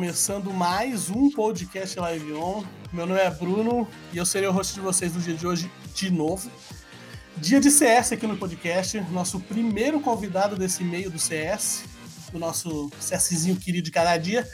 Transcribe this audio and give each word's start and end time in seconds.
Começando 0.00 0.50
mais 0.50 1.10
um 1.10 1.30
podcast 1.30 2.00
Live 2.00 2.32
On. 2.32 2.64
Meu 2.90 3.04
nome 3.04 3.20
é 3.20 3.28
Bruno 3.28 3.86
e 4.14 4.16
eu 4.16 4.24
serei 4.24 4.48
o 4.48 4.50
host 4.50 4.72
de 4.72 4.80
vocês 4.80 5.14
no 5.14 5.20
dia 5.20 5.34
de 5.34 5.46
hoje 5.46 5.70
de 5.94 6.10
novo. 6.10 6.50
Dia 7.36 7.60
de 7.60 7.70
CS 7.70 8.12
aqui 8.12 8.26
no 8.26 8.34
podcast, 8.34 8.98
nosso 9.12 9.38
primeiro 9.40 10.00
convidado 10.00 10.56
desse 10.56 10.82
meio 10.82 11.10
do 11.10 11.18
CS, 11.18 11.84
do 12.32 12.38
nosso 12.38 12.90
CSzinho 12.98 13.56
querido 13.56 13.84
de 13.84 13.90
cada 13.90 14.16
dia. 14.16 14.48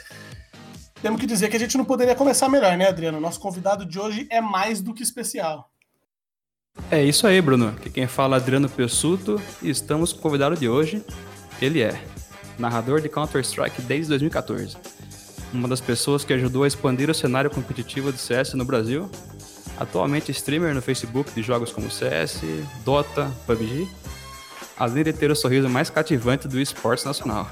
Temos 1.01 1.17
que 1.17 1.25
dizer 1.25 1.49
que 1.49 1.55
a 1.55 1.59
gente 1.61 1.77
não 1.77 1.85
poderia 1.85 2.13
começar 2.13 2.49
melhor, 2.49 2.75
né, 2.75 2.89
Adriano? 2.89 3.17
Nosso 3.21 3.39
convidado 3.39 3.85
de 3.85 3.97
hoje 3.97 4.27
é 4.29 4.41
mais 4.41 4.81
do 4.81 4.93
que 4.93 5.01
especial. 5.01 5.71
É 6.91 7.01
isso 7.01 7.25
aí, 7.25 7.41
Bruno. 7.41 7.69
Aqui 7.69 7.89
quem 7.89 8.05
fala 8.05 8.35
é 8.35 8.39
Adriano 8.41 8.67
Pessuto 8.67 9.41
e 9.61 9.69
estamos 9.69 10.11
com 10.11 10.19
o 10.19 10.21
convidado 10.23 10.57
de 10.57 10.67
hoje. 10.67 11.01
Ele 11.61 11.81
é 11.81 12.03
narrador 12.59 12.99
de 12.99 13.07
Counter-Strike 13.07 13.81
desde 13.83 14.09
2014. 14.09 14.96
Uma 15.53 15.67
das 15.67 15.79
pessoas 15.81 16.23
que 16.23 16.33
ajudou 16.33 16.63
a 16.63 16.67
expandir 16.67 17.09
o 17.09 17.13
cenário 17.13 17.49
competitivo 17.49 18.11
do 18.11 18.17
CS 18.17 18.53
no 18.53 18.65
Brasil. 18.65 19.09
Atualmente 19.79 20.31
streamer 20.31 20.73
no 20.73 20.81
Facebook 20.81 21.31
de 21.31 21.41
jogos 21.41 21.71
como 21.71 21.89
CS, 21.89 22.41
Dota, 22.83 23.31
PUBG. 23.45 23.87
Além 24.77 25.03
de 25.03 25.13
ter 25.13 25.31
o 25.31 25.35
sorriso 25.35 25.69
mais 25.69 25.89
cativante 25.89 26.47
do 26.47 26.59
esporte 26.59 27.05
nacional. 27.05 27.49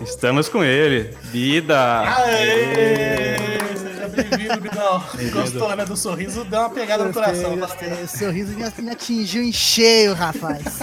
Estamos 0.00 0.48
com 0.48 0.62
ele, 0.64 1.14
Bida! 1.32 2.00
Aê! 2.16 3.36
Seja 3.76 4.08
bem-vindo, 4.08 4.60
Bidão. 4.60 5.04
Gostou, 5.32 5.76
né, 5.76 5.84
do 5.84 5.96
sorriso? 5.96 6.44
Deu 6.44 6.60
uma 6.60 6.70
pegada 6.70 7.04
no 7.04 7.12
coração. 7.12 7.56
Gostei, 7.58 7.92
O 7.92 8.08
sorriso 8.08 8.52
me, 8.56 8.64
me 8.82 8.90
atingiu 8.90 9.42
em 9.42 9.52
cheio, 9.52 10.14
rapaz. 10.14 10.78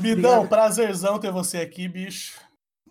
Bidão, 0.00 0.40
Obrigado. 0.40 0.48
prazerzão 0.48 1.18
ter 1.18 1.30
você 1.30 1.58
aqui, 1.58 1.86
bicho. 1.88 2.32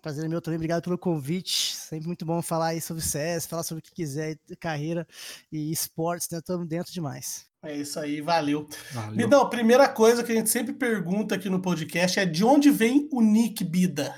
Prazer 0.06 0.24
é 0.24 0.28
meu 0.28 0.40
também, 0.40 0.54
obrigado 0.54 0.84
pelo 0.84 0.96
convite. 0.96 1.74
Sempre 1.74 2.06
muito 2.06 2.24
bom 2.24 2.40
falar 2.40 2.68
aí 2.68 2.80
sobre 2.80 3.02
CS, 3.02 3.44
falar 3.44 3.64
sobre 3.64 3.80
o 3.80 3.82
que 3.82 3.92
quiser, 3.92 4.38
carreira 4.60 5.04
e 5.50 5.72
esportes, 5.72 6.28
né? 6.30 6.38
Estamos 6.38 6.68
dentro 6.68 6.92
demais. 6.92 7.44
É 7.60 7.76
isso 7.76 7.98
aí, 7.98 8.20
valeu. 8.20 8.68
Valeu. 8.92 9.40
A 9.40 9.50
primeira 9.50 9.88
coisa 9.88 10.22
que 10.22 10.30
a 10.30 10.34
gente 10.36 10.48
sempre 10.48 10.72
pergunta 10.72 11.34
aqui 11.34 11.50
no 11.50 11.60
podcast 11.60 12.20
é 12.20 12.24
de 12.24 12.44
onde 12.44 12.70
vem 12.70 13.08
o 13.10 13.20
Nick 13.20 13.64
Bida? 13.64 14.14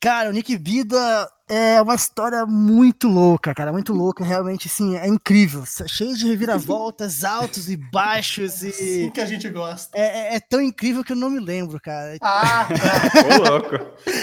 Cara, 0.00 0.28
o 0.28 0.32
Nick 0.32 0.56
Vida 0.56 1.28
é 1.48 1.80
uma 1.80 1.94
história 1.94 2.44
muito 2.44 3.08
louca, 3.08 3.54
cara, 3.54 3.72
muito 3.72 3.92
louca, 3.94 4.22
realmente, 4.24 4.66
assim, 4.68 4.94
é 4.96 5.08
incrível, 5.08 5.64
cheio 5.86 6.14
de 6.16 6.26
reviravoltas, 6.26 7.24
altos 7.24 7.68
e 7.70 7.76
baixos 7.76 8.62
Assim 8.62 9.06
e 9.06 9.10
que 9.10 9.20
a 9.20 9.26
gente 9.26 9.48
gosta. 9.48 9.96
é, 9.96 10.34
é- 10.34 10.36
é 10.36 10.40
tão 10.40 10.60
incrível 10.60 11.02
que 11.02 11.12
eu 11.12 11.16
não 11.16 11.30
me 11.30 11.40
lembro, 11.40 11.80
cara. 11.80 12.16
Ah, 12.20 12.68
tá. 12.68 13.24
Ô, 13.40 13.48
louco. 13.50 13.74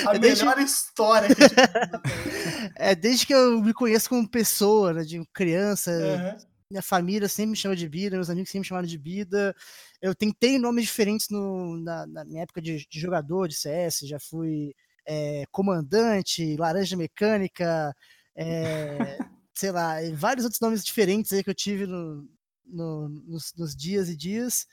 a 0.08 0.18
Deixa- 0.18 0.46
melhor 0.46 0.60
história 0.60 1.34
que 1.34 1.44
a 1.44 1.48
gente... 1.48 2.72
É 2.76 2.94
desde 2.96 3.26
que 3.26 3.34
eu 3.34 3.60
me 3.62 3.74
conheço 3.74 4.10
como 4.10 4.28
pessoa, 4.30 4.94
né, 4.94 5.04
de 5.04 5.22
criança, 5.34 5.92
Aham. 5.92 6.38
minha 6.70 6.82
família 6.84 7.28
sempre 7.28 7.52
me 7.52 7.58
chama 7.58 7.76
de 7.76 7.90
Bida, 7.90 8.16
meus 8.16 8.30
amigos 8.30 8.50
sempre 8.50 8.60
me 8.62 8.68
chamaram 8.68 8.88
de 8.88 8.98
Bida. 8.98 9.56
Eu 10.02 10.14
tentei 10.14 10.60
nomes 10.60 10.86
diferentes 10.86 11.30
no- 11.30 11.78
na, 11.78 12.06
na 12.06 12.24
minha 12.26 12.44
época 12.44 12.62
de, 12.62 12.86
de 12.88 13.00
jogador 13.00 13.48
de 13.48 13.56
CS, 13.56 14.02
já 14.08 14.20
fui 14.20 14.74
é, 15.06 15.46
comandante, 15.52 16.56
laranja 16.58 16.96
mecânica, 16.98 17.96
é, 18.36 19.20
sei 19.54 19.72
lá, 19.72 20.02
e 20.04 20.14
vários 20.14 20.46
outros 20.46 20.62
nomes 20.62 20.84
diferentes 20.84 21.32
aí 21.34 21.44
que 21.44 21.50
eu 21.50 21.56
tive 21.56 21.86
no- 21.86 22.28
no- 22.66 23.10
nos, 23.10 23.54
nos 23.56 23.76
dias 23.76 24.10
e 24.10 24.16
dias, 24.18 24.66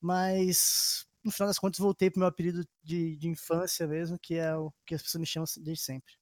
mas 0.00 1.06
no 1.24 1.30
final 1.32 1.48
das 1.48 1.58
contas 1.58 1.78
voltei 1.80 2.10
pro 2.10 2.20
meu 2.20 2.28
apelido 2.28 2.64
de, 2.82 3.16
de 3.16 3.28
infância 3.28 3.86
mesmo, 3.86 4.18
que 4.20 4.34
é 4.36 4.54
o 4.56 4.72
que 4.86 4.94
as 4.94 5.02
pessoas 5.02 5.20
me 5.20 5.26
chamam 5.26 5.46
desde 5.62 5.82
sempre. 5.84 6.14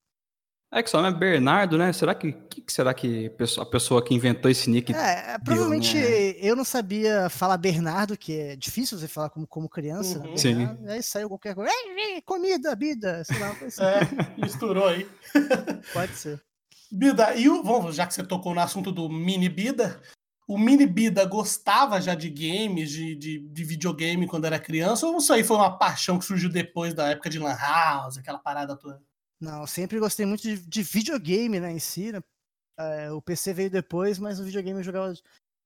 É 0.73 0.83
que 0.83 0.91
seu 0.91 1.01
nome 1.01 1.17
é 1.17 1.19
Bernardo, 1.19 1.79
né? 1.79 1.93
Será 1.93 2.15
que, 2.15 2.33
que 2.33 2.61
que 2.61 2.73
será 2.73 2.93
que 2.93 3.31
a 3.61 3.65
pessoa 3.67 4.05
que 4.05 4.13
inventou 4.13 4.51
esse 4.51 4.69
nick 4.69 4.93
É, 4.93 5.35
é, 5.35 5.39
provavelmente 5.39 5.97
eu 6.41 6.57
não 6.57 6.65
sabia 6.65 7.31
falar 7.31 7.57
Bernardo, 7.57 8.17
que 8.17 8.37
é 8.37 8.57
difícil 8.57 8.99
você 8.99 9.07
falar 9.07 9.31
como, 9.31 9.47
como 9.47 9.69
criança. 9.69 10.19
né, 10.19 10.29
Uhum. 10.31 10.37
Sim. 10.37 10.55
Bernardo, 10.57 10.91
Aí 10.91 11.03
saiu 11.03 11.29
qualquer 11.29 11.55
coisa. 11.55 11.71
"Ei, 11.73 12.21
Comida, 12.23 12.75
vida, 12.75 13.23
sei 13.25 13.39
lá, 13.39 13.55
coisa 13.55 13.83
assim, 14.01 14.17
É, 14.37 14.41
misturou 14.45 14.89
aí. 14.89 15.09
pode 15.93 16.13
ser. 16.17 16.43
Bida, 16.91 17.35
e 17.37 17.49
o, 17.49 17.63
vamos, 17.63 17.95
já 17.95 18.07
que 18.07 18.15
você 18.15 18.25
tocou 18.25 18.53
no 18.55 18.61
assunto 18.61 18.91
do 18.91 19.09
Mini 19.09 19.49
Bida, 19.49 20.01
o 20.49 20.59
Mini 20.59 20.87
Bida 20.87 21.25
gostava 21.25 22.01
já 22.01 22.15
de 22.15 22.29
games, 22.31 22.91
de, 22.91 23.15
de, 23.17 23.39
de 23.41 23.65
videogame 23.65 24.27
quando 24.27 24.45
era 24.47 24.59
criança, 24.59 25.07
ou 25.07 25.19
isso 25.19 25.33
aí 25.33 25.43
foi 25.45 25.57
uma 25.57 25.77
paixão 25.79 26.19
que 26.19 26.25
surgiu 26.25 26.49
depois 26.51 26.93
da 26.95 27.09
época 27.09 27.31
de 27.31 27.39
Lan 27.39 27.57
House, 27.57 28.19
aquela 28.19 28.39
parada 28.39 28.77
toda? 28.77 29.01
Não, 29.41 29.61
eu 29.63 29.67
sempre 29.67 29.99
gostei 29.99 30.25
muito 30.27 30.43
de, 30.43 30.57
de 30.67 30.83
videogame, 30.83 31.61
né, 31.61 31.71
em 31.73 31.79
si. 31.79 32.13
né? 32.13 32.21
É, 32.79 33.11
o 33.11 33.23
PC 33.23 33.53
veio 33.55 33.71
depois, 33.71 34.19
mas 34.19 34.39
o 34.41 34.45
videogame 34.45 34.81
eu 34.81 34.85
jogava 34.85 35.15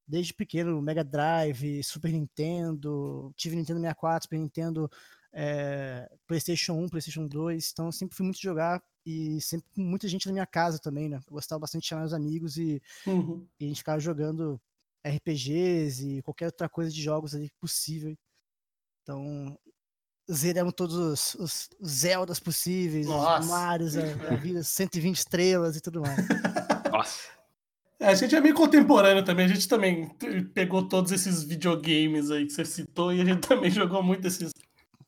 desde 0.06 0.34
pequeno, 0.34 0.80
Mega 0.82 1.04
Drive, 1.04 1.82
Super 1.84 2.12
Nintendo, 2.12 3.32
tive 3.36 3.56
Nintendo 3.56 3.80
64, 3.80 4.24
Super 4.24 4.38
Nintendo, 4.38 4.90
é, 5.32 6.10
PlayStation 6.26 6.74
1, 6.74 6.88
PlayStation 6.88 7.26
2, 7.26 7.70
então 7.72 7.86
eu 7.86 7.92
sempre 7.92 8.16
fui 8.16 8.24
muito 8.24 8.40
jogar 8.40 8.82
e 9.06 9.40
sempre 9.40 9.68
com 9.74 9.82
muita 9.82 10.08
gente 10.08 10.26
na 10.26 10.32
minha 10.32 10.46
casa 10.46 10.78
também, 10.80 11.08
né? 11.08 11.18
Eu 11.26 11.32
gostava 11.34 11.60
bastante 11.60 11.82
de 11.82 11.88
chamar 11.88 12.02
meus 12.02 12.12
amigos 12.12 12.56
e 12.58 12.82
Uhum. 13.06 13.46
e 13.60 13.64
a 13.64 13.68
gente 13.68 13.78
ficava 13.78 14.00
jogando 14.00 14.60
RPGs 15.04 16.18
e 16.18 16.22
qualquer 16.22 16.46
outra 16.46 16.68
coisa 16.68 16.90
de 16.90 17.00
jogos 17.02 17.34
ali 17.34 17.50
possível. 17.60 18.16
Então, 19.02 19.58
zeramos 20.32 20.72
todos 20.74 20.96
os, 20.96 21.34
os 21.34 21.70
Zeldas 21.84 22.38
possíveis, 22.38 23.06
Nossa. 23.06 23.40
os 23.40 23.46
Marios, 23.46 23.96
a, 23.96 24.02
a 24.02 24.36
vida, 24.36 24.62
120 24.62 25.16
estrelas 25.16 25.76
e 25.76 25.80
tudo 25.80 26.00
mais. 26.00 26.26
Nossa. 26.90 27.40
É, 27.98 28.08
a 28.08 28.14
gente 28.14 28.34
é 28.34 28.40
meio 28.40 28.54
contemporâneo 28.54 29.22
também, 29.22 29.44
a 29.44 29.48
gente 29.48 29.68
também 29.68 30.08
pegou 30.54 30.88
todos 30.88 31.12
esses 31.12 31.42
videogames 31.42 32.30
aí 32.30 32.46
que 32.46 32.52
você 32.52 32.64
citou 32.64 33.12
e 33.12 33.20
a 33.20 33.24
gente 33.24 33.40
também 33.46 33.70
jogou 33.70 34.02
muito 34.02 34.22
desses, 34.22 34.52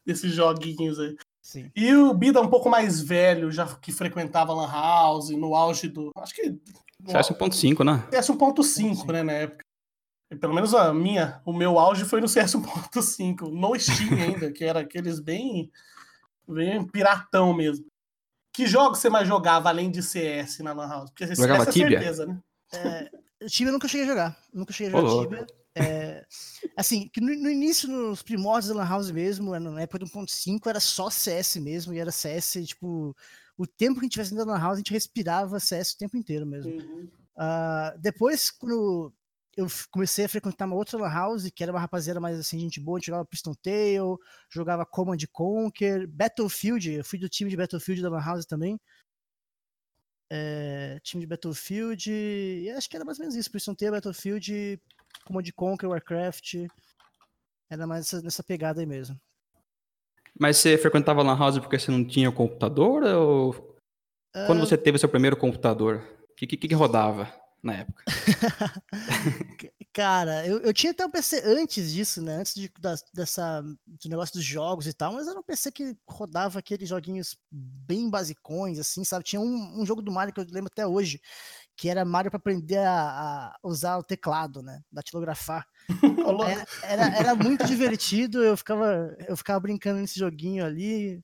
desses 0.04 0.32
joguinhos 0.32 0.98
aí. 0.98 1.16
Sim. 1.40 1.70
E 1.74 1.92
o 1.94 2.12
Bida 2.14 2.40
um 2.40 2.48
pouco 2.48 2.68
mais 2.68 3.00
velho, 3.00 3.50
já 3.50 3.66
que 3.66 3.90
frequentava 3.90 4.52
Lan 4.52 4.70
House, 4.70 5.30
no 5.30 5.56
auge 5.56 5.88
do. 5.88 6.10
Acho 6.16 6.34
que. 6.34 6.60
CS 7.08 7.30
1.5, 7.30 7.84
né? 7.84 8.06
CS 8.12 8.28
1.5, 8.28 9.12
né, 9.12 9.22
na 9.24 9.32
época. 9.32 9.64
Pelo 10.40 10.54
menos 10.54 10.74
a 10.74 10.92
minha, 10.92 11.40
o 11.44 11.52
meu 11.52 11.78
auge 11.78 12.04
foi 12.04 12.20
no 12.20 12.28
CS 12.28 12.54
1.5, 12.56 13.50
no 13.50 13.78
Steam 13.78 14.14
ainda, 14.14 14.52
que 14.52 14.64
era 14.64 14.80
aqueles 14.80 15.20
bem, 15.20 15.70
bem 16.48 16.84
piratão 16.86 17.52
mesmo. 17.54 17.84
Que 18.52 18.66
jogos 18.66 18.98
você 18.98 19.08
mais 19.08 19.26
jogava 19.26 19.68
além 19.68 19.90
de 19.90 20.02
CS 20.02 20.58
na 20.58 20.72
Lan 20.72 20.88
House? 20.88 21.10
Porque 21.10 21.26
CS 21.26 21.38
Jogava 21.38 21.62
é 21.62 21.72
Tibia? 21.72 21.98
certeza, 21.98 22.26
né? 22.26 22.38
É, 22.72 23.10
Tibia 23.46 23.68
eu 23.68 23.72
nunca 23.72 23.88
cheguei 23.88 24.04
a 24.04 24.08
jogar. 24.08 24.38
Nunca 24.52 24.72
cheguei 24.72 24.92
a 24.92 24.96
jogar 24.96 25.10
louco. 25.10 25.30
Tibia. 25.30 25.46
É, 25.74 26.26
assim, 26.76 27.08
que 27.08 27.18
no, 27.18 27.34
no 27.34 27.48
início, 27.48 27.88
nos 27.88 28.22
primórdios 28.22 28.68
da 28.68 28.82
Lan 28.82 28.88
House 28.88 29.10
mesmo, 29.10 29.58
na 29.58 29.80
época 29.80 30.00
do 30.00 30.06
1.5, 30.06 30.60
era 30.66 30.80
só 30.80 31.08
CS 31.08 31.56
mesmo, 31.56 31.94
e 31.94 31.98
era 31.98 32.10
CS, 32.10 32.58
tipo, 32.66 33.16
o 33.56 33.66
tempo 33.66 33.94
que 33.94 34.00
a 34.00 34.02
gente 34.04 34.12
tivesse 34.12 34.34
da 34.34 34.44
Lan 34.44 34.58
House, 34.58 34.74
a 34.74 34.78
gente 34.78 34.92
respirava 34.92 35.58
CS 35.58 35.92
o 35.92 35.98
tempo 35.98 36.16
inteiro 36.16 36.44
mesmo. 36.44 36.72
Uhum. 36.72 37.08
Ah, 37.36 37.94
depois, 37.98 38.50
quando 38.50 39.12
eu 39.56 39.66
comecei 39.90 40.24
a 40.24 40.28
frequentar 40.28 40.66
uma 40.66 40.76
outra 40.76 40.98
lan 40.98 41.08
house, 41.12 41.50
que 41.50 41.62
era 41.62 41.72
uma 41.72 41.80
rapaziada 41.80 42.18
mais 42.20 42.38
assim, 42.38 42.58
gente 42.58 42.80
boa, 42.80 42.96
a 42.96 43.00
gente 43.00 43.06
jogava 43.06 43.26
Piston 43.26 43.54
Tail, 43.54 44.18
jogava 44.50 44.86
Command 44.86 45.18
Conquer, 45.30 46.06
Battlefield, 46.06 46.90
eu 46.90 47.04
fui 47.04 47.18
do 47.18 47.28
time 47.28 47.50
de 47.50 47.56
Battlefield 47.56 48.00
da 48.02 48.08
lan 48.08 48.24
house 48.24 48.46
também. 48.46 48.80
É, 50.30 50.98
time 51.02 51.20
de 51.20 51.26
Battlefield, 51.26 52.10
e 52.10 52.70
acho 52.70 52.88
que 52.88 52.96
era 52.96 53.04
mais 53.04 53.18
ou 53.18 53.24
menos 53.24 53.36
isso, 53.36 53.50
Piston 53.50 53.74
Tail, 53.74 53.92
Battlefield, 53.92 54.80
Command 55.26 55.44
Conquer, 55.54 55.88
Warcraft, 55.88 56.54
era 57.70 57.86
mais 57.86 58.06
essa- 58.06 58.22
nessa 58.22 58.42
pegada 58.42 58.80
aí 58.80 58.86
mesmo. 58.86 59.20
Mas 60.38 60.56
você 60.56 60.78
frequentava 60.78 61.22
Lan 61.22 61.38
House 61.38 61.58
porque 61.58 61.78
você 61.78 61.90
não 61.90 62.02
tinha 62.02 62.32
computador? 62.32 63.02
Ou 63.02 63.76
quando 64.46 64.60
você 64.60 64.78
teve 64.78 64.98
seu 64.98 65.08
primeiro 65.10 65.36
computador, 65.36 66.02
o 66.30 66.34
que, 66.34 66.46
que, 66.46 66.56
que 66.56 66.74
rodava 66.74 67.41
na 67.62 67.74
época? 67.74 68.04
Cara, 69.92 70.46
eu, 70.46 70.58
eu 70.60 70.72
tinha 70.72 70.92
até 70.92 71.04
um 71.04 71.10
PC 71.10 71.42
antes 71.44 71.92
disso, 71.92 72.22
né? 72.22 72.36
Antes 72.36 72.54
de, 72.54 72.70
da- 72.80 72.94
dessa, 73.12 73.60
do 73.62 74.08
negócio 74.08 74.34
dos 74.34 74.44
jogos 74.44 74.86
e 74.86 74.92
tal, 74.92 75.12
mas 75.12 75.28
era 75.28 75.38
um 75.38 75.42
PC 75.42 75.70
que 75.70 75.96
rodava 76.08 76.58
aqueles 76.58 76.88
joguinhos 76.88 77.36
bem 77.50 78.08
basicões, 78.08 78.78
assim, 78.78 79.04
sabe? 79.04 79.24
Tinha 79.24 79.40
um, 79.40 79.80
um 79.82 79.86
jogo 79.86 80.00
do 80.02 80.10
Mario 80.12 80.32
que 80.32 80.40
eu 80.40 80.44
lembro 80.50 80.70
até 80.72 80.86
hoje, 80.86 81.20
que 81.76 81.88
era 81.88 82.04
Mario 82.04 82.30
para 82.30 82.38
aprender 82.38 82.78
a, 82.78 83.48
a 83.50 83.58
usar 83.64 83.98
o 83.98 84.04
teclado, 84.04 84.62
né? 84.62 84.80
Datilografar. 84.92 85.66
Era, 86.46 86.66
era, 86.82 87.18
era 87.18 87.34
muito 87.34 87.66
divertido, 87.66 88.42
eu 88.42 88.56
ficava, 88.56 89.14
eu 89.28 89.36
ficava 89.36 89.60
brincando 89.60 90.00
nesse 90.00 90.18
joguinho 90.18 90.64
ali. 90.64 91.20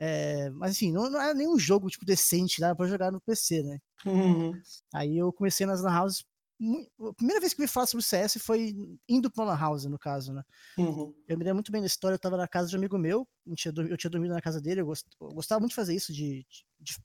é, 0.00 0.50
mas 0.50 0.72
enfim, 0.76 0.92
não, 0.92 1.10
não 1.10 1.20
era 1.20 1.34
nenhum 1.34 1.58
jogo 1.58 1.88
tipo 1.90 2.04
decente, 2.06 2.60
dava 2.60 2.76
pra 2.76 2.86
jogar 2.86 3.12
no 3.12 3.20
PC, 3.20 3.62
né? 3.62 3.78
Uhum. 4.04 4.52
Aí 4.94 5.16
eu 5.16 5.32
comecei 5.32 5.66
nas 5.66 5.82
lan 5.82 6.00
houses. 6.00 6.24
A 7.00 7.12
primeira 7.14 7.40
vez 7.40 7.52
que 7.52 7.60
eu 7.60 7.64
me 7.64 7.68
falar 7.68 7.86
sobre 7.86 8.02
o 8.02 8.06
CS 8.06 8.38
foi 8.38 8.74
indo 9.08 9.30
pra 9.30 9.44
lan 9.44 9.56
house, 9.58 9.84
no 9.84 9.98
caso, 9.98 10.32
né? 10.32 10.42
Uhum. 10.78 11.14
Eu 11.28 11.36
me 11.36 11.44
lembro 11.44 11.56
muito 11.56 11.72
bem 11.72 11.80
da 11.82 11.86
história, 11.86 12.14
eu 12.14 12.18
tava 12.18 12.36
na 12.36 12.48
casa 12.48 12.68
de 12.68 12.76
um 12.76 12.78
amigo 12.78 12.96
meu, 12.96 13.28
eu 13.46 13.54
tinha 13.54 14.10
dormido 14.10 14.32
na 14.34 14.40
casa 14.40 14.60
dele, 14.60 14.80
eu, 14.80 14.86
gost- 14.86 15.06
eu 15.20 15.28
gostava 15.28 15.60
muito 15.60 15.70
de 15.72 15.76
fazer 15.76 15.94
isso, 15.94 16.12
de, 16.12 16.46
de- 16.48 16.64
de 16.80 16.96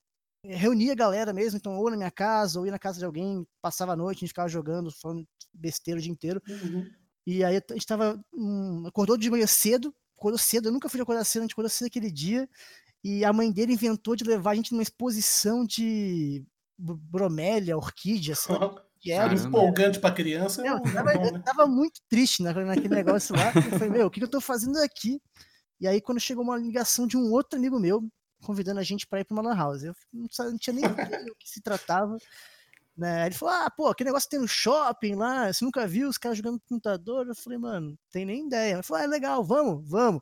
reunia 0.43 0.93
a 0.93 0.95
galera 0.95 1.33
mesmo, 1.33 1.57
então 1.57 1.77
ou 1.77 1.89
na 1.91 1.97
minha 1.97 2.09
casa, 2.11 2.59
ou 2.59 2.65
ia 2.65 2.71
na 2.71 2.79
casa 2.79 2.97
de 2.97 3.05
alguém, 3.05 3.45
passava 3.61 3.91
a 3.93 3.95
noite, 3.95 4.17
a 4.17 4.19
gente 4.21 4.29
ficava 4.29 4.47
jogando, 4.47 4.89
falando 4.91 5.27
besteira 5.53 5.99
o 5.99 6.01
dia 6.03 6.11
inteiro. 6.11 6.41
Uhum. 6.47 6.89
E 7.27 7.43
aí 7.43 7.55
a 7.57 7.73
gente 7.73 7.85
tava. 7.85 8.19
Hum, 8.33 8.83
acordou 8.87 9.15
de 9.17 9.29
manhã 9.29 9.45
cedo, 9.45 9.93
acordou 10.17 10.39
cedo, 10.39 10.69
eu 10.69 10.71
nunca 10.71 10.89
fui 10.89 10.99
acordar 10.99 11.23
cedo, 11.23 11.41
a 11.41 11.43
gente 11.45 11.51
acordou 11.53 11.69
cedo 11.69 11.87
aquele 11.87 12.09
dia. 12.11 12.49
E 13.03 13.25
a 13.25 13.33
mãe 13.33 13.51
dele 13.51 13.73
inventou 13.73 14.15
de 14.15 14.23
levar 14.23 14.51
a 14.51 14.55
gente 14.55 14.71
numa 14.71 14.83
exposição 14.83 15.65
de 15.65 16.43
bromélia, 16.81 17.77
orquídea, 17.77 18.35
sei 18.35 18.55
lá. 18.55 18.73
Que 19.01 19.11
era 19.11 19.33
empolgante 19.33 19.99
pra 19.99 20.11
criança. 20.11 20.61
eu, 20.63 20.77
é 20.77 20.79
tava, 20.93 21.13
eu 21.15 21.31
né? 21.33 21.41
tava 21.43 21.65
muito 21.65 21.99
triste 22.07 22.43
na- 22.43 22.53
naquele 22.53 22.89
negócio 22.93 23.35
lá. 23.35 23.47
Eu 23.55 23.71
falei, 23.79 23.89
meu, 23.89 24.05
o 24.05 24.11
que, 24.11 24.19
que 24.19 24.25
eu 24.25 24.29
tô 24.29 24.39
fazendo 24.39 24.77
aqui? 24.77 25.19
E 25.79 25.87
aí, 25.87 25.99
quando 25.99 26.19
chegou 26.19 26.43
uma 26.43 26.55
ligação 26.55 27.07
de 27.07 27.17
um 27.17 27.31
outro 27.31 27.57
amigo 27.57 27.79
meu, 27.79 28.07
convidando 28.43 28.79
a 28.79 28.83
gente 28.83 29.07
para 29.07 29.21
ir 29.21 29.25
pra 29.25 29.33
uma 29.33 29.41
lan 29.41 29.55
house. 29.57 29.81
Eu 29.81 29.95
não, 30.13 30.27
sa- 30.29 30.51
não 30.51 30.55
tinha 30.59 30.75
nem 30.75 30.85
ideia 30.85 31.25
do 31.25 31.33
que 31.35 31.49
se 31.49 31.59
tratava. 31.63 32.15
Né? 32.95 33.25
Ele 33.25 33.33
falou: 33.33 33.55
Ah, 33.55 33.71
pô, 33.71 33.87
aquele 33.87 34.09
negócio 34.11 34.29
tem 34.29 34.39
no 34.39 34.47
shopping 34.47 35.15
lá, 35.15 35.51
você 35.51 35.65
nunca 35.65 35.87
viu 35.87 36.07
os 36.07 36.19
caras 36.19 36.37
jogando 36.37 36.53
no 36.55 36.61
computador? 36.69 37.27
Eu 37.27 37.33
falei, 37.33 37.57
mano, 37.57 37.87
não 37.89 37.97
tem 38.11 38.23
nem 38.23 38.45
ideia. 38.45 38.73
Ele 38.75 38.83
falou: 38.83 39.01
Ah, 39.01 39.05
é 39.05 39.07
legal, 39.07 39.43
vamos, 39.43 39.89
vamos. 39.89 40.21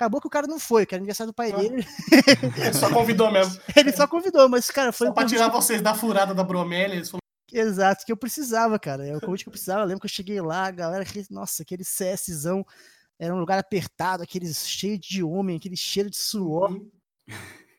Acabou 0.00 0.18
que 0.18 0.26
o 0.26 0.30
cara 0.30 0.46
não 0.46 0.58
foi, 0.58 0.86
que 0.86 0.94
era 0.94 1.00
aniversário 1.00 1.30
do 1.30 1.34
pai 1.34 1.52
dele. 1.52 1.86
Ele 2.56 2.72
só 2.72 2.88
convidou 2.90 3.30
mesmo. 3.30 3.60
Ele 3.76 3.92
só 3.92 4.06
convidou, 4.06 4.48
mas, 4.48 4.70
cara, 4.70 4.92
foi 4.92 5.08
Só 5.08 5.10
um 5.10 5.14
pra 5.14 5.26
tirar 5.26 5.48
vocês 5.50 5.82
da 5.82 5.92
furada 5.94 6.32
da 6.32 6.42
bromélia. 6.42 6.94
Eles 6.94 7.10
falaram, 7.10 7.20
Exato, 7.52 8.06
que 8.06 8.10
eu 8.10 8.16
precisava, 8.16 8.78
cara. 8.78 9.06
É 9.06 9.14
o 9.14 9.20
convite 9.20 9.44
que 9.44 9.48
eu 9.48 9.52
precisava. 9.52 9.82
Eu 9.82 9.86
lembro 9.86 10.00
que 10.00 10.06
eu 10.06 10.10
cheguei 10.10 10.40
lá, 10.40 10.68
a 10.68 10.70
galera, 10.70 11.02
aquele- 11.02 11.26
nossa, 11.30 11.62
aquele 11.62 11.84
CSzão 11.84 12.64
era 13.18 13.34
um 13.34 13.38
lugar 13.38 13.58
apertado, 13.58 14.22
aquele 14.22 14.50
cheio 14.54 14.98
de 14.98 15.22
homem, 15.22 15.58
aquele 15.58 15.76
cheiro 15.76 16.08
de 16.08 16.16
suor, 16.16 16.70
"Uhum." 16.72 16.90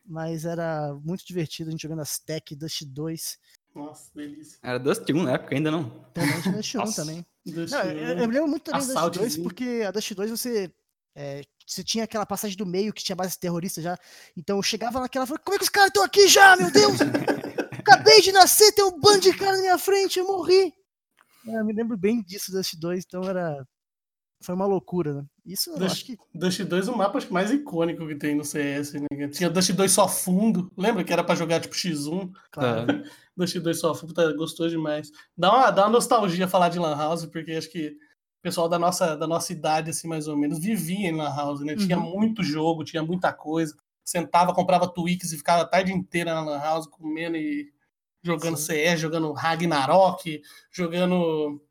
mas 0.06 0.44
era 0.44 0.94
muito 1.04 1.26
divertido 1.26 1.70
a 1.70 1.72
gente 1.72 1.82
jogando 1.82 2.02
as 2.02 2.20
Tech 2.20 2.54
Dust 2.54 2.84
2. 2.84 3.36
Nossa, 3.74 4.10
delícia. 4.14 4.58
Era 4.62 4.78
Dust 4.78 5.08
1 5.10 5.22
na 5.24 5.32
época 5.32 5.56
ainda 5.56 5.72
não. 5.72 5.90
Também 6.14 6.40
tinha 6.40 6.54
Dust 6.54 6.74
1 6.76 6.78
Nossa. 6.78 7.02
também. 7.02 7.26
Deixa 7.44 7.82
Não, 7.82 7.90
eu, 7.90 8.08
eu 8.18 8.28
me 8.28 8.34
lembro 8.34 8.48
muito 8.48 8.62
também 8.62 8.80
da 8.80 8.86
Dust 8.86 8.94
2, 8.94 8.96
Assaltezinho. 9.16 9.42
porque 9.42 9.82
a 9.84 9.90
Dust 9.90 10.12
2 10.14 10.30
você. 10.30 10.72
É, 11.14 11.42
você 11.66 11.82
tinha 11.84 12.04
aquela 12.04 12.26
passagem 12.26 12.56
do 12.56 12.66
meio 12.66 12.92
que 12.92 13.02
tinha 13.04 13.16
base 13.16 13.38
terrorista 13.38 13.80
já. 13.82 13.98
Então 14.36 14.56
eu 14.56 14.62
chegava 14.62 15.00
naquela 15.00 15.24
e 15.24 15.28
falava, 15.28 15.44
como 15.44 15.54
é 15.54 15.58
que 15.58 15.64
os 15.64 15.70
caras 15.70 15.88
estão 15.88 16.02
aqui 16.04 16.26
já, 16.28 16.56
meu 16.56 16.70
Deus? 16.70 16.98
Acabei 17.78 18.20
de 18.20 18.32
nascer, 18.32 18.72
tem 18.72 18.84
um 18.84 18.98
bando 19.00 19.20
de 19.20 19.32
cara 19.36 19.52
na 19.56 19.60
minha 19.62 19.78
frente, 19.78 20.18
eu 20.18 20.26
morri. 20.26 20.72
É, 21.48 21.56
eu 21.58 21.64
me 21.64 21.72
lembro 21.72 21.96
bem 21.96 22.22
disso, 22.22 22.52
Dust 22.52 22.74
2, 22.78 23.04
então 23.06 23.22
era. 23.24 23.66
Foi 24.44 24.54
uma 24.56 24.66
loucura, 24.66 25.14
né? 25.14 25.24
Isso 25.46 25.70
Dust- 25.78 25.84
acho 25.92 26.04
que. 26.04 26.16
Dust 26.34 26.60
2 26.62 26.88
é 26.88 26.90
o 26.90 26.96
mapa 26.96 27.18
mais 27.30 27.50
icônico 27.50 28.06
que 28.06 28.16
tem 28.16 28.34
no 28.34 28.44
CS, 28.44 28.94
né? 28.94 29.28
Tinha 29.28 29.48
Dust 29.50 29.70
2 29.72 29.90
só 29.90 30.08
fundo. 30.08 30.70
Lembra 30.76 31.04
que 31.04 31.12
era 31.12 31.22
pra 31.22 31.34
jogar 31.36 31.60
tipo 31.60 31.74
X1? 31.74 32.30
Claro. 32.50 32.86
Dust 33.36 33.56
2 33.56 33.78
só 33.78 33.94
fundo, 33.94 34.12
tá, 34.14 34.30
gostou 34.32 34.68
demais. 34.68 35.10
Dá 35.36 35.50
uma, 35.52 35.70
dá 35.70 35.84
uma 35.84 35.90
nostalgia 35.92 36.48
falar 36.48 36.68
de 36.70 36.78
Lan 36.78 36.96
House, 36.96 37.24
porque 37.26 37.52
acho 37.52 37.70
que 37.70 37.96
pessoal 38.42 38.68
da 38.68 38.78
nossa, 38.78 39.16
da 39.16 39.26
nossa 39.26 39.52
idade, 39.52 39.90
assim, 39.90 40.08
mais 40.08 40.26
ou 40.28 40.36
menos, 40.36 40.58
vivia 40.58 41.08
em 41.08 41.16
Lan 41.16 41.34
House, 41.34 41.60
né? 41.60 41.76
Tinha 41.76 41.98
Uhum. 41.98 42.10
muito 42.18 42.42
jogo, 42.42 42.84
tinha 42.84 43.02
muita 43.02 43.32
coisa. 43.32 43.74
Sentava, 44.04 44.52
comprava 44.52 44.88
Twix 44.88 45.32
e 45.32 45.36
ficava 45.38 45.62
a 45.62 45.66
tarde 45.66 45.92
inteira 45.92 46.34
na 46.34 46.40
Lan 46.42 46.58
House 46.58 46.86
comendo 46.86 47.36
e 47.36 47.72
jogando 48.22 48.56
Sim. 48.56 48.64
CS, 48.66 49.00
jogando 49.00 49.32
Ragnarok, 49.32 50.42
jogando 50.70 51.62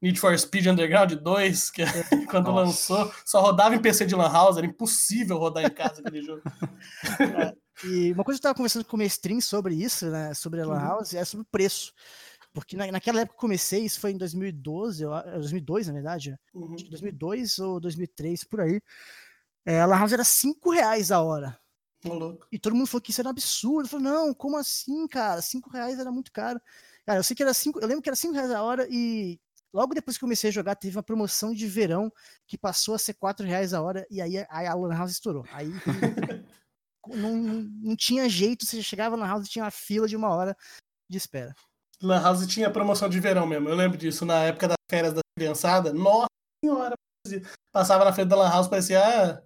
Need 0.00 0.20
for 0.20 0.38
Speed 0.38 0.66
Underground 0.66 1.12
2, 1.14 1.70
que 1.70 1.82
é 1.82 1.86
quando 2.30 2.52
Nossa. 2.52 2.94
lançou, 2.94 3.12
só 3.24 3.40
rodava 3.40 3.74
em 3.74 3.80
PC 3.80 4.06
de 4.06 4.14
Lan 4.14 4.30
House, 4.30 4.56
era 4.58 4.66
impossível 4.66 5.38
rodar 5.38 5.64
em 5.64 5.70
casa 5.70 6.00
aquele 6.00 6.22
jogo. 6.22 6.42
E 7.84 8.10
uma 8.12 8.24
coisa 8.24 8.40
que 8.40 8.44
eu 8.44 8.48
tava 8.48 8.56
conversando 8.56 8.84
com 8.84 8.96
o 8.96 8.98
Mestrin 8.98 9.40
sobre 9.40 9.72
isso, 9.72 10.06
né? 10.10 10.34
Sobre 10.34 10.60
a 10.60 10.66
Lan 10.66 10.74
Uhum. 10.74 10.80
House, 10.80 11.14
é 11.14 11.24
sobre 11.24 11.42
o 11.44 11.48
preço. 11.48 11.92
Porque 12.52 12.76
na, 12.76 12.90
naquela 12.90 13.20
época 13.20 13.34
que 13.34 13.38
eu 13.38 13.40
comecei, 13.40 13.84
isso 13.84 14.00
foi 14.00 14.12
em 14.12 14.16
2012, 14.18 15.02
eu, 15.02 15.12
a- 15.12 15.22
2002, 15.22 15.86
na 15.88 15.92
verdade. 15.92 16.36
Uhum. 16.54 16.74
Acho 16.74 16.84
que 16.84 16.90
2002 16.90 17.58
ou 17.58 17.78
2003, 17.80 18.44
por 18.44 18.60
aí. 18.60 18.80
É, 19.66 19.80
a 19.80 19.86
Lan 19.86 19.98
House 19.98 20.12
era 20.12 20.24
5 20.24 20.70
reais 20.70 21.12
a 21.12 21.20
hora. 21.22 21.58
Ô, 22.04 22.14
louco. 22.14 22.46
E 22.50 22.58
todo 22.58 22.74
mundo 22.74 22.86
falou 22.86 23.02
que 23.02 23.10
isso 23.10 23.20
era 23.20 23.28
um 23.28 23.32
absurdo. 23.32 23.86
Eu 23.86 23.90
falei, 23.90 24.04
não, 24.06 24.32
como 24.32 24.56
assim, 24.56 25.06
cara? 25.06 25.42
5 25.42 25.68
reais 25.70 25.98
era 25.98 26.10
muito 26.10 26.32
caro. 26.32 26.60
Cara, 27.04 27.18
eu 27.18 27.24
sei 27.24 27.36
que 27.36 27.42
era 27.42 27.52
5. 27.52 27.80
Eu 27.80 27.86
lembro 27.88 28.02
que 28.02 28.08
era 28.08 28.16
5 28.16 28.34
reais 28.34 28.50
a 28.50 28.62
hora 28.62 28.86
e 28.90 29.38
logo 29.72 29.94
depois 29.94 30.16
que 30.16 30.20
comecei 30.20 30.48
a 30.48 30.52
jogar, 30.52 30.74
teve 30.76 30.96
uma 30.96 31.02
promoção 31.02 31.52
de 31.52 31.66
verão 31.66 32.10
que 32.46 32.56
passou 32.56 32.94
a 32.94 32.98
ser 32.98 33.14
4 33.14 33.46
reais 33.46 33.74
a 33.74 33.82
hora 33.82 34.06
e 34.10 34.20
aí, 34.20 34.38
aí 34.48 34.66
a 34.66 34.74
Lan 34.74 34.94
House 34.96 35.12
estourou. 35.12 35.44
Aí 35.52 35.68
não, 37.06 37.36
não 37.36 37.96
tinha 37.96 38.28
jeito, 38.28 38.64
você 38.64 38.82
chegava 38.82 39.16
na 39.16 39.26
House 39.26 39.46
e 39.46 39.50
tinha 39.50 39.64
uma 39.64 39.70
fila 39.70 40.08
de 40.08 40.16
uma 40.16 40.28
hora 40.28 40.56
de 41.08 41.18
espera. 41.18 41.54
Lan 42.02 42.22
House 42.22 42.46
tinha 42.46 42.70
promoção 42.70 43.08
de 43.08 43.18
verão 43.20 43.46
mesmo. 43.46 43.68
Eu 43.68 43.74
lembro 43.74 43.98
disso 43.98 44.24
na 44.24 44.44
época 44.44 44.68
das 44.68 44.76
férias 44.90 45.12
da 45.12 45.20
criançada. 45.36 45.92
Nossa 45.92 46.26
senhora! 46.64 46.94
Passava 47.72 48.04
na 48.04 48.12
frente 48.12 48.28
da 48.28 48.36
Lan 48.36 48.50
House, 48.50 48.68
parecia. 48.68 49.02
Ah, 49.02 49.42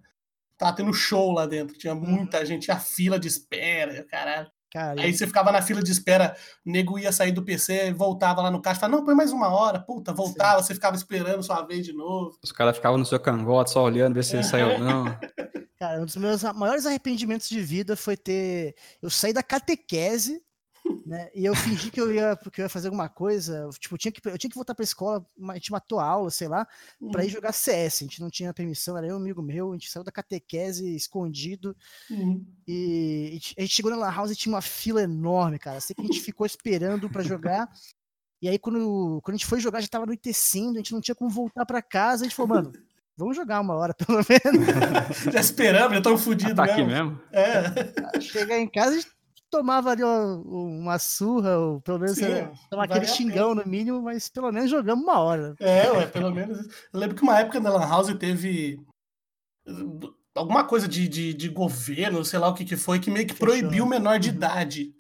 tá 0.57 0.73
tendo 0.73 0.93
show 0.93 1.33
lá 1.33 1.47
dentro. 1.47 1.77
Tinha 1.77 1.95
muita 1.95 2.45
gente, 2.45 2.65
tinha 2.65 2.79
fila 2.79 3.19
de 3.19 3.29
espera, 3.29 4.05
caralho. 4.05 4.51
Cara, 4.73 5.03
Aí 5.03 5.13
você 5.13 5.27
ficava 5.27 5.53
na 5.53 5.61
fila 5.61 5.83
de 5.83 5.93
espera, 5.93 6.35
o 6.65 6.71
nego 6.71 6.99
ia 6.99 7.13
sair 7.13 7.31
do 7.31 7.45
PC, 7.45 7.93
voltava 7.93 8.41
lá 8.41 8.51
no 8.51 8.63
caixa, 8.63 8.81
falava, 8.81 8.99
não, 8.99 9.05
põe 9.05 9.15
mais 9.15 9.31
uma 9.31 9.49
hora, 9.49 9.79
puta, 9.79 10.15
voltava, 10.15 10.63
você 10.63 10.73
ficava 10.73 10.97
esperando 10.97 11.43
sua 11.43 11.61
vez 11.61 11.85
de 11.85 11.93
novo. 11.93 12.39
Os 12.43 12.53
caras 12.53 12.77
ficavam 12.77 12.97
no 12.97 13.05
seu 13.05 13.21
cangote 13.21 13.71
só 13.71 13.83
olhando, 13.83 14.15
ver 14.15 14.25
se 14.25 14.35
ele 14.35 14.45
saiu 14.45 14.71
ou 14.71 14.79
não. 14.79 15.05
Cara, 15.79 16.01
um 16.01 16.07
dos 16.07 16.17
meus 16.17 16.43
maiores 16.55 16.87
arrependimentos 16.87 17.51
de 17.51 17.61
vida 17.61 17.97
foi 17.97 18.17
ter. 18.17 18.75
Eu 19.03 19.11
saí 19.11 19.33
da 19.33 19.43
catequese, 19.43 20.41
né? 21.07 21.31
E 21.35 21.45
eu 21.45 21.55
fingi 21.55 21.91
que 21.91 22.01
eu 22.01 22.13
ia, 22.13 22.37
que 22.37 22.61
eu 22.61 22.65
ia 22.65 22.69
fazer 22.69 22.89
alguma 22.89 23.09
coisa. 23.09 23.69
Tipo, 23.79 23.95
eu 23.95 23.99
tinha 23.99 24.13
que, 24.13 24.21
eu 24.29 24.39
tinha 24.39 24.51
que 24.51 24.57
voltar 24.57 24.75
pra 24.75 24.83
escola, 24.85 25.25
a 25.51 25.55
gente 25.55 25.71
matou 25.73 25.99
a 25.99 26.05
aula, 26.05 26.31
sei 26.31 26.49
lá, 26.49 26.67
pra 27.11 27.25
ir 27.25 27.29
jogar 27.29 27.53
CS. 27.53 27.97
A 28.03 28.05
gente 28.05 28.21
não 28.21 28.31
tinha 28.31 28.53
permissão, 28.55 28.97
era 28.97 29.07
eu 29.07 29.11
e 29.11 29.19
um 29.19 29.21
amigo 29.21 29.43
meu, 29.43 29.71
a 29.71 29.75
gente 29.75 29.91
saiu 29.91 30.05
da 30.05 30.13
catequese 30.13 30.95
escondido. 30.95 31.77
Uhum. 32.11 32.45
E 32.67 33.29
a 33.31 33.33
gente- 33.35 33.55
a 33.59 33.61
gente 33.63 33.75
chegou 33.75 33.91
na 33.91 33.97
Lan 33.97 34.11
House 34.15 34.31
e 34.31 34.37
tinha 34.37 34.55
uma 34.55 34.63
fila 34.63 35.03
enorme, 35.03 35.59
cara. 35.59 35.81
Sei 35.81 35.95
que 35.95 36.03
a 36.03 36.07
gente 36.07 36.21
ficou 36.21 36.47
esperando 36.47 37.09
pra 37.11 37.23
jogar. 37.23 37.69
E 38.41 38.49
aí, 38.49 38.59
quando, 38.59 39.21
quando 39.23 39.35
a 39.35 39.39
gente 39.39 39.47
foi 39.47 39.61
jogar, 39.61 39.81
já 39.81 39.87
tava 39.89 40.05
anoitecendo, 40.05 40.73
a 40.73 40.79
gente 40.79 40.93
não 40.93 41.01
tinha 41.01 41.15
como 41.15 41.31
voltar 41.31 41.65
pra 41.65 41.81
casa. 41.81 42.25
A 42.25 42.29
gente 42.29 42.35
falou, 42.35 42.57
mano, 42.57 42.73
vamos 43.17 43.37
jogar 43.37 43.61
uma 43.61 43.75
hora 43.75 43.95
pelo 43.99 44.19
menos. 44.19 44.67
Já 45.33 45.41
esperamos, 45.41 45.97
já 45.97 46.03
tão 46.03 46.19
fudido 46.19 46.55
Tá 46.57 46.65
aqui 46.65 46.83
mesmo. 46.83 47.11
mesmo? 47.13 47.21
É, 47.31 48.21
Chegar 48.21 48.59
em 48.59 48.69
casa, 48.69 48.91
a 48.91 48.95
gente 48.97 49.11
tomava 49.53 49.91
ali 49.91 50.03
uma 50.03 50.99
surra, 50.99 51.59
ou 51.59 51.81
pelo 51.83 51.99
menos 51.99 52.17
Sim, 52.17 52.25
era- 52.25 52.53
aquele 52.79 53.05
a 53.05 53.09
xingão 53.09 53.55
no 53.55 53.65
mínimo, 53.67 54.01
mas 54.01 54.29
pelo 54.29 54.51
menos 54.51 54.71
jogamos 54.71 55.05
uma 55.05 55.21
hora. 55.21 55.55
é, 55.61 55.93
ué, 55.93 56.07
pelo 56.07 56.33
menos. 56.35 56.59
isso. 56.59 56.71
Eu 56.93 56.99
lembro 56.99 57.15
que 57.15 57.23
uma 57.23 57.39
época 57.39 57.61
na 57.61 57.71
Lan 57.71 57.87
House 57.87 58.15
teve 58.19 58.81
alguma 60.35 60.65
coisa 60.65 60.89
de, 60.89 61.07
de, 61.07 61.35
de 61.35 61.49
governo, 61.51 62.25
sei 62.25 62.39
lá 62.39 62.49
o 62.49 62.55
que 62.55 62.65
que 62.65 62.77
foi, 62.77 62.99
que 62.99 63.11
meio 63.11 63.27
que 63.27 63.35
Fechou. 63.35 63.47
proibiu 63.47 63.85
o 63.85 63.89
menor 63.89 64.19
de 64.19 64.31
Uhum. 64.31 64.35
idade 64.37 64.95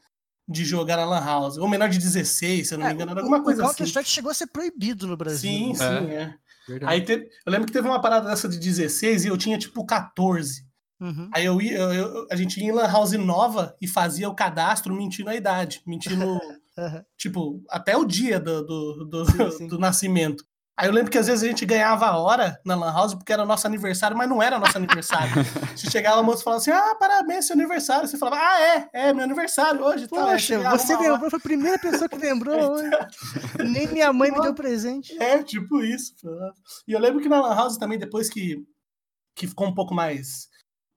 de 0.46 0.64
jogar 0.64 0.96
na 0.98 1.06
Lan 1.06 1.24
House. 1.24 1.56
Ou 1.56 1.66
menor 1.68 1.88
de 1.88 1.98
16, 1.98 2.68
se 2.68 2.74
eu 2.74 2.78
não 2.78 2.84
me 2.86 2.92
É, 2.92 2.94
engano, 2.94 3.12
era 3.12 3.20
o- 3.20 3.22
alguma 3.24 3.38
o 3.38 3.42
coisa 3.42 3.62
assim. 3.62 3.68
Counter-Strike 3.70 4.08
chegou 4.08 4.30
a 4.30 4.34
ser 4.34 4.48
proibido 4.48 5.06
no 5.06 5.16
Brasil. 5.16 5.50
Sim, 5.50 5.68
né? 5.68 5.74
sim, 5.74 6.10
é. 6.10 6.34
Verdade. 6.68 6.92
Aí 6.92 7.00
te- 7.04 7.28
eu 7.46 7.50
lembro 7.52 7.66
que 7.66 7.72
teve 7.72 7.88
uma 7.88 8.00
parada 8.00 8.28
dessa 8.28 8.48
de 8.48 8.58
16 8.58 9.24
e 9.24 9.28
eu 9.28 9.36
tinha 9.38 9.58
tipo 9.58 9.84
14. 9.84 10.64
Uhum. 11.02 11.28
Aí 11.34 11.44
eu 11.44 11.60
ia, 11.60 11.76
eu- 11.78 11.92
eu- 11.92 12.26
a 12.30 12.36
gente 12.36 12.60
ia 12.60 12.66
em 12.68 12.72
Lan 12.72 12.86
House 12.86 13.12
nova 13.12 13.76
e 13.80 13.88
fazia 13.88 14.28
o 14.28 14.34
cadastro 14.36 14.94
mentindo 14.94 15.28
a 15.30 15.34
idade, 15.34 15.82
mentindo, 15.86 16.38
Aham. 16.78 17.04
tipo, 17.18 17.60
até 17.68 17.96
o 17.96 18.04
dia 18.04 18.38
do, 18.38 18.62
do, 18.64 19.04
do, 19.06 19.24
Sim, 19.30 19.50
sim. 19.50 19.66
do 19.66 19.78
nascimento. 19.78 20.44
Aí 20.74 20.88
eu 20.88 20.92
lembro 20.92 21.10
que 21.10 21.18
às 21.18 21.26
vezes 21.26 21.42
a 21.44 21.46
gente 21.46 21.66
ganhava 21.66 22.06
a 22.06 22.16
hora 22.16 22.58
na 22.64 22.74
Lan 22.74 22.92
House 22.92 23.14
porque 23.14 23.30
era 23.32 23.44
nosso 23.44 23.66
aniversário, 23.66 24.16
mas 24.16 24.26
não 24.28 24.42
era 24.42 24.58
nosso 24.58 24.76
aniversário. 24.78 25.30
Você 25.76 25.90
chegava 25.90 26.20
a 26.20 26.22
moça 26.22 26.40
e 26.40 26.44
falava 26.44 26.62
assim: 26.62 26.70
ah, 26.70 26.94
parabéns, 26.98 27.46
seu 27.46 27.54
aniversário. 27.54 28.08
Você 28.08 28.16
falava: 28.16 28.38
ah, 28.42 28.60
é, 28.60 28.88
é 28.94 29.12
meu 29.12 29.22
aniversário 29.24 29.84
hoje. 29.84 30.08
tá? 30.08 30.16
Poxa, 30.16 30.56
ganhava 30.56 30.78
você 30.78 30.94
hora. 30.94 31.10
lembrou, 31.12 31.30
foi 31.30 31.38
a 31.38 31.42
primeira 31.42 31.78
pessoa 31.78 32.08
que 32.08 32.16
lembrou 32.16 32.56
hoje. 32.72 32.90
Nem 33.70 33.86
minha 33.88 34.12
mãe 34.14 34.30
me 34.32 34.40
deu 34.40 34.54
presente. 34.54 35.16
É, 35.22 35.42
tipo 35.42 35.82
isso. 35.84 36.14
E 36.88 36.92
eu 36.92 36.98
lembro 37.00 37.20
que 37.20 37.28
na 37.28 37.40
Lan 37.40 37.54
House 37.54 37.76
também, 37.76 37.98
depois 37.98 38.30
que, 38.30 38.56
que 39.36 39.46
ficou 39.46 39.66
um 39.68 39.74
pouco 39.74 39.94
mais. 39.94 40.48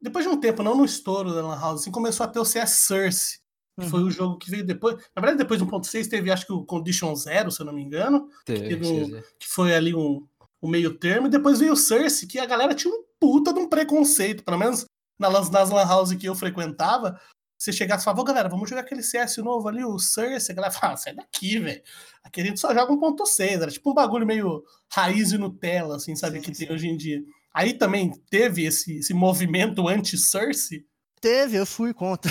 Depois 0.06 0.24
de 0.26 0.32
um 0.32 0.40
tempo, 0.40 0.64
não 0.64 0.78
no 0.78 0.86
estouro 0.86 1.34
da 1.34 1.42
Lan 1.46 1.60
House, 1.60 1.82
assim, 1.82 1.92
começou 1.92 2.24
a 2.24 2.28
ter 2.30 2.40
o 2.40 2.46
CS 2.46 2.86
Source. 2.88 3.40
Que 3.78 3.90
foi 3.90 4.00
Uhum. 4.02 4.08
o 4.08 4.12
jogo 4.12 4.38
que 4.38 4.50
veio 4.50 4.66
depois. 4.66 4.96
Na 5.14 5.22
verdade, 5.22 5.40
depois 5.40 5.60
do 5.60 5.66
1.6 5.66 6.08
teve, 6.08 6.32
acho 6.32 6.46
que 6.46 6.54
o 6.54 6.64
Condition 6.64 7.14
Zero, 7.16 7.52
se 7.52 7.60
eu 7.62 7.66
não 7.66 7.74
me 7.74 7.82
engano, 7.84 8.30
Teve, 8.46 8.70
teve 8.70 8.88
um- 8.88 9.22
que 9.38 9.48
foi 9.50 9.76
ali 9.76 9.94
um, 9.94 10.26
um 10.64 10.70
meio 10.70 10.98
termo. 10.98 11.28
E 11.28 11.30
depois 11.30 11.60
veio 11.60 11.74
o 11.74 11.76
Source, 11.76 12.26
que 12.26 12.40
a 12.40 12.46
galera 12.46 12.74
tinha 12.74 12.94
um 12.94 13.04
puta 13.20 13.52
de 13.54 13.60
um 13.60 13.68
preconceito. 13.68 14.46
Pelo 14.46 14.58
menos 14.58 14.86
nas, 15.20 15.50
nas 15.50 15.70
Lan 15.70 15.84
House 15.86 16.14
que 16.14 16.26
eu 16.26 16.34
frequentava. 16.36 17.20
Você 17.58 17.74
chegasse 17.74 18.04
e 18.04 18.06
falava, 18.06 18.22
ô 18.22 18.24
galera, 18.24 18.48
vamos 18.48 18.70
jogar 18.70 18.82
aquele 18.82 19.02
CS 19.04 19.38
novo 19.38 19.68
ali, 19.68 19.84
o 19.84 20.00
Source. 20.00 20.52
A 20.52 20.56
galera 20.56 20.72
falava, 20.74 20.94
ah, 20.94 20.98
sai 20.98 21.14
daqui, 21.14 21.60
velho. 21.60 21.82
Aqui 22.24 22.40
a 22.42 22.46
gente 22.46 22.60
só 22.62 22.74
joga 22.74 22.94
1.6. 22.94 23.62
Era 23.62 23.72
tipo 23.72 23.92
um 23.92 23.94
bagulho 23.94 24.26
meio 24.26 24.64
raiz 24.90 25.34
e 25.34 25.38
Nutella, 25.38 25.98
assim, 25.98 26.16
sabe? 26.16 26.38
Sim, 26.40 26.44
que 26.46 26.56
sim. 26.56 26.66
tem 26.66 26.74
hoje 26.76 26.88
em 26.88 26.96
dia. 26.96 27.22
Aí 27.56 27.74
também 27.74 28.12
teve 28.30 28.66
esse, 28.66 28.98
esse 28.98 29.14
movimento 29.14 29.88
anti-Source. 29.88 30.86
teve, 31.22 31.56
eu 31.56 31.66
fui 31.66 31.94
contra. 31.94 32.30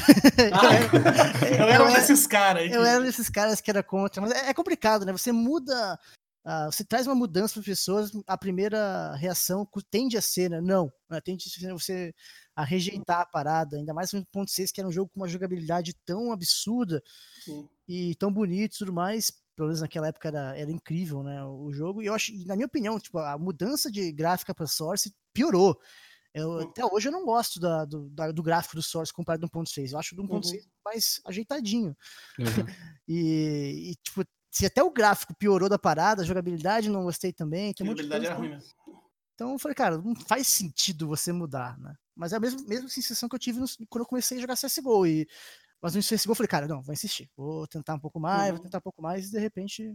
Ah, 0.53 1.47
eu, 1.47 1.67
era 1.67 1.83
um 1.89 1.95
desses 1.95 2.27
caras 2.27 2.65
aí. 2.65 2.71
Eu 2.71 2.85
era 2.85 3.01
um 3.01 3.05
desses 3.05 3.31
caras 3.31 3.59
que 3.59 3.71
era 3.71 3.83
contra, 3.83 4.21
mas 4.21 4.33
é, 4.33 4.51
é 4.51 4.55
complicado, 4.55 5.07
né? 5.07 5.13
Você 5.13 5.33
muda, 5.33 5.99
uh, 6.47 6.71
você 6.71 6.85
traz 6.85 7.07
uma 7.07 7.15
mudança 7.15 7.55
para 7.55 7.61
as 7.61 7.67
pessoas, 7.67 8.13
a 8.27 8.37
primeira 8.37 9.15
reação 9.15 9.67
tende 9.91 10.19
a 10.19 10.21
ser, 10.21 10.51
né? 10.51 10.61
Não, 10.61 10.93
né? 11.09 11.19
tende 11.23 11.47
a 11.49 11.59
ser 11.59 11.73
você 11.73 12.15
a 12.55 12.63
rejeitar 12.63 13.23
a 13.23 13.27
parada, 13.27 13.79
ainda 13.79 13.95
mais 13.95 14.13
no 14.13 14.21
1.6, 14.27 14.73
que 14.73 14.81
era 14.81 14.89
um 14.89 14.93
jogo 14.93 15.11
com 15.11 15.21
uma 15.21 15.29
jogabilidade 15.29 15.95
tão 16.05 16.33
absurda 16.33 17.03
Sim. 17.43 17.67
e 17.89 18.15
tão 18.17 18.31
bonito 18.31 18.75
e 18.75 18.79
tudo 18.79 18.93
mais. 18.93 19.33
Pelo 19.57 19.69
menos 19.69 19.81
naquela 19.81 20.09
época 20.09 20.29
era, 20.29 20.57
era 20.59 20.71
incrível, 20.71 21.23
né? 21.23 21.45
O 21.45 21.73
jogo. 21.73 22.03
E 22.03 22.07
eu 22.07 22.15
acho, 22.15 22.33
na 22.47 22.57
minha 22.57 22.67
opinião, 22.67 22.99
tipo, 22.99 23.19
a 23.19 23.39
mudança 23.39 23.91
de 23.91 24.11
gráfica 24.11 24.55
para 24.55 24.67
Source 24.67 25.15
piorou. 25.33 25.79
Eu, 26.35 26.49
uhum. 26.49 26.61
Até 26.63 26.85
hoje 26.85 27.09
eu 27.09 27.13
não 27.13 27.25
gosto 27.25 27.61
da, 27.61 27.85
do, 27.85 28.11
da, 28.11 28.33
do 28.33 28.43
gráfico 28.43 28.75
do 28.75 28.83
Source 28.83 29.13
comparado 29.13 29.49
com 29.49 29.61
o 29.61 29.63
1.6. 29.63 29.93
Eu 29.93 29.99
acho 29.99 30.17
do 30.17 30.25
1.6 30.25 30.53
uhum. 30.53 30.61
mais 30.85 31.21
ajeitadinho. 31.25 31.97
Uhum. 32.39 32.47
e, 33.07 33.91
e, 33.91 33.95
tipo, 34.03 34.25
se 34.51 34.67
até 34.67 34.83
o 34.83 34.91
gráfico 34.91 35.35
piorou 35.37 35.69
da 35.69 35.79
parada, 35.79 36.23
a 36.23 36.25
jogabilidade 36.25 36.91
não 36.91 37.05
gostei 37.05 37.33
também. 37.33 37.71
a 37.71 37.85
jogabilidade 37.85 38.27
era 38.27 38.35
ruim 38.35 38.51
mesmo. 38.51 38.71
Então 39.35 39.53
eu 39.53 39.59
falei, 39.59 39.75
cara, 39.75 39.99
não 39.99 40.15
faz 40.15 40.47
sentido 40.47 41.09
você 41.09 41.33
mudar, 41.33 41.79
né? 41.79 41.95
Mas 42.17 42.33
é 42.33 42.37
a 42.37 42.41
mesma, 42.41 42.63
mesma 42.67 42.89
sensação 42.89 43.29
que 43.29 43.35
eu 43.35 43.39
tive 43.41 43.59
no, 43.59 43.67
quando 43.89 44.03
eu 44.03 44.09
comecei 44.09 44.39
a 44.39 44.41
jogar 44.41 44.57
CSGO. 44.57 45.07
E, 45.07 45.27
mas 45.85 45.95
no 45.95 46.01
CSGO 46.01 46.31
eu 46.31 46.35
falei, 46.35 46.49
cara, 46.49 46.67
não, 46.67 46.81
vou 46.81 46.95
insistir. 46.95 47.29
Vou 47.37 47.67
tentar 47.67 47.95
um 47.95 47.99
pouco 47.99 48.19
mais, 48.19 48.49
uhum. 48.49 48.57
vou 48.57 48.65
tentar 48.65 48.79
um 48.79 48.81
pouco 48.81 49.03
mais. 49.03 49.29
E 49.29 49.33
de 49.33 49.39
repente 49.39 49.95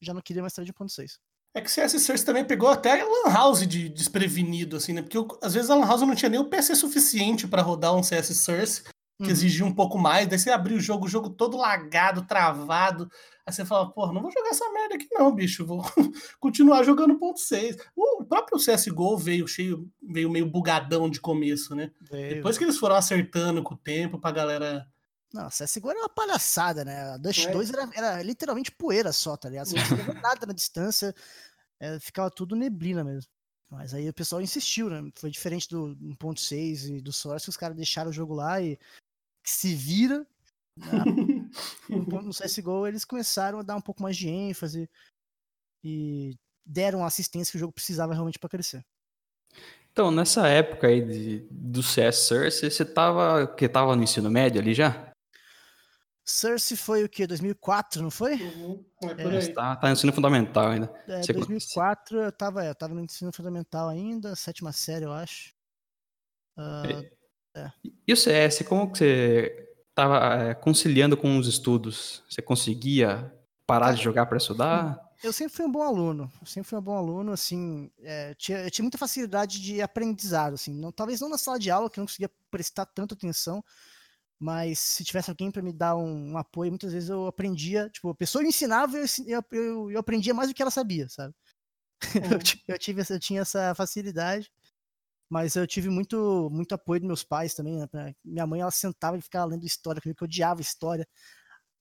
já 0.00 0.14
não 0.14 0.22
queria 0.22 0.40
mais 0.40 0.52
trazer 0.52 0.66
de 0.66 0.72
1.6. 0.72 1.18
É 1.52 1.60
que 1.60 1.68
CS 1.68 2.00
Source 2.00 2.24
também 2.24 2.44
pegou 2.44 2.68
até 2.68 3.00
a 3.00 3.04
Lan 3.04 3.32
House 3.32 3.66
de 3.66 3.88
desprevenido, 3.88 4.76
assim, 4.76 4.92
né? 4.92 5.02
Porque 5.02 5.18
eu, 5.18 5.26
às 5.42 5.54
vezes 5.54 5.68
a 5.68 5.74
Lan 5.74 5.84
House 5.84 6.02
não 6.02 6.14
tinha 6.14 6.28
nem 6.28 6.38
o 6.38 6.48
PC 6.48 6.76
suficiente 6.76 7.48
para 7.48 7.60
rodar 7.60 7.96
um 7.96 8.04
CS 8.04 8.36
Source, 8.36 8.84
que 8.84 9.24
uhum. 9.24 9.30
exigia 9.30 9.66
um 9.66 9.74
pouco 9.74 9.98
mais. 9.98 10.28
Daí 10.28 10.38
você 10.38 10.50
abriu 10.50 10.76
o 10.76 10.80
jogo, 10.80 11.06
o 11.06 11.08
jogo 11.08 11.28
todo 11.28 11.56
lagado, 11.56 12.24
travado. 12.24 13.10
Aí 13.44 13.52
você 13.52 13.64
fala, 13.64 13.90
porra, 13.90 14.12
não 14.12 14.22
vou 14.22 14.30
jogar 14.30 14.50
essa 14.50 14.70
merda 14.70 14.94
aqui 14.94 15.08
não, 15.10 15.34
bicho. 15.34 15.66
Vou 15.66 15.82
continuar 16.38 16.84
jogando 16.84 17.18
ponto 17.18 17.40
.6. 17.40 17.76
O 17.96 18.24
próprio 18.24 18.60
CSGO 18.60 19.16
veio 19.16 19.48
cheio, 19.48 19.90
veio 20.08 20.30
meio 20.30 20.46
bugadão 20.46 21.10
de 21.10 21.20
começo, 21.20 21.74
né? 21.74 21.90
Veio. 22.08 22.36
Depois 22.36 22.56
que 22.56 22.62
eles 22.62 22.78
foram 22.78 22.94
acertando 22.94 23.60
com 23.60 23.74
o 23.74 23.78
tempo 23.78 24.20
pra 24.20 24.30
galera 24.30 24.86
não, 25.36 25.48
CSGO 25.48 25.90
era 25.90 26.00
uma 26.00 26.08
palhaçada, 26.08 26.84
né? 26.84 27.12
A 27.12 27.16
Dust 27.16 27.46
é. 27.46 27.52
2 27.52 27.70
era, 27.70 27.90
era, 27.94 28.22
literalmente 28.22 28.72
poeira 28.72 29.12
só, 29.12 29.36
tá 29.36 29.48
ligado? 29.48 29.66
Você 29.66 29.78
não 29.78 29.84
via 29.84 30.14
nada 30.14 30.46
na 30.46 30.52
distância, 30.52 31.14
é, 31.78 31.98
ficava 32.00 32.30
tudo 32.30 32.56
neblina 32.56 33.04
mesmo. 33.04 33.30
Mas 33.70 33.92
aí 33.92 34.08
o 34.08 34.14
pessoal 34.14 34.40
insistiu, 34.40 34.88
né? 34.88 35.10
Foi 35.16 35.30
diferente 35.30 35.68
do 35.68 35.96
1.6 35.96 36.98
e 36.98 37.00
do 37.00 37.12
Source, 37.12 37.48
os 37.48 37.56
caras 37.56 37.76
deixaram 37.76 38.10
o 38.10 38.12
jogo 38.12 38.34
lá 38.34 38.60
e 38.60 38.78
se 39.44 39.74
vira. 39.74 40.26
Né? 40.76 40.86
no 42.22 42.30
CSGO 42.30 42.86
eles 42.86 43.04
começaram 43.04 43.58
a 43.58 43.62
dar 43.62 43.76
um 43.76 43.80
pouco 43.80 44.02
mais 44.02 44.16
de 44.16 44.28
ênfase 44.28 44.88
e 45.84 46.36
deram 46.64 47.04
a 47.04 47.06
assistência 47.06 47.50
que 47.52 47.56
o 47.56 47.60
jogo 47.60 47.72
precisava 47.72 48.12
realmente 48.12 48.38
para 48.38 48.50
crescer. 48.50 48.84
Então, 49.92 50.10
nessa 50.10 50.46
época 50.46 50.88
aí 50.88 51.00
de, 51.00 51.46
do 51.50 51.82
CS 51.82 52.16
Source, 52.16 52.70
você 52.70 52.84
tava, 52.84 53.46
que 53.46 53.66
tava 53.66 53.96
no 53.96 54.02
ensino 54.02 54.30
médio 54.30 54.60
ali 54.60 54.74
já? 54.74 55.05
Cersei 56.28 56.76
foi 56.76 57.04
o 57.04 57.08
que? 57.08 57.24
2004, 57.24 58.02
não 58.02 58.10
foi? 58.10 58.34
Uhum, 58.34 58.84
é 59.16 59.36
é. 59.36 59.52
Tá, 59.52 59.76
tá 59.76 59.86
no 59.86 59.92
ensino 59.92 60.12
fundamental 60.12 60.66
ainda. 60.66 60.92
É, 61.06 61.22
Você 61.22 61.32
2004 61.32 62.18
eu 62.20 62.32
tava, 62.32 62.64
eu 62.64 62.74
tava 62.74 62.94
no 62.94 63.00
ensino 63.00 63.32
fundamental 63.32 63.88
ainda, 63.88 64.34
sétima 64.34 64.72
série, 64.72 65.04
eu 65.04 65.12
acho. 65.12 65.54
Uh, 66.58 67.08
é. 67.54 67.72
E 68.04 68.12
o 68.12 68.16
CS, 68.16 68.64
como 68.66 68.90
que 68.90 68.98
você 68.98 69.68
tava 69.94 70.42
é, 70.42 70.54
conciliando 70.54 71.16
com 71.16 71.38
os 71.38 71.46
estudos? 71.46 72.24
Você 72.28 72.42
conseguia 72.42 73.32
parar 73.64 73.92
de 73.92 74.02
jogar 74.02 74.26
para 74.26 74.38
estudar? 74.38 75.00
Eu 75.22 75.32
sempre 75.32 75.54
fui 75.54 75.64
um 75.64 75.70
bom 75.70 75.82
aluno, 75.82 76.30
eu 76.40 76.46
sempre 76.46 76.68
fui 76.68 76.78
um 76.78 76.82
bom 76.82 76.96
aluno, 76.96 77.32
assim, 77.32 77.88
é, 78.00 78.34
tinha, 78.34 78.58
eu 78.58 78.70
tinha 78.70 78.82
muita 78.82 78.98
facilidade 78.98 79.62
de 79.62 79.80
aprendizado, 79.80 80.54
assim, 80.54 80.74
não, 80.74 80.90
talvez 80.90 81.20
não 81.20 81.28
na 81.28 81.38
sala 81.38 81.58
de 81.58 81.70
aula, 81.70 81.88
que 81.88 81.98
eu 81.98 82.02
não 82.02 82.06
conseguia 82.06 82.30
prestar 82.50 82.84
tanta 82.84 83.14
atenção, 83.14 83.64
mas 84.38 84.78
se 84.78 85.04
tivesse 85.04 85.30
alguém 85.30 85.50
para 85.50 85.62
me 85.62 85.72
dar 85.72 85.96
um, 85.96 86.32
um, 86.32 86.38
apoio, 86.38 86.70
muitas 86.70 86.92
vezes 86.92 87.08
eu 87.08 87.26
aprendia, 87.26 87.88
tipo, 87.90 88.10
a 88.10 88.14
pessoa 88.14 88.42
me 88.42 88.48
ensinava 88.50 88.98
e 88.98 89.00
eu, 89.26 89.44
eu, 89.52 89.90
eu, 89.90 89.98
aprendia 89.98 90.34
mais 90.34 90.48
do 90.48 90.54
que 90.54 90.62
ela 90.62 90.70
sabia, 90.70 91.08
sabe? 91.08 91.34
Uhum. 92.16 92.32
eu, 92.68 92.78
tive, 92.78 93.02
eu 93.08 93.18
tinha 93.18 93.40
essa 93.40 93.74
facilidade, 93.74 94.52
mas 95.30 95.56
eu 95.56 95.66
tive 95.66 95.88
muito, 95.88 96.48
muito 96.52 96.74
apoio 96.74 97.00
dos 97.00 97.06
meus 97.06 97.24
pais 97.24 97.54
também, 97.54 97.78
né? 97.78 98.14
Minha 98.24 98.46
mãe, 98.46 98.60
ela 98.60 98.70
sentava 98.70 99.16
e 99.16 99.22
ficava 99.22 99.46
lendo 99.46 99.64
história 99.64 100.00
comigo, 100.00 100.18
que 100.18 100.24
eu 100.24 100.26
odiava 100.26 100.60
história. 100.60 101.08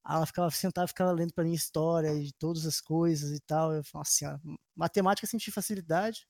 Ela 0.07 0.25
ficava 0.25 0.49
sentava 0.51 0.85
e 0.85 0.87
ficava 0.89 1.11
lendo 1.11 1.33
para 1.33 1.43
mim 1.43 1.53
história 1.53 2.17
de 2.19 2.33
todas 2.33 2.65
as 2.65 2.79
coisas 2.81 3.31
e 3.31 3.39
tal. 3.41 3.73
Eu 3.73 3.83
falava 3.83 4.07
assim, 4.07 4.25
ó, 4.25 4.37
matemática 4.75 5.25
eu 5.25 5.29
senti 5.29 5.51
facilidade, 5.51 6.27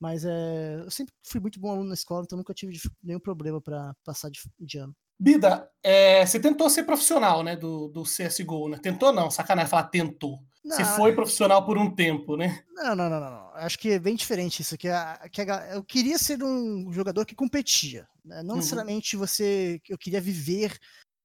mas 0.00 0.24
é, 0.24 0.76
eu 0.80 0.90
sempre 0.90 1.14
fui 1.24 1.40
muito 1.40 1.60
bom 1.60 1.70
aluno 1.70 1.88
na 1.88 1.94
escola, 1.94 2.24
então 2.24 2.38
nunca 2.38 2.54
tive 2.54 2.78
nenhum 3.02 3.20
problema 3.20 3.60
para 3.60 3.94
passar 4.04 4.30
de, 4.30 4.40
de 4.60 4.78
ano. 4.78 4.94
Bida, 5.18 5.70
é, 5.82 6.24
você 6.24 6.40
tentou 6.40 6.68
ser 6.68 6.84
profissional, 6.84 7.42
né, 7.42 7.56
do, 7.56 7.88
do 7.88 8.02
CSGO, 8.02 8.68
né? 8.68 8.78
Tentou 8.82 9.12
não, 9.12 9.30
sacanagem 9.30 9.70
falar 9.70 9.84
tentou. 9.84 10.40
Não, 10.64 10.76
você 10.76 10.84
foi 10.96 11.14
profissional 11.14 11.64
por 11.64 11.76
um 11.76 11.94
tempo, 11.94 12.36
né? 12.36 12.64
Não, 12.72 12.96
não, 12.96 13.10
não, 13.10 13.20
não. 13.20 13.50
Acho 13.54 13.78
que 13.78 13.90
é 13.90 13.98
bem 13.98 14.16
diferente 14.16 14.62
isso. 14.62 14.78
Que, 14.78 14.88
a, 14.88 15.28
que 15.30 15.42
a, 15.42 15.74
eu 15.74 15.84
queria 15.84 16.18
ser 16.18 16.42
um 16.42 16.90
jogador 16.90 17.26
que 17.26 17.34
competia. 17.34 18.08
Né? 18.24 18.42
Não 18.42 18.50
uhum. 18.50 18.56
necessariamente 18.56 19.14
você. 19.14 19.78
Eu 19.86 19.98
queria 19.98 20.22
viver 20.22 20.78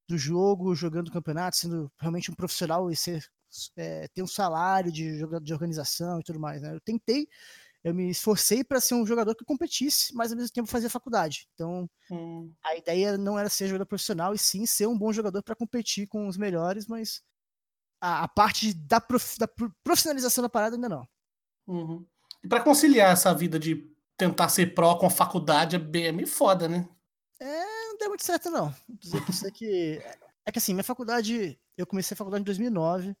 do 0.06 0.18
jogo, 0.18 0.74
jogando 0.74 1.10
campeonato, 1.10 1.56
sendo 1.56 1.90
realmente 1.98 2.30
um 2.30 2.34
profissional 2.34 2.90
e 2.90 2.96
ser, 2.96 3.24
é, 3.76 4.08
ter 4.08 4.22
um 4.22 4.26
salário 4.26 4.92
de, 4.92 5.22
de 5.42 5.52
organização 5.54 6.20
e 6.20 6.22
tudo 6.22 6.38
mais. 6.38 6.60
Né? 6.60 6.74
Eu 6.74 6.80
tentei 6.80 7.26
eu 7.82 7.94
me 7.94 8.10
esforcei 8.10 8.62
para 8.62 8.80
ser 8.80 8.94
um 8.94 9.06
jogador 9.06 9.34
que 9.34 9.44
competisse, 9.44 10.14
mas 10.14 10.30
ao 10.30 10.36
mesmo 10.36 10.52
tempo 10.52 10.68
fazia 10.68 10.90
faculdade. 10.90 11.48
Então, 11.54 11.88
hum. 12.10 12.52
a 12.62 12.76
ideia 12.76 13.16
não 13.16 13.38
era 13.38 13.48
ser 13.48 13.68
jogador 13.68 13.86
profissional, 13.86 14.34
e 14.34 14.38
sim 14.38 14.66
ser 14.66 14.86
um 14.86 14.98
bom 14.98 15.12
jogador 15.12 15.42
para 15.42 15.56
competir 15.56 16.06
com 16.06 16.28
os 16.28 16.36
melhores, 16.36 16.86
mas 16.86 17.22
a, 18.00 18.24
a 18.24 18.28
parte 18.28 18.74
da, 18.74 19.00
prof, 19.00 19.38
da, 19.38 19.48
profissionalização 19.82 20.42
da 20.42 20.48
parada 20.48 20.76
ainda 20.76 20.88
não. 20.88 21.08
Uhum. 21.66 22.06
E 22.42 22.48
para 22.48 22.62
conciliar 22.62 23.12
essa 23.12 23.34
vida 23.34 23.58
de 23.58 23.90
tentar 24.16 24.50
ser 24.50 24.74
pró 24.74 24.96
com 24.96 25.06
a 25.06 25.10
faculdade 25.10 25.76
é 25.76 25.78
bem 25.78 26.06
é 26.06 26.12
meio 26.12 26.28
foda, 26.28 26.68
né? 26.68 26.86
É, 27.40 27.64
não 27.88 27.96
deu 27.96 28.08
muito 28.08 28.24
certo, 28.24 28.50
não. 28.50 28.74
Dizer 28.88 29.24
que, 29.24 29.50
que 29.52 30.02
é 30.44 30.52
que 30.52 30.58
assim, 30.58 30.74
minha 30.74 30.84
faculdade, 30.84 31.58
eu 31.76 31.86
comecei 31.86 32.14
a 32.14 32.18
faculdade 32.18 32.42
em 32.42 32.44
2009, 32.44 33.16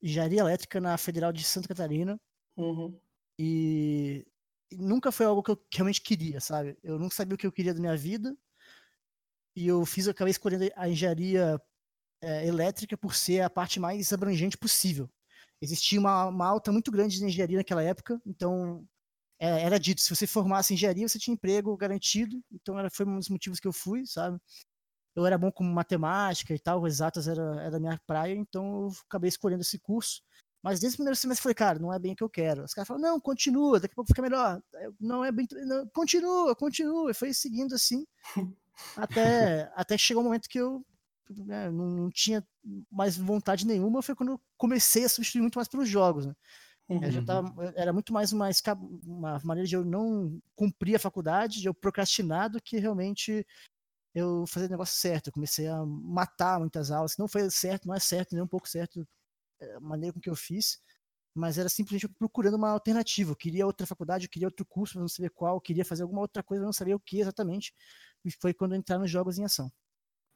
engenharia 0.00 0.40
elétrica 0.40 0.80
na 0.80 0.96
Federal 0.96 1.32
de 1.32 1.42
Santa 1.42 1.66
Catarina. 1.66 2.20
Uhum. 2.56 2.96
E 3.38 4.26
nunca 4.72 5.12
foi 5.12 5.26
algo 5.26 5.42
que 5.42 5.50
eu 5.50 5.60
realmente 5.72 6.00
queria, 6.00 6.40
sabe? 6.40 6.76
Eu 6.82 6.98
nunca 6.98 7.14
sabia 7.14 7.34
o 7.34 7.38
que 7.38 7.46
eu 7.46 7.52
queria 7.52 7.74
da 7.74 7.80
minha 7.80 7.96
vida. 7.96 8.36
E 9.56 9.66
eu 9.68 9.84
fiz, 9.86 10.06
eu 10.06 10.12
acabei 10.12 10.30
escolhendo 10.32 10.68
a 10.76 10.88
engenharia 10.88 11.60
é, 12.22 12.46
elétrica 12.46 12.96
por 12.96 13.14
ser 13.14 13.40
a 13.40 13.50
parte 13.50 13.78
mais 13.78 14.12
abrangente 14.12 14.58
possível. 14.58 15.08
Existia 15.60 16.00
uma, 16.00 16.26
uma 16.26 16.46
alta 16.46 16.72
muito 16.72 16.90
grande 16.90 17.18
de 17.18 17.24
engenharia 17.24 17.58
naquela 17.58 17.82
época, 17.82 18.20
então 18.26 18.86
é, 19.38 19.62
era 19.62 19.78
dito, 19.78 20.00
se 20.00 20.14
você 20.14 20.26
formasse 20.26 20.74
engenharia, 20.74 21.08
você 21.08 21.18
tinha 21.18 21.34
emprego 21.34 21.76
garantido, 21.76 22.42
então 22.52 22.78
era, 22.78 22.90
foi 22.90 23.06
um 23.06 23.18
dos 23.18 23.28
motivos 23.28 23.60
que 23.60 23.68
eu 23.68 23.72
fui, 23.72 24.06
sabe? 24.06 24.38
Eu 25.14 25.26
era 25.26 25.38
bom 25.38 25.52
com 25.52 25.64
matemática 25.64 26.54
e 26.54 26.58
tal, 26.58 26.86
exatas 26.86 27.28
era, 27.28 27.62
era 27.62 27.76
a 27.76 27.80
minha 27.80 28.00
praia, 28.06 28.34
então 28.34 28.84
eu 28.84 28.92
acabei 29.08 29.28
escolhendo 29.28 29.62
esse 29.62 29.78
curso. 29.78 30.22
Mas 30.64 30.80
desde 30.80 30.96
o 30.96 30.96
primeiro 30.96 31.14
semestre 31.14 31.40
eu 31.40 31.42
falei, 31.42 31.54
cara, 31.54 31.78
não 31.78 31.92
é 31.92 31.98
bem 31.98 32.12
o 32.12 32.16
que 32.16 32.24
eu 32.24 32.30
quero. 32.30 32.64
Os 32.64 32.72
caras 32.72 32.88
falaram, 32.88 33.06
não, 33.06 33.20
continua, 33.20 33.78
daqui 33.78 33.92
a 33.92 33.96
pouco 33.96 34.08
fica 34.08 34.22
melhor. 34.22 34.62
Não 34.98 35.22
é 35.22 35.30
bem. 35.30 35.46
Não, 35.66 35.86
continua, 35.88 36.56
continua. 36.56 37.10
E 37.10 37.14
foi 37.14 37.34
seguindo 37.34 37.74
assim. 37.74 38.06
até, 38.96 39.70
até 39.76 39.98
chegou 39.98 40.22
um 40.22 40.24
momento 40.24 40.48
que 40.48 40.58
eu 40.58 40.82
né, 41.28 41.70
não, 41.70 41.90
não, 41.90 42.10
tinha 42.10 42.42
mais 42.90 43.14
vontade 43.14 43.66
nenhuma. 43.66 44.00
Foi 44.00 44.14
quando 44.14 44.30
eu 44.30 44.40
comecei 44.56 45.04
a 45.04 45.08
substituir 45.10 45.42
muito 45.42 45.58
mais 45.58 45.68
pelos 45.68 45.86
jogos. 45.86 46.24
Né? 46.24 46.34
Uhum. 46.88 47.24
tava, 47.26 47.74
era 47.76 47.92
muito 47.92 48.14
mais 48.14 48.32
uma, 48.32 48.48
uma 49.04 49.38
maneira 49.44 49.68
de 49.68 49.76
eu 49.76 49.84
não 49.84 50.40
cumprir 50.56 50.96
a 50.96 50.98
faculdade, 50.98 51.60
de 51.60 51.68
eu 51.68 51.74
procrastinar 51.74 52.48
do 52.48 52.58
que 52.62 52.78
realmente 52.78 53.46
eu 54.14 54.46
fazer 54.46 54.64
o 54.64 54.70
negócio 54.70 54.98
certo. 54.98 55.26
Eu 55.26 55.34
comecei 55.34 55.68
a 55.68 55.84
matar 55.84 56.58
muitas 56.58 56.90
aulas. 56.90 57.18
Não 57.18 57.28
foi 57.28 57.50
certo, 57.50 57.86
não 57.86 57.94
é 57.94 58.00
certo, 58.00 58.32
nem 58.32 58.42
um 58.42 58.48
pouco 58.48 58.66
certo 58.66 59.06
maneira 59.80 60.12
com 60.12 60.20
que 60.20 60.30
eu 60.30 60.36
fiz, 60.36 60.78
mas 61.34 61.58
era 61.58 61.68
simplesmente 61.68 62.08
procurando 62.18 62.56
uma 62.56 62.70
alternativa. 62.70 63.32
Eu 63.32 63.36
queria 63.36 63.66
outra 63.66 63.86
faculdade, 63.86 64.26
eu 64.26 64.30
queria 64.30 64.48
outro 64.48 64.64
curso, 64.64 64.96
mas 64.96 65.02
não 65.02 65.08
sabia 65.08 65.30
qual, 65.30 65.56
eu 65.56 65.60
queria 65.60 65.84
fazer 65.84 66.02
alguma 66.02 66.20
outra 66.20 66.42
coisa, 66.42 66.62
mas 66.62 66.68
não 66.68 66.72
sabia 66.72 66.96
o 66.96 67.00
que 67.00 67.20
exatamente. 67.20 67.72
E 68.24 68.30
foi 68.30 68.54
quando 68.54 68.74
entrar 68.74 68.98
nos 68.98 69.10
jogos 69.10 69.38
em 69.38 69.44
ação. 69.44 69.70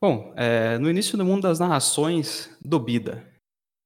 Bom, 0.00 0.32
é, 0.37 0.78
no 0.78 0.88
início 0.88 1.18
do 1.18 1.25
mundo 1.25 1.42
das 1.42 1.58
narrações 1.58 2.56
do 2.61 2.78
Bida, 2.78 3.26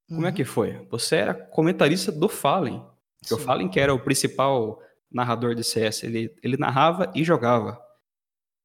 como 0.09 0.21
é 0.21 0.25
uhum. 0.25 0.29
é 0.29 0.33
que 0.33 0.45
foi? 0.45 0.87
Você 0.91 1.17
era 1.17 1.35
comentarista 1.35 2.13
do 2.13 2.29
Fallen. 2.29 2.85
o 3.31 3.39
Fallen, 3.39 3.69
que 3.69 3.81
era 3.81 3.95
o 3.95 4.03
principal 4.03 4.79
narrador 5.11 5.55
de 5.55 5.65
CS, 5.65 6.03
ele, 6.03 6.35
ele 6.43 6.57
narrava 6.57 7.11
e 7.15 7.25
jogava. 7.25 7.83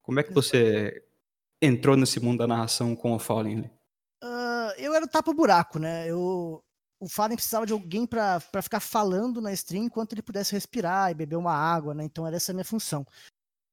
Como 0.02 0.20
é 0.20 0.22
que 0.22 0.32
você 0.32 1.02
entrou 1.62 1.96
nesse 1.96 2.20
mundo 2.20 2.38
da 2.38 2.46
narração 2.46 2.94
com 2.94 3.14
o 3.14 3.18
Fallen? 3.18 3.70
Uh, 4.22 4.72
eu 4.76 4.94
era 4.94 5.04
o 5.04 5.08
tapa-buraco, 5.08 5.78
né? 5.78 6.06
Eu, 6.06 6.62
o 7.00 7.08
Fallen 7.08 7.36
precisava 7.36 7.66
de 7.66 7.72
alguém 7.72 8.06
para 8.06 8.40
ficar 8.62 8.80
falando 8.80 9.40
na 9.40 9.52
stream 9.52 9.84
enquanto 9.84 10.12
ele 10.12 10.22
pudesse 10.22 10.52
respirar 10.52 11.10
e 11.10 11.14
beber 11.14 11.36
uma 11.36 11.52
água, 11.54 11.94
né? 11.94 12.04
Então 12.04 12.26
era 12.26 12.36
essa 12.36 12.52
a 12.52 12.54
minha 12.54 12.64
função. 12.64 13.06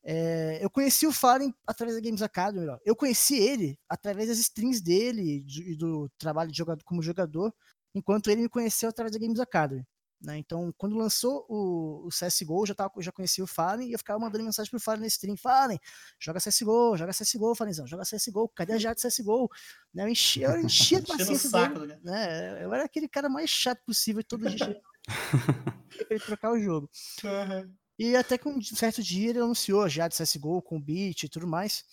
É, 0.03 0.63
eu 0.63 0.70
conheci 0.70 1.08
o 1.08 1.12
Fallen 1.12 1.53
através 1.65 1.98
da 1.98 2.03
Games 2.03 2.22
Academy. 2.22 2.67
Ó. 2.67 2.77
Eu 2.86 2.96
conheci 2.96 3.38
ele 3.38 3.79
através 3.89 4.29
das 4.29 4.38
streams 4.38 4.79
dele 4.79 5.44
e 5.48 5.75
do 5.75 6.08
trabalho 6.17 6.51
de 6.51 6.58
jogador, 6.58 6.84
como 6.84 7.01
jogador, 7.01 7.53
enquanto 7.96 8.29
ele 8.29 8.44
me 8.44 8.50
conheceu 8.50 8.89
através 8.89 9.12
da 9.13 9.20
Games 9.20 9.39
Academy. 9.39 9.84
Né? 10.25 10.39
Então, 10.39 10.74
quando 10.77 10.98
lançou 10.98 11.46
o, 11.48 12.08
o 12.08 12.10
CSGO, 12.10 12.63
eu 12.63 12.65
já, 12.65 12.75
tava, 12.75 12.91
já 13.00 13.12
conhecia 13.12 13.44
o 13.44 13.48
Fallen 13.48 13.89
e 13.89 13.94
eu 13.94 14.00
ficava 14.00 14.20
mandando 14.20 14.44
mensagem 14.44 14.70
pro 14.72 14.79
Fallen 14.79 15.01
na 15.01 15.08
stream: 15.08 15.38
Fallen, 15.38 15.79
joga 16.20 16.39
CSGO, 16.39 16.98
joga 16.98 17.12
CSGO, 17.13 17.55
Fallenzão, 17.55 17.86
joga 17.86 18.03
CSGO, 18.03 18.50
cadê 18.50 18.74
a 18.74 18.77
Jade 18.77 19.01
CSGO? 19.01 19.50
Né? 19.94 20.03
Eu 20.03 20.10
enchia, 20.10 20.48
eu 20.48 20.62
enchia 20.62 21.00
a 21.00 21.03
paciência 21.05 21.50
saco, 21.50 21.79
dele, 21.79 22.00
né? 22.03 22.63
Eu 22.63 22.74
era 22.74 22.86
aquele 22.86 23.08
cara 23.08 23.29
mais 23.29 23.50
chato 23.50 23.82
possível 23.86 24.24
todo 24.24 24.50
dia 24.50 24.82
pra 25.98 26.08
ele 26.10 26.20
trocar 26.20 26.51
o 26.51 26.60
jogo. 26.60 26.89
Uhum. 27.24 27.74
E 27.98 28.15
até 28.15 28.38
que 28.38 28.50
um 28.50 28.62
certo 28.62 29.01
dia 29.03 29.29
ele 29.29 29.39
anunciou 29.39 29.84
a 29.84 29.88
Jade 29.88 30.15
CSGO 30.15 30.62
com 30.62 30.77
o 30.77 30.82
beat 30.82 31.24
e 31.24 31.29
tudo 31.29 31.48
mais. 31.48 31.86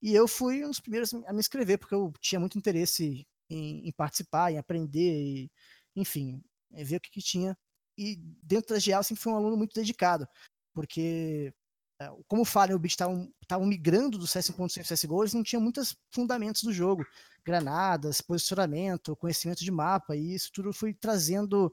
E 0.00 0.14
eu 0.14 0.26
fui 0.26 0.64
um 0.64 0.68
dos 0.68 0.80
primeiros 0.80 1.12
a 1.12 1.32
me 1.32 1.40
inscrever, 1.40 1.78
porque 1.78 1.94
eu 1.94 2.12
tinha 2.20 2.40
muito 2.40 2.56
interesse 2.56 3.26
em, 3.50 3.88
em 3.88 3.92
participar, 3.92 4.52
em 4.52 4.58
aprender, 4.58 5.22
e, 5.22 5.50
enfim, 5.96 6.42
ver 6.70 6.96
o 6.96 7.00
que, 7.00 7.10
que, 7.10 7.22
tinha. 7.22 7.56
E 7.96 8.16
dentro 8.42 8.68
da 8.68 8.76
eu 8.76 9.02
sempre 9.02 9.22
fui 9.22 9.32
um 9.32 9.36
aluno 9.36 9.56
muito 9.56 9.74
dedicado, 9.74 10.26
porque, 10.72 11.52
é, 12.00 12.08
como 12.28 12.44
falha, 12.44 12.76
o 12.76 12.78
Beat 12.78 12.92
estavam 12.92 13.66
migrando 13.66 14.18
do 14.18 14.26
CS 14.26 14.50
1.6 14.50 14.86
para 14.86 14.96
CSGO, 14.96 15.22
eles 15.22 15.34
não 15.34 15.42
tinham 15.42 15.62
muitos 15.62 15.96
fundamentos 16.10 16.62
do 16.62 16.72
jogo. 16.72 17.04
Granadas, 17.44 18.20
posicionamento, 18.20 19.16
conhecimento 19.16 19.64
de 19.64 19.70
mapa, 19.70 20.14
e 20.14 20.34
isso 20.34 20.50
tudo 20.52 20.72
foi 20.72 20.92
trazendo 20.92 21.72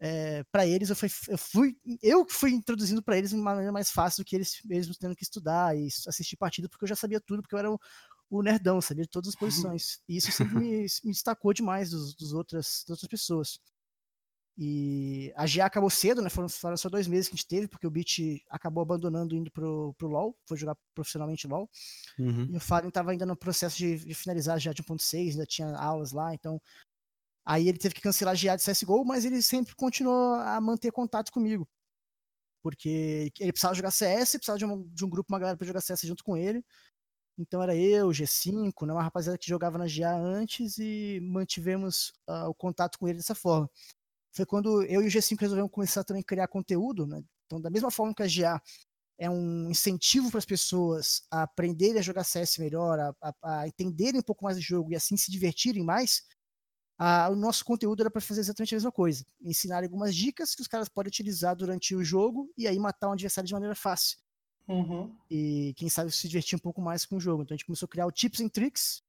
é, 0.00 0.44
para 0.44 0.64
eles, 0.66 0.90
eu 0.90 0.96
fui, 0.96 1.08
eu 1.28 1.38
fui, 1.38 1.76
eu 2.02 2.26
fui 2.28 2.50
introduzindo 2.52 3.02
para 3.02 3.18
eles 3.18 3.30
de 3.30 3.36
uma 3.36 3.50
maneira 3.50 3.72
mais 3.72 3.90
fácil 3.90 4.22
do 4.22 4.26
que 4.26 4.36
eles 4.36 4.60
mesmos 4.64 4.96
tendo 4.96 5.16
que 5.16 5.24
estudar 5.24 5.76
e 5.76 5.88
assistir 6.06 6.36
partido, 6.36 6.68
porque 6.68 6.84
eu 6.84 6.88
já 6.88 6.94
sabia 6.94 7.20
tudo, 7.20 7.42
porque 7.42 7.54
eu 7.54 7.58
era 7.58 7.70
o, 7.70 7.80
o 8.30 8.42
nerdão, 8.42 8.80
sabia 8.80 9.04
de 9.04 9.10
todas 9.10 9.30
as 9.30 9.34
posições. 9.34 9.98
E 10.08 10.16
isso 10.16 10.30
sempre 10.30 10.54
me, 10.54 10.86
me 11.04 11.12
destacou 11.12 11.52
demais 11.52 11.90
dos, 11.90 12.14
dos 12.14 12.32
outras, 12.32 12.84
das 12.86 13.02
outras 13.02 13.08
pessoas. 13.08 13.60
E 14.60 15.32
a 15.36 15.46
GA 15.46 15.66
acabou 15.66 15.88
cedo, 15.88 16.20
né? 16.20 16.28
Foram, 16.28 16.48
foram, 16.48 16.76
só 16.76 16.88
dois 16.88 17.06
meses 17.06 17.28
que 17.28 17.34
a 17.34 17.36
gente 17.36 17.46
teve, 17.46 17.68
porque 17.68 17.86
o 17.86 17.90
Beat 17.90 18.42
acabou 18.50 18.82
abandonando 18.82 19.36
indo 19.36 19.52
pro, 19.52 19.94
pro 19.96 20.08
LoL, 20.08 20.36
foi 20.48 20.56
jogar 20.56 20.76
profissionalmente 20.96 21.46
LoL. 21.46 21.70
Uhum. 22.18 22.48
E 22.50 22.56
o 22.56 22.60
Fallen 22.60 22.88
estava 22.88 23.12
ainda 23.12 23.24
no 23.24 23.36
processo 23.36 23.78
de, 23.78 23.98
de 23.98 24.14
finalizar 24.14 24.58
já 24.58 24.72
de 24.72 24.82
1.6, 24.82 25.30
ainda 25.30 25.46
tinha 25.46 25.76
aulas 25.76 26.10
lá, 26.10 26.34
então. 26.34 26.60
Aí 27.46 27.68
ele 27.68 27.78
teve 27.78 27.94
que 27.94 28.00
cancelar 28.00 28.34
a 28.34 28.36
GA 28.36 28.56
de 28.56 28.64
CSGO, 28.64 29.04
mas 29.04 29.24
ele 29.24 29.40
sempre 29.42 29.76
continuou 29.76 30.34
a 30.34 30.60
manter 30.60 30.90
contato 30.90 31.30
comigo. 31.30 31.66
Porque 32.60 33.30
ele 33.38 33.52
precisava 33.52 33.76
jogar 33.76 33.92
CS, 33.92 34.32
precisava 34.32 34.58
de 34.58 34.64
um, 34.64 34.82
de 34.88 35.04
um 35.04 35.08
grupo, 35.08 35.32
uma 35.32 35.38
galera 35.38 35.56
para 35.56 35.66
jogar 35.68 35.80
CS 35.80 36.00
junto 36.00 36.24
com 36.24 36.36
ele. 36.36 36.64
Então 37.38 37.62
era 37.62 37.76
eu, 37.76 38.08
G5, 38.08 38.84
né, 38.84 38.92
uma 38.92 39.04
rapaziada 39.04 39.38
que 39.38 39.48
jogava 39.48 39.78
na 39.78 39.86
GA 39.86 40.16
antes 40.16 40.78
e 40.78 41.20
mantivemos 41.22 42.12
uh, 42.28 42.48
o 42.48 42.54
contato 42.54 42.98
com 42.98 43.06
ele 43.06 43.18
dessa 43.18 43.36
forma 43.36 43.70
foi 44.32 44.46
quando 44.46 44.82
eu 44.84 45.02
e 45.02 45.06
o 45.06 45.10
G5 45.10 45.38
resolvemos 45.40 45.70
começar 45.70 46.04
também 46.04 46.20
a 46.20 46.24
criar 46.24 46.48
conteúdo, 46.48 47.06
né? 47.06 47.22
Então, 47.46 47.60
da 47.60 47.70
mesma 47.70 47.90
forma 47.90 48.14
que 48.14 48.22
a 48.22 48.26
GA 48.26 48.60
é 49.18 49.28
um 49.28 49.70
incentivo 49.70 50.30
para 50.30 50.38
as 50.38 50.44
pessoas 50.44 51.22
a 51.30 51.42
aprenderem 51.42 51.98
a 51.98 52.02
jogar 52.02 52.24
CS 52.24 52.58
melhor, 52.58 52.98
a, 53.00 53.14
a, 53.20 53.60
a, 53.60 53.68
entenderem 53.68 54.20
um 54.20 54.22
pouco 54.22 54.44
mais 54.44 54.56
do 54.56 54.62
jogo 54.62 54.92
e 54.92 54.96
assim 54.96 55.16
se 55.16 55.30
divertirem 55.30 55.82
mais, 55.82 56.22
a, 56.96 57.28
o 57.28 57.34
nosso 57.34 57.64
conteúdo 57.64 58.00
era 58.00 58.10
para 58.10 58.20
fazer 58.20 58.40
exatamente 58.40 58.74
a 58.74 58.76
mesma 58.76 58.92
coisa. 58.92 59.24
Ensinar 59.40 59.82
algumas 59.82 60.14
dicas 60.14 60.54
que 60.54 60.62
os 60.62 60.68
caras 60.68 60.88
podem 60.88 61.08
utilizar 61.08 61.56
durante 61.56 61.96
o 61.96 62.04
jogo 62.04 62.52
e 62.56 62.68
aí 62.68 62.78
matar 62.78 63.08
um 63.08 63.12
adversário 63.12 63.48
de 63.48 63.54
maneira 63.54 63.74
fácil. 63.74 64.18
Uhum. 64.68 65.16
E 65.30 65.74
quem 65.76 65.88
sabe 65.88 66.12
se 66.12 66.28
divertir 66.28 66.56
um 66.56 66.60
pouco 66.60 66.80
mais 66.80 67.04
com 67.04 67.16
o 67.16 67.20
jogo. 67.20 67.42
Então 67.42 67.54
a 67.54 67.56
gente 67.56 67.66
começou 67.66 67.86
a 67.86 67.90
criar 67.90 68.06
o 68.06 68.12
Tips 68.12 68.40
and 68.40 68.48
Tricks. 68.50 69.02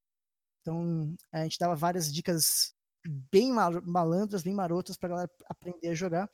Então 0.60 1.14
a 1.30 1.42
gente 1.42 1.58
dava 1.58 1.76
várias 1.76 2.12
dicas 2.12 2.74
bem 3.06 3.52
malandras, 3.52 4.42
bem 4.42 4.54
marotas 4.54 4.96
pra 4.96 5.08
galera 5.08 5.30
aprender 5.48 5.88
a 5.88 5.94
jogar. 5.94 6.28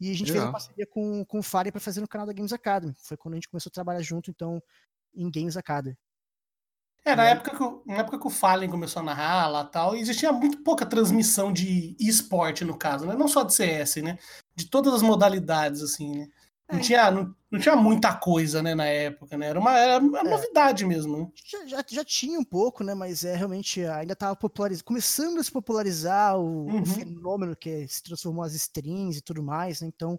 E 0.00 0.10
a 0.10 0.14
gente 0.14 0.32
Legal. 0.32 0.34
fez 0.34 0.44
uma 0.44 0.52
parceria 0.52 0.86
com, 0.86 1.24
com 1.24 1.38
o 1.38 1.42
Fire 1.42 1.70
para 1.70 1.80
fazer 1.80 2.00
no 2.00 2.08
canal 2.08 2.26
da 2.26 2.32
Games 2.32 2.52
Academy. 2.52 2.94
Foi 2.98 3.16
quando 3.16 3.34
a 3.34 3.36
gente 3.36 3.48
começou 3.48 3.70
a 3.70 3.72
trabalhar 3.72 4.02
junto, 4.02 4.30
então, 4.30 4.62
em 5.14 5.30
Games 5.30 5.56
Academy. 5.56 5.96
É, 7.04 7.14
na, 7.14 7.24
época 7.24 7.54
que, 7.54 7.62
o, 7.62 7.82
na 7.86 7.96
época 7.96 8.18
que 8.18 8.26
o 8.26 8.30
Fallen 8.30 8.70
começou 8.70 9.00
a 9.00 9.04
narrar 9.04 9.46
lá 9.48 9.64
tal, 9.64 9.94
existia 9.94 10.32
muito 10.32 10.62
pouca 10.62 10.86
transmissão 10.86 11.52
de 11.52 11.94
esporte, 12.00 12.64
no 12.64 12.78
caso, 12.78 13.06
né? 13.06 13.14
Não 13.14 13.28
só 13.28 13.42
de 13.42 13.52
CS, 13.52 13.96
né? 13.96 14.18
De 14.56 14.66
todas 14.70 14.94
as 14.94 15.02
modalidades, 15.02 15.82
assim, 15.82 16.16
né? 16.16 16.28
Não, 16.70 16.78
é. 16.78 16.82
tinha, 16.82 17.10
não, 17.10 17.34
não, 17.50 17.60
tinha 17.60 17.76
muita 17.76 18.14
coisa, 18.14 18.62
né, 18.62 18.74
na 18.74 18.86
época, 18.86 19.36
né? 19.36 19.46
Era 19.48 19.60
uma, 19.60 19.78
era 19.78 20.02
uma 20.02 20.20
é. 20.20 20.24
novidade 20.24 20.84
mesmo. 20.86 21.18
Né? 21.18 21.32
Já, 21.44 21.66
já, 21.66 21.84
já, 21.86 22.04
tinha 22.04 22.38
um 22.38 22.44
pouco, 22.44 22.82
né? 22.82 22.94
Mas 22.94 23.24
é 23.24 23.36
realmente 23.36 23.84
ainda 23.84 24.14
estava 24.14 24.36
começando 24.84 25.38
a 25.38 25.44
se 25.44 25.52
popularizar 25.52 26.38
o, 26.38 26.66
uhum. 26.66 26.82
o, 26.82 26.86
fenômeno 26.86 27.54
que 27.54 27.86
se 27.86 28.02
transformou 28.02 28.44
as 28.44 28.54
strings 28.54 29.18
e 29.18 29.22
tudo 29.22 29.42
mais, 29.42 29.82
né? 29.82 29.88
Então 29.88 30.18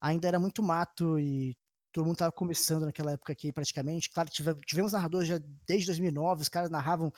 ainda 0.00 0.26
era 0.26 0.40
muito 0.40 0.62
mato 0.62 1.18
e 1.18 1.56
todo 1.92 2.04
mundo 2.04 2.14
estava 2.14 2.32
começando 2.32 2.84
naquela 2.84 3.12
época 3.12 3.32
aqui 3.32 3.52
praticamente. 3.52 4.10
Claro, 4.10 4.28
tivemos, 4.28 4.92
narradores 4.92 5.28
já 5.28 5.40
desde 5.66 5.86
2009, 5.86 6.42
os 6.42 6.48
caras 6.48 6.68
narravam, 6.68 7.12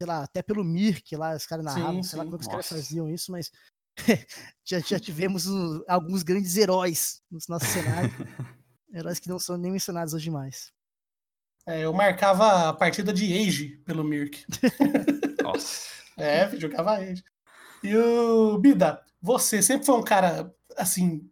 sei 0.00 0.06
lá, 0.06 0.22
até 0.22 0.42
pelo 0.42 0.64
Mirk 0.64 1.16
lá, 1.16 1.34
os 1.34 1.44
caras 1.44 1.64
narravam, 1.64 2.02
sim, 2.02 2.08
sei 2.08 2.10
sim. 2.10 2.16
lá 2.18 2.24
como 2.24 2.36
é 2.36 2.40
os 2.40 2.46
caras 2.46 2.68
faziam 2.68 3.10
isso, 3.10 3.32
mas 3.32 3.50
já, 4.64 4.80
já 4.80 4.98
tivemos 4.98 5.46
um, 5.46 5.82
alguns 5.88 6.22
grandes 6.22 6.56
heróis 6.56 7.20
no 7.30 7.38
nosso 7.48 7.66
cenário. 7.66 8.10
heróis 8.92 9.18
que 9.18 9.28
não 9.28 9.38
são 9.38 9.56
nem 9.56 9.72
mencionados 9.72 10.14
hoje 10.14 10.30
mais. 10.30 10.72
É, 11.66 11.84
eu 11.84 11.92
marcava 11.92 12.68
a 12.68 12.72
partida 12.72 13.12
de 13.12 13.32
Age 13.32 13.76
pelo 13.84 14.02
Mirk. 14.02 14.44
Nossa. 15.42 15.88
É, 16.16 16.50
jogava 16.56 16.96
Age. 16.98 17.22
E 17.82 17.96
o 17.96 18.58
Bida, 18.58 19.00
você 19.20 19.62
sempre 19.62 19.86
foi 19.86 19.96
um 19.96 20.02
cara 20.02 20.52
assim 20.76 21.30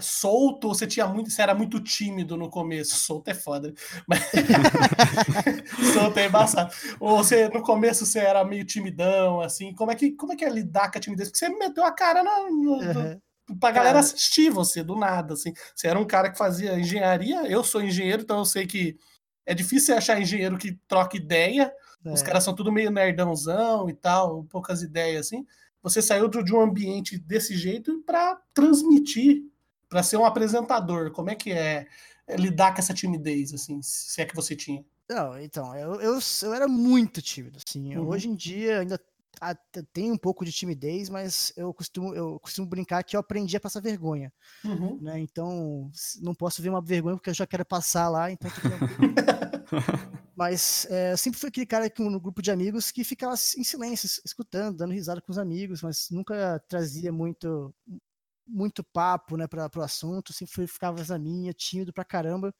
solto 0.00 0.68
ou 0.68 0.74
você 0.74 0.86
tinha 0.86 1.06
muito, 1.06 1.30
você 1.30 1.42
era 1.42 1.54
muito 1.54 1.80
tímido 1.80 2.36
no 2.36 2.48
começo? 2.48 2.96
Solto 2.96 3.28
é 3.28 3.34
foda, 3.34 3.72
mas 4.06 4.20
solto 5.92 6.18
é 6.18 6.26
embaçado. 6.26 6.74
Ou 6.98 7.18
você 7.18 7.48
no 7.48 7.62
começo 7.62 8.06
você 8.06 8.20
era 8.20 8.44
meio 8.44 8.64
timidão, 8.64 9.40
assim, 9.40 9.74
como 9.74 9.90
é 9.90 9.94
que 9.94 10.12
como 10.12 10.32
é 10.32 10.36
que 10.36 10.44
é 10.44 10.48
lidar 10.48 10.90
com 10.90 10.98
a 10.98 11.00
timidez? 11.00 11.28
Porque 11.28 11.44
você 11.44 11.48
meteu 11.50 11.84
a 11.84 11.92
cara 11.92 12.22
na, 12.22 12.50
no, 12.50 12.76
uhum. 12.76 13.58
pra 13.60 13.70
galera 13.70 13.98
assistir 13.98 14.50
você 14.50 14.82
do 14.82 14.96
nada, 14.96 15.34
assim. 15.34 15.52
Você 15.74 15.88
era 15.88 15.98
um 15.98 16.06
cara 16.06 16.30
que 16.30 16.38
fazia 16.38 16.78
engenharia, 16.78 17.46
eu 17.46 17.62
sou 17.62 17.82
engenheiro, 17.82 18.22
então 18.22 18.38
eu 18.38 18.44
sei 18.46 18.66
que 18.66 18.96
é 19.44 19.54
difícil 19.54 19.96
achar 19.96 20.20
engenheiro 20.20 20.56
que 20.56 20.72
troca 20.88 21.16
ideia. 21.16 21.72
É. 22.04 22.12
Os 22.12 22.22
caras 22.22 22.44
são 22.44 22.54
tudo 22.54 22.72
meio 22.72 22.90
nerdãozão 22.90 23.88
e 23.88 23.92
tal, 23.92 24.44
poucas 24.44 24.82
ideias 24.82 25.26
assim. 25.26 25.44
Você 25.82 26.00
saiu 26.00 26.28
de 26.28 26.54
um 26.54 26.60
ambiente 26.60 27.18
desse 27.18 27.56
jeito 27.56 28.02
para 28.06 28.40
transmitir 28.54 29.42
para 29.92 30.02
ser 30.02 30.16
um 30.16 30.24
apresentador, 30.24 31.10
como 31.10 31.28
é 31.28 31.34
que 31.34 31.52
é, 31.52 31.86
é 32.26 32.34
lidar 32.34 32.72
com 32.72 32.78
essa 32.78 32.94
timidez, 32.94 33.52
assim, 33.52 33.78
se 33.82 34.22
é 34.22 34.24
que 34.24 34.34
você 34.34 34.56
tinha? 34.56 34.82
Não, 35.06 35.38
então, 35.38 35.76
eu, 35.76 36.00
eu, 36.00 36.18
eu 36.42 36.54
era 36.54 36.66
muito 36.66 37.20
tímido, 37.20 37.58
assim. 37.62 37.94
Uhum. 37.94 38.08
Hoje 38.08 38.26
em 38.26 38.34
dia 38.34 38.80
ainda 38.80 38.98
tenho 39.92 40.14
um 40.14 40.16
pouco 40.16 40.46
de 40.46 40.52
timidez, 40.52 41.10
mas 41.10 41.52
eu 41.58 41.74
costumo, 41.74 42.14
eu 42.14 42.40
costumo 42.40 42.66
brincar 42.66 43.02
que 43.02 43.14
eu 43.14 43.20
aprendi 43.20 43.54
a 43.54 43.60
passar 43.60 43.82
vergonha. 43.82 44.32
Uhum. 44.64 44.98
Né? 45.02 45.20
Então, 45.20 45.90
não 46.22 46.34
posso 46.34 46.62
ver 46.62 46.70
uma 46.70 46.80
vergonha 46.80 47.16
porque 47.16 47.28
eu 47.28 47.34
já 47.34 47.46
quero 47.46 47.66
passar 47.66 48.08
lá, 48.08 48.30
então 48.32 48.50
Mas 50.34 50.86
é, 50.90 51.14
sempre 51.18 51.38
fui 51.38 51.50
aquele 51.50 51.66
cara 51.66 51.90
que, 51.90 52.02
no 52.02 52.18
grupo 52.18 52.40
de 52.40 52.50
amigos 52.50 52.90
que 52.90 53.04
ficava 53.04 53.34
em 53.34 53.62
silêncio, 53.62 54.08
escutando, 54.24 54.78
dando 54.78 54.94
risada 54.94 55.20
com 55.20 55.30
os 55.30 55.38
amigos, 55.38 55.82
mas 55.82 56.08
nunca 56.10 56.58
trazia 56.66 57.12
muito 57.12 57.74
muito 58.52 58.84
papo, 58.84 59.36
né, 59.36 59.46
para 59.46 59.70
o 59.76 59.82
assunto, 59.82 60.32
sempre 60.32 60.66
ficava 60.66 61.02
na 61.04 61.18
minha, 61.18 61.52
tímido 61.52 61.92
pra 61.92 62.04
caramba. 62.04 62.54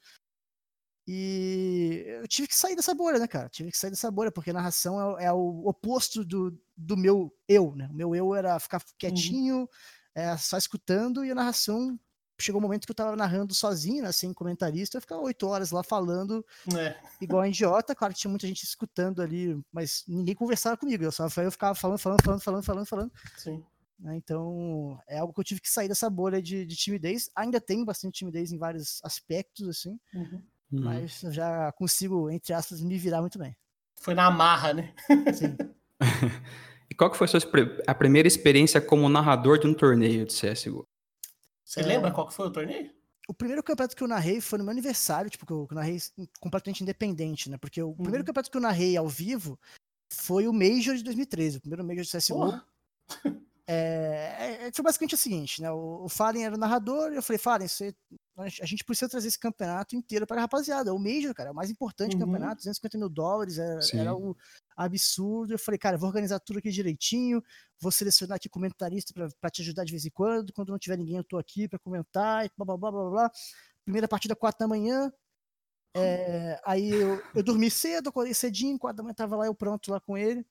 E 1.07 2.05
eu 2.07 2.29
tive 2.29 2.49
que 2.49 2.57
sair 2.57 2.77
dessa 2.77 2.95
bolha, 2.95 3.19
né, 3.19 3.27
cara? 3.27 3.49
Tive 3.49 3.71
que 3.71 3.79
sair 3.79 3.91
dessa 3.91 4.11
bolha, 4.11 4.31
porque 4.31 4.51
a 4.51 4.55
narração 4.55 5.19
é, 5.19 5.25
é 5.25 5.33
o 5.33 5.67
oposto 5.67 6.25
do, 6.25 6.57
do 6.77 6.97
meu 6.97 7.35
eu, 7.49 7.75
né? 7.75 7.89
O 7.91 7.95
meu 7.95 8.15
eu 8.15 8.35
era 8.35 8.59
ficar 8.61 8.79
uhum. 8.79 8.95
quietinho, 8.99 9.57
uhum. 9.61 9.69
é, 10.15 10.37
só 10.37 10.57
escutando, 10.57 11.25
e 11.25 11.31
a 11.31 11.35
narração 11.35 11.99
chegou 12.39 12.61
um 12.61 12.63
momento 12.63 12.87
que 12.87 12.91
eu 12.91 12.97
tava 12.97 13.15
narrando 13.17 13.55
sozinho, 13.55 14.03
né, 14.03 14.11
sem 14.11 14.33
comentarista, 14.33 14.97
eu 14.97 15.01
ficava 15.01 15.21
oito 15.23 15.47
horas 15.47 15.71
lá 15.71 15.83
falando 15.83 16.45
é. 16.77 16.97
igual 17.21 17.43
um 17.43 17.47
idiota. 17.47 17.95
Claro 17.95 18.13
que 18.13 18.21
tinha 18.21 18.31
muita 18.31 18.47
gente 18.47 18.65
escutando 18.65 19.23
ali, 19.23 19.61
mas 19.73 20.05
ninguém 20.09 20.35
conversava 20.35 20.77
comigo. 20.77 21.05
Eu 21.05 21.13
só 21.13 21.29
eu 21.37 21.53
ficava 21.53 21.75
falando, 21.75 21.99
falando, 21.99 22.23
falando, 22.23 22.43
falando, 22.43 22.65
falando, 22.65 22.87
falando. 22.87 23.13
Sim. 23.37 23.65
Né? 24.03 24.17
Então, 24.17 24.99
é 25.09 25.19
algo 25.19 25.33
que 25.33 25.41
eu 25.41 25.45
tive 25.45 25.61
que 25.61 25.71
sair 25.71 25.89
dessa 25.89 26.11
bolha 26.11 26.43
de, 26.43 26.67
de, 26.67 26.77
timidez. 26.77 27.31
Ainda 27.37 27.61
tenho 27.61 27.85
bastante 27.85 28.19
timidez 28.19 28.51
em 28.51 28.59
vários 28.59 29.01
aspectos, 29.05 29.69
assim. 29.69 29.99
Uhum. 30.13 30.43
Uhum. 30.73 30.85
Mas 30.85 31.23
eu 31.23 31.31
já 31.31 31.71
consigo, 31.73 32.29
entre 32.29 32.53
aspas, 32.53 32.81
me 32.81 32.99
virar 32.99 33.21
muito 33.21 33.39
bem. 33.39 33.57
Foi 34.01 34.15
na 34.15 34.31
marra, 34.31 34.75
né? 34.75 34.93
Sim. 35.33 35.57
e 36.91 36.95
qual 36.95 37.11
que 37.11 37.17
foi 37.17 37.27
a, 37.27 37.29
sua, 37.29 37.41
a 37.87 37.95
primeira 37.95 38.27
experiência 38.27 38.81
como 38.81 39.09
narrador 39.09 39.59
de 39.59 39.69
um 39.69 39.75
torneio 39.75 40.27
de 40.27 40.35
CSGO? 40.35 40.89
Você 41.65 41.81
é... 41.81 41.85
lembra 41.85 42.11
qual 42.11 42.27
que 42.27 42.35
foi 42.35 42.49
o 42.49 42.51
torneio? 42.51 42.91
O 43.29 43.35
primeiro 43.35 43.63
campeonato 43.63 43.95
que 43.95 44.03
eu 44.03 44.09
narrei 44.09 44.41
foi 44.41 44.59
no 44.59 44.65
meu 44.65 44.73
aniversário, 44.73 45.31
tipo, 45.31 45.47
que 45.47 45.53
eu 45.53 45.69
narrei 45.71 45.97
completamente 46.41 46.83
independente, 46.83 47.49
né? 47.49 47.57
Porque 47.57 47.81
o 47.81 47.89
uhum. 47.89 47.95
primeiro 47.95 48.25
campeonato 48.25 48.51
que 48.51 48.57
eu 48.57 48.61
narrei 48.61 48.97
ao 48.97 49.09
vivo 49.09 49.57
foi 50.13 50.49
o 50.49 50.53
Major 50.53 50.97
de 50.97 51.05
2013, 51.05 51.59
o 51.59 51.61
primeiro 51.61 51.85
Major 51.85 52.03
de 52.03 52.11
CSGO. 52.11 52.53
É, 53.25 53.33
é, 53.65 54.71
foi 54.75 54.83
basicamente 54.83 55.15
o 55.15 55.19
seguinte, 55.19 55.63
né? 55.63 55.71
O, 55.71 56.05
o 56.05 56.09
Fallen 56.09 56.45
era 56.45 56.55
o 56.55 56.59
narrador, 56.59 57.13
e 57.13 57.17
eu 57.17 57.23
falei, 57.23 57.39
Fallen, 57.39 57.69
você, 57.69 57.95
a 58.37 58.67
gente 58.67 58.85
precisa 58.85 59.09
trazer 59.09 59.29
esse 59.29 59.39
campeonato 59.39 59.95
inteiro 59.95 60.27
para 60.27 60.39
a 60.39 60.41
rapaziada. 60.41 60.91
É 60.91 60.93
o 60.93 60.99
Major, 60.99 61.33
cara, 61.33 61.51
é 61.51 61.53
o 61.53 61.55
mais 61.55 61.71
importante 61.71 62.15
uhum. 62.15 62.21
campeonato, 62.21 62.57
250 62.57 62.99
mil 62.99 63.09
dólares, 63.09 63.59
era, 63.59 63.81
era 63.95 64.15
o 64.15 64.37
absurdo. 64.77 65.55
Eu 65.55 65.59
falei, 65.59 65.79
cara, 65.79 65.97
vou 65.97 66.09
organizar 66.09 66.41
tudo 66.41 66.59
aqui 66.59 66.71
direitinho, 66.71 67.43
vou 67.81 67.93
selecionar 67.93 68.37
aqui 68.37 68.49
comentarista 68.49 69.15
para 69.41 69.51
te 69.51 69.63
ajudar 69.63 69.85
de 69.85 69.93
vez 69.93 70.05
em 70.05 70.11
quando. 70.11 70.53
Quando 70.53 70.71
não 70.71 70.79
tiver 70.79 70.99
ninguém, 70.99 71.17
eu 71.17 71.25
tô 71.25 71.39
aqui 71.39 71.69
para 71.69 71.79
comentar, 71.79 72.45
e 72.45 72.51
blá, 72.57 72.65
blá, 72.65 72.77
blá, 72.77 72.91
blá, 72.91 73.11
blá. 73.11 73.31
Primeira 73.85 74.09
partida, 74.09 74.35
4 74.35 74.59
da 74.59 74.69
manhã. 74.69 75.13
É, 75.95 76.59
aí 76.65 76.91
eu, 76.91 77.23
eu 77.35 77.43
dormi 77.43 77.71
cedo, 77.71 78.09
acordei 78.09 78.33
cedinho, 78.33 78.79
4 78.79 78.97
da 78.97 79.03
manhã 79.03 79.15
tava 79.15 79.37
lá 79.37 79.47
eu 79.47 79.55
pronto 79.55 79.91
lá 79.91 80.01
com 80.01 80.17
ele. 80.17 80.45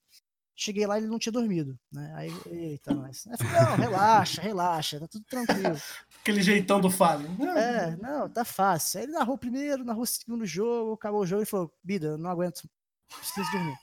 Cheguei 0.54 0.86
lá 0.86 0.98
e 0.98 1.02
ele 1.02 1.08
não 1.10 1.18
tinha 1.18 1.32
dormido, 1.32 1.78
né? 1.90 2.12
Aí, 2.14 2.30
eita, 2.46 2.92
nós. 2.92 3.26
Aí 3.26 3.36
falei, 3.38 3.52
não, 3.52 3.76
relaxa, 3.76 4.42
relaxa, 4.42 5.00
tá 5.00 5.08
tudo 5.08 5.24
tranquilo. 5.24 5.76
Aquele 6.20 6.42
jeitão 6.42 6.80
do 6.80 6.90
Fábio. 6.90 7.28
É, 7.56 7.96
não, 7.96 8.28
tá 8.28 8.44
fácil. 8.44 9.00
Aí 9.00 9.06
ele 9.06 9.12
narrou 9.12 9.34
o 9.34 9.38
primeiro, 9.38 9.84
narrou 9.84 10.02
o 10.02 10.06
segundo 10.06 10.44
jogo, 10.44 10.92
acabou 10.92 11.20
o 11.20 11.26
jogo 11.26 11.42
e 11.42 11.46
falou, 11.46 11.72
Bida, 11.82 12.18
não 12.18 12.30
aguento, 12.30 12.68
preciso 13.18 13.50
dormir. 13.50 13.76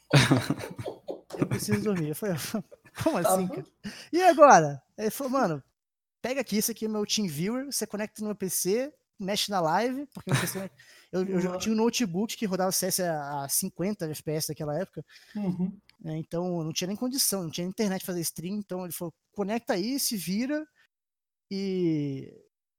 eu 1.38 1.48
preciso 1.48 1.82
dormir. 1.82 2.10
Eu 2.10 2.16
falei, 2.16 2.36
como 3.04 3.22
tá 3.22 3.34
assim, 3.34 3.48
cara? 3.48 3.66
E 4.12 4.22
agora? 4.22 4.82
Ele 4.98 5.10
falou, 5.10 5.34
mano, 5.34 5.64
pega 6.22 6.42
aqui, 6.42 6.58
esse 6.58 6.72
aqui 6.72 6.86
é 6.86 6.88
meu 6.88 7.06
TeamViewer, 7.06 7.66
você 7.66 7.86
conecta 7.88 8.22
no 8.22 8.28
meu 8.28 8.36
PC, 8.36 8.94
mexe 9.20 9.52
na 9.52 9.60
live, 9.60 10.08
porque 10.14 10.32
PC, 10.32 10.72
eu, 11.12 11.26
eu, 11.26 11.40
eu, 11.40 11.58
tinha 11.58 11.74
um 11.74 11.78
notebook 11.78 12.36
que 12.36 12.46
rodava 12.46 12.72
CS 12.72 13.02
a 13.02 13.48
50 13.50 14.06
FPS 14.12 14.50
naquela 14.50 14.80
época. 14.80 15.06
Uhum. 15.36 15.78
Né, 16.02 16.18
então 16.18 16.64
não 16.64 16.72
tinha 16.72 16.88
nem 16.88 16.96
condição, 16.96 17.44
não 17.44 17.50
tinha 17.52 17.68
internet 17.68 18.06
fazer 18.06 18.22
stream. 18.22 18.58
Então 18.58 18.84
ele 18.84 18.94
falou: 18.94 19.14
conecta 19.32 19.74
aí, 19.74 20.00
se 20.00 20.16
vira 20.16 20.66
e, 21.52 22.32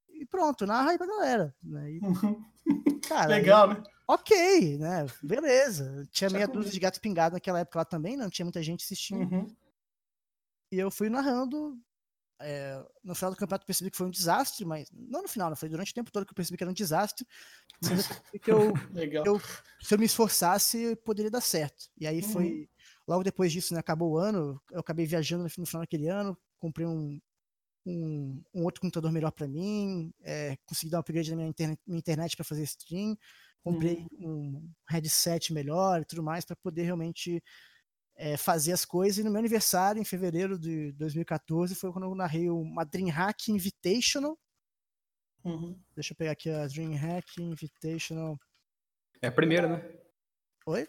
e 0.08 0.24
pronto, 0.26 0.66
narra 0.66 0.92
aí 0.92 0.98
pra 0.98 1.06
galera. 1.06 1.54
Né? 1.62 1.92
E, 1.92 2.00
cara, 3.08 3.28
Legal, 3.28 3.68
né? 3.68 3.82
Ok, 4.06 4.78
né? 4.78 5.06
Beleza. 5.22 6.04
Tinha 6.10 6.30
meia 6.30 6.48
dúzia 6.48 6.72
de 6.72 6.80
gato 6.80 7.00
pingado 7.00 7.34
naquela 7.34 7.60
época 7.60 7.78
lá 7.78 7.84
também, 7.84 8.16
não 8.16 8.30
tinha 8.30 8.44
muita 8.44 8.62
gente 8.62 8.84
assistindo. 8.84 9.32
Uhum. 9.32 9.56
E 10.72 10.78
eu 10.78 10.90
fui 10.90 11.08
narrando. 11.08 11.78
É, 12.42 12.82
no 13.04 13.14
final 13.14 13.30
do 13.30 13.36
campeonato 13.36 13.64
eu 13.64 13.66
percebi 13.66 13.90
que 13.90 13.96
foi 13.96 14.06
um 14.06 14.10
desastre, 14.10 14.64
mas 14.64 14.90
não 14.92 15.20
no 15.20 15.28
final, 15.28 15.50
não 15.50 15.56
foi 15.56 15.68
durante 15.68 15.92
o 15.92 15.94
tempo 15.94 16.10
todo 16.10 16.24
que 16.24 16.32
eu 16.32 16.34
percebi 16.34 16.56
que 16.56 16.64
era 16.64 16.70
um 16.70 16.74
desastre. 16.74 17.26
Mas 17.82 18.10
eu 18.32 18.40
que 18.40 18.50
eu, 18.50 18.72
eu, 19.26 19.40
se 19.80 19.94
eu 19.94 19.98
me 19.98 20.06
esforçasse, 20.06 20.96
poderia 21.04 21.30
dar 21.30 21.42
certo. 21.42 21.90
E 21.98 22.06
aí 22.06 22.22
uhum. 22.22 22.32
foi 22.32 22.70
Logo 23.10 23.24
depois 23.24 23.50
disso, 23.50 23.74
né, 23.74 23.80
acabou 23.80 24.12
o 24.12 24.18
ano, 24.18 24.62
eu 24.70 24.78
acabei 24.78 25.04
viajando 25.04 25.42
no 25.42 25.50
final 25.50 25.82
daquele 25.82 26.06
ano, 26.06 26.38
comprei 26.60 26.86
um, 26.86 27.20
um, 27.84 28.40
um 28.54 28.62
outro 28.62 28.80
computador 28.80 29.10
melhor 29.10 29.32
para 29.32 29.48
mim, 29.48 30.14
é, 30.22 30.56
consegui 30.64 30.92
dar 30.92 30.98
um 30.98 31.00
upgrade 31.00 31.28
na 31.30 31.38
minha 31.38 31.48
internet, 31.48 31.80
minha 31.84 31.98
internet 31.98 32.36
para 32.36 32.44
fazer 32.44 32.62
stream, 32.62 33.18
comprei 33.64 34.06
uhum. 34.12 34.62
um 34.62 34.72
headset 34.88 35.52
melhor 35.52 36.02
e 36.02 36.04
tudo 36.04 36.22
mais 36.22 36.44
para 36.44 36.54
poder 36.54 36.84
realmente 36.84 37.42
é, 38.14 38.36
fazer 38.36 38.70
as 38.70 38.84
coisas. 38.84 39.18
E 39.18 39.24
no 39.24 39.30
meu 39.32 39.40
aniversário, 39.40 40.00
em 40.00 40.04
fevereiro 40.04 40.56
de 40.56 40.92
2014, 40.92 41.74
foi 41.74 41.90
quando 41.90 42.04
eu 42.04 42.14
narrei 42.14 42.48
uma 42.48 42.84
DreamHack 42.84 43.50
Invitational. 43.50 44.38
Uhum. 45.42 45.76
Deixa 45.96 46.12
eu 46.12 46.16
pegar 46.16 46.30
aqui 46.30 46.48
a 46.48 46.64
DreamHack 46.68 47.42
Invitational. 47.42 48.38
É 49.20 49.26
a 49.26 49.32
primeira, 49.32 49.66
né? 49.66 49.98
Oi? 50.64 50.86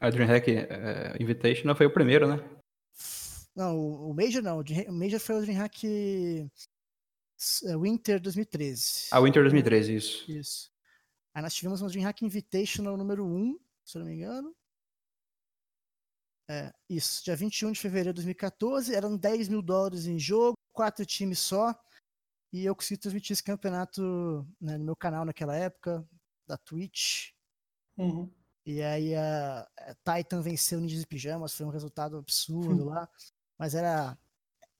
A 0.00 0.10
DreamHack 0.10 0.50
uh, 0.50 1.22
Invitational 1.22 1.76
foi 1.76 1.86
o 1.86 1.92
primeiro, 1.92 2.28
né? 2.28 2.36
Não, 3.54 3.76
o, 3.76 4.14
Major 4.14 4.40
não. 4.40 4.60
O 4.60 4.92
Major 4.92 5.18
foi 5.18 5.34
o 5.36 5.40
DreamHack 5.40 6.48
é, 7.64 7.76
Winter 7.76 8.20
2013. 8.20 9.08
Ah, 9.10 9.20
Winter 9.20 9.42
2013, 9.42 9.94
isso. 9.94 10.30
Isso. 10.30 10.70
Aí 11.34 11.42
nós 11.42 11.54
tivemos 11.54 11.82
um 11.82 11.88
DreamHack 11.88 12.24
Invitational 12.24 12.96
número 12.96 13.26
1, 13.26 13.58
se 13.84 13.98
eu 13.98 14.00
não 14.00 14.06
me 14.06 14.14
engano. 14.14 14.54
É, 16.50 16.72
isso, 16.88 17.22
dia 17.24 17.36
21 17.36 17.72
de 17.72 17.80
fevereiro 17.80 18.10
de 18.10 18.16
2014. 18.22 18.94
Eram 18.94 19.16
10 19.16 19.48
mil 19.48 19.60
dólares 19.60 20.06
em 20.06 20.18
jogo, 20.18 20.56
quatro 20.72 21.04
times 21.04 21.40
só. 21.40 21.74
E 22.52 22.64
eu 22.64 22.74
consegui 22.74 23.00
transmitir 23.00 23.32
esse 23.32 23.42
campeonato 23.42 24.46
né, 24.60 24.78
no 24.78 24.84
meu 24.84 24.96
canal 24.96 25.24
naquela 25.24 25.54
época, 25.54 26.06
da 26.46 26.56
Twitch. 26.56 27.32
Uhum. 27.96 28.32
E 28.70 28.82
aí 28.82 29.14
a, 29.14 29.66
Titan 30.04 30.42
venceu 30.42 30.78
o 30.78 30.82
Ninjas 30.82 31.02
Pijamas, 31.06 31.54
foi 31.54 31.64
um 31.64 31.70
resultado 31.70 32.18
absurdo 32.18 32.84
lá. 32.84 33.08
Mas 33.58 33.74
era, 33.74 34.14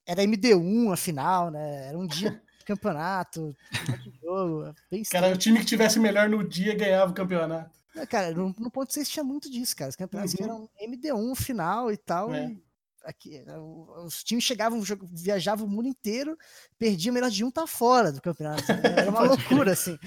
era 0.05 0.23
MD1 0.23 0.93
a 0.93 0.97
final, 0.97 1.51
né? 1.51 1.87
Era 1.87 1.99
um 1.99 2.07
dia 2.07 2.31
de 2.61 2.65
campeonato, 2.67 3.57
de 4.05 4.21
jogo. 4.21 4.75
Bem 4.91 5.03
cara, 5.05 5.33
o 5.33 5.39
time 5.39 5.61
que 5.61 5.65
tivesse 5.65 5.99
melhor 5.99 6.29
no 6.29 6.47
dia 6.47 6.77
ganhava 6.77 7.13
o 7.13 7.15
campeonato. 7.15 7.79
Cara, 8.11 8.31
no, 8.33 8.55
no 8.59 8.71
ponto 8.71 8.93
6 8.93 9.09
tinha 9.09 9.25
muito 9.25 9.51
disso, 9.51 9.75
cara. 9.75 9.89
Os 9.89 9.97
campeonatos 9.97 10.35
uhum. 10.35 10.45
eram 10.45 10.71
MD1 10.83 11.35
final 11.35 11.91
e 11.91 11.97
tal. 11.97 12.35
É. 12.35 12.47
E 12.47 12.63
aqui, 13.05 13.41
né, 13.41 13.59
os 13.59 14.23
times 14.23 14.45
chegavam, 14.45 14.83
viajavam 15.11 15.67
o 15.67 15.71
mundo 15.71 15.89
inteiro, 15.89 16.37
perdia 16.79 17.11
melhor 17.11 17.31
de 17.31 17.43
um, 17.43 17.51
tá 17.51 17.67
fora 17.67 18.13
do 18.13 18.21
campeonato. 18.21 18.71
Era 18.71 19.11
uma 19.11 19.23
loucura, 19.25 19.73
assim. 19.73 19.99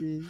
E... 0.00 0.22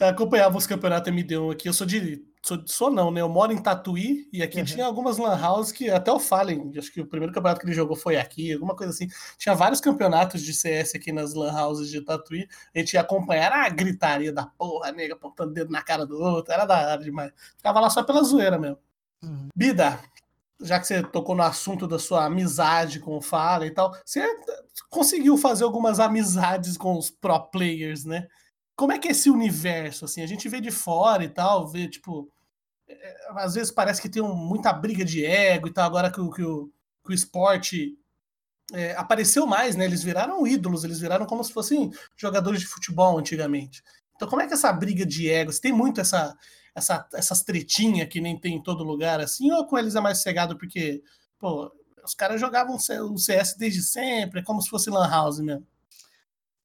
Acompanhava 0.00 0.56
os 0.56 0.66
campeonatos 0.66 1.12
MD1 1.12 1.52
aqui. 1.52 1.68
Eu 1.68 1.72
sou 1.72 1.86
de. 1.86 2.26
Sou, 2.42 2.62
sou 2.66 2.90
não, 2.90 3.10
né? 3.10 3.20
Eu 3.20 3.28
moro 3.28 3.52
em 3.52 3.60
Tatuí 3.60 4.28
e 4.32 4.42
aqui 4.42 4.60
uhum. 4.60 4.64
tinha 4.64 4.86
algumas 4.86 5.18
lan 5.18 5.36
house 5.36 5.72
que 5.72 5.90
até 5.90 6.10
o 6.10 6.20
Fallen, 6.20 6.72
acho 6.78 6.92
que 6.92 7.00
o 7.00 7.06
primeiro 7.06 7.34
campeonato 7.34 7.60
que 7.60 7.66
ele 7.66 7.74
jogou 7.74 7.96
foi 7.96 8.16
aqui, 8.16 8.52
alguma 8.52 8.76
coisa 8.76 8.92
assim. 8.92 9.08
Tinha 9.36 9.54
vários 9.54 9.80
campeonatos 9.80 10.42
de 10.42 10.54
CS 10.54 10.94
aqui 10.94 11.12
nas 11.12 11.34
lan 11.34 11.52
houses 11.52 11.90
de 11.90 12.00
Tatuí. 12.00 12.48
A 12.74 12.78
gente 12.78 12.94
ia 12.94 13.00
acompanhar 13.00 13.52
a 13.52 13.68
gritaria 13.68 14.32
da 14.32 14.46
porra, 14.46 14.92
nega, 14.92 15.14
apontando 15.14 15.52
dedo 15.52 15.70
na 15.70 15.82
cara 15.82 16.06
do 16.06 16.16
outro. 16.16 16.52
Era 16.52 16.64
da 16.64 16.92
hora 16.92 17.02
demais. 17.02 17.32
Ficava 17.56 17.80
lá 17.80 17.90
só 17.90 18.02
pela 18.02 18.22
zoeira 18.22 18.56
mesmo. 18.56 18.78
Uhum. 19.22 19.48
Bida, 19.54 19.98
já 20.60 20.80
que 20.80 20.86
você 20.86 21.02
tocou 21.02 21.34
no 21.34 21.42
assunto 21.42 21.86
da 21.86 21.98
sua 21.98 22.24
amizade 22.24 23.00
com 23.00 23.16
o 23.16 23.20
Fallen 23.20 23.68
e 23.68 23.74
tal, 23.74 23.92
você 24.04 24.24
conseguiu 24.90 25.36
fazer 25.36 25.64
algumas 25.64 26.00
amizades 26.00 26.76
com 26.76 26.96
os 26.96 27.10
pro 27.10 27.40
players, 27.50 28.04
né? 28.04 28.26
Como 28.78 28.92
é 28.92 28.98
que 28.98 29.08
é 29.08 29.10
esse 29.10 29.28
universo, 29.28 30.04
assim? 30.04 30.22
A 30.22 30.26
gente 30.26 30.48
vê 30.48 30.60
de 30.60 30.70
fora 30.70 31.24
e 31.24 31.28
tal, 31.28 31.66
vê, 31.66 31.88
tipo, 31.88 32.30
é, 32.88 33.16
às 33.30 33.54
vezes 33.54 33.72
parece 33.72 34.00
que 34.00 34.08
tem 34.08 34.22
um, 34.22 34.32
muita 34.32 34.72
briga 34.72 35.04
de 35.04 35.26
ego 35.26 35.66
e 35.66 35.72
tal, 35.72 35.84
agora 35.84 36.12
que 36.12 36.20
o, 36.20 36.30
que 36.30 36.44
o, 36.44 36.70
que 37.04 37.10
o 37.10 37.12
esporte 37.12 37.98
é, 38.72 38.94
apareceu 38.94 39.48
mais, 39.48 39.74
né? 39.74 39.84
Eles 39.84 40.04
viraram 40.04 40.46
ídolos, 40.46 40.84
eles 40.84 41.00
viraram 41.00 41.26
como 41.26 41.42
se 41.42 41.52
fossem 41.52 41.90
jogadores 42.16 42.60
de 42.60 42.68
futebol 42.68 43.18
antigamente. 43.18 43.82
Então, 44.14 44.28
como 44.28 44.42
é 44.42 44.46
que 44.46 44.54
essa 44.54 44.72
briga 44.72 45.04
de 45.04 45.28
egos? 45.28 45.58
Tem 45.58 45.72
muito 45.72 46.00
essa, 46.00 46.36
essa, 46.72 47.04
essas 47.14 47.42
tretinhas 47.42 48.08
que 48.08 48.20
nem 48.20 48.38
tem 48.38 48.54
em 48.54 48.62
todo 48.62 48.84
lugar, 48.84 49.18
assim, 49.20 49.50
ou 49.50 49.66
com 49.66 49.76
eles 49.76 49.96
é 49.96 50.00
mais 50.00 50.22
cegado 50.22 50.56
porque, 50.56 51.02
pô, 51.36 51.68
os 52.04 52.14
caras 52.14 52.40
jogavam 52.40 52.76
o 52.76 53.18
CS 53.18 53.56
desde 53.58 53.82
sempre, 53.82 54.38
é 54.38 54.44
como 54.44 54.62
se 54.62 54.70
fosse 54.70 54.88
Lan 54.88 55.08
House 55.10 55.40
mesmo? 55.40 55.66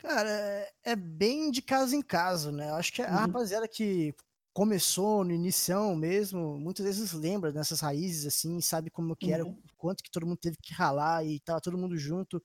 Cara, 0.04 0.30
é, 0.30 0.74
é 0.84 0.96
bem 0.98 1.50
de 1.50 1.62
caso 1.62 1.96
em 1.96 2.02
caso, 2.02 2.52
né? 2.52 2.70
Eu 2.70 2.76
acho 2.76 2.92
que 2.92 3.02
a 3.02 3.10
uhum. 3.10 3.16
rapaziada 3.16 3.66
que 3.70 4.14
começou 4.54 5.24
no 5.24 5.32
inicião 5.32 5.96
mesmo, 5.96 6.60
muitas 6.60 6.86
vezes 6.86 7.14
lembra 7.14 7.54
dessas 7.54 7.80
raízes, 7.80 8.26
assim, 8.26 8.60
sabe 8.60 8.90
como 8.90 9.16
que 9.16 9.32
era, 9.32 9.46
uhum. 9.46 9.58
quanto 9.78 10.04
que 10.04 10.12
todo 10.12 10.28
mundo 10.28 10.38
teve 10.38 10.58
que 10.62 10.74
ralar 10.74 11.26
e 11.26 11.40
tava 11.40 11.62
todo 11.62 11.78
mundo 11.78 11.96
junto 11.98 12.44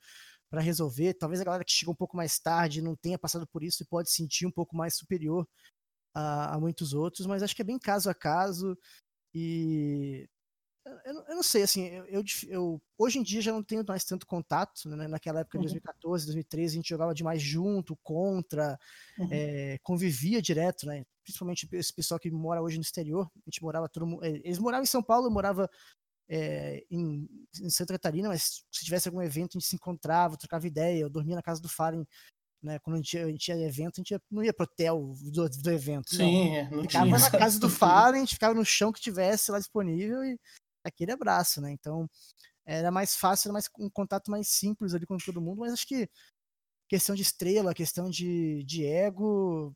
para 0.48 0.60
resolver. 0.60 1.14
Talvez 1.14 1.40
a 1.40 1.44
galera 1.44 1.64
que 1.64 1.72
chegou 1.72 1.92
um 1.92 1.96
pouco 1.96 2.16
mais 2.16 2.38
tarde 2.38 2.80
não 2.80 2.94
tenha 2.94 3.18
passado 3.18 3.44
por 3.48 3.64
isso 3.64 3.82
e 3.82 3.86
pode 3.86 4.08
sentir 4.12 4.46
um 4.46 4.52
pouco 4.52 4.76
mais 4.76 4.96
superior 4.96 5.44
a, 6.14 6.54
a 6.54 6.60
muitos 6.60 6.94
outros, 6.94 7.26
mas 7.26 7.42
acho 7.42 7.56
que 7.56 7.62
é 7.62 7.64
bem 7.64 7.78
caso 7.78 8.08
a 8.08 8.14
caso 8.14 8.78
e 9.34 10.28
eu, 11.04 11.14
eu, 11.28 11.36
não 11.36 11.42
sei, 11.42 11.62
assim, 11.62 11.86
eu, 12.08 12.22
eu, 12.48 12.82
hoje 12.96 13.18
em 13.18 13.22
dia 13.22 13.40
já 13.40 13.52
não 13.52 13.62
tenho 13.62 13.84
mais 13.86 14.04
tanto 14.04 14.26
contato, 14.26 14.88
né? 14.88 15.08
Naquela 15.08 15.40
época, 15.40 15.58
uhum. 15.58 15.62
2014, 15.62 16.26
2013, 16.26 16.72
a 16.72 16.76
gente 16.76 16.88
jogava 16.88 17.14
demais 17.14 17.40
junto, 17.40 17.96
contra, 18.02 18.78
uhum. 19.18 19.28
é, 19.30 19.78
convivia 19.82 20.42
direto, 20.42 20.86
né? 20.86 21.04
Principalmente 21.22 21.68
esse 21.72 21.92
pessoal 21.92 22.18
que 22.18 22.30
mora 22.30 22.62
hoje 22.62 22.76
no 22.76 22.82
exterior, 22.82 23.30
a 23.34 23.50
gente 23.50 23.62
morava 23.62 23.88
todo 23.88 24.24
eh, 24.24 24.40
eles 24.44 24.58
moravam 24.58 24.84
em 24.84 24.86
São 24.86 25.02
Paulo, 25.02 25.26
eu 25.26 25.30
morava 25.30 25.68
é, 26.28 26.84
em, 26.90 27.28
em, 27.60 27.70
Santa 27.70 27.94
Catarina, 27.94 28.28
mas 28.28 28.64
se 28.70 28.84
tivesse 28.84 29.08
algum 29.08 29.22
evento 29.22 29.56
a 29.56 29.58
gente 29.58 29.68
se 29.68 29.76
encontrava, 29.76 30.36
trocava 30.36 30.66
ideia, 30.66 31.00
eu 31.00 31.10
dormia 31.10 31.36
na 31.36 31.42
casa 31.42 31.60
do 31.60 31.68
Fallen 31.68 32.06
né? 32.62 32.78
Quando 32.80 32.94
a 32.94 32.98
gente, 32.98 33.18
a 33.18 33.26
gente 33.26 33.38
tinha 33.38 33.56
evento, 33.56 33.94
a 33.96 34.00
gente 34.00 34.10
ia, 34.10 34.20
não 34.30 34.42
ia 34.42 34.52
pro 34.52 34.64
hotel 34.64 35.14
do, 35.32 35.48
do 35.48 35.70
evento. 35.70 36.14
Sim, 36.14 36.56
é, 36.56 36.70
não. 36.70 36.82
ficava 36.82 37.06
tinha. 37.06 37.18
na 37.18 37.30
casa 37.30 37.58
do 37.58 37.68
Fallen, 37.68 38.16
a 38.16 38.24
gente 38.24 38.34
ficava 38.34 38.54
no 38.54 38.64
chão 38.64 38.92
que 38.92 39.00
tivesse 39.00 39.50
lá 39.50 39.58
disponível 39.58 40.24
e 40.24 40.38
aquele 40.88 41.12
abraço, 41.12 41.60
né? 41.60 41.70
Então 41.72 42.08
era 42.66 42.90
mais 42.90 43.16
fácil, 43.16 43.48
era 43.48 43.52
mais 43.54 43.68
um 43.78 43.88
contato 43.88 44.30
mais 44.30 44.48
simples 44.48 44.94
ali 44.94 45.06
com 45.06 45.16
todo 45.18 45.40
mundo, 45.40 45.60
mas 45.60 45.72
acho 45.72 45.86
que 45.86 46.08
questão 46.88 47.14
de 47.14 47.22
estrela, 47.22 47.74
questão 47.74 48.10
de, 48.10 48.62
de 48.64 48.84
ego, 48.84 49.74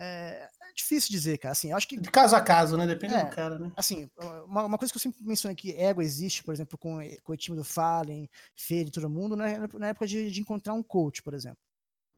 é, 0.00 0.48
é, 0.62 0.72
difícil 0.74 1.10
dizer, 1.10 1.38
cara. 1.38 1.52
Assim, 1.52 1.72
acho 1.72 1.88
que. 1.88 1.98
De 1.98 2.10
caso 2.10 2.36
a 2.36 2.40
caso, 2.40 2.76
né? 2.76 2.86
Depende 2.86 3.14
é, 3.14 3.24
do 3.24 3.30
cara, 3.30 3.58
né? 3.58 3.72
Assim, 3.76 4.08
uma, 4.46 4.64
uma, 4.64 4.78
coisa 4.78 4.92
que 4.92 4.96
eu 4.96 5.02
sempre 5.02 5.22
menciono 5.24 5.52
aqui, 5.52 5.72
ego 5.72 6.00
existe, 6.00 6.44
por 6.44 6.54
exemplo, 6.54 6.78
com, 6.78 6.98
com 7.24 7.32
o 7.32 7.36
time 7.36 7.56
do 7.56 7.64
Fallen, 7.64 8.28
Feire 8.54 8.88
e 8.88 8.92
todo 8.92 9.10
mundo, 9.10 9.34
na, 9.34 9.66
na 9.66 9.88
época 9.88 10.06
de, 10.06 10.30
de, 10.30 10.40
encontrar 10.40 10.74
um 10.74 10.82
coach, 10.82 11.22
por 11.22 11.34
exemplo. 11.34 11.58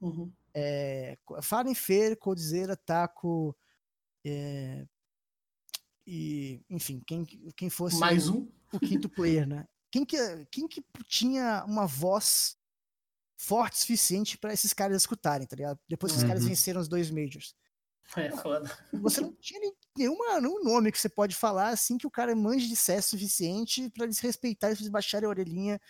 Uhum. 0.00 0.30
É, 0.52 1.16
Fallen, 1.42 1.74
Feire, 1.74 2.16
Coldzera, 2.16 2.76
Taco. 2.76 3.56
É, 4.24 4.84
e, 6.12 6.60
enfim, 6.68 7.00
quem, 7.06 7.24
quem 7.56 7.70
fosse. 7.70 7.96
Mais 7.96 8.28
um? 8.28 8.48
O, 8.72 8.76
o 8.76 8.80
quinto 8.80 9.08
player, 9.14 9.46
né? 9.46 9.64
Quem 9.92 10.04
que, 10.04 10.16
quem 10.50 10.66
que 10.66 10.82
tinha 11.06 11.64
uma 11.68 11.86
voz 11.86 12.56
forte 13.38 13.74
o 13.74 13.78
suficiente 13.78 14.36
para 14.36 14.52
esses 14.52 14.72
caras 14.72 14.96
escutarem, 14.96 15.46
tá 15.46 15.54
ligado? 15.54 15.78
Depois 15.88 16.10
que 16.12 16.18
uhum. 16.18 16.24
os 16.24 16.28
caras 16.28 16.42
uhum. 16.42 16.48
venceram 16.48 16.80
os 16.80 16.88
dois 16.88 17.12
Majors. 17.12 17.54
É 18.16 18.28
foda. 18.32 18.68
Você 18.92 19.20
não 19.20 19.32
tinha 19.34 19.60
nenhuma, 19.96 20.40
nenhum 20.40 20.64
nome 20.64 20.90
que 20.90 20.98
você 20.98 21.08
pode 21.08 21.36
falar 21.36 21.68
assim 21.68 21.96
que 21.96 22.08
o 22.08 22.10
cara 22.10 22.34
manje 22.34 22.66
de 22.66 22.74
CS 22.74 23.06
suficiente 23.06 23.88
para 23.90 24.04
eles 24.04 24.18
respeitarem, 24.18 24.76
eles 24.76 24.88
baixarem 24.88 25.26
a 25.26 25.30
orelhinha 25.30 25.80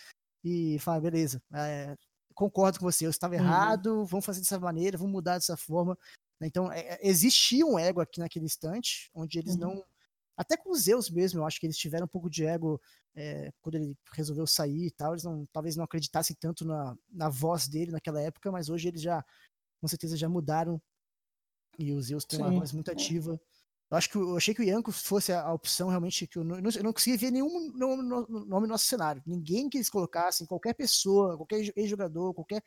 e 0.45 0.79
falar, 0.81 1.01
beleza, 1.01 1.43
é, 1.55 1.97
concordo 2.35 2.79
com 2.79 2.85
você, 2.85 3.07
eu 3.07 3.11
estava 3.11 3.35
uhum. 3.37 3.41
errado, 3.41 4.05
vamos 4.05 4.27
fazer 4.27 4.41
dessa 4.41 4.61
maneira, 4.61 4.99
vamos 4.99 5.13
mudar 5.13 5.39
dessa 5.39 5.57
forma. 5.57 5.97
Então, 6.43 6.71
é, 6.71 6.99
existia 7.03 7.65
um 7.65 7.79
ego 7.79 8.03
aqui 8.03 8.21
naquele 8.21 8.45
instante, 8.45 9.11
onde 9.15 9.39
eles 9.39 9.55
uhum. 9.55 9.61
não. 9.61 9.85
Até 10.41 10.57
com 10.57 10.71
os 10.71 10.85
Zeus 10.85 11.11
mesmo, 11.11 11.41
eu 11.41 11.45
acho 11.45 11.61
que 11.61 11.67
eles 11.67 11.77
tiveram 11.77 12.07
um 12.07 12.09
pouco 12.09 12.31
de 12.31 12.47
ego 12.47 12.81
é, 13.15 13.53
quando 13.61 13.75
ele 13.75 13.95
resolveu 14.15 14.47
sair 14.47 14.87
e 14.87 14.91
tal. 14.91 15.13
Eles 15.13 15.23
não, 15.23 15.45
talvez 15.53 15.77
não 15.77 15.85
acreditassem 15.85 16.35
tanto 16.41 16.65
na, 16.65 16.97
na 17.13 17.29
voz 17.29 17.69
dele 17.69 17.93
naquela 17.93 18.23
época, 18.23 18.51
mas 18.51 18.71
hoje 18.71 18.89
eles 18.89 19.03
já, 19.03 19.23
com 19.83 19.87
certeza, 19.87 20.17
já 20.17 20.31
mudaram 20.31 20.81
e 21.79 21.93
o 21.93 22.01
Zeus 22.01 22.25
tem 22.25 22.39
Sim. 22.39 22.47
uma 22.47 22.59
voz 22.59 22.73
muito 22.73 22.91
ativa. 22.91 23.39
Eu 23.91 23.97
acho 23.99 24.09
que 24.09 24.17
eu 24.17 24.35
achei 24.35 24.55
que 24.55 24.63
o 24.63 24.65
Yanko 24.65 24.91
fosse 24.91 25.31
a, 25.31 25.43
a 25.43 25.53
opção 25.53 25.91
realmente 25.91 26.27
que 26.27 26.39
eu 26.39 26.45
não, 26.45 26.57
eu 26.57 26.83
não 26.85 26.93
conseguia 26.95 27.19
ver 27.19 27.31
nenhum 27.31 27.71
nome 27.77 28.03
no 28.03 28.67
nosso 28.67 28.87
cenário. 28.87 29.23
Ninguém 29.27 29.69
que 29.69 29.77
eles 29.77 29.91
colocassem, 29.91 30.47
qualquer 30.47 30.73
pessoa, 30.73 31.37
qualquer 31.37 31.71
ex-jogador, 31.77 32.33
qualquer. 32.33 32.63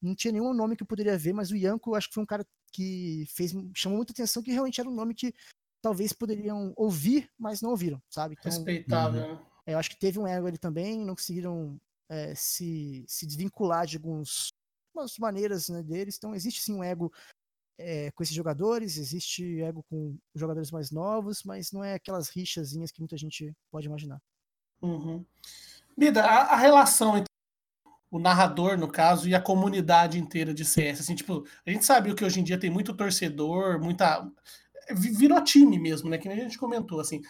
Não 0.00 0.14
tinha 0.14 0.32
nenhum 0.32 0.54
nome 0.54 0.74
que 0.74 0.82
eu 0.82 0.86
poderia 0.86 1.18
ver, 1.18 1.34
mas 1.34 1.50
o 1.50 1.56
Yanko 1.56 1.94
acho 1.94 2.08
que 2.08 2.14
foi 2.14 2.22
um 2.22 2.26
cara 2.26 2.46
que 2.72 3.26
fez 3.28 3.52
chamou 3.74 3.98
muita 3.98 4.12
atenção, 4.12 4.42
que 4.42 4.52
realmente 4.52 4.80
era 4.80 4.88
um 4.88 4.94
nome 4.94 5.14
que 5.14 5.34
talvez 5.82 6.12
poderiam 6.12 6.72
ouvir, 6.76 7.30
mas 7.38 7.60
não 7.60 7.70
ouviram, 7.70 8.00
sabe? 8.08 8.36
Então, 8.38 8.50
Respeitável, 8.50 9.22
uhum. 9.22 9.34
né? 9.34 9.46
É, 9.66 9.74
eu 9.74 9.78
acho 9.78 9.90
que 9.90 9.98
teve 9.98 10.18
um 10.18 10.26
ego 10.26 10.46
ali 10.46 10.58
também, 10.58 11.04
não 11.04 11.14
conseguiram 11.14 11.80
é, 12.08 12.34
se, 12.34 13.04
se 13.06 13.26
desvincular 13.26 13.86
de 13.86 13.96
algumas 13.96 14.52
maneiras 15.18 15.68
né, 15.68 15.82
deles. 15.82 16.16
Então 16.16 16.34
existe 16.34 16.60
sim 16.60 16.74
um 16.74 16.84
ego 16.84 17.12
é, 17.78 18.10
com 18.10 18.22
esses 18.22 18.34
jogadores, 18.34 18.98
existe 18.98 19.62
ego 19.62 19.82
com 19.88 20.18
jogadores 20.34 20.70
mais 20.70 20.90
novos, 20.90 21.42
mas 21.44 21.72
não 21.72 21.82
é 21.82 21.94
aquelas 21.94 22.28
rixazinhas 22.28 22.90
que 22.90 23.00
muita 23.00 23.16
gente 23.16 23.54
pode 23.70 23.86
imaginar. 23.86 24.20
Uhum. 24.82 25.24
Bida, 25.96 26.22
a, 26.22 26.54
a, 26.54 26.56
relação 26.56 27.16
entre 27.16 27.26
o 28.10 28.18
narrador, 28.18 28.76
no 28.76 28.88
caso, 28.88 29.28
e 29.28 29.34
a 29.34 29.40
comunidade 29.40 30.18
inteira 30.18 30.52
de 30.52 30.64
CS, 30.64 31.00
assim, 31.00 31.14
tipo, 31.14 31.46
a 31.64 31.70
gente 31.70 31.84
sabe 31.84 32.14
que 32.14 32.24
hoje 32.24 32.40
em 32.40 32.44
dia 32.44 32.58
tem 32.58 32.70
muito 32.70 32.94
torcedor, 32.94 33.80
muita. 33.80 34.26
Virou 34.94 35.42
time 35.42 35.78
mesmo, 35.78 36.08
né? 36.08 36.18
Que 36.18 36.28
a 36.28 36.34
gente 36.34 36.58
comentou, 36.58 37.00
assim. 37.00 37.20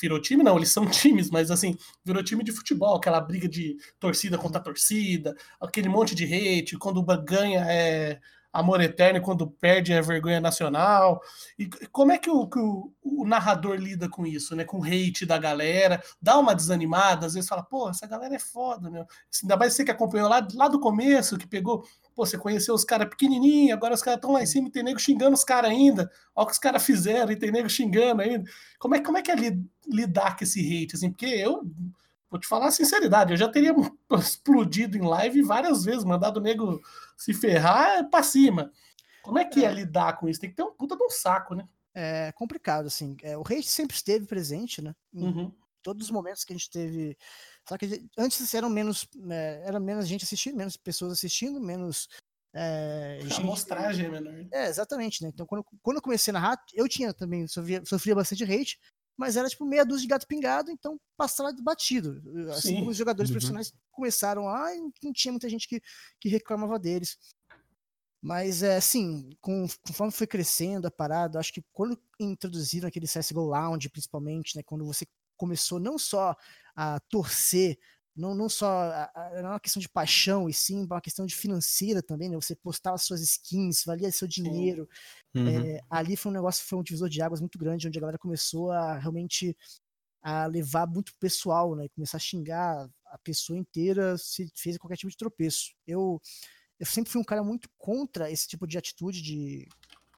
Virou 0.00 0.20
time, 0.20 0.42
não, 0.42 0.56
eles 0.56 0.70
são 0.70 0.86
times, 0.88 1.30
mas 1.30 1.50
assim, 1.50 1.76
virou 2.04 2.22
time 2.22 2.42
de 2.42 2.52
futebol, 2.52 2.96
aquela 2.96 3.20
briga 3.20 3.48
de 3.48 3.76
torcida 3.98 4.38
contra 4.38 4.60
torcida, 4.60 5.34
aquele 5.60 5.88
monte 5.88 6.14
de 6.14 6.24
hate, 6.24 6.78
quando 6.78 6.98
o 6.98 7.04
ganha 7.24 7.60
é 7.68 8.20
amor 8.52 8.80
eterno 8.80 9.20
quando 9.20 9.46
perde 9.46 9.92
é 9.92 10.02
vergonha 10.02 10.40
nacional. 10.40 11.20
E 11.58 11.68
como 11.92 12.12
é 12.12 12.18
que 12.18 12.30
o, 12.30 12.46
que 12.48 12.58
o, 12.58 12.92
o, 13.02 13.26
narrador 13.26 13.76
lida 13.76 14.08
com 14.08 14.26
isso, 14.26 14.56
né? 14.56 14.64
Com 14.64 14.78
o 14.80 14.84
hate 14.84 15.24
da 15.24 15.38
galera, 15.38 16.02
dá 16.20 16.38
uma 16.38 16.54
desanimada, 16.54 17.26
às 17.26 17.34
vezes 17.34 17.48
fala, 17.48 17.62
pô, 17.62 17.88
essa 17.88 18.06
galera 18.06 18.34
é 18.34 18.38
foda, 18.38 18.90
meu. 18.90 19.06
Ainda 19.42 19.56
mais 19.56 19.74
você 19.74 19.84
que 19.84 19.90
acompanhou 19.90 20.28
lá, 20.28 20.46
lá 20.54 20.68
do 20.68 20.80
começo, 20.80 21.38
que 21.38 21.46
pegou, 21.46 21.84
pô, 22.14 22.26
você 22.26 22.36
conheceu 22.36 22.74
os 22.74 22.84
caras 22.84 23.08
pequenininhos, 23.08 23.72
agora 23.76 23.94
os 23.94 24.02
caras 24.02 24.18
estão 24.18 24.32
lá 24.32 24.42
em 24.42 24.46
cima 24.46 24.68
e 24.68 24.72
tem 24.72 24.82
nego 24.82 24.98
xingando 24.98 25.34
os 25.34 25.44
caras 25.44 25.70
ainda. 25.70 26.10
Olha 26.34 26.44
o 26.44 26.46
que 26.46 26.52
os 26.52 26.58
caras 26.58 26.84
fizeram 26.84 27.32
e 27.32 27.36
tem 27.36 27.52
nego 27.52 27.68
xingando 27.68 28.22
ainda. 28.22 28.44
Como 28.78 28.94
é, 28.94 29.00
como 29.00 29.18
é 29.18 29.22
que 29.22 29.30
é 29.30 29.36
lidar 29.86 30.36
com 30.36 30.44
esse 30.44 30.60
hate, 30.60 30.96
assim? 30.96 31.10
Porque 31.10 31.26
eu 31.26 31.62
Vou 32.30 32.38
te 32.38 32.46
falar 32.46 32.68
a 32.68 32.70
sinceridade, 32.70 33.32
eu 33.32 33.36
já 33.36 33.48
teria 33.48 33.74
explodido 34.18 34.96
em 34.96 35.02
live 35.02 35.42
várias 35.42 35.84
vezes, 35.84 36.04
mandado 36.04 36.38
o 36.38 36.42
nego 36.42 36.80
se 37.16 37.34
ferrar 37.34 38.08
para 38.08 38.22
cima. 38.22 38.70
Como 39.22 39.38
é 39.38 39.44
que 39.44 39.64
é. 39.64 39.68
é 39.68 39.72
lidar 39.72 40.16
com 40.16 40.28
isso? 40.28 40.40
Tem 40.40 40.48
que 40.48 40.56
ter 40.56 40.62
um 40.62 40.72
puta 40.72 40.96
de 40.96 41.02
um 41.02 41.10
saco, 41.10 41.54
né? 41.54 41.68
É 41.94 42.32
complicado, 42.32 42.86
assim. 42.86 43.16
É, 43.22 43.36
o 43.36 43.42
hate 43.42 43.68
sempre 43.68 43.96
esteve 43.96 44.26
presente, 44.26 44.80
né? 44.80 44.94
Em 45.12 45.24
uhum. 45.24 45.52
todos 45.82 46.06
os 46.06 46.10
momentos 46.10 46.44
que 46.44 46.52
a 46.52 46.56
gente 46.56 46.70
teve. 46.70 47.16
Só 47.68 47.76
que 47.76 48.08
antes 48.16 48.54
eram 48.54 48.70
menos, 48.70 49.08
é, 49.28 49.62
era 49.66 49.80
menos 49.80 50.06
gente 50.06 50.24
assistindo, 50.24 50.56
menos 50.56 50.76
pessoas 50.76 51.12
assistindo, 51.12 51.60
menos. 51.60 52.08
É, 52.52 53.18
a 53.20 53.24
gente... 53.24 53.40
amostragem 53.40 54.06
é 54.06 54.08
menor. 54.08 54.46
É, 54.52 54.68
exatamente, 54.68 55.22
né? 55.22 55.30
Então, 55.32 55.46
quando, 55.46 55.64
quando 55.82 55.96
eu 55.96 56.02
comecei 56.02 56.30
a 56.30 56.34
narrar, 56.34 56.62
eu 56.74 56.88
tinha 56.88 57.12
também, 57.12 57.46
sofria, 57.46 57.84
sofria 57.84 58.14
bastante 58.14 58.44
hate, 58.44 58.78
mas 59.20 59.36
era 59.36 59.50
tipo 59.50 59.66
meia 59.66 59.84
dúzia 59.84 60.00
de 60.00 60.08
gato 60.08 60.26
pingado, 60.26 60.70
então 60.70 60.98
passava 61.14 61.54
batido. 61.62 62.22
Assim 62.52 62.76
como 62.76 62.88
os 62.90 62.96
jogadores 62.96 63.28
uhum. 63.28 63.34
profissionais 63.34 63.70
começaram 63.92 64.44
lá, 64.44 64.70
não 65.02 65.12
tinha 65.12 65.30
muita 65.30 65.46
gente 65.46 65.68
que, 65.68 65.82
que 66.18 66.30
reclamava 66.30 66.78
deles. 66.78 67.18
Mas 68.22 68.62
é 68.62 68.76
assim, 68.76 69.28
com, 69.38 69.66
conforme 69.86 70.10
foi 70.10 70.26
crescendo 70.26 70.86
a 70.88 70.90
parada, 70.90 71.38
acho 71.38 71.52
que 71.52 71.62
quando 71.70 72.00
introduziram 72.18 72.88
aquele 72.88 73.06
CSGO 73.06 73.42
Lounge, 73.42 73.90
principalmente, 73.90 74.56
né, 74.56 74.62
quando 74.64 74.86
você 74.86 75.06
começou 75.36 75.78
não 75.78 75.98
só 75.98 76.34
a 76.74 76.98
torcer 77.00 77.78
não, 78.16 78.34
não 78.34 78.48
só 78.48 78.84
era 79.32 79.48
uma 79.48 79.60
questão 79.60 79.80
de 79.80 79.88
paixão, 79.88 80.48
e 80.48 80.52
sim 80.52 80.84
uma 80.84 81.00
questão 81.00 81.24
de 81.24 81.34
financeira 81.34 82.02
também, 82.02 82.28
né? 82.28 82.36
Você 82.36 82.54
postava 82.56 82.98
suas 82.98 83.20
skins, 83.20 83.84
valia 83.84 84.10
seu 84.10 84.26
dinheiro. 84.26 84.88
Uhum. 85.34 85.48
É, 85.48 85.80
ali 85.88 86.16
foi 86.16 86.30
um 86.30 86.34
negócio, 86.34 86.64
foi 86.64 86.78
um 86.78 86.82
divisor 86.82 87.08
de 87.08 87.22
águas 87.22 87.40
muito 87.40 87.58
grande, 87.58 87.86
onde 87.86 87.98
a 87.98 88.00
galera 88.00 88.18
começou 88.18 88.70
a 88.70 88.98
realmente 88.98 89.56
a 90.22 90.46
levar 90.46 90.86
muito 90.86 91.14
pessoal, 91.18 91.74
né? 91.74 91.88
Começar 91.94 92.18
a 92.18 92.20
xingar 92.20 92.88
a 93.06 93.18
pessoa 93.18 93.58
inteira 93.58 94.18
se 94.18 94.50
fez 94.54 94.76
qualquer 94.76 94.96
tipo 94.96 95.10
de 95.10 95.16
tropeço. 95.16 95.72
Eu, 95.86 96.20
eu 96.78 96.86
sempre 96.86 97.10
fui 97.10 97.20
um 97.20 97.24
cara 97.24 97.42
muito 97.42 97.70
contra 97.78 98.30
esse 98.30 98.46
tipo 98.46 98.66
de 98.66 98.76
atitude 98.76 99.22
de, 99.22 99.66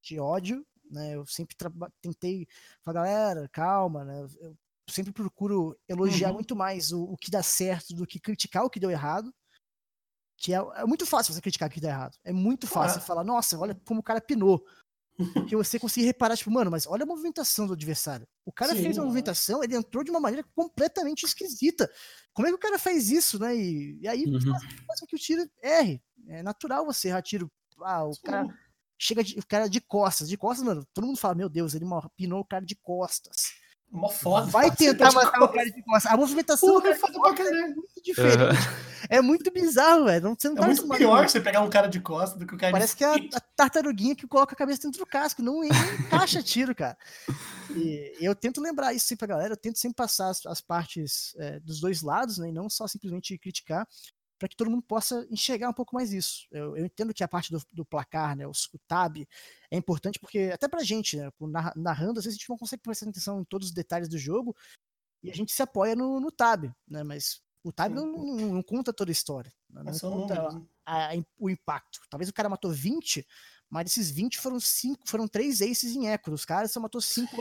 de 0.03 0.19
ódio, 0.19 0.67
né? 0.91 1.15
Eu 1.15 1.27
sempre 1.27 1.57
tentei 2.01 2.49
falar, 2.83 3.05
galera, 3.05 3.49
calma, 3.49 4.05
né? 4.05 4.27
Eu 4.41 4.57
sempre 4.89 5.13
procuro 5.13 5.79
elogiar 5.89 6.29
uhum. 6.29 6.35
muito 6.35 6.57
mais 6.57 6.93
o, 6.93 7.05
o, 7.05 7.17
que 7.17 7.31
dá 7.31 7.43
certo 7.43 7.95
do 7.95 8.07
que 8.07 8.19
criticar 8.19 8.65
o 8.65 8.71
que 8.71 8.81
deu 8.81 8.91
errado. 8.91 9.33
Que 10.37 10.53
é, 10.53 10.59
é 10.59 10.85
muito 10.85 11.07
fácil 11.07 11.33
você 11.33 11.41
criticar 11.41 11.69
o 11.69 11.73
que 11.73 11.81
deu 11.81 11.91
errado. 11.91 12.17
É 12.25 12.33
muito 12.33 12.67
fácil 12.67 12.99
ah. 12.99 13.03
falar, 13.03 13.25
nossa, 13.25 13.59
olha 13.59 13.75
como 13.85 14.01
o 14.01 14.03
cara 14.03 14.21
pinou. 14.21 14.65
Porque 15.35 15.55
você 15.55 15.79
conseguir 15.79 16.07
reparar, 16.07 16.37
tipo, 16.37 16.51
mano, 16.51 16.71
mas 16.71 16.87
olha 16.87 17.03
a 17.03 17.07
movimentação 17.07 17.67
do 17.67 17.75
adversário. 17.75 18.27
O 18.45 18.53
cara 18.53 18.75
Sim, 18.75 18.83
fez 18.83 18.97
uma 18.97 19.05
movimentação, 19.05 19.63
ele 19.63 19.77
entrou 19.77 20.03
de 20.03 20.11
uma 20.11 20.19
maneira 20.19 20.47
completamente 20.55 21.25
esquisita. 21.25 21.91
Como 22.33 22.49
é 22.49 22.51
que 22.51 22.57
o 22.57 22.61
cara 22.61 22.79
faz 22.79 23.11
isso, 23.11 23.39
né? 23.39 23.55
E, 23.55 23.99
e 24.01 24.09
aí 24.09 24.25
uhum. 24.25 24.41
faz, 24.41 24.63
faz, 24.87 25.01
com 25.01 25.07
que 25.07 25.17
o 25.17 25.19
tiro 25.19 25.49
erre. 25.63 26.03
É 26.29 26.43
natural 26.43 26.87
você 26.87 27.09
errar 27.09 27.23
tiro. 27.23 27.51
Ah, 27.83 28.05
o 28.05 28.15
Sim. 28.15 28.23
cara 28.23 28.47
chega 28.99 29.23
de, 29.23 29.39
o 29.39 29.47
cara 29.47 29.69
de 29.69 29.81
costas. 29.81 30.29
De 30.29 30.37
costas, 30.37 30.65
mano, 30.65 30.87
todo 30.95 31.07
mundo 31.07 31.19
fala, 31.19 31.35
meu 31.35 31.49
Deus, 31.49 31.75
ele 31.75 31.85
pinou 32.17 32.41
o 32.41 32.45
cara 32.45 32.65
de 32.65 32.77
costas. 32.77 33.62
Mó 33.93 34.09
foda. 34.09 34.47
Vai 34.47 34.71
tentar 34.71 35.13
matar 35.13 35.43
o 35.43 35.49
cara 35.49 35.71
de 35.71 35.83
costas. 35.83 36.11
A 36.11 36.17
movimentação 36.17 36.67
Porra, 36.71 36.89
é 36.89 36.95
foda 36.95 37.21
pra 37.21 37.45
é 37.45 37.69
muito 37.69 38.03
diferente. 38.03 38.41
Uhum. 38.41 38.93
É 39.11 39.21
muito 39.21 39.51
bizarro, 39.53 40.07
velho. 40.07 40.25
Não, 40.25 40.35
você 40.35 40.49
não 40.49 40.63
é 40.63 40.67
muito 40.67 40.89
pior 40.89 41.29
você 41.29 41.39
pegar 41.39 41.61
um 41.61 41.69
cara 41.69 41.89
de 41.89 42.01
costas 42.01 42.39
do 42.39 42.47
que 42.47 42.55
o 42.55 42.59
cara 42.59 42.73
Parece 42.73 42.95
de... 42.95 42.97
que 42.97 43.05
é 43.05 43.09
a, 43.09 43.17
a, 43.37 43.41
tartaruguinha 43.55 44.17
que 44.17 44.27
coloca 44.27 44.55
a 44.55 44.57
cabeça 44.57 44.81
dentro 44.83 44.99
do 44.99 45.07
casco. 45.07 45.43
Não, 45.43 45.63
encaixa 45.63 46.43
tiro, 46.43 46.75
cara. 46.75 46.97
E 47.77 48.17
eu 48.19 48.35
tento 48.35 48.63
lembrar 48.63 48.95
isso 48.95 49.07
sempre 49.07 49.27
pra 49.27 49.37
galera. 49.37 49.53
Eu 49.53 49.59
tento 49.59 49.79
sempre 49.79 49.97
passar 49.97 50.31
as, 50.31 50.47
as 50.47 50.63
partes 50.63 51.35
é, 51.39 51.61
dos 51.61 51.79
dois 51.79 52.01
lados, 52.01 52.39
né? 52.39 52.49
E 52.49 52.53
não 52.53 52.71
só 52.71 52.89
simplesmente 52.89 53.37
criticar 53.37 53.87
para 54.43 54.49
que 54.49 54.57
todo 54.57 54.69
mundo 54.69 54.83
possa 54.83 55.25
enxergar 55.31 55.69
um 55.69 55.73
pouco 55.73 55.95
mais 55.95 56.13
isso. 56.13 56.49
Eu, 56.51 56.77
eu 56.77 56.85
entendo 56.85 57.15
que 57.15 57.23
a 57.23 57.29
parte 57.29 57.53
do, 57.53 57.63
do 57.71 57.85
placar, 57.85 58.35
né, 58.37 58.45
o, 58.45 58.51
o, 58.51 58.79
tab, 58.89 59.19
é 59.71 59.77
importante 59.77 60.19
porque, 60.19 60.51
até 60.53 60.67
para 60.67 60.81
a 60.81 60.85
gente, 60.85 61.17
né, 61.17 61.31
narrando, 61.77 62.19
às 62.19 62.25
vezes 62.25 62.37
a 62.37 62.41
gente 62.41 62.51
não 62.51 62.59
consegue 62.59 62.83
prestar 62.83 63.09
atenção 63.09 63.41
em 63.41 63.45
todos 63.45 63.69
os 63.69 63.73
detalhes 63.73 64.09
do 64.09 64.19
jogo 64.19 64.57
e 65.23 65.31
a 65.31 65.33
gente 65.33 65.53
se 65.53 65.63
apoia 65.63 65.95
no, 65.95 66.19
no 66.19 66.33
tab, 66.33 66.65
né, 66.89 67.05
mas 67.05 67.41
O 67.63 67.71
time 67.71 67.91
não, 67.91 68.05
não, 68.05 68.55
não, 68.55 68.63
conta 68.65 68.93
toda 68.93 69.13
a 69.13 69.19
história. 69.19 69.53
Né? 69.71 69.85
Não 69.85 70.11
conta 70.11 70.65
a, 70.85 71.13
a, 71.15 71.25
o 71.39 71.49
impacto. 71.49 72.01
Talvez 72.11 72.29
o 72.29 72.35
cara 72.35 72.49
matou 72.49 72.73
20, 72.73 73.25
mas 73.71 73.93
esses 73.93 74.11
20 74.11 74.41
foram 74.41 74.59
cinco, 74.59 75.09
foram 75.09 75.29
três 75.29 75.63
aces 75.63 75.95
em 75.95 76.09
eco. 76.09 76.33
Os 76.33 76.45
caras 76.45 76.73
só 76.73 76.81
matou 76.81 77.01
cinco 77.01 77.37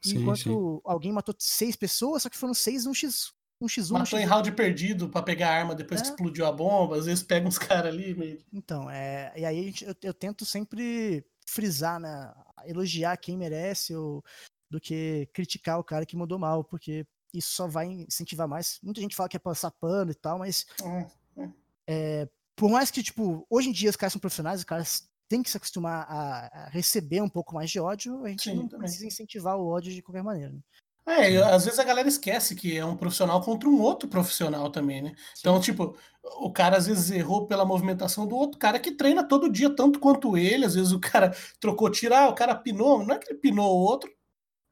sim, 0.00 0.18
enquanto 0.20 0.44
sim. 0.44 0.80
alguém 0.84 1.10
matou 1.10 1.34
seis 1.40 1.74
pessoas, 1.74 2.22
só 2.22 2.28
que 2.28 2.38
foram 2.38 2.54
seis 2.54 2.84
num 2.84 2.94
X. 2.94 3.36
Um 3.60 3.66
X1, 3.66 3.90
Matou 3.90 4.18
um 4.18 4.22
em 4.22 4.24
round 4.24 4.52
perdido 4.52 5.08
para 5.08 5.22
pegar 5.22 5.50
a 5.50 5.54
arma 5.54 5.74
depois 5.74 6.00
é. 6.00 6.04
que 6.04 6.10
explodiu 6.10 6.46
a 6.46 6.52
bomba, 6.52 6.96
às 6.96 7.06
vezes 7.06 7.24
pega 7.24 7.46
uns 7.46 7.58
caras 7.58 7.92
ali 7.92 8.14
meio. 8.14 8.38
Então, 8.52 8.88
é, 8.88 9.32
e 9.36 9.44
aí 9.44 9.74
eu, 9.82 9.94
eu 10.02 10.14
tento 10.14 10.44
sempre 10.44 11.24
frisar, 11.46 11.98
né? 11.98 12.32
Elogiar 12.64 13.16
quem 13.16 13.36
merece 13.36 13.94
ou, 13.94 14.22
do 14.70 14.80
que 14.80 15.28
criticar 15.32 15.78
o 15.78 15.84
cara 15.84 16.06
que 16.06 16.16
mandou 16.16 16.38
mal, 16.38 16.62
porque 16.62 17.06
isso 17.32 17.52
só 17.52 17.66
vai 17.66 17.86
incentivar 17.86 18.48
mais. 18.48 18.78
Muita 18.82 19.00
gente 19.00 19.16
fala 19.16 19.28
que 19.28 19.36
é 19.36 19.40
passar 19.40 19.70
pano 19.70 20.10
e 20.10 20.14
tal, 20.14 20.38
mas. 20.38 20.66
É, 20.82 21.42
é. 21.42 21.50
É, 21.90 22.28
por 22.54 22.70
mais 22.70 22.90
que, 22.90 23.02
tipo, 23.02 23.46
hoje 23.48 23.68
em 23.68 23.72
dia 23.72 23.90
os 23.90 23.96
caras 23.96 24.12
são 24.12 24.20
profissionais, 24.20 24.60
os 24.60 24.64
caras 24.64 25.08
têm 25.28 25.42
que 25.42 25.50
se 25.50 25.56
acostumar 25.56 26.06
a, 26.08 26.64
a 26.64 26.68
receber 26.70 27.20
um 27.22 27.28
pouco 27.28 27.54
mais 27.54 27.70
de 27.70 27.78
ódio, 27.78 28.24
a 28.24 28.28
gente 28.28 28.50
Sim, 28.50 28.56
não 28.56 28.68
também. 28.68 28.80
precisa 28.80 29.06
incentivar 29.06 29.56
o 29.56 29.66
ódio 29.66 29.92
de 29.92 30.02
qualquer 30.02 30.22
maneira. 30.22 30.52
Né? 30.52 30.60
É, 31.08 31.38
às 31.38 31.64
vezes 31.64 31.78
a 31.78 31.84
galera 31.84 32.06
esquece 32.08 32.54
que 32.54 32.76
é 32.76 32.84
um 32.84 32.96
profissional 32.96 33.40
contra 33.40 33.66
um 33.68 33.80
outro 33.80 34.08
profissional 34.08 34.70
também, 34.70 35.00
né? 35.00 35.14
Sim. 35.34 35.40
Então, 35.40 35.58
tipo, 35.60 35.96
o 36.22 36.52
cara 36.52 36.76
às 36.76 36.86
vezes 36.86 37.10
errou 37.10 37.46
pela 37.46 37.64
movimentação 37.64 38.26
do 38.26 38.36
outro 38.36 38.58
cara 38.58 38.78
que 38.78 38.92
treina 38.92 39.26
todo 39.26 39.50
dia, 39.50 39.74
tanto 39.74 39.98
quanto 40.00 40.36
ele. 40.36 40.66
Às 40.66 40.74
vezes 40.74 40.92
o 40.92 41.00
cara 41.00 41.34
trocou 41.58 41.90
tiro, 41.90 42.14
ah, 42.14 42.28
o 42.28 42.34
cara 42.34 42.54
pinou, 42.54 43.04
não 43.06 43.14
é 43.14 43.18
que 43.18 43.32
ele 43.32 43.40
pinou 43.40 43.66
o 43.74 43.80
outro, 43.84 44.10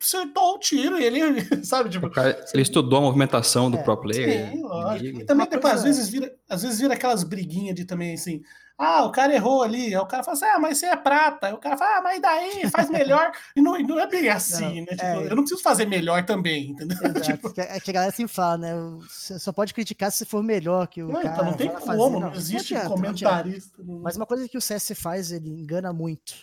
acertou 0.01 0.55
o 0.55 0.59
tiro 0.59 0.99
e 0.99 1.05
ele, 1.05 1.21
sabe, 1.65 1.91
tipo. 1.91 2.11
Cara, 2.11 2.45
ele 2.53 2.63
estudou 2.63 2.99
a 2.99 3.03
movimentação 3.03 3.71
do 3.71 3.79
é, 3.79 3.83
pro 3.83 3.97
player. 3.97 4.51
Sim, 4.51 4.63
lógico. 4.63 5.21
E 5.21 5.25
também 5.25 5.49
depois, 5.49 5.75
às 5.75 5.83
vezes, 5.85 6.09
vira, 6.09 6.33
às 6.49 6.63
vezes 6.63 6.79
vira 6.79 6.95
aquelas 6.95 7.25
briguinhas 7.25 7.75
de 7.75 7.85
também 7.85 8.15
assim. 8.15 8.43
Ah, 8.79 9.07
o 9.07 9.11
cara 9.11 9.35
errou 9.35 9.63
ali. 9.63 9.87
Aí 9.87 9.97
o 9.97 10.07
cara 10.07 10.23
fala 10.23 10.37
assim: 10.37 10.45
ah, 10.45 10.59
mas 10.59 10.79
você 10.79 10.87
é 10.87 10.97
prata. 10.97 11.47
Aí 11.47 11.53
o 11.55 11.59
cara 11.59 11.79
fala: 11.79 11.99
ah, 11.99 12.03
mas 12.03 12.21
daí 12.21 12.71
faz 12.71 12.91
melhor. 12.91 13.33
e 13.57 13.63
não, 13.63 13.79
não 13.79 13.99
é 13.99 14.07
bem 14.07 14.29
assim, 14.29 14.81
não, 14.81 14.87
né? 14.87 14.87
Tipo, 14.91 15.03
é... 15.03 15.25
Eu 15.31 15.37
não 15.37 15.43
preciso 15.45 15.63
fazer 15.63 15.87
melhor 15.87 16.27
também, 16.27 16.71
entendeu? 16.71 16.99
tipo... 17.23 17.53
É 17.57 17.81
que 17.81 17.91
a 17.91 17.95
galera 17.95 18.13
sempre 18.13 18.35
fala, 18.35 18.59
né? 18.59 18.75
Você 19.09 19.39
só 19.39 19.51
pode 19.51 19.73
criticar 19.73 20.13
se 20.13 20.27
for 20.27 20.43
melhor 20.43 20.87
que 20.89 21.03
o 21.03 21.09
não, 21.09 21.23
cara. 21.23 21.35
Então 21.35 21.45
não 21.47 21.55
tem 21.55 21.69
como, 21.71 21.87
fazer, 21.87 21.99
não, 21.99 22.21
não 22.21 22.35
existe 22.35 22.75
não 22.75 22.81
adianta, 22.81 22.95
comentarista. 22.95 23.83
Mas 23.83 24.17
uma 24.17 24.27
coisa 24.27 24.47
que 24.47 24.59
o 24.59 24.61
CS 24.61 24.93
faz, 24.95 25.33
ele 25.33 25.49
engana 25.49 25.91
muito. 25.93 26.35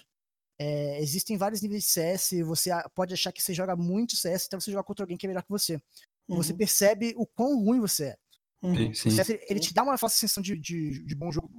É, 0.64 1.02
existem 1.02 1.38
vários 1.38 1.62
níveis 1.62 1.84
de 1.84 1.90
CS, 1.90 2.32
você 2.46 2.70
pode 2.96 3.14
achar 3.14 3.32
que 3.32 3.42
você 3.42 3.54
joga 3.54 3.76
muito 3.76 4.16
CS 4.16 4.46
até 4.46 4.60
você 4.60 4.72
jogar 4.72 4.84
contra 4.84 5.04
alguém 5.04 5.18
que 5.18 5.26
é 5.26 5.30
melhor 5.30 5.44
que 5.44 5.50
você. 5.50 5.76
Uhum. 6.28 6.38
Você 6.38 6.54
percebe 6.54 7.14
o 7.18 7.26
quão 7.26 7.64
ruim 7.64 7.80
você 7.80 8.06
é. 8.06 8.18
Uhum. 8.62 8.94
CS, 8.94 9.30
ele 9.50 9.60
te 9.60 9.74
dá 9.74 9.84
uma 9.84 9.98
falsa 9.98 10.16
sensação 10.16 10.42
de, 10.42 10.58
de, 10.58 11.04
de 11.04 11.16
bom 11.16 11.32
jogo 11.32 11.50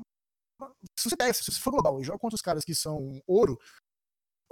se 0.96 1.10
você, 1.10 1.16
pega, 1.16 1.32
se 1.34 1.44
você 1.44 1.60
for 1.60 1.70
global 1.70 2.00
e 2.00 2.04
joga 2.04 2.18
contra 2.18 2.36
os 2.36 2.42
caras 2.42 2.64
que 2.64 2.74
são 2.74 3.20
ouro, 3.26 3.58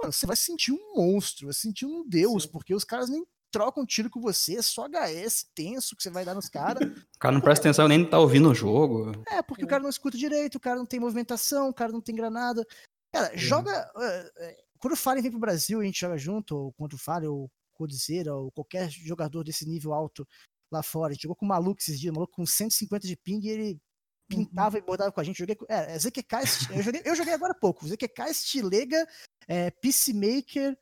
mano, 0.01 0.11
você 0.11 0.25
vai 0.25 0.35
sentir 0.35 0.71
um 0.71 0.95
monstro, 0.95 1.47
vai 1.47 1.53
sentir 1.53 1.85
um 1.85 2.07
deus, 2.07 2.43
Sim. 2.43 2.49
porque 2.49 2.73
os 2.73 2.83
caras 2.83 3.09
nem 3.09 3.25
trocam 3.51 3.85
tiro 3.85 4.09
com 4.09 4.19
você, 4.19 4.57
é 4.57 4.61
só 4.61 4.87
HS 4.87 5.45
tenso 5.53 5.95
que 5.95 6.01
você 6.01 6.09
vai 6.09 6.25
dar 6.25 6.33
nos 6.33 6.49
caras. 6.49 6.87
o 6.87 7.19
cara 7.19 7.33
não 7.33 7.41
presta 7.41 7.67
atenção 7.67 7.87
nem 7.87 8.07
tá 8.07 8.19
ouvindo 8.19 8.49
o 8.49 8.55
jogo. 8.55 9.11
É, 9.27 9.41
porque 9.41 9.63
é. 9.63 9.65
o 9.65 9.67
cara 9.67 9.83
não 9.83 9.89
escuta 9.89 10.17
direito, 10.17 10.55
o 10.55 10.59
cara 10.59 10.77
não 10.77 10.85
tem 10.85 10.99
movimentação, 10.99 11.69
o 11.69 11.73
cara 11.73 11.91
não 11.91 12.01
tem 12.01 12.15
granada. 12.15 12.65
Cara, 13.13 13.33
é. 13.33 13.37
joga. 13.37 13.91
Uh, 13.95 14.63
quando 14.79 14.93
o 14.93 14.97
Fallen 14.97 15.21
vem 15.21 15.31
pro 15.31 15.39
Brasil 15.39 15.79
e 15.79 15.83
a 15.83 15.85
gente 15.85 16.01
joga 16.01 16.17
junto, 16.17 16.57
ou 16.57 16.73
contra 16.73 16.95
o 16.95 16.99
Fallen, 16.99 17.29
ou 17.29 17.49
Codizeira, 17.73 18.35
ou 18.35 18.51
qualquer 18.51 18.89
jogador 18.89 19.43
desse 19.43 19.65
nível 19.67 19.93
alto 19.93 20.27
lá 20.71 20.81
fora, 20.81 21.11
a 21.11 21.13
gente 21.13 21.23
jogou 21.23 21.35
com 21.35 21.45
o 21.45 21.49
maluco 21.49 21.79
esses 21.79 21.99
dias, 21.99 22.13
maluco 22.13 22.33
com 22.33 22.45
150 22.45 23.07
de 23.07 23.15
ping 23.15 23.39
e 23.43 23.49
ele 23.49 23.81
pintava 24.27 24.77
uhum. 24.77 24.83
e 24.83 24.85
bordava 24.85 25.11
com 25.11 25.21
a 25.21 25.23
gente. 25.23 25.37
Joguei, 25.37 25.55
é, 25.69 25.97
ZQK, 25.97 26.35
eu 26.75 26.81
joguei, 26.81 27.01
eu 27.05 27.15
joguei 27.15 27.33
agora 27.33 27.53
há 27.53 27.59
pouco. 27.59 27.87
ZQK, 27.87 28.33
Stilega, 28.33 29.07
é, 29.47 29.69
Peacemaker, 29.69 30.77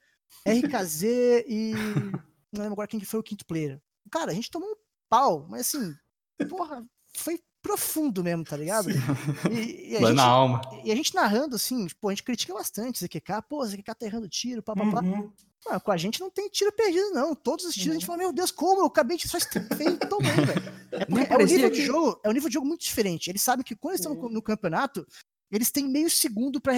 RKZ 0.48 1.04
e. 1.48 1.74
Não 2.54 2.64
lembro 2.64 2.74
agora 2.74 2.88
quem 2.88 3.00
foi 3.02 3.20
o 3.20 3.24
quinto 3.24 3.46
player. 3.46 3.82
Cara, 4.10 4.32
a 4.32 4.34
gente 4.34 4.52
tomou 4.52 4.70
um 4.70 4.76
pau, 5.10 5.48
mas 5.48 5.62
assim, 5.62 5.96
porra, 6.50 6.86
foi 7.16 7.40
profundo 7.62 8.24
mesmo, 8.24 8.44
tá 8.44 8.58
ligado? 8.58 8.90
E, 9.50 9.92
e, 9.92 9.98
a 9.98 10.00
gente, 10.00 10.14
na 10.14 10.24
alma. 10.24 10.62
e 10.84 10.92
a 10.92 10.96
gente 10.96 11.14
narrando, 11.14 11.56
assim, 11.56 11.86
tipo, 11.88 12.10
a 12.10 12.12
gente 12.12 12.24
critica 12.24 12.54
bastante 12.54 13.06
ZQK, 13.06 13.44
pô, 13.48 13.66
ZQK 13.66 13.96
tá 13.96 14.06
errando 14.06 14.28
tiro, 14.28 14.64
papapá. 14.64 15.02
Uhum. 15.02 15.32
Mano, 15.66 15.80
com 15.80 15.92
a 15.92 15.98
gente 15.98 16.20
não 16.20 16.30
tem 16.30 16.50
tiro 16.50 16.72
perdido, 16.72 17.12
não. 17.12 17.36
Todos 17.36 17.66
os 17.66 17.74
tiros 17.74 17.88
uhum. 17.88 17.92
a 17.92 18.00
gente 18.00 18.06
fala, 18.06 18.18
meu 18.18 18.34
Deus, 18.34 18.52
como? 18.52 18.82
Eu 18.82 18.86
acabei 18.86 19.16
de 19.16 19.28
faz 19.28 19.44
feio 19.46 19.98
tomei, 20.10 20.32
velho. 20.32 20.82
É, 20.92 21.34
é, 21.34 21.38
o 21.38 21.46
nível 21.46 21.72
que... 21.72 21.78
de 21.78 21.86
jogo, 21.86 22.20
é 22.22 22.28
um 22.28 22.34
nível 22.34 22.50
de 22.50 22.56
jogo 22.56 22.68
muito 22.68 22.82
diferente. 22.82 23.30
Eles 23.30 23.42
sabem 23.42 23.64
que 23.64 23.78
quando 23.78 23.94
eles 23.94 24.06
estão 24.06 24.14
no, 24.14 24.28
no, 24.28 24.42
campeonato, 24.42 25.08
eles 25.50 25.72
têm 25.72 25.88
meio 25.88 26.10
segundo 26.10 26.60
para 26.60 26.74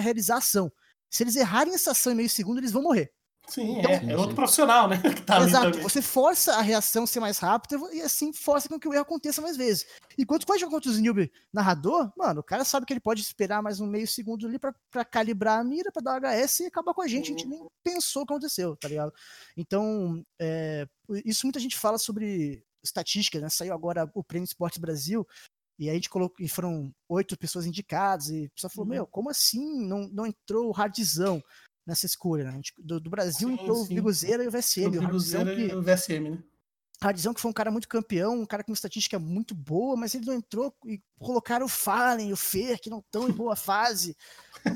realizar 0.00 0.34
a 0.34 0.38
ação. 0.38 0.72
Se 1.08 1.22
eles 1.22 1.36
errarem 1.36 1.72
essa 1.72 1.92
ação 1.92 2.12
em 2.12 2.16
meio 2.16 2.28
segundo, 2.28 2.58
eles 2.58 2.72
vão 2.72 2.82
morrer. 2.82 3.12
Sim, 3.48 3.78
então, 3.78 3.90
é, 3.90 4.12
é 4.12 4.16
outro 4.16 4.34
profissional, 4.34 4.88
né? 4.88 5.00
Tá 5.26 5.40
exato, 5.40 5.80
você 5.80 6.00
força 6.00 6.54
a 6.54 6.60
reação 6.60 7.06
ser 7.06 7.20
mais 7.20 7.38
rápida 7.38 7.76
e 7.92 8.00
assim 8.00 8.32
força 8.32 8.68
com 8.68 8.78
que 8.78 8.88
o 8.88 8.92
erro 8.92 9.02
aconteça 9.02 9.42
mais 9.42 9.56
vezes. 9.56 9.86
Enquanto 10.16 10.46
quando 10.46 10.68
contra 10.68 10.90
o 10.90 10.94
Newbie 10.94 11.30
narrador, 11.52 12.12
mano, 12.16 12.40
o 12.40 12.44
cara 12.44 12.64
sabe 12.64 12.86
que 12.86 12.92
ele 12.92 13.00
pode 13.00 13.20
esperar 13.20 13.62
mais 13.62 13.80
um 13.80 13.86
meio 13.86 14.06
segundo 14.06 14.46
ali 14.46 14.58
para 14.58 15.04
calibrar 15.04 15.60
a 15.60 15.64
mira, 15.64 15.90
para 15.92 16.18
dar 16.20 16.20
HS 16.20 16.60
e 16.60 16.66
acabar 16.66 16.94
com 16.94 17.02
a 17.02 17.08
gente. 17.08 17.26
A 17.26 17.36
gente 17.36 17.46
nem 17.46 17.66
pensou 17.82 18.22
o 18.22 18.26
que 18.26 18.32
aconteceu, 18.32 18.76
tá 18.76 18.88
ligado? 18.88 19.12
Então, 19.56 20.24
é, 20.40 20.86
isso 21.24 21.46
muita 21.46 21.60
gente 21.60 21.76
fala 21.76 21.98
sobre 21.98 22.64
estatística, 22.82 23.40
né? 23.40 23.48
Saiu 23.48 23.74
agora 23.74 24.10
o 24.14 24.24
Prêmio 24.24 24.44
Esporte 24.44 24.80
Brasil, 24.80 25.26
e 25.78 25.84
aí 25.84 25.90
a 25.90 25.94
gente 25.94 26.10
colocou, 26.10 26.44
e 26.44 26.48
foram 26.48 26.92
oito 27.08 27.36
pessoas 27.38 27.66
indicadas, 27.66 28.28
e 28.28 28.46
a 28.46 28.50
pessoa 28.54 28.70
falou, 28.70 28.86
uhum. 28.86 28.94
meu, 28.94 29.06
como 29.06 29.30
assim 29.30 29.86
não, 29.86 30.08
não 30.08 30.26
entrou 30.26 30.70
o 30.70 30.80
hardzão? 30.80 31.42
Nessa 31.86 32.06
escolha. 32.06 32.44
Né? 32.44 32.60
Do, 32.78 33.00
do, 33.00 33.10
Brasil 33.10 33.48
sim, 33.48 33.54
entrou 33.54 33.76
sim. 33.76 33.82
o 33.82 33.96
Viguzeira 33.96 34.44
e 34.44 34.48
o 34.48 34.50
VSM. 34.50 34.86
O 34.86 35.00
Viguzeira 35.00 35.54
e 35.54 35.74
o 35.74 35.82
VSM, 35.82 36.30
né? 36.30 36.38
Radzão 37.02 37.34
que 37.34 37.40
foi 37.40 37.50
um 37.50 37.54
cara 37.54 37.70
muito 37.70 37.88
campeão, 37.88 38.40
um 38.40 38.46
cara 38.46 38.62
com 38.62 38.70
uma 38.70 38.76
estatística 38.76 39.18
muito 39.18 39.56
boa, 39.56 39.96
mas 39.96 40.14
ele 40.14 40.24
não 40.24 40.34
entrou 40.34 40.72
e 40.86 41.02
colocaram 41.18 41.66
o 41.66 41.68
Fallen 41.68 42.28
e 42.28 42.32
o 42.32 42.36
Fer, 42.36 42.80
que 42.80 42.88
não 42.88 43.00
estão 43.00 43.28
em 43.28 43.32
boa 43.32 43.56
fase. 43.56 44.16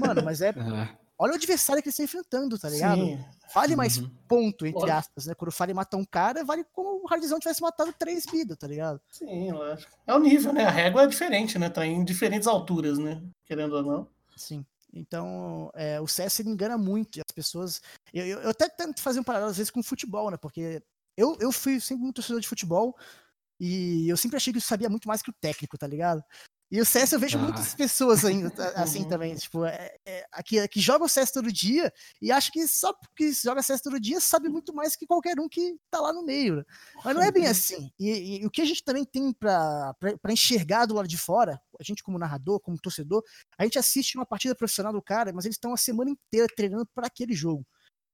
Mano, 0.01 0.23
mas 0.25 0.41
é. 0.41 0.53
Olha 1.19 1.33
o 1.33 1.37
adversário 1.37 1.83
que 1.83 1.89
eles 1.89 1.99
estão 1.99 2.05
enfrentando, 2.05 2.59
tá 2.59 2.69
ligado? 2.69 3.01
Sim. 3.01 3.25
Vale 3.55 3.75
mais 3.75 3.97
uhum. 3.97 4.11
ponto, 4.29 4.67
entre 4.67 4.91
aspas, 4.91 5.25
né? 5.25 5.35
Quando 5.35 5.49
o 5.49 5.53
Fallen 5.53 5.75
mata 5.75 5.97
um 5.97 6.05
cara, 6.05 6.45
vale 6.45 6.63
como 6.73 7.03
o 7.03 7.11
Hardzão 7.11 7.39
tivesse 7.39 7.63
matado 7.63 7.95
três 7.99 8.27
vidas, 8.31 8.59
tá 8.59 8.67
ligado? 8.67 9.01
Sim, 9.11 9.51
lógico. 9.51 9.91
É 10.07 10.15
o 10.15 10.19
nível, 10.19 10.53
né? 10.53 10.67
A 10.67 10.71
régua 10.71 11.05
é 11.05 11.07
diferente, 11.07 11.59
né? 11.59 11.71
Tá 11.71 11.87
em 11.87 12.05
diferentes 12.05 12.47
alturas, 12.47 12.99
né? 12.99 13.23
Querendo 13.47 13.77
ou 13.77 13.83
não. 13.83 14.09
Sim. 14.37 14.67
Então, 14.97 15.71
é, 15.75 16.01
o 16.01 16.07
CS 16.07 16.41
engana 16.41 16.79
muito. 16.79 17.21
As 17.21 17.35
pessoas. 17.35 17.83
Eu, 18.13 18.27
eu, 18.27 18.41
eu, 18.41 18.51
até 18.51 18.69
tento 18.69 19.03
fazer 19.03 19.21
um 19.21 19.25
paralelo, 19.25 19.51
às 19.51 19.57
vezes, 19.59 19.71
com 19.71 19.81
o 19.81 19.85
futebol, 19.85 20.31
né? 20.31 20.37
Porque 20.37 20.83
eu, 21.17 21.37
eu 21.41 21.53
fui 21.53 21.81
sempre 21.81 22.03
muito 22.03 22.17
torcedor 22.17 22.41
de 22.41 22.49
futebol 22.49 22.97
e 23.61 24.09
eu 24.09 24.17
sempre 24.17 24.37
achei 24.37 24.53
que 24.53 24.59
eu 24.59 24.63
sabia 24.63 24.89
muito 24.89 25.07
mais 25.07 25.23
que 25.23 25.31
o 25.31 25.35
técnico, 25.41 25.79
tá 25.79 25.87
ligado? 25.87 26.23
E 26.69 26.81
o 26.81 26.85
CS 26.85 27.13
eu 27.13 27.21
vejo 27.21 27.39
ah. 27.39 27.43
muitas 27.43 27.75
pessoas 27.75 28.25
ainda 28.25 28.53
assim 28.75 29.03
uhum. 29.03 29.09
também, 29.09 29.35
tipo, 29.37 29.65
é, 29.65 29.95
é, 30.05 30.25
que, 30.45 30.67
que 30.67 30.81
joga 30.81 31.05
o 31.05 31.09
CS 31.09 31.31
todo 31.31 31.53
dia 31.53 31.93
e 32.21 32.33
acha 32.33 32.51
que 32.51 32.67
só 32.67 32.93
porque 32.93 33.33
joga 33.33 33.63
CS 33.63 33.81
todo 33.81 34.01
dia 34.01 34.21
sabe 34.21 34.49
muito 34.49 34.75
mais 34.75 34.97
que 34.97 35.07
qualquer 35.07 35.39
um 35.39 35.49
que 35.49 35.77
tá 35.89 36.01
lá 36.01 36.13
no 36.13 36.25
meio. 36.25 36.57
Né? 36.57 36.65
Mas 37.05 37.15
não 37.15 37.23
é 37.23 37.31
bem 37.31 37.47
assim. 37.47 37.91
E, 37.99 38.41
e, 38.43 38.47
o 38.47 38.51
que 38.51 38.63
a 38.63 38.65
gente 38.65 38.83
também 38.83 39.05
tem 39.05 39.33
para 39.33 39.95
enxergar 40.31 40.87
do 40.87 40.95
lado 40.95 41.07
de 41.07 41.17
fora, 41.17 41.61
a 41.79 41.85
gente 41.85 42.03
como 42.03 42.19
narrador, 42.19 42.59
como 42.59 42.79
torcedor, 42.79 43.23
a 43.57 43.63
gente 43.63 43.79
assiste 43.79 44.17
uma 44.17 44.27
partida 44.27 44.55
profissional 44.55 44.93
do 44.93 45.03
cara, 45.03 45.33
mas 45.33 45.45
eles 45.45 45.55
estão 45.55 45.73
a 45.73 45.77
semana 45.77 46.11
inteira 46.11 46.49
treinando 46.55 46.87
para 46.93 47.07
aquele 47.07 47.35
jogo. 47.35 47.65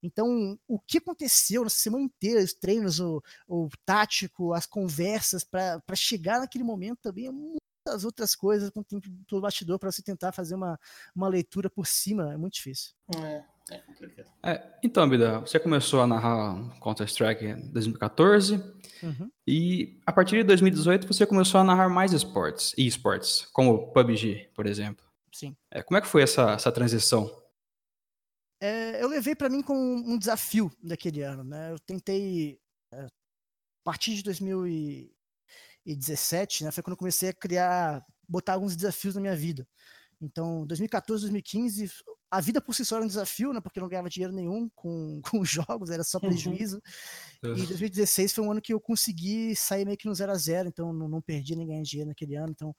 Então, 0.03 0.59
o 0.67 0.81
que 0.81 0.99
aconteceu 0.99 1.63
nessa 1.63 1.77
semana 1.77 2.05
inteira, 2.05 2.43
os 2.43 2.53
treinos, 2.53 2.99
o, 2.99 3.23
o 3.47 3.69
tático, 3.87 4.53
as 4.53 4.67
conversas 4.67 5.45
para 5.45 5.81
chegar 5.95 6.41
naquele 6.41 6.65
momento 6.65 6.99
também 7.01 7.29
é 7.29 7.31
muito 7.31 7.63
as 7.87 8.05
outras 8.05 8.35
coisas 8.35 8.71
com 8.71 8.81
o 8.81 8.85
tempo 8.85 9.09
do 9.29 9.41
bastidor 9.41 9.79
para 9.79 9.91
você 9.91 10.03
tentar 10.03 10.33
fazer 10.33 10.55
uma, 10.55 10.79
uma 11.15 11.29
leitura 11.29 11.69
por 11.69 11.87
cima 11.87 12.33
é 12.33 12.37
muito 12.37 12.55
difícil. 12.55 12.93
É, 13.17 13.45
é 13.71 13.79
complicado. 13.79 14.31
É, 14.43 14.79
então, 14.83 15.09
Bida, 15.09 15.41
você 15.41 15.59
começou 15.59 16.01
a 16.01 16.07
narrar 16.07 16.79
Counter-Strike 16.81 17.45
em 17.45 17.73
2014 17.73 18.55
uhum. 19.03 19.31
e 19.47 20.01
a 20.07 20.13
partir 20.13 20.37
de 20.37 20.45
2018 20.45 21.07
você 21.07 21.27
começou 21.27 21.61
a 21.61 21.65
narrar 21.65 21.89
mais 21.89 22.13
esportes, 22.13 22.75
e 22.77 22.87
esportes, 22.87 23.47
como 23.53 23.93
PUBG, 23.93 24.51
por 24.55 24.67
exemplo. 24.67 25.05
Sim. 25.33 25.57
É, 25.71 25.83
como 25.83 25.99
é 25.99 26.01
que 26.01 26.07
foi 26.07 26.23
essa, 26.23 26.53
essa 26.53 26.71
transição? 26.71 27.43
É, 28.61 29.03
eu 29.03 29.09
levei 29.09 29.35
para 29.35 29.49
mim 29.49 29.61
como 29.61 29.81
um 29.81 30.17
desafio 30.17 30.71
daquele 30.81 31.23
ano, 31.23 31.43
né? 31.43 31.73
Eu 31.73 31.79
tentei 31.81 32.61
é, 32.93 33.07
a 33.07 33.11
partir 33.83 34.15
de 34.15 34.23
2000 34.23 34.69
e 34.69 35.13
2017, 35.85 36.65
né, 36.65 36.71
foi 36.71 36.83
quando 36.83 36.93
eu 36.93 36.99
comecei 36.99 37.31
a 37.31 37.35
criar, 37.35 38.05
botar 38.29 38.55
alguns 38.55 38.77
desafios 38.77 39.15
na 39.15 39.21
minha 39.21 39.37
vida. 39.37 39.67
Então, 40.21 40.65
2014, 40.67 41.23
2015, 41.23 41.91
a 42.31 42.41
vida 42.41 42.61
por 42.63 42.75
si 42.75 42.85
só 42.85 42.97
era 42.97 43.05
um 43.05 43.09
desafio, 43.09 43.53
né? 43.53 43.61
Porque 43.61 43.79
eu 43.79 43.83
não 43.83 43.89
ganhava 43.89 44.09
dinheiro 44.09 44.33
nenhum 44.33 44.71
com, 44.75 45.21
com 45.29 45.41
os 45.41 45.51
jogos, 45.51 45.91
era 45.91 46.05
só 46.05 46.21
prejuízo. 46.21 46.81
Uhum. 47.43 47.57
E 47.57 47.67
2016 47.67 48.33
foi 48.33 48.45
um 48.45 48.53
ano 48.53 48.63
que 48.63 48.73
eu 48.73 48.81
consegui 48.81 49.55
sair 49.57 49.85
meio 49.85 49.99
que 49.99 50.07
no 50.07 50.15
zero 50.15 50.33
a 50.33 50.37
zero, 50.37 50.69
então 50.69 50.93
não, 50.93 51.09
não 51.09 51.21
perdi 51.21 51.57
nem 51.57 51.67
ganhei 51.67 51.83
dinheiro 51.83 52.09
naquele 52.09 52.37
ano, 52.37 52.53
então 52.53 52.75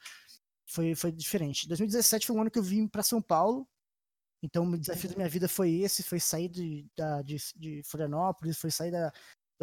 foi, 0.65 0.95
foi 0.95 1.11
diferente. 1.11 1.67
2017 1.67 2.25
foi 2.25 2.35
um 2.35 2.41
ano 2.41 2.49
que 2.49 2.57
eu 2.57 2.63
vim 2.63 2.87
para 2.87 3.03
São 3.03 3.21
Paulo, 3.21 3.67
então 4.41 4.65
o 4.65 4.77
desafio 4.79 5.09
da 5.09 5.15
minha 5.17 5.29
vida 5.29 5.47
foi 5.47 5.71
esse, 5.71 6.01
foi 6.01 6.19
sair 6.19 6.49
de, 6.49 6.87
da, 6.97 7.21
de, 7.21 7.37
de 7.55 7.81
Florianópolis, 7.85 8.57
foi 8.57 8.71
sair 8.71 8.91
da, 8.91 9.11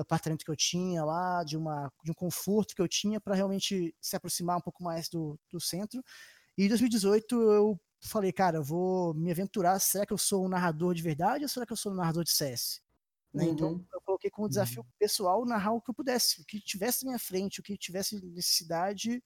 do 0.00 0.02
apartamento 0.02 0.44
que 0.44 0.50
eu 0.50 0.56
tinha 0.56 1.04
lá, 1.04 1.44
de, 1.44 1.56
uma, 1.56 1.92
de 2.02 2.10
um 2.10 2.14
conforto 2.14 2.74
que 2.74 2.80
eu 2.80 2.88
tinha 2.88 3.20
para 3.20 3.34
realmente 3.34 3.94
se 4.00 4.16
aproximar 4.16 4.56
um 4.56 4.60
pouco 4.60 4.82
mais 4.82 5.08
do, 5.08 5.38
do 5.50 5.60
centro. 5.60 6.02
E 6.56 6.64
em 6.64 6.68
2018 6.68 7.40
eu 7.52 7.80
falei, 8.02 8.32
cara, 8.32 8.58
eu 8.58 8.64
vou 8.64 9.12
me 9.14 9.30
aventurar. 9.30 9.78
Será 9.78 10.06
que 10.06 10.12
eu 10.12 10.18
sou 10.18 10.44
um 10.44 10.48
narrador 10.48 10.94
de 10.94 11.02
verdade 11.02 11.44
ou 11.44 11.48
será 11.48 11.66
que 11.66 11.72
eu 11.72 11.76
sou 11.76 11.92
um 11.92 11.96
narrador 11.96 12.24
de 12.24 12.30
CS? 12.30 12.80
Né? 13.32 13.44
Então, 13.44 13.72
uhum. 13.72 13.84
Então 13.86 13.98
eu 13.98 14.00
coloquei 14.00 14.30
como 14.30 14.48
desafio 14.48 14.82
uhum. 14.82 14.88
pessoal 14.98 15.44
narrar 15.44 15.72
o 15.72 15.80
que 15.80 15.90
eu 15.90 15.94
pudesse, 15.94 16.40
o 16.40 16.44
que 16.44 16.60
tivesse 16.60 17.04
na 17.04 17.10
minha 17.10 17.18
frente, 17.18 17.60
o 17.60 17.62
que 17.62 17.76
tivesse 17.76 18.20
necessidade, 18.24 19.22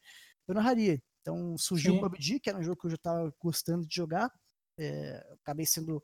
eu 0.47 0.55
narraria. 0.55 1.01
Então 1.21 1.57
surgiu 1.57 1.93
Sim. 1.93 1.99
o 1.99 2.01
PUBG, 2.03 2.41
que 2.41 2.51
era 2.51 2.59
um 2.59 2.63
jogo 2.63 2.81
que 2.81 2.87
eu 2.87 2.91
já 2.91 2.97
estava 2.97 3.35
gostando 3.41 3.87
de 3.87 3.95
jogar. 3.95 4.31
É, 4.77 5.25
acabei 5.41 5.65
sendo 5.65 6.03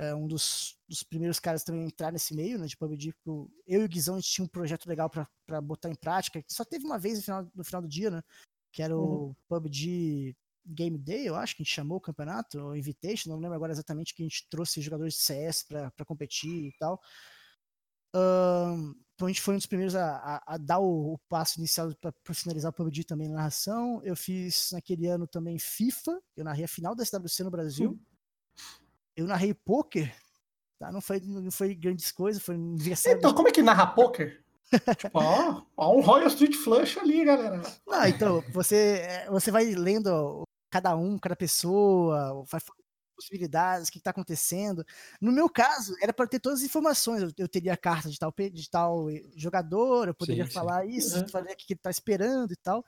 é, 0.00 0.14
um 0.14 0.26
dos, 0.26 0.78
dos, 0.88 1.02
primeiros 1.02 1.38
caras 1.38 1.62
também 1.62 1.82
a 1.82 1.86
entrar 1.86 2.10
nesse 2.10 2.34
meio, 2.34 2.58
né, 2.58 2.66
de 2.66 2.74
PUBG. 2.74 3.12
Eu 3.66 3.82
e 3.82 3.84
o 3.84 3.88
Guizão, 3.88 4.14
a 4.14 4.18
gente 4.18 4.30
tinha 4.30 4.44
um 4.44 4.48
projeto 4.48 4.86
legal 4.86 5.10
para 5.10 5.60
botar 5.60 5.90
em 5.90 5.94
prática, 5.94 6.42
só 6.48 6.64
teve 6.64 6.86
uma 6.86 6.98
vez 6.98 7.18
no 7.18 7.22
final, 7.22 7.50
no 7.54 7.62
final 7.62 7.82
do 7.82 7.88
dia, 7.88 8.10
né, 8.10 8.22
que 8.72 8.82
era 8.82 8.96
o 8.96 9.26
uhum. 9.26 9.34
PUBG 9.46 10.34
Game 10.64 10.96
Day, 10.96 11.28
eu 11.28 11.36
acho 11.36 11.54
que 11.54 11.62
a 11.62 11.64
gente 11.64 11.74
chamou 11.74 11.98
o 11.98 12.00
campeonato, 12.00 12.58
o 12.58 12.74
Invitation, 12.74 13.28
não 13.28 13.38
lembro 13.38 13.54
agora 13.54 13.72
exatamente 13.72 14.14
que 14.14 14.22
a 14.22 14.26
gente 14.26 14.48
trouxe 14.48 14.80
jogadores 14.80 15.14
de 15.14 15.20
CS 15.20 15.64
para 15.64 16.06
competir 16.06 16.68
e 16.68 16.72
tal. 16.78 16.98
Um, 18.14 18.94
então 19.14 19.26
a 19.26 19.28
gente 19.28 19.42
foi 19.42 19.54
um 19.54 19.58
dos 19.58 19.66
primeiros 19.66 19.94
a, 19.94 20.16
a, 20.16 20.54
a 20.54 20.56
dar 20.56 20.78
o, 20.78 21.12
o, 21.12 21.18
passo 21.28 21.58
inicial 21.58 21.94
para 22.00 22.10
profissionalizar 22.24 22.70
o 22.70 22.72
PUBG 22.72 23.04
também 23.04 23.28
na 23.28 23.34
narração. 23.34 24.00
Eu 24.02 24.16
fiz 24.16 24.70
naquele 24.72 25.06
ano 25.08 25.26
também 25.26 25.58
FIFA, 25.58 26.18
eu 26.36 26.44
narrei 26.44 26.64
a 26.64 26.68
final 26.68 26.94
da 26.94 27.04
SWC 27.04 27.44
no 27.44 27.50
Brasil. 27.50 28.00
Eu 29.16 29.26
narrei 29.26 29.52
poker, 29.52 30.14
tá? 30.78 30.90
Não 30.90 31.00
foi, 31.00 31.20
não 31.20 31.50
foi 31.50 31.74
grandes 31.74 32.10
coisas, 32.12 32.42
foi 32.42 32.54
aniversário. 32.54 33.18
Então, 33.18 33.30
de... 33.30 33.36
como 33.36 33.48
é 33.48 33.52
que 33.52 33.62
narra 33.62 33.86
poker? 33.86 34.42
tipo, 34.96 35.18
ó, 35.18 35.62
ó, 35.76 35.96
um 35.96 36.00
Royal 36.00 36.28
Street 36.28 36.54
Flush 36.54 36.98
ali, 36.98 37.24
galera. 37.24 37.60
Não, 37.86 38.06
então, 38.06 38.44
você, 38.52 39.02
é, 39.02 39.30
você 39.30 39.50
vai 39.50 39.64
lendo 39.66 40.42
cada 40.70 40.96
um, 40.96 41.18
cada 41.18 41.34
pessoa, 41.34 42.44
vai 42.44 42.60
possibilidades, 43.20 43.88
o 43.88 43.92
que 43.92 43.98
está 43.98 44.10
acontecendo. 44.10 44.84
No 45.20 45.30
meu 45.30 45.48
caso, 45.48 45.94
era 46.00 46.12
para 46.12 46.26
ter 46.26 46.40
todas 46.40 46.60
as 46.60 46.64
informações. 46.64 47.22
Eu, 47.22 47.30
eu, 47.36 47.48
teria 47.48 47.74
a 47.74 47.76
carta 47.76 48.08
de 48.08 48.18
tal, 48.18 48.32
de 48.32 48.70
tal 48.70 49.06
jogador, 49.36 50.08
eu 50.08 50.14
poderia 50.14 50.46
sim, 50.46 50.52
falar 50.52 50.84
sim. 50.84 50.92
isso, 50.92 51.18
uhum. 51.18 51.28
falar 51.28 51.44
o 51.44 51.56
que 51.56 51.72
ele 51.72 51.78
está 51.78 51.90
esperando 51.90 52.52
e 52.52 52.56
tal. 52.56 52.84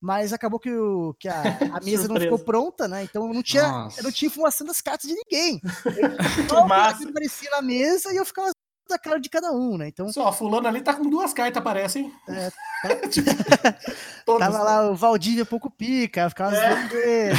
Mas 0.00 0.32
acabou 0.32 0.60
que, 0.60 0.70
o, 0.70 1.14
que 1.18 1.28
a, 1.28 1.42
a 1.78 1.80
mesa 1.84 2.08
não 2.08 2.20
ficou 2.20 2.38
pronta, 2.38 2.86
né? 2.86 3.02
Então 3.04 3.26
eu 3.26 3.34
não 3.34 3.42
tinha, 3.42 3.88
eu 3.96 4.04
não 4.04 4.12
tinha 4.12 4.28
informação 4.28 4.66
das 4.66 4.80
cartas 4.80 5.08
de 5.08 5.16
ninguém. 5.16 5.60
Eu, 5.96 6.96
que 6.96 7.08
aparecia 7.08 7.50
na 7.50 7.62
mesa 7.62 8.12
e 8.12 8.16
eu 8.16 8.24
ficava 8.24 8.50
da 8.88 8.98
cara 8.98 9.18
de 9.18 9.28
cada 9.28 9.50
um, 9.52 9.76
né? 9.76 9.88
Então. 9.88 10.08
Só, 10.12 10.32
fulano 10.32 10.68
ali 10.68 10.80
tá 10.80 10.94
com 10.94 11.08
duas 11.08 11.32
cartas, 11.32 11.62
parece, 11.62 12.00
hein? 12.00 12.12
É, 12.28 12.50
tá... 12.82 13.08
tipo, 13.08 14.38
Tava 14.38 14.62
lá 14.62 14.90
o 14.90 14.94
Valdívia 14.94 15.44
pouco 15.44 15.70
pica, 15.70 16.28
ficava 16.28 16.54
é. 16.56 16.88
dele. 16.88 17.34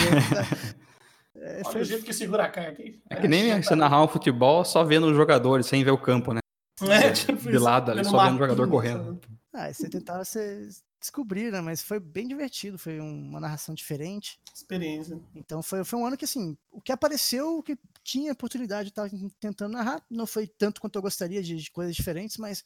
É, 1.36 1.62
Olha 1.64 1.72
foi... 1.72 1.82
o 1.82 1.86
jeito 1.86 2.03
que 2.03 2.14
segura 2.14 2.43
a 2.43 2.49
carta 2.49 2.82
aí. 2.82 2.99
É 3.10 3.16
que 3.16 3.28
nem 3.28 3.62
você 3.62 3.76
narrar 3.76 4.03
um 4.03 4.08
futebol 4.08 4.66
só 4.66 4.84
vendo 4.84 5.08
os 5.08 5.16
jogadores, 5.16 5.68
sem 5.68 5.84
ver 5.84 5.91
o 5.91 5.97
campo, 5.97 6.34
né? 6.34 6.39
É, 6.82 7.12
tipo, 7.12 7.49
de 7.49 7.58
lado 7.58 7.91
ali, 7.91 8.03
só 8.03 8.24
vendo 8.26 8.36
o 8.36 8.39
jogador 8.39 8.70
correndo. 8.70 9.20
Ah, 9.53 9.72
você 9.72 9.89
tentava 9.89 10.24
você 10.24 10.68
descobrir, 11.00 11.52
né? 11.52 11.62
Mas 11.62 11.82
foi 11.82 12.00
bem 12.00 12.28
divertido, 12.28 12.78
foi 12.78 13.00
uma 13.00 13.39
narração 13.39 13.74
diferente. 13.74 14.39
Experiência. 14.54 15.20
Então 15.36 15.62
foi, 15.62 15.84
foi 15.84 16.00
um 16.00 16.06
ano 16.06 16.18
que, 16.18 16.26
assim, 16.26 16.58
o 16.72 16.82
que 16.82 16.91
apareceu, 16.91 17.60
o 17.60 17.64
que 17.64 17.78
tinha 18.04 18.32
oportunidade, 18.32 18.89
estava 18.89 19.10
tentando 19.39 19.74
narrar. 19.74 20.04
Não 20.10 20.26
foi 20.26 20.48
tanto 20.48 20.82
quanto 20.82 20.95
eu 20.95 21.02
gostaria 21.02 21.41
de, 21.41 21.56
de, 21.56 21.72
coisas 21.72 21.95
diferentes, 21.95 22.38
mas 22.38 22.64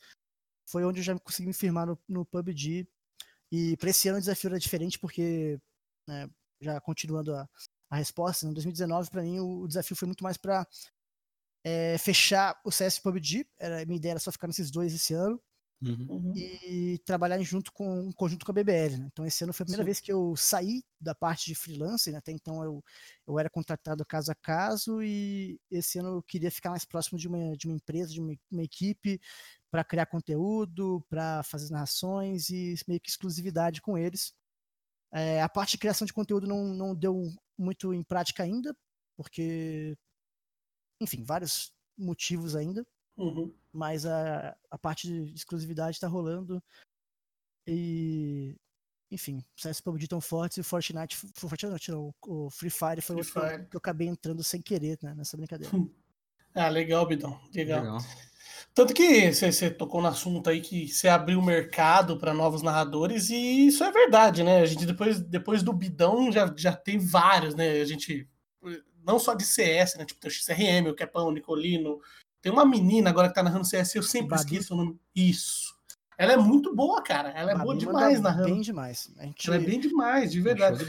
foi 0.66 0.86
onde 0.86 1.00
eu 1.00 1.04
já 1.04 1.18
consegui 1.20 1.48
me 1.48 1.54
firmar 1.54 1.86
no, 1.86 2.00
no 2.08 2.26
PUBG. 2.26 2.88
E 3.52 3.76
para 3.78 3.90
esse 3.90 4.08
ano 4.08 4.18
o 4.18 4.22
desafio 4.22 4.50
era 4.50 4.60
diferente, 4.60 4.98
porque, 4.98 5.60
né, 6.08 6.30
já 6.62 6.80
continuando 6.80 7.36
a, 7.36 7.50
a 7.90 7.96
resposta, 7.98 8.48
em 8.48 8.54
2019, 8.54 9.10
para 9.10 9.24
mim, 9.24 9.40
o, 9.40 9.64
o, 9.64 9.68
desafio 9.68 9.96
foi 9.96 10.06
muito 10.06 10.24
mais 10.24 10.38
para 10.38 10.66
é, 11.66 11.98
fechar 11.98 12.60
o 12.64 12.72
CS 12.72 13.00
PUBG. 13.00 13.46
Era, 13.60 13.86
minha 13.86 13.98
ideia 13.98 14.14
era 14.14 14.20
só 14.20 14.32
ficar 14.32 14.48
nesses 14.48 14.72
dois 14.72 14.94
esse 14.94 15.14
ano. 15.14 15.42
Uhum. 15.84 16.06
uhum. 16.08 16.34
e 16.36 17.00
trabalhar 17.06 17.42
junto 17.42 17.72
com 17.74 18.02
um 18.02 18.12
conjunto 18.12 18.46
com 18.46 18.52
a 18.52 18.54
BBL. 18.54 18.98
Né? 18.98 19.10
Então, 19.12 19.26
esse 19.26 19.44
ano 19.44 19.52
foi 19.52 19.64
a 19.64 19.66
primeira 19.66 19.84
Sim. 19.84 19.86
vez 19.86 20.00
que 20.00 20.14
eu 20.14 20.36
saí 20.36 20.84
da 21.00 21.16
parte 21.16 21.48
de 21.48 21.56
freelancer, 21.56 22.14
né? 22.14 22.20
até 22.20 22.32
então 22.32 22.64
eu, 22.64 22.84
eu 23.28 23.40
era 23.40 23.50
contratado 23.50 24.06
caso 24.06 24.32
a 24.32 24.36
caso, 24.36 25.02
e 25.02 25.60
esse 25.72 25.98
ano 25.98 26.18
eu 26.18 26.24
queria 26.24 26.52
ficar 26.52 26.70
mais 26.70 26.86
próximo 26.86 27.18
de 27.18 27.28
uma, 27.28 27.58
de 27.58 27.68
uma 27.68 27.76
empresa, 27.76 28.14
de 28.14 28.22
uma, 28.22 28.36
uma 28.52 28.64
equipe, 28.64 29.20
para 29.72 29.84
criar 29.84 30.06
conteúdo, 30.06 31.04
para 31.10 31.42
fazer 31.44 31.72
narrações 31.72 32.50
e 32.50 32.76
meio 32.88 33.00
que 33.02 33.10
exclusividade 33.10 33.82
com 33.82 33.98
eles. 33.98 34.34
É, 35.12 35.42
a 35.42 35.50
parte 35.50 35.72
de 35.72 35.78
criação 35.80 36.06
de 36.06 36.14
conteúdo 36.14 36.46
não, 36.46 36.76
não 36.76 36.96
deu 36.96 37.28
muito 37.58 37.94
em 37.94 38.04
prática 38.04 38.44
ainda, 38.44 38.76
porque, 39.18 39.98
enfim, 41.02 41.24
vários 41.24 41.72
motivos 41.98 42.56
ainda. 42.56 42.86
Uhum. 43.22 43.54
Mas 43.72 44.06
a, 44.06 44.56
a 44.70 44.78
parte 44.78 45.08
de 45.08 45.34
exclusividade 45.34 45.98
está 45.98 46.08
rolando. 46.08 46.62
E. 47.68 48.56
Enfim, 49.12 49.44
o 49.58 49.62
CS 49.62 49.82
PUBG 49.82 50.08
tão 50.08 50.22
fortes 50.22 50.58
e 50.58 50.62
o 50.62 50.64
Fortnite. 50.64 51.18
Fortnite 51.36 51.92
não, 51.92 52.14
o 52.26 52.50
Free 52.50 52.70
Fire 52.70 53.02
foi 53.02 53.16
Free 53.18 53.18
outro 53.18 53.50
Fire. 53.50 53.70
que 53.70 53.76
eu 53.76 53.80
acabei 53.80 54.08
entrando 54.08 54.42
sem 54.42 54.62
querer 54.62 54.98
né, 55.04 55.14
nessa 55.14 55.36
brincadeira. 55.36 55.72
ah, 56.56 56.70
legal, 56.70 57.06
Bidão. 57.06 57.40
Legal. 57.54 57.82
legal. 57.82 57.98
Tanto 58.74 58.94
que 58.94 59.32
você 59.34 59.70
tocou 59.70 60.02
no 60.02 60.08
assunto 60.08 60.50
aí 60.50 60.62
que 60.62 60.88
você 60.88 61.10
abriu 61.10 61.40
o 61.40 61.46
mercado 61.46 62.18
para 62.18 62.34
novos 62.34 62.62
narradores, 62.62 63.30
e 63.30 63.68
isso 63.68 63.84
é 63.84 63.92
verdade, 63.92 64.44
né? 64.44 64.62
A 64.62 64.66
gente 64.66 64.86
depois, 64.86 65.20
depois 65.20 65.62
do 65.62 65.74
Bidão 65.74 66.32
já, 66.32 66.52
já 66.58 66.74
tem 66.74 66.98
vários, 66.98 67.54
né? 67.54 67.82
A 67.82 67.86
gente. 67.86 68.28
Não 69.04 69.20
só 69.20 69.34
de 69.34 69.44
CS, 69.44 69.96
né? 69.98 70.06
Tipo, 70.06 70.22
tem 70.22 70.30
o 70.30 70.34
XRM, 70.34 70.90
o 70.90 70.96
Capão, 70.96 71.28
o 71.28 71.32
Nicolino, 71.32 72.00
tem 72.42 72.52
uma 72.52 72.66
menina 72.66 73.10
agora 73.10 73.28
que 73.28 73.36
tá 73.36 73.44
narrando 73.44 73.66
CS, 73.66 73.96
eu 73.96 74.04
sempre 74.04 74.30
Babi. 74.30 74.42
esqueço 74.42 74.74
o 74.74 74.78
nome. 74.78 75.00
Isso. 75.16 75.76
Ela 76.18 76.34
é 76.34 76.38
muito 76.38 76.76
boa, 76.76 77.02
cara. 77.02 77.30
Ela 77.30 77.52
é 77.52 77.54
Babi 77.54 77.66
boa 77.66 77.78
demais 77.78 78.22
narrando. 78.22 78.46
Bem 78.46 78.62
demais. 78.62 79.12
Gente... 79.20 79.48
Ela 79.48 79.58
é 79.58 79.60
bem 79.60 79.80
demais, 79.80 80.32
de 80.32 80.42
verdade. 80.42 80.78
De 80.78 80.86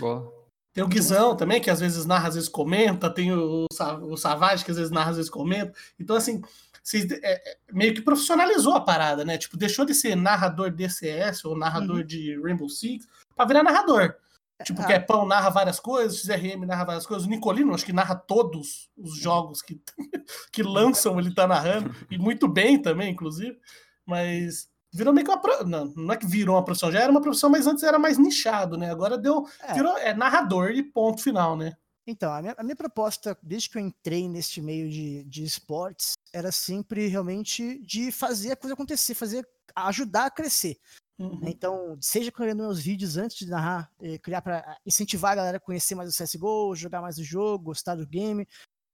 tem 0.73 0.83
o 0.83 0.89
Guizão 0.89 1.37
também, 1.37 1.61
que 1.61 1.71
às 1.71 1.81
vezes 1.81 2.07
narra, 2.07 2.29
às 2.29 2.35
vezes 2.35 2.49
comenta. 2.49 3.11
Tem 3.11 3.31
o, 3.33 3.67
o 4.03 4.17
Savage, 4.17 4.65
que 4.65 4.71
às 4.71 4.79
vezes 4.79 4.91
narra, 4.91 5.11
às 5.11 5.17
vezes 5.17 5.31
comenta. 5.31 5.73
Então, 6.01 6.17
assim, 6.17 6.41
vocês 6.83 7.11
é, 7.11 7.19
é, 7.23 7.57
meio 7.71 7.95
que 7.95 8.01
profissionalizou 8.01 8.75
a 8.75 8.81
parada, 8.81 9.25
né? 9.25 9.37
Tipo, 9.37 9.57
deixou 9.57 9.85
de 9.85 9.95
ser 9.95 10.17
narrador 10.17 10.71
de 10.71 10.89
CS 10.89 11.45
ou 11.45 11.57
narrador 11.57 11.99
uhum. 11.99 12.07
de 12.07 12.41
Rainbow 12.41 12.69
Six 12.69 13.07
pra 13.37 13.45
virar 13.45 13.63
narrador. 13.63 14.15
Tipo, 14.63 14.83
ah. 14.83 14.87
que 14.87 14.93
é 14.93 14.99
pão 14.99 15.27
narra 15.27 15.51
várias 15.51 15.81
coisas, 15.81 16.19
o 16.19 16.21
XRM 16.21 16.65
narra 16.67 16.85
várias 16.85 17.07
coisas, 17.07 17.27
o 17.27 17.31
Nicolino 17.31 17.75
acho 17.75 17.85
que 17.85 17.93
narra 17.93 18.15
todos 18.15 18.91
os 18.97 19.17
jogos 19.19 19.63
que, 19.63 19.81
que 20.53 20.63
lançam, 20.63 21.19
ele 21.19 21.35
tá 21.35 21.47
narrando, 21.47 21.95
e 22.11 22.19
muito 22.19 22.49
bem 22.49 22.81
também, 22.81 23.13
inclusive. 23.13 23.59
Mas 24.07 24.69
virou 24.93 25.13
meio 25.13 25.27
que 25.27 25.33
uma. 25.33 25.65
Não, 25.65 25.93
não 25.97 26.15
é 26.15 26.17
que 26.17 26.27
virou 26.27 26.57
uma 26.57 26.65
profissão, 26.65 26.93
já 26.93 27.01
era 27.01 27.11
uma 27.11 27.23
profissão, 27.23 27.49
mas 27.49 27.67
antes 27.67 27.83
era 27.83 27.99
mais 27.99 28.19
nichado, 28.19 28.77
né? 28.77 28.91
Agora 28.91 29.17
deu. 29.17 29.47
É. 29.61 29.75
Virou 29.75 29.97
é, 29.99 30.15
narrador 30.15 30.71
e 30.71 30.83
ponto 30.83 31.23
final, 31.23 31.57
né? 31.57 31.77
Então, 32.07 32.33
a 32.33 32.43
minha, 32.43 32.55
a 32.59 32.63
minha 32.65 32.75
proposta, 32.75 33.39
desde 33.41 33.71
que 33.71 33.79
eu 33.79 33.83
entrei 33.83 34.29
neste 34.29 34.61
meio 34.61 34.91
de, 34.91 35.23
de 35.25 35.45
esportes, 35.45 36.15
era 36.33 36.51
sempre 36.51 37.07
realmente 37.07 37.79
de 37.87 38.11
fazer 38.11 38.53
a 38.53 38.57
coisa 38.57 38.75
acontecer, 38.75 39.15
fazer 39.15 39.47
ajudar 39.75 40.27
a 40.27 40.31
crescer. 40.31 40.77
Uhum. 41.19 41.41
Então, 41.45 41.97
seja 42.01 42.33
criando 42.33 42.63
meus 42.63 42.81
vídeos 42.81 43.17
antes 43.17 43.37
de 43.37 43.47
narrar, 43.47 43.91
eh, 44.01 44.19
criar 44.19 44.43
para 44.43 44.79
incentivar 44.85 45.33
a 45.33 45.37
galera 45.37 45.57
a 45.59 45.61
conhecer 45.61 45.95
mais 45.95 46.09
o 46.09 46.13
CSGO, 46.13 46.75
jogar 46.75 47.01
mais 47.01 47.19
o 47.19 47.25
jogo, 47.25 47.65
gostar 47.65 47.95
do 47.95 48.07
game. 48.07 48.47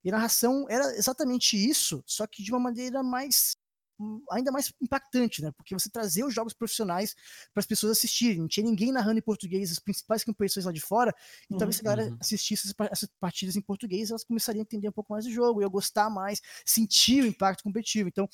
E 0.05 0.11
narração 0.11 0.67
era 0.69 0.97
exatamente 0.97 1.57
isso, 1.57 2.03
só 2.07 2.27
que 2.27 2.43
de 2.43 2.53
uma 2.53 2.61
maneira 2.61 3.03
mais 3.03 3.57
hum, 3.99 4.23
ainda 4.31 4.53
mais 4.53 4.73
impactante, 4.81 5.43
né? 5.43 5.51
Porque 5.53 5.75
você 5.75 5.91
trazer 5.91 6.25
os 6.25 6.33
jogos 6.33 6.53
profissionais 6.53 7.15
para 7.53 7.61
as 7.61 7.67
pessoas 7.67 7.93
assistirem. 7.93 8.39
Não 8.39 8.49
tinha 8.49 8.65
ninguém 8.65 8.93
narrando 8.93 9.19
em 9.19 9.23
português, 9.23 9.73
as 9.73 9.79
principais 9.79 10.23
competições 10.25 10.67
lá 10.67 10.73
de 10.73 10.81
fora. 10.81 11.15
E 11.51 11.55
uhum, 11.55 11.59
talvez 11.59 11.77
se 11.77 11.83
a 11.83 11.85
galera 11.85 12.11
uhum. 12.11 12.17
assistisse 12.21 12.75
essas 12.91 13.09
partidas 13.21 13.57
em 13.57 13.61
português, 13.61 14.11
elas 14.11 14.25
começariam 14.25 14.63
a 14.63 14.65
entender 14.65 14.89
um 14.89 14.93
pouco 14.93 15.13
mais 15.13 15.25
do 15.25 15.31
jogo, 15.31 15.63
ia 15.63 15.69
gostar 15.69 16.11
mais, 16.11 16.41
sentir 16.65 17.23
o 17.23 17.27
impacto 17.27 17.65
competitivo. 17.65 18.09
Então, 18.09 18.29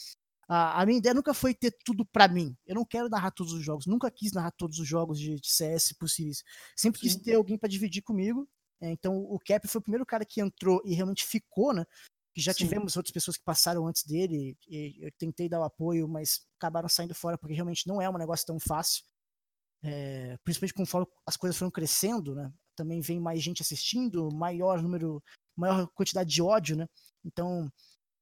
a, 0.48 0.82
a 0.82 0.86
minha 0.86 0.98
ideia 0.98 1.14
nunca 1.14 1.32
foi 1.32 1.54
ter 1.54 1.76
tudo 1.84 2.04
para 2.04 2.28
mim. 2.28 2.56
Eu 2.66 2.74
não 2.74 2.84
quero 2.84 3.08
narrar 3.08 3.30
todos 3.30 3.52
os 3.52 3.64
jogos, 3.64 3.86
nunca 3.86 4.10
quis 4.10 4.32
narrar 4.32 4.50
todos 4.52 4.78
os 4.78 4.86
jogos 4.86 5.18
de, 5.18 5.40
de 5.40 5.48
CS 5.50 5.92
possíveis. 5.92 6.42
Sempre 6.76 7.00
quis 7.00 7.16
ter 7.16 7.34
alguém 7.34 7.58
para 7.58 7.68
dividir 7.68 8.02
comigo. 8.02 8.48
É, 8.80 8.90
então 8.90 9.16
o 9.16 9.38
Cap 9.38 9.66
foi 9.66 9.78
o 9.78 9.82
primeiro 9.82 10.04
cara 10.04 10.24
que 10.24 10.40
entrou 10.40 10.82
e 10.84 10.94
realmente 10.94 11.24
ficou, 11.24 11.72
né? 11.72 11.84
Que 12.34 12.40
já 12.40 12.52
Sim. 12.52 12.64
tivemos 12.64 12.96
outras 12.96 13.12
pessoas 13.12 13.36
que 13.36 13.44
passaram 13.44 13.86
antes 13.86 14.04
dele, 14.04 14.56
e 14.68 14.96
eu 15.00 15.10
tentei 15.12 15.48
dar 15.48 15.60
o 15.60 15.64
apoio, 15.64 16.08
mas 16.08 16.44
acabaram 16.58 16.88
saindo 16.88 17.14
fora, 17.14 17.38
porque 17.38 17.54
realmente 17.54 17.86
não 17.86 18.02
é 18.02 18.10
um 18.10 18.18
negócio 18.18 18.46
tão 18.46 18.58
fácil. 18.58 19.04
É, 19.82 20.36
principalmente 20.42 20.74
conforme 20.74 21.06
as 21.26 21.36
coisas 21.36 21.56
foram 21.56 21.70
crescendo, 21.70 22.34
né? 22.34 22.52
Também 22.74 23.00
vem 23.00 23.20
mais 23.20 23.42
gente 23.42 23.62
assistindo, 23.62 24.30
maior 24.34 24.82
número, 24.82 25.22
maior 25.56 25.86
quantidade 25.88 26.28
de 26.28 26.42
ódio, 26.42 26.76
né? 26.76 26.88
Então, 27.24 27.70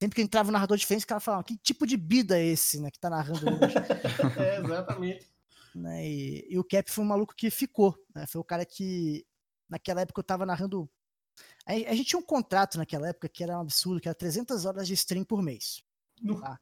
sempre 0.02 0.16
que 0.16 0.22
entrava 0.22 0.48
um 0.48 0.52
narrador 0.52 0.76
diferente, 0.76 1.02
os 1.02 1.06
caras 1.06 1.22
falavam, 1.22 1.44
que 1.44 1.56
tipo 1.58 1.86
de 1.86 1.96
bida 1.96 2.36
é 2.36 2.44
esse, 2.44 2.80
né? 2.80 2.90
Que 2.90 2.98
tá 2.98 3.08
narrando 3.08 3.46
hoje? 3.46 3.74
é, 4.36 4.58
exatamente. 4.58 5.32
Né, 5.72 6.06
e, 6.06 6.46
e, 6.50 6.58
o 6.58 6.64
Cap 6.64 6.90
foi 6.90 7.04
um 7.04 7.06
maluco 7.08 7.34
que 7.36 7.48
ficou, 7.50 7.96
né? 8.12 8.26
Foi 8.26 8.40
o 8.40 8.44
cara 8.44 8.66
que, 8.66 9.24
naquela 9.68 10.00
época, 10.00 10.18
eu 10.18 10.24
tava 10.24 10.44
narrando 10.44 10.90
a, 11.64 11.72
a, 11.72 11.94
gente 11.94 12.04
tinha 12.04 12.18
um 12.18 12.24
contrato 12.24 12.76
naquela 12.76 13.08
época 13.08 13.28
que 13.28 13.44
era 13.44 13.56
um 13.56 13.60
absurdo, 13.60 14.00
que 14.00 14.08
era 14.08 14.14
300 14.14 14.66
horas 14.66 14.88
de 14.88 14.94
stream 14.94 15.24
por 15.24 15.40
mês. 15.40 15.82
Tá? 16.40 16.58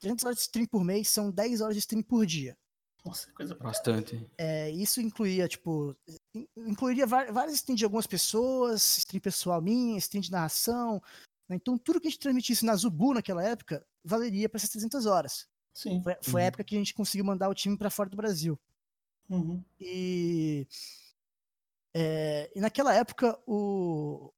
300 0.00 0.24
horas 0.24 0.36
de 0.36 0.42
stream 0.42 0.66
por 0.66 0.84
mês 0.84 1.08
são 1.08 1.30
10 1.30 1.60
horas 1.60 1.76
de 1.76 1.80
stream 1.80 2.02
por 2.02 2.26
dia. 2.26 2.58
Nossa, 3.04 3.32
coisa 3.32 3.54
bastante. 3.54 4.28
É, 4.36 4.68
isso 4.70 5.00
incluía, 5.00 5.48
tipo, 5.48 5.96
incluiria 6.56 7.06
várias 7.06 7.54
streams 7.54 7.78
de 7.78 7.84
algumas 7.84 8.06
pessoas, 8.06 8.98
stream 8.98 9.20
pessoal 9.20 9.62
minha, 9.62 9.96
stream 9.98 10.20
de 10.20 10.30
narração. 10.32 11.00
Né? 11.50 11.56
Então, 11.56 11.76
tudo 11.76 12.00
que 12.00 12.06
a 12.06 12.10
gente 12.10 12.20
transmitisse 12.20 12.64
na 12.64 12.76
Zubu 12.76 13.12
naquela 13.12 13.42
época 13.42 13.84
valeria 14.04 14.48
para 14.48 14.58
essas 14.58 14.70
300 14.70 15.04
horas. 15.04 15.48
Sim. 15.74 16.00
Foi, 16.02 16.16
foi 16.22 16.40
uhum. 16.40 16.44
a 16.44 16.48
época 16.48 16.64
que 16.64 16.76
a 16.76 16.78
gente 16.78 16.94
conseguiu 16.94 17.24
mandar 17.24 17.48
o 17.48 17.54
time 17.54 17.76
para 17.76 17.90
fora 17.90 18.08
do 18.08 18.16
Brasil. 18.16 18.58
Uhum. 19.28 19.62
E, 19.78 20.66
é, 21.92 22.50
e 22.54 22.60
naquela 22.60 22.94
época, 22.94 23.38
o, 23.46 24.32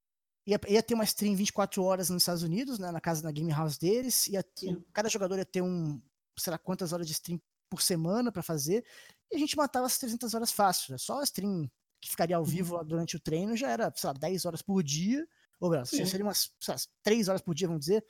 ia, 0.46 0.58
ia 0.68 0.82
ter 0.82 0.94
uma 0.94 1.04
stream 1.04 1.36
24 1.36 1.82
horas 1.82 2.08
nos 2.08 2.22
Estados 2.22 2.42
Unidos, 2.42 2.78
né, 2.78 2.90
na 2.90 3.00
casa, 3.00 3.22
na 3.22 3.30
game 3.30 3.52
house 3.52 3.76
deles, 3.76 4.26
ia 4.28 4.42
ter, 4.42 4.78
cada 4.92 5.08
jogador 5.08 5.38
ia 5.38 5.44
ter 5.44 5.62
um, 5.62 6.00
sei 6.38 6.50
lá 6.50 6.58
quantas 6.58 6.92
horas 6.92 7.06
de 7.06 7.12
stream 7.12 7.40
por 7.70 7.80
semana 7.80 8.30
para 8.30 8.42
fazer, 8.42 8.84
e 9.30 9.36
a 9.36 9.38
gente 9.38 9.56
matava 9.56 9.86
as 9.86 9.96
300 9.98 10.34
horas 10.34 10.52
fácil, 10.52 10.92
né? 10.92 10.98
só 10.98 11.20
a 11.20 11.24
stream 11.24 11.70
que 11.98 12.10
ficaria 12.10 12.36
ao 12.36 12.44
vivo 12.44 12.76
uhum. 12.76 12.84
durante 12.84 13.16
o 13.16 13.20
treino 13.20 13.56
já 13.56 13.70
era, 13.70 13.90
sei 13.96 14.08
lá, 14.08 14.12
10 14.12 14.44
horas 14.44 14.60
por 14.60 14.82
dia, 14.82 15.26
ou 15.62 15.70
melhor, 15.70 15.86
seria 15.86 16.24
umas 16.24 16.50
lá, 16.66 16.74
3 17.04 17.28
horas 17.28 17.40
por 17.40 17.54
dia, 17.54 17.68
vamos 17.68 17.86
dizer, 17.86 18.04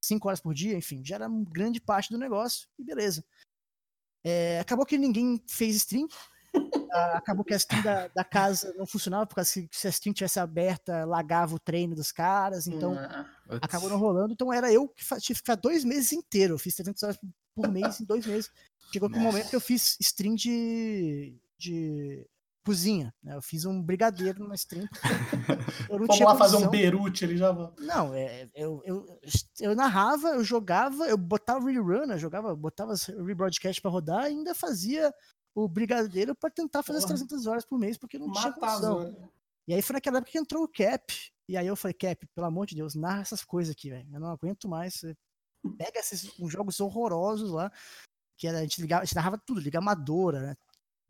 5 0.00 0.28
horas 0.28 0.40
por 0.40 0.54
dia, 0.54 0.76
enfim, 0.76 1.04
já 1.04 1.16
era 1.16 1.28
uma 1.28 1.44
grande 1.50 1.80
parte 1.80 2.10
do 2.10 2.16
negócio, 2.16 2.68
e 2.78 2.84
beleza. 2.84 3.24
É, 4.24 4.60
acabou 4.60 4.86
que 4.86 4.96
ninguém 4.96 5.42
fez 5.48 5.74
stream, 5.74 6.06
acabou 7.14 7.44
que 7.44 7.54
a 7.54 7.56
stream 7.56 7.82
da, 7.82 8.06
da, 8.06 8.22
casa 8.22 8.72
não 8.78 8.86
funcionava, 8.86 9.26
porque 9.26 9.44
se, 9.44 9.68
se 9.72 9.88
a 9.88 9.90
stream 9.90 10.14
tivesse 10.14 10.38
aberta, 10.38 11.04
lagava 11.04 11.56
o 11.56 11.58
treino 11.58 11.96
dos 11.96 12.12
caras, 12.12 12.68
então 12.68 12.94
uh, 12.94 13.58
acabou 13.60 13.90
não 13.90 13.98
rolando. 13.98 14.32
Então 14.32 14.52
era 14.52 14.72
eu 14.72 14.88
que 14.88 15.04
tive 15.04 15.20
que 15.20 15.34
ficar 15.34 15.56
dois 15.56 15.82
meses 15.82 16.12
inteiros. 16.12 16.52
Eu 16.52 16.58
fiz 16.58 16.76
300 16.76 17.02
horas 17.02 17.18
por 17.52 17.68
mês 17.68 18.00
em 18.00 18.04
dois 18.04 18.24
meses. 18.24 18.48
Chegou 18.92 19.08
aquele 19.08 19.24
momento 19.24 19.50
que 19.50 19.56
eu 19.56 19.60
fiz 19.60 19.96
stream 19.98 20.36
de, 20.36 21.36
de 21.58 22.24
cozinha. 22.64 23.14
Né? 23.22 23.36
Eu 23.36 23.42
fiz 23.42 23.64
um 23.64 23.82
brigadeiro 23.82 24.40
numa 24.40 24.54
stream. 24.54 24.86
Eu 25.90 25.98
não 25.98 26.06
Vamos 26.06 26.20
lá 26.20 26.36
fazer 26.36 26.56
um 26.56 26.70
berute, 26.70 27.24
ele 27.24 27.36
já 27.36 27.52
Não, 27.78 28.14
é, 28.14 28.48
eu, 28.54 28.82
eu, 28.84 29.06
eu 29.60 29.74
narrava, 29.74 30.28
eu 30.28 30.44
jogava, 30.44 31.06
eu 31.06 31.18
botava 31.18 31.66
rerun, 31.66 32.10
eu 32.10 32.18
jogava, 32.18 32.54
botava 32.54 32.94
rebroadcast 33.26 33.80
para 33.80 33.90
rodar 33.90 34.24
e 34.24 34.28
ainda 34.28 34.54
fazia 34.54 35.12
o 35.54 35.68
brigadeiro 35.68 36.34
para 36.34 36.50
tentar 36.50 36.82
fazer 36.82 37.00
Porra. 37.00 37.14
as 37.14 37.20
300 37.20 37.46
horas 37.46 37.64
por 37.64 37.78
mês, 37.78 37.98
porque 37.98 38.18
não 38.18 38.30
tinha 38.32 38.52
condição. 38.52 39.14
E 39.66 39.74
aí 39.74 39.82
foi 39.82 39.94
naquela 39.94 40.18
época 40.18 40.32
que 40.32 40.38
entrou 40.38 40.64
o 40.64 40.68
Cap. 40.68 41.14
E 41.48 41.56
aí 41.56 41.66
eu 41.66 41.76
falei, 41.76 41.94
Cap, 41.94 42.26
pelo 42.34 42.46
amor 42.46 42.66
de 42.66 42.74
Deus, 42.74 42.94
narra 42.94 43.20
essas 43.20 43.44
coisas 43.44 43.72
aqui, 43.72 43.90
velho. 43.90 44.08
Eu 44.12 44.20
não 44.20 44.30
aguento 44.30 44.68
mais. 44.68 45.04
Pega 45.76 46.00
esses 46.00 46.38
uns 46.40 46.50
jogos 46.50 46.80
horrorosos 46.80 47.50
lá, 47.50 47.70
que 48.36 48.48
era, 48.48 48.58
a 48.58 48.62
gente 48.62 48.80
ligava, 48.80 49.02
a 49.02 49.04
gente 49.04 49.14
narrava 49.14 49.38
tudo, 49.38 49.60
liga 49.60 49.78
amadora, 49.78 50.40
né? 50.40 50.56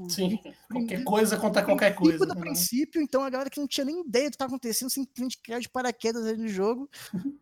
Sim, 0.08 0.38
qualquer 0.70 1.04
coisa 1.04 1.36
conta 1.36 1.64
qualquer 1.64 1.94
coisa. 1.94 2.26
Do 2.26 2.34
né? 2.34 2.40
princípio, 2.40 3.00
então 3.00 3.22
a 3.22 3.30
galera 3.30 3.50
que 3.50 3.60
não 3.60 3.66
tinha 3.66 3.84
nem 3.84 4.00
ideia 4.00 4.28
do 4.28 4.32
que 4.32 4.38
tá 4.38 4.46
acontecendo, 4.46 4.90
simplesmente 4.90 5.40
caiu 5.42 5.60
de 5.60 5.68
paraquedas 5.68 6.26
ali 6.26 6.38
no 6.38 6.48
jogo. 6.48 6.88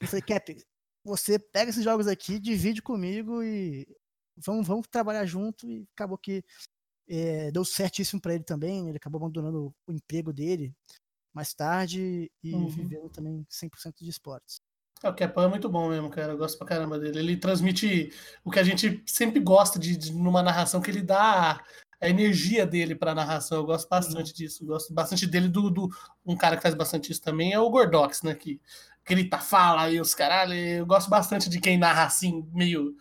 eu 0.00 0.06
falei, 0.06 0.22
Cap, 0.22 0.64
você 1.04 1.38
pega 1.38 1.70
esses 1.70 1.84
jogos 1.84 2.06
aqui, 2.06 2.38
divide 2.38 2.82
comigo 2.82 3.42
e 3.42 3.86
vamos, 4.36 4.66
vamos 4.66 4.86
trabalhar 4.88 5.24
junto 5.24 5.68
e 5.68 5.86
acabou 5.94 6.18
que 6.18 6.44
é, 7.08 7.50
deu 7.50 7.64
certíssimo 7.64 8.20
para 8.20 8.34
ele 8.34 8.44
também. 8.44 8.88
Ele 8.88 8.96
acabou 8.96 9.18
abandonando 9.18 9.74
o 9.86 9.92
emprego 9.92 10.32
dele 10.32 10.74
mais 11.32 11.54
tarde 11.54 12.30
e 12.42 12.54
uhum. 12.54 12.68
vivendo 12.68 13.08
também 13.08 13.46
100% 13.50 13.94
de 14.00 14.10
esportes. 14.10 14.60
É, 15.02 15.08
o 15.08 15.14
Kepan 15.14 15.44
é 15.44 15.48
muito 15.48 15.68
bom 15.68 15.88
mesmo, 15.88 16.10
cara. 16.10 16.32
Eu 16.32 16.38
gosto 16.38 16.58
pra 16.58 16.66
caramba 16.66 16.98
dele. 16.98 17.18
Ele 17.18 17.36
transmite 17.36 18.12
o 18.44 18.50
que 18.50 18.58
a 18.58 18.64
gente 18.64 19.02
sempre 19.06 19.40
gosta 19.40 19.78
de, 19.78 19.96
de 19.96 20.12
numa 20.12 20.42
narração, 20.42 20.80
que 20.80 20.90
ele 20.90 21.02
dá 21.02 21.62
a 22.00 22.08
energia 22.08 22.66
dele 22.66 22.94
pra 22.94 23.14
narração. 23.14 23.58
Eu 23.58 23.66
gosto 23.66 23.88
bastante 23.88 24.28
uhum. 24.28 24.36
disso. 24.36 24.64
Eu 24.64 24.68
gosto 24.68 24.92
bastante 24.92 25.26
dele. 25.26 25.48
Do, 25.48 25.70
do, 25.70 25.88
um 26.26 26.36
cara 26.36 26.56
que 26.56 26.62
faz 26.62 26.74
bastante 26.74 27.12
isso 27.12 27.22
também 27.22 27.52
é 27.52 27.58
o 27.58 27.70
Gordox, 27.70 28.22
né? 28.22 28.34
Que 28.34 28.60
grita, 29.04 29.38
fala 29.38 29.90
e 29.90 30.00
os 30.00 30.14
caralho. 30.14 30.54
Eu 30.54 30.86
gosto 30.86 31.08
bastante 31.08 31.48
de 31.48 31.60
quem 31.60 31.78
narra 31.78 32.04
assim, 32.04 32.46
meio 32.52 32.94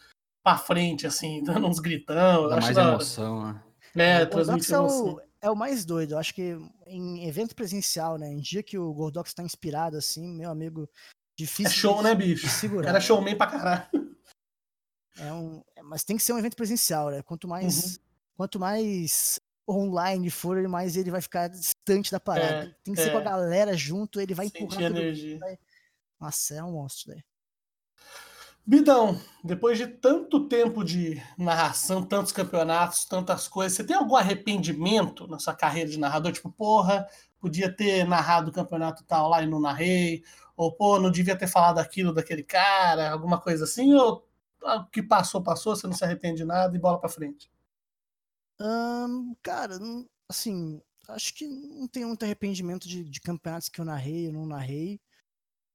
pra 0.44 0.58
frente, 0.58 1.06
assim, 1.06 1.44
dando 1.46 1.68
uns 1.68 1.80
gritão. 1.80 2.48
Dá 2.48 2.62
mais 2.62 2.76
da... 2.76 2.94
emoção, 2.94 3.44
né? 3.44 3.64
É, 3.96 4.26
transmite 4.26 4.72
é 4.72 4.80
o, 4.80 5.20
é 5.42 5.50
o 5.50 5.56
mais 5.56 5.84
doido. 5.84 6.14
Eu 6.14 6.20
acho 6.20 6.34
que 6.34 6.56
em 6.86 7.28
evento 7.28 7.56
presencial, 7.56 8.18
né? 8.18 8.28
Em 8.28 8.40
dia 8.40 8.64
que 8.64 8.78
o 8.78 8.94
Gordox 8.94 9.34
tá 9.34 9.44
inspirado, 9.44 9.98
assim, 9.98 10.28
meu 10.36 10.50
amigo, 10.50 10.88
difícil. 11.38 11.72
É 11.72 11.74
show, 11.74 12.02
né, 12.02 12.16
bicho? 12.16 12.48
Segurar. 12.50 12.90
Era 12.90 13.00
showman 13.00 13.38
pra 13.38 13.48
caralho. 13.48 13.88
É 15.20 15.32
um, 15.32 15.64
é, 15.76 15.82
mas 15.82 16.04
tem 16.04 16.18
que 16.18 16.24
ser 16.24 16.34
um 16.34 16.40
evento 16.40 16.56
presencial, 16.56 17.10
né? 17.10 17.22
Quanto 17.22 17.48
mais, 17.48 17.96
uhum. 17.96 18.04
quanto 18.36 18.60
mais 18.60 19.40
online 19.70 20.30
for, 20.30 20.62
mais 20.68 20.96
ele 20.96 21.12
vai 21.12 21.22
ficar 21.22 21.48
distante 21.48 22.12
da 22.12 22.20
parada. 22.20 22.66
É, 22.66 22.76
tem 22.84 22.94
que 22.94 23.02
ser 23.02 23.12
com 23.12 23.18
a 23.18 23.22
é. 23.22 23.24
galera 23.24 23.76
junto, 23.76 24.22
ele 24.22 24.34
vai 24.34 24.48
Sentir 24.48 24.64
empurrar 24.64 24.84
energia. 24.84 25.40
Vai... 25.40 25.58
Nossa, 26.20 26.56
é 26.56 26.64
um 26.64 26.74
monstro, 26.74 27.12
velho. 27.12 27.24
Bidão, 28.66 29.20
depois 29.44 29.78
de 29.78 29.88
tanto 29.88 30.46
tempo 30.50 30.84
de 30.84 31.24
narração, 31.38 32.04
tantos 32.04 32.34
campeonatos, 32.34 33.06
tantas 33.06 33.48
coisas, 33.48 33.78
você 33.78 33.84
tem 33.84 33.96
algum 33.96 34.16
arrependimento 34.16 35.26
na 35.26 35.40
sua 35.40 35.56
carreira 35.56 35.90
de 35.90 35.98
narrador? 35.98 36.34
Tipo, 36.34 36.52
porra, 36.52 37.08
podia 37.40 37.74
ter 37.74 38.06
narrado 38.06 38.50
o 38.50 38.54
campeonato 38.54 39.04
tal 39.04 39.30
lá 39.30 39.42
e 39.44 39.48
não 39.48 39.60
narrei, 39.60 40.24
ou 40.56 40.72
pô, 40.74 41.00
não 41.00 41.12
devia 41.12 41.38
ter 41.38 41.48
falado 41.48 41.80
aquilo 41.80 42.14
daquele 42.14 42.44
cara, 42.44 43.12
alguma 43.12 43.40
coisa 43.40 43.64
assim, 43.64 43.94
ou 43.94 44.28
o 44.62 44.86
que 44.86 45.04
passou, 45.04 45.44
passou, 45.44 45.76
você 45.76 45.88
não 45.88 45.94
se 45.94 46.04
arrepende 46.04 46.38
de 46.38 46.46
nada 46.46 46.76
e 46.76 46.80
bola 46.80 47.00
pra 47.00 47.10
frente? 47.10 47.50
Cara, 49.44 49.78
assim, 50.28 50.82
acho 51.10 51.34
que 51.34 51.48
não 51.48 51.88
tenho 51.88 52.08
muito 52.08 52.24
arrependimento 52.24 52.88
de, 52.88 53.04
de 53.04 53.22
campeonatos 53.22 53.70
que 53.70 53.80
eu 53.80 53.86
narrei, 53.86 54.28
eu 54.28 54.34
não 54.34 54.46
narrei. 54.46 55.00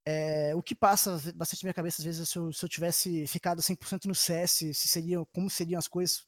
É, 0.05 0.53
o 0.57 0.63
que 0.63 0.75
passa 0.75 1.13
bastante 1.35 1.63
na 1.63 1.69
minha 1.69 1.75
cabeça, 1.75 2.03
às 2.03 2.05
vezes, 2.05 2.29
se 2.29 2.37
eu, 2.37 2.53
se 2.53 2.65
eu 2.65 2.69
tivesse 2.69 3.25
ficado 3.29 3.63
100% 3.63 4.07
no 4.07 4.15
CS, 4.15 4.51
se 4.75 4.89
seria, 4.89 5.25
como 5.33 5.49
seriam 5.49 5.79
as 5.79 5.87
coisas, 5.87 6.27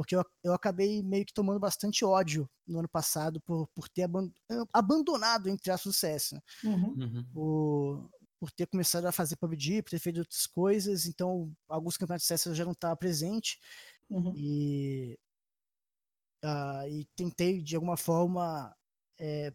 porque 0.00 0.16
eu, 0.16 0.24
eu 0.42 0.54
acabei 0.54 1.02
meio 1.02 1.26
que 1.26 1.34
tomando 1.34 1.60
bastante 1.60 2.06
ódio 2.06 2.48
no 2.66 2.78
ano 2.78 2.88
passado 2.88 3.38
por, 3.42 3.68
por 3.74 3.86
ter 3.86 4.08
abandonado, 4.72 5.46
entre 5.50 5.70
aspas, 5.70 5.94
o 5.94 5.98
CS. 5.98 6.32
Né? 6.32 6.40
Uhum. 6.64 6.94
uhum. 6.96 7.26
Por, 7.34 8.10
por 8.40 8.50
ter 8.50 8.66
começado 8.66 9.04
a 9.04 9.12
fazer 9.12 9.36
PUBG, 9.36 9.82
por 9.82 9.90
ter 9.90 9.98
feito 9.98 10.20
outras 10.20 10.46
coisas, 10.46 11.04
então 11.04 11.52
alguns 11.68 11.98
campeonatos 11.98 12.22
de 12.22 12.28
CS 12.28 12.46
eu 12.46 12.54
já 12.54 12.64
não 12.64 12.72
estava 12.72 12.96
presente. 12.96 13.60
Uhum. 14.08 14.32
E, 14.34 15.18
uh, 16.42 16.88
e 16.88 17.04
tentei, 17.14 17.60
de 17.60 17.76
alguma 17.76 17.98
forma, 17.98 18.74
é, 19.18 19.52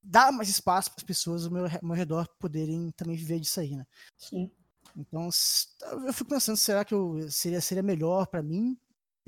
dar 0.00 0.30
mais 0.30 0.48
espaço 0.48 0.92
para 0.92 1.00
as 1.00 1.06
pessoas 1.06 1.44
ao 1.44 1.50
meu, 1.50 1.64
ao 1.66 1.72
meu 1.82 1.96
redor 1.96 2.28
poderem 2.38 2.92
também 2.92 3.16
viver 3.16 3.40
disso 3.40 3.58
aí, 3.58 3.74
né? 3.74 3.84
Sim. 4.16 4.48
Então, 4.96 5.28
eu 6.06 6.12
fico 6.12 6.30
pensando, 6.30 6.56
será 6.56 6.84
que 6.84 6.94
eu, 6.94 7.28
seria, 7.28 7.60
seria 7.60 7.82
melhor 7.82 8.28
para 8.28 8.44
mim, 8.44 8.78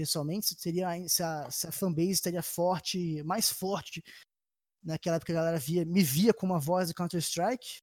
pessoalmente, 0.00 0.54
seria, 0.58 0.88
se, 1.06 1.22
a, 1.22 1.50
se 1.50 1.66
a 1.66 1.72
fanbase 1.72 2.12
estaria 2.12 2.42
forte, 2.42 3.22
mais 3.22 3.50
forte, 3.50 4.02
naquela 4.82 5.16
época 5.16 5.32
a 5.32 5.36
galera 5.36 5.58
via, 5.58 5.84
me 5.84 6.02
via 6.02 6.32
como 6.32 6.54
a 6.54 6.58
voz 6.58 6.88
do 6.88 6.94
Counter-Strike, 6.94 7.82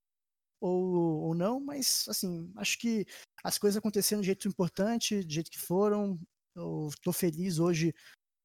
ou, 0.59 1.28
ou 1.28 1.36
não, 1.36 1.59
mas, 1.59 2.05
assim, 2.07 2.51
acho 2.55 2.80
que 2.80 3.05
as 3.43 3.59
coisas 3.59 3.78
aconteceram 3.78 4.22
do 4.22 4.26
jeito 4.26 4.47
importante, 4.47 5.24
do 5.24 5.32
jeito 5.32 5.51
que 5.51 5.59
foram, 5.59 6.20
eu 6.55 6.89
estou 6.89 7.13
feliz 7.13 7.59
hoje 7.59 7.93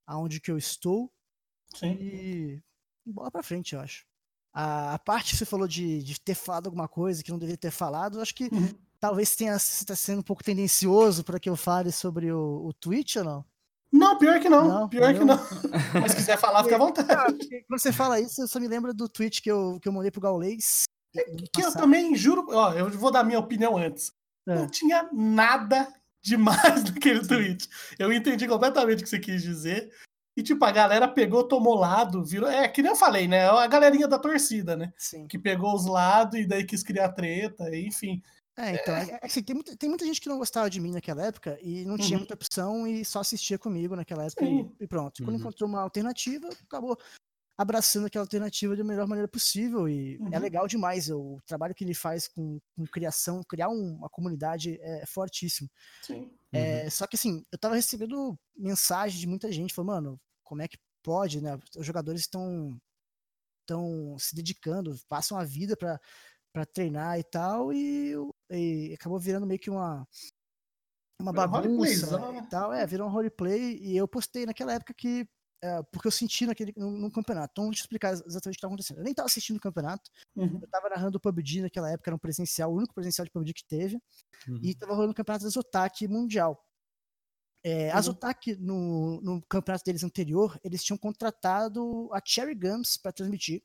aonde 0.06 0.38
que 0.38 0.50
eu 0.50 0.58
estou, 0.58 1.10
Sim. 1.74 1.92
e 1.98 2.62
bola 3.06 3.30
para 3.30 3.42
frente, 3.42 3.74
eu 3.74 3.80
acho. 3.80 4.04
A, 4.52 4.92
a, 4.92 4.98
parte 4.98 5.30
que 5.30 5.38
você 5.38 5.46
falou 5.46 5.66
de, 5.66 6.02
de, 6.02 6.20
ter 6.20 6.34
falado 6.34 6.66
alguma 6.66 6.86
coisa 6.86 7.22
que 7.22 7.30
não 7.30 7.38
deveria 7.38 7.56
ter 7.56 7.70
falado, 7.70 8.20
acho 8.20 8.34
que 8.34 8.50
uhum. 8.52 8.68
talvez 9.00 9.34
tenha 9.34 9.56
está 9.56 9.96
sendo 9.96 10.18
um 10.18 10.22
pouco 10.22 10.44
tendencioso 10.44 11.24
para 11.24 11.40
que 11.40 11.48
eu 11.48 11.56
fale 11.56 11.90
sobre 11.90 12.30
o, 12.30 12.66
o 12.66 12.72
Twitch 12.74 13.16
ou 13.16 13.24
não? 13.24 13.51
Não, 13.93 14.18
pior 14.18 14.40
que 14.40 14.49
não. 14.49 14.66
não 14.66 14.88
pior 14.88 15.12
que 15.12 15.22
não. 15.22 15.36
Mas 16.01 16.12
se 16.12 16.16
quiser 16.16 16.38
falar, 16.38 16.64
fica 16.64 16.76
à 16.76 16.78
vontade. 16.78 17.64
Quando 17.68 17.78
você 17.78 17.93
fala 17.93 18.18
isso, 18.18 18.40
eu 18.40 18.49
só 18.49 18.59
me 18.59 18.66
lembro 18.66 18.95
do 18.95 19.09
tweet 19.09 19.43
que 19.43 19.51
eu, 19.51 19.78
que 19.80 19.86
eu 19.86 19.93
mandei 19.93 20.11
pro 20.11 20.20
Gaulês. 20.20 20.84
É 21.14 21.24
que 21.53 21.62
eu 21.62 21.72
também 21.72 22.14
juro. 22.16 22.47
Ó, 22.51 22.72
eu 22.72 22.88
vou 22.90 23.11
dar 23.11 23.22
minha 23.22 23.38
opinião 23.38 23.76
antes. 23.76 24.11
É. 24.49 24.55
Não 24.55 24.66
tinha 24.66 25.09
nada 25.12 25.93
demais 26.22 26.84
naquele 26.90 27.26
tweet. 27.26 27.68
Eu 27.99 28.11
entendi 28.12 28.49
completamente 28.49 29.01
o 29.01 29.03
que 29.03 29.11
você 29.11 29.18
quis 29.18 29.43
dizer. 29.43 29.93
E, 30.34 30.43
tipo, 30.43 30.64
a 30.64 30.70
galera 30.70 31.07
pegou, 31.07 31.45
tomou 31.45 31.74
lado, 31.74 32.24
virou. 32.24 32.49
É, 32.49 32.66
que 32.66 32.80
nem 32.80 32.93
eu 32.93 32.97
falei, 32.97 33.28
né? 33.28 33.47
A 33.51 33.66
galerinha 33.66 34.09
da 34.09 34.18
torcida, 34.18 34.74
né? 34.74 34.90
Sim. 34.97 35.26
Que 35.26 35.38
pegou 35.38 35.74
os 35.74 35.84
lados 35.84 36.40
e 36.40 36.47
daí 36.47 36.64
quis 36.64 36.82
criar 36.82 37.11
treta, 37.11 37.76
enfim. 37.76 38.22
É, 38.62 38.74
então, 38.74 38.94
é. 38.94 39.10
é 39.10 39.26
assim, 39.26 39.42
tem, 39.42 39.54
muita, 39.54 39.76
tem 39.76 39.88
muita 39.88 40.06
gente 40.06 40.20
que 40.20 40.28
não 40.28 40.38
gostava 40.38 40.70
de 40.70 40.80
mim 40.80 40.92
naquela 40.92 41.26
época 41.26 41.58
e 41.60 41.84
não 41.84 41.96
tinha 41.96 42.12
uhum. 42.12 42.20
muita 42.20 42.34
opção 42.34 42.86
e 42.86 43.04
só 43.04 43.18
assistia 43.18 43.58
comigo 43.58 43.96
naquela 43.96 44.24
época 44.24 44.44
e, 44.44 44.70
e, 44.78 44.86
pronto. 44.86 45.22
Quando 45.24 45.34
uhum. 45.34 45.40
encontrou 45.40 45.68
uma 45.68 45.80
alternativa, 45.80 46.48
acabou 46.64 46.96
abraçando 47.58 48.06
aquela 48.06 48.24
alternativa 48.24 48.76
da 48.76 48.84
melhor 48.84 49.06
maneira 49.08 49.26
possível 49.26 49.88
e 49.88 50.14
é 50.14 50.18
uhum. 50.20 50.28
é 50.32 50.38
legal 50.38 50.68
demais. 50.68 51.10
O 51.10 51.40
trabalho 51.44 51.74
que 51.74 51.82
ele 51.82 51.92
faz 51.92 52.28
com, 52.28 52.60
com 52.76 52.86
criação, 52.86 53.42
criar 53.42 53.68
um, 53.68 53.96
uma 53.96 54.08
comunidade 54.08 54.78
é, 54.80 55.02
é 55.02 55.06
fortíssimo. 55.06 55.68
Sim. 56.00 56.30
É, 56.52 56.88
só 56.88 57.06
que 57.06 57.16
assim, 57.16 57.44
eu 57.50 57.58
tava 57.58 57.74
recebendo 57.74 58.38
mensagem 58.56 59.18
de 59.18 59.26
muita 59.26 59.50
gente 59.50 59.74
falando, 59.74 59.90
mano, 59.90 60.20
como 60.44 60.62
é 60.62 60.68
que 60.68 60.78
pode, 61.02 61.40
né? 61.40 61.58
Os 61.76 61.84
jogadores 61.84 62.20
estão 62.20 62.78
estão 63.62 64.16
se 64.18 64.34
dedicando, 64.34 64.96
passam 65.08 65.36
a 65.38 65.44
vida 65.44 65.76
para 65.76 66.00
para 66.52 66.66
treinar 66.66 67.18
e 67.18 67.24
tal, 67.24 67.72
e, 67.72 68.14
e, 68.53 68.94
acabou 68.94 69.18
virando 69.18 69.46
meio 69.46 69.61
que 69.61 69.70
uma 69.70 70.07
uma 71.20 71.32
bagunça 71.32 72.20
e 72.36 72.48
tal, 72.48 72.72
é, 72.72 72.84
virou 72.86 73.07
um 73.07 73.11
roleplay, 73.11 73.78
e 73.80 73.96
eu 73.96 74.09
postei 74.09 74.44
naquela 74.44 74.72
época 74.72 74.92
que 74.92 75.26
é, 75.64 75.80
porque 75.92 76.09
eu 76.09 76.12
senti 76.12 76.44
naquele, 76.44 76.72
no, 76.76 76.90
no, 76.90 77.11
campeonato. 77.11 77.53
Então, 77.53 77.66
deixa 77.66 77.82
eu 77.82 77.84
explicar 77.84 78.12
exatamente 78.12 78.38
o 78.38 78.50
que 78.50 78.57
estava 78.57 78.72
acontecendo. 78.72 78.98
Eu 78.98 79.05
nem 79.05 79.12
estava 79.12 79.26
assistindo 79.26 79.59
o 79.59 79.61
campeonato, 79.61 80.11
uhum. 80.34 80.59
eu 80.61 80.64
estava 80.64 80.88
narrando 80.88 81.18
o 81.18 81.20
PUBG 81.20 81.62
naquela 81.62 81.88
época, 81.88 82.11
era 82.11 82.16
um 82.16 82.18
presencial, 82.18 82.72
o 82.72 82.76
único 82.76 82.92
presencial 82.92 83.24
de 83.24 83.30
PUBG 83.30 83.53
que 83.55 83.64
teve, 83.64 83.96
uhum. 84.48 84.59
e 84.61 84.70
estava 84.70 84.92
rolando 84.92 85.12
o 85.12 85.14
campeonato 85.14 85.44
da 85.44 85.50
Zotac 85.50 86.09
Mundial. 86.09 86.61
É, 87.64 87.92
uhum. 87.92 87.96
A 87.96 88.00
Zotac, 88.00 88.57
no, 88.57 89.20
no 89.20 89.40
campeonato 89.42 89.84
deles 89.84 90.03
anterior, 90.03 90.59
eles 90.64 90.82
tinham 90.82 90.98
contratado 90.98 92.09
a 92.12 92.20
Cherry 92.24 92.57
Gums 92.57 92.96
para 92.96 93.12
transmitir 93.12 93.62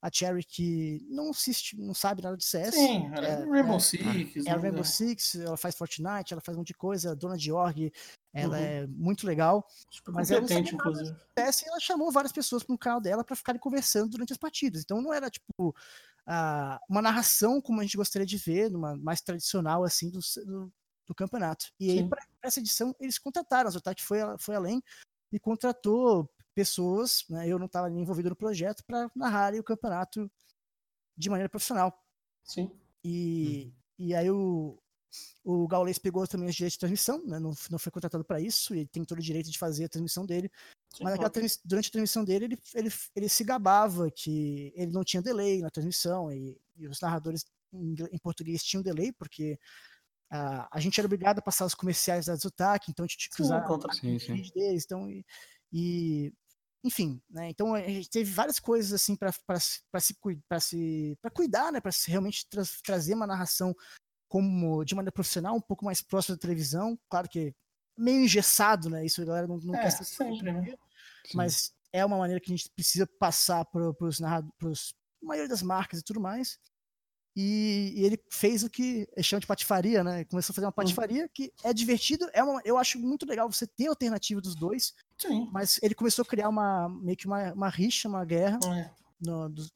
a 0.00 0.10
Cherry 0.12 0.44
que 0.44 1.04
não 1.08 1.30
assiste, 1.30 1.76
não 1.76 1.94
sabe 1.94 2.22
nada 2.22 2.36
de 2.36 2.44
CS. 2.44 2.74
Sim, 2.74 3.10
é, 3.14 3.24
é 3.24 3.44
Rainbow 3.44 3.76
é, 3.76 3.80
Six. 3.80 4.46
É 4.46 4.50
a 4.50 4.56
Rainbow 4.56 4.84
Six, 4.84 5.34
ela 5.36 5.56
faz 5.56 5.74
Fortnite, 5.74 6.32
ela 6.32 6.42
faz 6.42 6.56
um 6.56 6.60
monte 6.60 6.68
de 6.68 6.74
coisa, 6.74 7.16
dona 7.16 7.36
de 7.36 7.50
org, 7.50 7.92
ela 8.32 8.58
uhum. 8.58 8.62
é 8.62 8.86
muito 8.86 9.26
legal. 9.26 9.66
Super 9.90 10.12
mas 10.12 10.30
ela 10.30 10.44
inclusive. 10.52 11.16
CS, 11.38 11.66
ela 11.66 11.80
chamou 11.80 12.12
várias 12.12 12.32
pessoas 12.32 12.62
para 12.62 12.74
o 12.74 12.78
canal 12.78 13.00
dela 13.00 13.24
para 13.24 13.34
ficarem 13.34 13.60
conversando 13.60 14.10
durante 14.10 14.32
as 14.32 14.38
partidas. 14.38 14.82
Então 14.82 15.00
não 15.00 15.12
era 15.12 15.30
tipo 15.30 15.74
uma 16.88 17.00
narração 17.02 17.60
como 17.60 17.80
a 17.80 17.82
gente 17.84 17.96
gostaria 17.96 18.26
de 18.26 18.36
ver, 18.36 18.70
numa 18.70 18.96
mais 18.96 19.20
tradicional 19.20 19.84
assim 19.84 20.10
do, 20.10 20.18
do, 20.44 20.72
do 21.06 21.14
campeonato. 21.14 21.66
E 21.80 21.90
Sim. 21.90 21.98
aí 21.98 22.08
para 22.08 22.22
essa 22.42 22.60
edição 22.60 22.94
eles 23.00 23.18
contrataram, 23.18 23.68
a 23.68 23.70
Zotac 23.70 24.02
foi 24.02 24.18
foi 24.38 24.54
além 24.54 24.82
e 25.32 25.38
contratou 25.38 26.30
pessoas, 26.56 27.26
né, 27.28 27.46
eu 27.46 27.58
não 27.58 27.66
estava 27.66 27.90
envolvido 27.90 28.30
no 28.30 28.34
projeto, 28.34 28.82
para 28.86 29.10
narrarem 29.14 29.60
o 29.60 29.64
campeonato 29.64 30.30
de 31.14 31.28
maneira 31.28 31.50
profissional. 31.50 32.02
Sim. 32.42 32.70
E, 33.04 33.66
uhum. 33.98 34.06
e 34.06 34.14
aí 34.14 34.30
o, 34.30 34.82
o 35.44 35.68
Gaules 35.68 35.98
pegou 35.98 36.26
também 36.26 36.48
os 36.48 36.54
direitos 36.54 36.72
de 36.72 36.80
transmissão, 36.80 37.22
né, 37.26 37.38
não, 37.38 37.52
não 37.70 37.78
foi 37.78 37.92
contratado 37.92 38.24
para 38.24 38.40
isso, 38.40 38.72
ele 38.74 38.86
tem 38.86 39.04
todo 39.04 39.18
o 39.18 39.22
direito 39.22 39.50
de 39.50 39.58
fazer 39.58 39.84
a 39.84 39.88
transmissão 39.88 40.24
dele. 40.24 40.50
Sim, 40.94 41.04
mas 41.04 41.60
durante 41.62 41.88
a 41.88 41.92
transmissão 41.92 42.24
dele, 42.24 42.46
ele, 42.46 42.58
ele, 42.74 42.88
ele 43.14 43.28
se 43.28 43.44
gabava 43.44 44.10
que 44.10 44.72
ele 44.74 44.92
não 44.92 45.04
tinha 45.04 45.20
delay 45.20 45.60
na 45.60 45.68
transmissão, 45.68 46.32
e, 46.32 46.58
e 46.74 46.88
os 46.88 47.02
narradores 47.02 47.44
em, 47.70 47.94
em, 48.12 48.18
português 48.18 48.64
tinham 48.64 48.82
delay, 48.82 49.12
porque 49.12 49.58
a, 50.30 50.74
a 50.74 50.80
gente 50.80 50.98
era 50.98 51.06
obrigado 51.06 51.38
a 51.38 51.42
passar 51.42 51.66
os 51.66 51.74
comerciais 51.74 52.24
da 52.26 52.34
Zotac, 52.34 52.90
então 52.90 53.04
a 53.04 53.06
gente 53.06 53.18
tinha 53.18 53.36
que 53.36 53.42
usar 53.42 53.62
sim, 53.92 54.18
sim, 54.18 54.42
sim. 54.42 54.50
deles. 54.54 54.84
Então, 54.86 55.10
e, 55.10 55.22
e 55.70 56.32
enfim, 56.86 57.20
né? 57.28 57.50
Então 57.50 57.74
a 57.74 57.80
gente 57.80 58.08
teve 58.08 58.30
várias 58.30 58.60
coisas 58.60 58.92
assim 58.92 59.16
para 59.16 59.32
se 59.58 59.80
para 59.90 60.60
se 60.60 61.18
para 61.20 61.30
cuidar, 61.30 61.72
né? 61.72 61.80
Para 61.80 61.90
realmente 62.06 62.48
tra 62.48 62.62
trazer 62.84 63.14
uma 63.14 63.26
narração 63.26 63.74
como 64.28 64.84
de 64.84 64.94
maneira 64.94 65.12
profissional, 65.12 65.56
um 65.56 65.60
pouco 65.60 65.84
mais 65.84 66.00
próxima 66.00 66.36
da 66.36 66.40
televisão. 66.40 66.98
Claro 67.08 67.28
que 67.28 67.52
meio 67.98 68.24
engessado, 68.24 68.88
né? 68.88 69.04
Isso 69.04 69.20
a 69.20 69.24
galera 69.24 69.46
não, 69.46 69.58
não 69.58 69.74
é, 69.74 69.82
quer 69.82 69.90
ser 69.90 70.04
sempre, 70.04 70.52
né? 70.52 70.74
Mas 71.34 71.72
é 71.92 72.04
uma 72.04 72.18
maneira 72.18 72.40
que 72.40 72.52
a 72.52 72.56
gente 72.56 72.70
precisa 72.70 73.06
passar 73.18 73.64
para 73.64 73.92
os 74.00 74.20
narradores, 74.20 74.94
maioria 75.20 75.48
das 75.48 75.62
marcas 75.62 76.00
e 76.00 76.04
tudo 76.04 76.20
mais. 76.20 76.58
E, 77.34 77.92
e, 77.96 78.04
ele 78.04 78.18
fez 78.30 78.64
o 78.64 78.70
que 78.70 79.06
eles 79.12 79.26
chamam 79.26 79.40
de 79.40 79.46
patifaria, 79.46 80.02
né? 80.02 80.24
Começou 80.24 80.52
a 80.52 80.54
fazer 80.54 80.66
uma 80.66 80.70
uhum. 80.70 80.74
patifaria 80.74 81.24
uhum. 81.24 81.28
que 81.34 81.52
é 81.62 81.72
divertido, 81.72 82.26
é 82.32 82.42
uma, 82.42 82.62
eu 82.64 82.78
acho 82.78 82.98
muito 82.98 83.26
legal 83.26 83.50
você 83.50 83.66
ter 83.66 83.88
a 83.88 83.90
alternativa 83.90 84.40
dos 84.40 84.54
dois, 84.54 84.94
Sim. 85.18 85.48
mas 85.52 85.78
ele 85.82 85.94
começou 85.94 86.22
a 86.22 86.26
criar 86.26 86.48
uma 86.48 86.88
meio 86.88 87.16
que 87.16 87.26
uma, 87.26 87.52
uma 87.52 87.68
rixa, 87.68 88.08
uma 88.08 88.24
guerra 88.24 88.58
é. 88.64 88.90
no, 89.20 89.48
dos, 89.48 89.72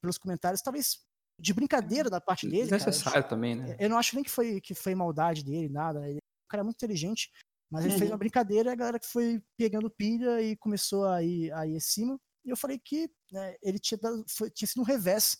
pelos 0.00 0.18
comentários, 0.18 0.62
talvez 0.62 1.06
de 1.38 1.52
brincadeira 1.52 2.08
da 2.08 2.20
parte 2.20 2.48
dele. 2.48 2.70
Necessário 2.70 3.28
também, 3.28 3.54
né? 3.54 3.76
Eu 3.78 3.90
não 3.90 3.98
acho 3.98 4.14
nem 4.14 4.24
que 4.24 4.30
foi, 4.30 4.60
que 4.60 4.74
foi 4.74 4.94
maldade 4.94 5.44
dele, 5.44 5.68
nada. 5.68 6.08
Ele 6.08 6.18
é 6.18 6.46
um 6.46 6.48
cara 6.48 6.64
muito 6.64 6.76
inteligente, 6.76 7.30
mas 7.70 7.84
ele 7.84 7.92
uhum. 7.94 7.98
fez 7.98 8.10
uma 8.10 8.18
brincadeira 8.18 8.70
e 8.70 8.72
a 8.72 8.76
galera 8.76 8.98
que 8.98 9.06
foi 9.06 9.42
pegando 9.56 9.90
pilha 9.90 10.40
e 10.40 10.56
começou 10.56 11.06
a 11.06 11.22
ir, 11.22 11.52
a 11.52 11.66
ir 11.66 11.76
acima. 11.76 12.18
E 12.44 12.50
eu 12.50 12.56
falei 12.56 12.78
que 12.78 13.10
né, 13.30 13.56
ele 13.62 13.78
tinha, 13.78 13.98
dado, 13.98 14.24
foi, 14.28 14.50
tinha 14.50 14.68
sido 14.68 14.80
um 14.80 14.84
revés 14.84 15.36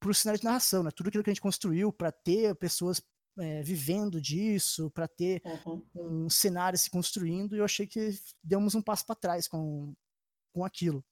para 0.00 0.10
o 0.10 0.14
cenário 0.14 0.38
de 0.38 0.44
narração, 0.44 0.82
né? 0.82 0.90
Tudo 0.94 1.08
aquilo 1.08 1.24
que 1.24 1.30
a 1.30 1.32
gente 1.32 1.42
construiu 1.42 1.92
para 1.92 2.12
ter 2.12 2.54
pessoas 2.56 3.02
é, 3.38 3.62
vivendo 3.62 4.20
disso, 4.20 4.90
para 4.90 5.08
ter 5.08 5.42
uhum. 5.44 5.82
um 5.94 6.30
cenário 6.30 6.78
se 6.78 6.90
construindo, 6.90 7.54
e 7.54 7.58
eu 7.58 7.64
achei 7.64 7.86
que 7.86 8.18
demos 8.42 8.74
um 8.74 8.82
passo 8.82 9.06
para 9.06 9.16
trás 9.16 9.48
com, 9.48 9.94
com 10.52 10.64
aquilo. 10.64 11.04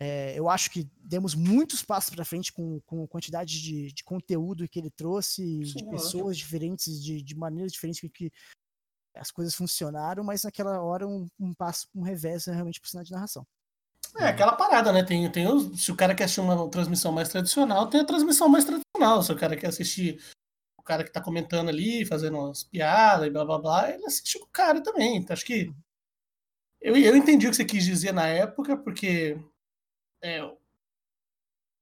É, 0.00 0.36
eu 0.36 0.48
acho 0.48 0.70
que 0.70 0.90
demos 0.96 1.34
muitos 1.34 1.82
passos 1.84 2.12
para 2.12 2.24
frente 2.24 2.52
com, 2.52 2.80
com 2.80 3.04
a 3.04 3.08
quantidade 3.08 3.62
de, 3.62 3.92
de 3.92 4.02
conteúdo 4.02 4.68
que 4.68 4.78
ele 4.78 4.90
trouxe, 4.90 5.64
Sim, 5.64 5.76
de 5.76 5.90
pessoas 5.90 6.36
diferentes, 6.36 7.00
de, 7.02 7.22
de 7.22 7.36
maneiras 7.36 7.70
diferentes 7.70 8.00
que, 8.00 8.08
que, 8.08 8.32
as 9.14 9.30
coisas 9.30 9.54
funcionaram, 9.54 10.24
mas 10.24 10.42
naquela 10.42 10.82
hora 10.82 11.06
um, 11.06 11.28
um 11.38 11.54
passo, 11.54 11.86
um 11.94 12.02
revés 12.02 12.48
é 12.48 12.52
realmente 12.52 12.80
para 12.80 12.86
o 12.88 12.90
cenário 12.90 13.06
de 13.06 13.12
narração. 13.12 13.46
É 14.18 14.26
aquela 14.26 14.52
parada, 14.56 14.92
né? 14.92 15.02
Tem, 15.02 15.30
tem 15.30 15.46
os, 15.46 15.84
se 15.84 15.92
o 15.92 15.96
cara 15.96 16.14
quer 16.14 16.24
assistir 16.24 16.40
uma 16.40 16.68
transmissão 16.68 17.12
mais 17.12 17.28
tradicional, 17.28 17.88
tem 17.88 18.00
a 18.00 18.04
transmissão 18.04 18.48
mais 18.48 18.64
tradicional. 18.64 19.22
Se 19.22 19.32
o 19.32 19.36
cara 19.36 19.56
quer 19.56 19.68
assistir 19.68 20.20
o 20.82 20.84
cara 20.84 21.04
que 21.04 21.12
tá 21.12 21.20
comentando 21.20 21.68
ali, 21.68 22.04
fazendo 22.04 22.38
umas 22.38 22.64
piadas 22.64 23.26
e 23.26 23.30
blá 23.30 23.44
blá 23.44 23.58
blá, 23.58 23.90
ele 23.90 24.04
assiste 24.06 24.38
com 24.38 24.46
o 24.46 24.48
cara 24.52 24.82
também. 24.82 25.16
Então, 25.16 25.34
acho 25.34 25.46
que. 25.46 25.72
Eu, 26.80 26.96
eu 26.96 27.16
entendi 27.16 27.46
o 27.46 27.50
que 27.50 27.56
você 27.56 27.64
quis 27.64 27.84
dizer 27.84 28.12
na 28.12 28.26
época, 28.26 28.76
porque 28.76 29.38
é, 30.22 30.42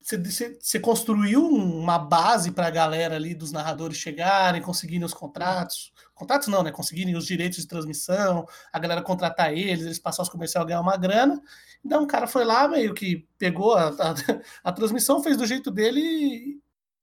você, 0.03 0.59
você 0.59 0.81
construiu 0.81 1.47
uma 1.47 1.99
base 1.99 2.53
para 2.53 2.67
a 2.67 2.71
galera 2.71 3.17
ali 3.17 3.35
dos 3.35 3.53
narradores 3.53 3.99
chegarem, 3.99 4.63
conseguirem 4.63 5.05
os 5.05 5.13
contratos. 5.13 5.93
Contratos 6.15 6.49
não, 6.49 6.63
né? 6.63 6.73
Conseguirem 6.73 7.17
os 7.17 7.27
direitos 7.27 7.61
de 7.61 7.69
transmissão, 7.69 8.47
a 8.73 8.79
galera 8.79 9.03
contratar 9.03 9.53
eles, 9.53 9.85
eles 9.85 9.99
passar 9.99 10.23
os 10.23 10.29
comerciais 10.29 10.67
ganhar 10.67 10.81
uma 10.81 10.97
grana. 10.97 11.41
Então 11.85 12.03
o 12.03 12.07
cara 12.07 12.27
foi 12.27 12.45
lá, 12.45 12.67
meio 12.67 12.95
que 12.95 13.27
pegou 13.39 13.75
a, 13.75 13.89
a, 13.89 14.15
a 14.65 14.73
transmissão, 14.73 15.23
fez 15.23 15.37
do 15.37 15.47
jeito 15.47 15.71
dele 15.71 16.01
e. 16.01 16.61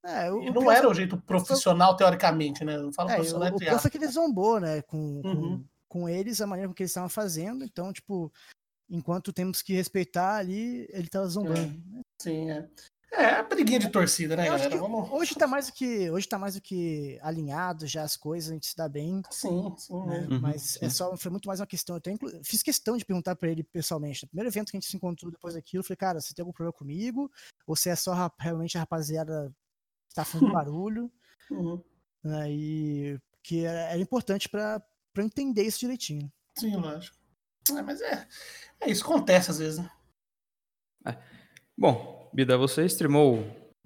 É, 0.08 0.32
o, 0.32 0.54
não 0.54 0.72
era 0.72 0.90
o 0.90 0.94
jeito 0.94 1.18
profissional, 1.18 1.98
teoricamente, 1.98 2.64
né? 2.64 2.78
Eu 2.78 2.94
falo 2.94 3.10
é, 3.10 3.16
profissional 3.16 3.52
o, 3.52 3.76
o 3.76 3.80
foi 3.80 3.92
que 3.92 3.98
ele 3.98 4.08
zombou, 4.08 4.58
né? 4.58 4.82
Com, 4.84 4.98
uhum. 4.98 5.22
com, 5.22 5.66
com 5.90 6.10
eles, 6.10 6.40
a 6.40 6.48
maneira 6.48 6.70
com 6.70 6.74
que 6.74 6.84
eles 6.84 6.92
estavam 6.92 7.10
fazendo. 7.10 7.66
Então, 7.66 7.92
tipo, 7.92 8.32
enquanto 8.90 9.34
temos 9.34 9.62
que 9.62 9.74
respeitar 9.74 10.38
ali, 10.38 10.88
ele 10.92 11.10
tá 11.10 11.26
zombando. 11.26 11.60
É. 11.98 12.02
Sim, 12.22 12.50
é. 12.50 12.70
É, 13.12 13.26
a 13.26 13.44
briguinha 13.44 13.80
de 13.80 13.90
torcida, 13.90 14.36
né, 14.36 14.46
galera? 14.46 14.78
Vamos... 14.78 15.10
Hoje 15.12 15.34
tá 15.34 15.48
mais 15.48 15.68
do 15.68 15.74
que 15.74 16.10
hoje 16.12 16.28
tá 16.28 16.38
mais 16.38 16.56
do 16.56 16.62
que 16.62 17.18
alinhado 17.22 17.88
já 17.88 18.04
as 18.04 18.18
coisas, 18.18 18.50
a 18.50 18.54
gente 18.54 18.68
se 18.68 18.76
dá 18.76 18.88
bem. 18.88 19.22
Sim, 19.32 19.74
sim. 19.78 20.06
Né? 20.06 20.28
Uhum, 20.30 20.40
Mas 20.42 20.62
sim. 20.62 20.86
é 20.86 20.90
só 20.90 21.16
foi 21.16 21.32
muito 21.32 21.48
mais 21.48 21.60
uma 21.60 21.66
questão. 21.66 22.00
Eu 22.04 22.12
inclu... 22.12 22.30
fiz 22.44 22.62
questão 22.62 22.98
de 22.98 23.06
perguntar 23.06 23.36
para 23.36 23.50
ele 23.50 23.64
pessoalmente. 23.64 24.24
No 24.24 24.30
primeiro 24.30 24.50
evento 24.50 24.72
que 24.72 24.78
a 24.78 24.80
gente 24.80 24.90
se 24.90 24.98
encontrou 24.98 25.32
depois 25.32 25.54
daquilo, 25.54 25.82
eu 25.82 25.86
falei, 25.86 25.98
cara, 25.98 26.22
você 26.22 26.34
tem 26.34 26.44
algum 26.44 26.52
problema 26.52 26.74
comigo? 26.74 27.32
Ou 27.66 27.76
você 27.76 27.90
é 27.90 27.96
só 27.96 28.14
realmente 28.38 28.78
a 28.78 28.82
rapaziada 28.82 29.52
que 30.18 30.24
tá 30.24 30.26
fazendo 30.26 30.52
barulho? 30.52 31.12
Uhum. 31.50 31.82
Né? 32.26 32.52
E 32.52 33.20
que 33.42 33.64
era 33.64 33.98
importante 33.98 34.50
para 34.50 34.84
entender 35.20 35.64
isso 35.64 35.80
direitinho. 35.80 36.30
Sim, 36.60 36.76
lógico. 36.76 37.16
É, 37.70 37.82
mas 37.82 38.02
é, 38.02 38.28
é 38.82 38.92
isso 38.92 39.06
acontece 39.06 39.50
às 39.50 39.60
vezes, 39.60 39.80
né? 39.80 39.90
É. 41.06 41.18
Bom, 41.78 42.30
Bida, 42.34 42.58
você 42.58 42.84
streamou 42.84 43.38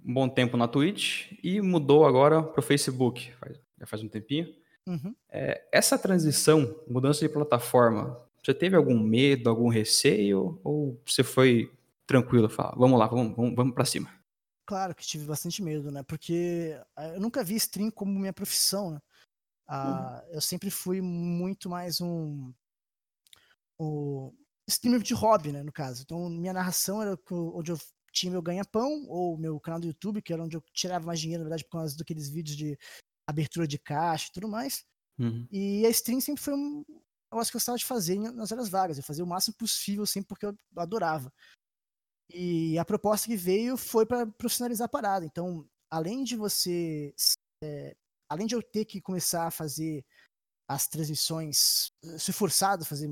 um 0.03 0.11
bom 0.11 0.27
tempo 0.27 0.57
na 0.57 0.67
Twitch 0.67 1.33
e 1.43 1.61
mudou 1.61 2.03
agora 2.03 2.41
para 2.41 2.61
o 2.61 2.63
Facebook, 2.63 3.31
faz, 3.33 3.61
já 3.79 3.85
faz 3.85 4.01
um 4.01 4.09
tempinho. 4.09 4.51
Uhum. 4.87 5.15
É, 5.29 5.63
essa 5.71 5.99
transição, 5.99 6.83
mudança 6.87 7.19
de 7.19 7.31
plataforma, 7.31 8.19
Você 8.43 8.55
teve 8.55 8.75
algum 8.75 8.99
medo, 8.99 9.51
algum 9.51 9.69
receio? 9.69 10.59
Ou 10.63 10.99
você 11.05 11.23
foi 11.23 11.71
tranquilo? 12.07 12.49
Fala, 12.49 12.73
vamos 12.75 12.97
lá, 12.97 13.05
vamos, 13.05 13.35
vamos, 13.35 13.55
vamos 13.55 13.75
pra 13.75 13.85
cima. 13.85 14.20
Claro 14.71 14.95
que 14.95 15.05
tive 15.05 15.25
bastante 15.25 15.61
medo, 15.61 15.91
né? 15.91 16.01
Porque 16.01 16.81
eu 17.13 17.19
nunca 17.19 17.43
vi 17.43 17.55
stream 17.55 17.91
como 17.91 18.17
minha 18.17 18.31
profissão, 18.31 18.91
né? 18.91 19.01
Ah, 19.67 20.23
uhum. 20.23 20.35
Eu 20.35 20.39
sempre 20.39 20.71
fui 20.71 21.01
muito 21.01 21.69
mais 21.69 21.99
um, 21.99 22.53
um 23.77 24.33
streamer 24.65 25.01
de 25.01 25.13
hobby, 25.13 25.51
né? 25.51 25.61
No 25.61 25.73
caso. 25.73 26.03
Então, 26.03 26.29
minha 26.29 26.53
narração 26.53 27.01
era 27.01 27.19
onde 27.29 27.69
eu 27.69 27.77
tinha 28.13 28.31
meu 28.31 28.41
ganha-pão, 28.41 29.05
ou 29.09 29.37
meu 29.37 29.59
canal 29.59 29.81
do 29.81 29.87
YouTube, 29.87 30.21
que 30.21 30.31
era 30.31 30.41
onde 30.41 30.55
eu 30.55 30.63
tirava 30.71 31.05
mais 31.05 31.19
dinheiro, 31.19 31.43
na 31.43 31.49
verdade, 31.49 31.65
por 31.65 31.71
causa 31.79 31.97
daqueles 31.97 32.29
vídeos 32.29 32.55
de 32.55 32.79
abertura 33.27 33.67
de 33.67 33.77
caixa 33.77 34.29
e 34.29 34.31
tudo 34.31 34.47
mais. 34.47 34.85
Uhum. 35.19 35.45
E 35.51 35.85
a 35.85 35.89
stream 35.89 36.21
sempre 36.21 36.41
foi 36.41 36.53
um 36.53 36.85
negócio 37.29 37.51
que 37.51 37.57
eu 37.57 37.59
gostava 37.59 37.77
de 37.77 37.83
fazer 37.83 38.17
nas 38.17 38.53
horas 38.53 38.69
vagas. 38.69 38.97
Eu 38.97 39.03
fazia 39.03 39.25
o 39.25 39.27
máximo 39.27 39.53
possível 39.57 40.05
sempre 40.05 40.29
porque 40.29 40.45
eu 40.45 40.57
adorava. 40.77 41.29
E 42.33 42.77
a 42.77 42.85
proposta 42.85 43.27
que 43.27 43.35
veio 43.35 43.77
foi 43.77 44.05
para 44.05 44.25
profissionalizar 44.25 44.85
a 44.85 44.89
parada. 44.89 45.25
Então, 45.25 45.67
além 45.89 46.23
de 46.23 46.35
você. 46.35 47.13
É, 47.63 47.95
além 48.29 48.47
de 48.47 48.55
eu 48.55 48.61
ter 48.61 48.85
que 48.85 49.01
começar 49.01 49.47
a 49.47 49.51
fazer 49.51 50.03
as 50.67 50.87
transmissões, 50.87 51.91
ser 52.17 52.31
forçado 52.31 52.83
a 52.83 52.85
fazer, 52.85 53.09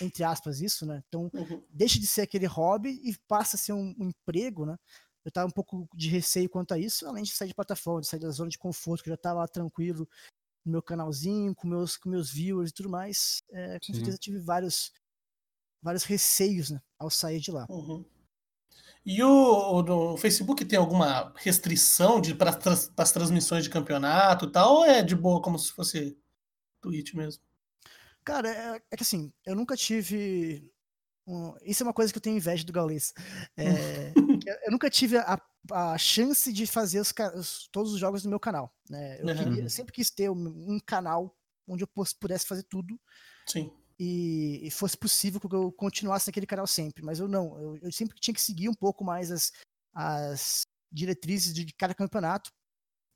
entre 0.00 0.24
aspas, 0.24 0.60
isso, 0.60 0.84
né? 0.84 1.04
Então, 1.06 1.30
uhum. 1.32 1.64
deixa 1.70 2.00
de 2.00 2.06
ser 2.06 2.22
aquele 2.22 2.46
hobby 2.46 3.00
e 3.04 3.16
passa 3.28 3.56
a 3.56 3.58
ser 3.58 3.72
um, 3.72 3.94
um 3.96 4.08
emprego, 4.08 4.66
né? 4.66 4.76
Eu 5.24 5.30
tava 5.30 5.46
um 5.46 5.52
pouco 5.52 5.88
de 5.94 6.08
receio 6.08 6.50
quanto 6.50 6.74
a 6.74 6.78
isso, 6.78 7.06
além 7.06 7.22
de 7.22 7.32
sair 7.32 7.48
de 7.48 7.54
plataforma, 7.54 8.00
de 8.00 8.08
sair 8.08 8.20
da 8.20 8.30
zona 8.30 8.50
de 8.50 8.58
conforto, 8.58 9.04
que 9.04 9.08
eu 9.08 9.12
já 9.12 9.16
tava 9.16 9.40
lá 9.40 9.48
tranquilo 9.48 10.08
no 10.64 10.72
meu 10.72 10.82
canalzinho, 10.82 11.54
com 11.54 11.68
meus, 11.68 11.96
com 11.96 12.08
meus 12.08 12.30
viewers 12.30 12.70
e 12.70 12.74
tudo 12.74 12.88
mais. 12.88 13.38
É, 13.50 13.78
com 13.78 13.86
Sim. 13.86 13.94
certeza 13.94 14.18
tive 14.18 14.38
vários, 14.40 14.92
vários 15.82 16.02
receios 16.02 16.70
né, 16.70 16.80
ao 16.98 17.08
sair 17.08 17.38
de 17.38 17.52
lá. 17.52 17.66
Uhum. 17.70 18.04
E 19.06 19.22
o, 19.22 19.84
o, 19.84 20.16
Facebook 20.16 20.64
tem 20.64 20.76
alguma 20.76 21.32
restrição 21.36 22.20
para 22.36 22.58
as 22.96 23.12
transmissões 23.12 23.62
de 23.62 23.70
campeonato 23.70 24.46
e 24.46 24.50
tal, 24.50 24.78
ou 24.78 24.84
é 24.84 25.00
de 25.00 25.14
boa 25.14 25.40
como 25.40 25.56
se 25.56 25.70
fosse 25.70 26.18
Twitch 26.80 27.14
mesmo? 27.14 27.40
Cara, 28.24 28.48
é, 28.50 28.82
é 28.90 28.96
que 28.96 29.04
assim, 29.04 29.32
eu 29.44 29.54
nunca 29.54 29.76
tive. 29.76 30.68
Um, 31.24 31.54
isso 31.62 31.84
é 31.84 31.86
uma 31.86 31.92
coisa 31.92 32.12
que 32.12 32.18
eu 32.18 32.22
tenho 32.22 32.36
inveja 32.36 32.64
do 32.64 32.72
Gaules. 32.72 33.14
É, 33.56 34.12
eu 34.66 34.72
nunca 34.72 34.90
tive 34.90 35.18
a, 35.18 35.40
a 35.70 35.96
chance 35.96 36.52
de 36.52 36.66
fazer 36.66 36.98
os, 36.98 37.14
os, 37.36 37.68
todos 37.70 37.92
os 37.92 38.00
jogos 38.00 38.24
no 38.24 38.30
meu 38.30 38.40
canal. 38.40 38.74
Né? 38.90 39.20
Eu, 39.20 39.26
queria, 39.36 39.62
eu 39.62 39.70
sempre 39.70 39.92
quis 39.92 40.10
ter 40.10 40.28
um, 40.28 40.48
um, 40.74 40.80
canal 40.84 41.32
onde 41.68 41.84
eu 41.84 41.88
pudesse 42.18 42.44
fazer 42.44 42.64
tudo. 42.64 43.00
Sim 43.46 43.70
e, 43.98 44.60
e, 44.66 44.70
fosse 44.70 44.96
possível 44.96 45.40
que 45.40 45.54
eu 45.54 45.72
continuasse 45.72 46.28
naquele 46.28 46.46
canal 46.46 46.66
sempre. 46.66 47.02
Mas 47.02 47.18
eu 47.18 47.28
não, 47.28 47.58
eu, 47.60 47.78
eu 47.82 47.92
sempre 47.92 48.18
tinha 48.20 48.34
que 48.34 48.42
seguir 48.42 48.68
um 48.68 48.74
pouco 48.74 49.04
mais 49.04 49.30
as, 49.30 49.52
as 49.94 50.62
diretrizes 50.92 51.54
de 51.54 51.72
cada 51.72 51.94
campeonato, 51.94 52.50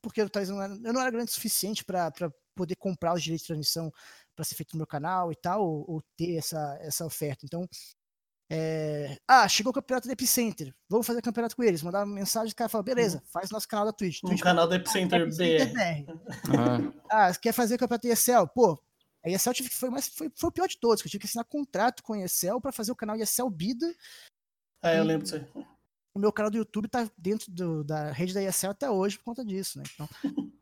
porque 0.01 0.21
eu, 0.21 0.29
talvez 0.29 0.49
não 0.49 0.61
era, 0.61 0.73
eu 0.73 0.93
não 0.93 1.01
era 1.01 1.11
grande 1.11 1.29
o 1.29 1.33
suficiente 1.33 1.85
para 1.85 2.11
poder 2.55 2.75
comprar 2.75 3.13
os 3.13 3.23
direitos 3.23 3.43
de 3.43 3.47
transmissão 3.47 3.91
para 4.35 4.43
ser 4.43 4.55
feito 4.55 4.73
no 4.73 4.79
meu 4.79 4.87
canal 4.87 5.31
e 5.31 5.35
tal, 5.35 5.63
ou, 5.63 5.85
ou 5.87 6.03
ter 6.17 6.35
essa, 6.35 6.77
essa 6.81 7.05
oferta. 7.05 7.45
Então, 7.45 7.67
é... 8.51 9.15
ah, 9.27 9.47
chegou 9.47 9.69
o 9.71 9.73
campeonato 9.73 10.07
do 10.07 10.11
Epicenter, 10.11 10.73
vamos 10.89 11.05
fazer 11.05 11.21
campeonato 11.21 11.55
com 11.55 11.63
eles. 11.63 11.83
Mandar 11.83 12.05
uma 12.05 12.15
mensagem, 12.15 12.51
o 12.51 12.55
cara 12.55 12.69
fala, 12.69 12.83
beleza, 12.83 13.19
uhum. 13.19 13.23
faz 13.31 13.51
nosso 13.51 13.67
canal 13.67 13.85
da 13.85 13.93
Twitch. 13.93 14.23
No 14.23 14.37
canal 14.39 14.67
do 14.67 14.75
Epicenter, 14.75 15.21
Epicenter 15.21 15.73
BR. 15.73 16.13
BR. 16.13 16.93
Ah, 17.09 17.31
quer 17.35 17.53
fazer 17.53 17.77
campeonato 17.77 18.07
ESL? 18.07 18.47
Pô, 18.53 18.81
a 19.23 19.29
ESL 19.29 19.53
tive 19.53 19.69
que 19.69 19.75
foi, 19.75 19.89
mais, 19.89 20.07
foi, 20.07 20.31
foi 20.35 20.49
o 20.49 20.51
pior 20.51 20.67
de 20.67 20.77
todos, 20.77 21.01
que 21.01 21.07
eu 21.07 21.11
tive 21.11 21.21
que 21.21 21.27
assinar 21.27 21.45
contrato 21.45 22.01
com 22.03 22.13
a 22.13 22.23
ESL 22.23 22.59
para 22.59 22.71
fazer 22.71 22.91
o 22.91 22.95
canal 22.95 23.15
ESL 23.15 23.49
Bida. 23.49 23.93
É, 24.83 24.99
eu 24.99 25.03
lembro 25.03 25.23
disso 25.23 25.35
aí. 25.35 25.65
O 26.13 26.19
meu 26.19 26.31
canal 26.31 26.51
do 26.51 26.57
YouTube 26.57 26.87
tá 26.87 27.09
dentro 27.17 27.51
do, 27.51 27.83
da 27.83 28.11
rede 28.11 28.33
da 28.33 28.43
ESL 28.43 28.71
até 28.71 28.89
hoje 28.89 29.17
por 29.17 29.25
conta 29.25 29.45
disso, 29.45 29.77
né? 29.77 29.83
Então, 29.93 30.09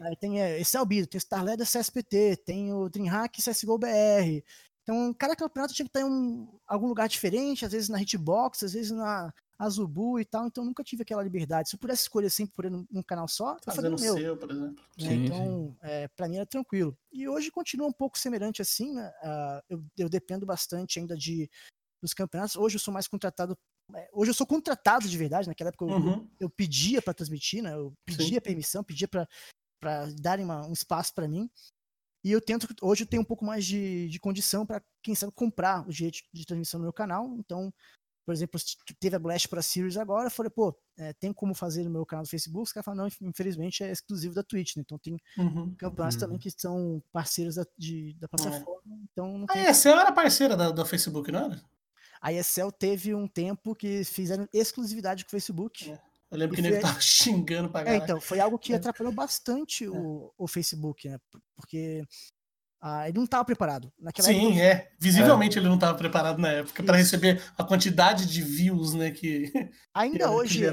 aí 0.00 0.16
tem 0.16 0.42
é, 0.42 0.60
ESL 0.60 0.84
Bida, 0.84 1.06
tem 1.06 1.18
Starled 1.18 1.62
CSPT, 1.64 2.36
tem 2.44 2.72
o 2.72 2.88
DreamHack 2.88 3.40
CSGO 3.40 3.78
BR. 3.78 4.42
Então, 4.82 5.14
cada 5.14 5.34
campeonato 5.34 5.72
tinha 5.72 5.86
que 5.86 5.90
estar 5.90 6.00
em 6.00 6.04
um, 6.04 6.58
algum 6.66 6.88
lugar 6.88 7.08
diferente, 7.08 7.64
às 7.64 7.72
vezes 7.72 7.88
na 7.88 8.02
Hitbox, 8.02 8.62
às 8.64 8.74
vezes 8.74 8.90
na, 8.90 9.32
Azubu 9.64 10.18
e 10.18 10.24
tal, 10.24 10.46
então 10.46 10.64
nunca 10.64 10.84
tive 10.84 11.02
aquela 11.02 11.22
liberdade. 11.22 11.68
Se 11.68 11.76
eu 11.76 11.80
pudesse 11.80 12.02
escolher 12.02 12.30
sempre 12.30 12.54
por 12.54 12.66
um, 12.66 12.86
um 12.92 13.02
canal 13.02 13.28
só, 13.28 13.56
eu 13.66 13.72
faria 13.72 13.90
o 13.90 14.00
meu. 14.00 14.14
seu, 14.14 14.36
por 14.36 14.50
exemplo. 14.50 14.84
Né? 14.98 15.08
Sim, 15.08 15.24
então, 15.24 15.76
é, 15.82 16.08
para 16.08 16.28
mim 16.28 16.36
era 16.36 16.46
tranquilo. 16.46 16.96
E 17.12 17.28
hoje 17.28 17.50
continua 17.50 17.86
um 17.86 17.92
pouco 17.92 18.18
semelhante 18.18 18.62
assim, 18.62 18.92
né? 18.94 19.12
Uh, 19.22 19.62
eu, 19.68 19.84
eu 19.98 20.08
dependo 20.08 20.46
bastante 20.46 20.98
ainda 20.98 21.16
de 21.16 21.50
dos 22.02 22.12
campeonatos. 22.12 22.56
Hoje 22.56 22.76
eu 22.76 22.80
sou 22.80 22.92
mais 22.92 23.08
contratado 23.08 23.56
é, 23.94 24.08
Hoje 24.12 24.30
eu 24.30 24.34
sou 24.34 24.46
contratado 24.46 25.08
de 25.08 25.18
verdade. 25.18 25.48
Naquela 25.48 25.68
época 25.68 25.84
eu, 25.84 25.88
uhum. 25.88 26.12
eu, 26.12 26.30
eu 26.40 26.50
pedia 26.50 27.02
para 27.02 27.14
transmitir, 27.14 27.62
né? 27.62 27.74
Eu 27.74 27.92
pedia 28.06 28.26
Sim. 28.26 28.40
permissão, 28.40 28.84
pedia 28.84 29.08
para 29.08 29.26
darem 30.20 30.44
uma, 30.44 30.66
um 30.66 30.72
espaço 30.72 31.12
para 31.14 31.28
mim. 31.28 31.50
E 32.24 32.32
eu 32.32 32.40
tento, 32.40 32.66
hoje 32.80 33.02
eu 33.02 33.06
tenho 33.06 33.20
um 33.20 33.24
pouco 33.24 33.44
mais 33.44 33.66
de, 33.66 34.08
de 34.08 34.18
condição 34.18 34.64
para, 34.64 34.82
quem 35.02 35.14
sabe, 35.14 35.32
comprar 35.32 35.86
o 35.86 35.92
direito 35.92 36.20
de 36.32 36.46
transmissão 36.46 36.78
no 36.78 36.84
meu 36.84 36.92
canal. 36.92 37.36
Então, 37.38 37.72
por 38.24 38.32
exemplo, 38.32 38.60
teve 38.98 39.16
a 39.16 39.18
Blast 39.18 39.48
para 39.48 39.60
Series 39.62 39.96
agora, 39.96 40.26
eu 40.26 40.30
falei, 40.30 40.50
pô, 40.50 40.74
é, 40.96 41.12
tem 41.12 41.32
como 41.32 41.54
fazer 41.54 41.84
no 41.84 41.90
meu 41.90 42.06
canal 42.06 42.24
do 42.24 42.28
Facebook? 42.28 42.64
Os 42.64 42.72
caras 42.72 42.84
falaram, 42.84 43.08
não, 43.20 43.28
infelizmente 43.28 43.84
é 43.84 43.90
exclusivo 43.90 44.34
da 44.34 44.42
Twitch, 44.42 44.76
né? 44.76 44.82
Então 44.84 44.98
tem 44.98 45.18
uhum. 45.36 45.74
campeonatos 45.76 46.16
uhum. 46.16 46.20
também 46.20 46.38
que 46.38 46.50
são 46.50 47.02
parceiros 47.12 47.56
da, 47.56 47.66
de, 47.76 48.14
da 48.14 48.26
é. 48.26 48.28
plataforma. 48.28 48.80
É. 48.86 48.96
Então 49.12 49.38
não 49.38 49.46
tem... 49.46 49.66
A 49.66 49.70
ESL 49.70 49.88
era 49.90 50.12
parceira 50.12 50.56
da, 50.56 50.70
da 50.70 50.84
Facebook, 50.84 51.30
não 51.30 51.44
era? 51.44 51.62
A 52.20 52.32
ESL 52.32 52.70
teve 52.70 53.14
um 53.14 53.28
tempo 53.28 53.74
que 53.74 54.02
fizeram 54.04 54.48
exclusividade 54.52 55.24
com 55.24 55.28
o 55.28 55.30
Facebook. 55.30 55.90
É. 55.90 56.00
Eu 56.30 56.38
lembro 56.38 56.56
que 56.56 56.62
foi... 56.62 56.70
ele 56.70 56.80
tava 56.80 56.98
xingando 57.02 57.68
pra 57.68 57.82
galera. 57.82 58.02
É, 58.02 58.04
então, 58.04 58.20
foi 58.20 58.40
algo 58.40 58.58
que 58.58 58.72
é. 58.72 58.76
atrapalhou 58.76 59.12
bastante 59.12 59.86
o, 59.86 60.32
o 60.38 60.48
Facebook, 60.48 61.08
né? 61.08 61.18
Porque 61.54 62.02
ah, 62.86 63.08
ele 63.08 63.16
não 63.16 63.24
estava 63.24 63.42
preparado. 63.46 63.90
Naquela 63.98 64.28
Sim, 64.28 64.48
época, 64.48 64.60
é. 64.60 64.92
Visivelmente 64.98 65.56
é. 65.56 65.60
ele 65.62 65.68
não 65.68 65.76
estava 65.76 65.96
preparado 65.96 66.38
na 66.38 66.50
época 66.50 66.82
para 66.82 66.98
receber 66.98 67.42
a 67.56 67.64
quantidade 67.64 68.26
de 68.26 68.42
views, 68.42 68.92
né, 68.92 69.10
que 69.10 69.50
ainda 69.94 70.18
que, 70.18 70.24
hoje 70.26 70.66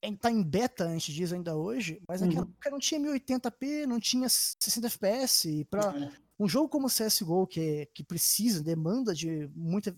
que 0.00 0.16
tá 0.16 0.30
em 0.30 0.42
beta 0.42 0.84
antes 0.84 1.12
disso 1.12 1.34
ainda 1.34 1.54
hoje, 1.54 2.00
mas 2.08 2.22
naquela 2.22 2.46
uhum. 2.46 2.50
época 2.52 2.70
não 2.70 2.78
tinha 2.78 2.98
1080p, 2.98 3.84
não 3.84 4.00
tinha 4.00 4.26
60 4.30 4.86
FPS 4.86 5.66
para 5.68 5.94
é. 5.94 6.10
um 6.40 6.48
jogo 6.48 6.70
como 6.70 6.88
CS:GO 6.88 7.46
que 7.46 7.86
que 7.92 8.02
precisa, 8.02 8.64
demanda 8.64 9.14
de 9.14 9.50
muita 9.54 9.94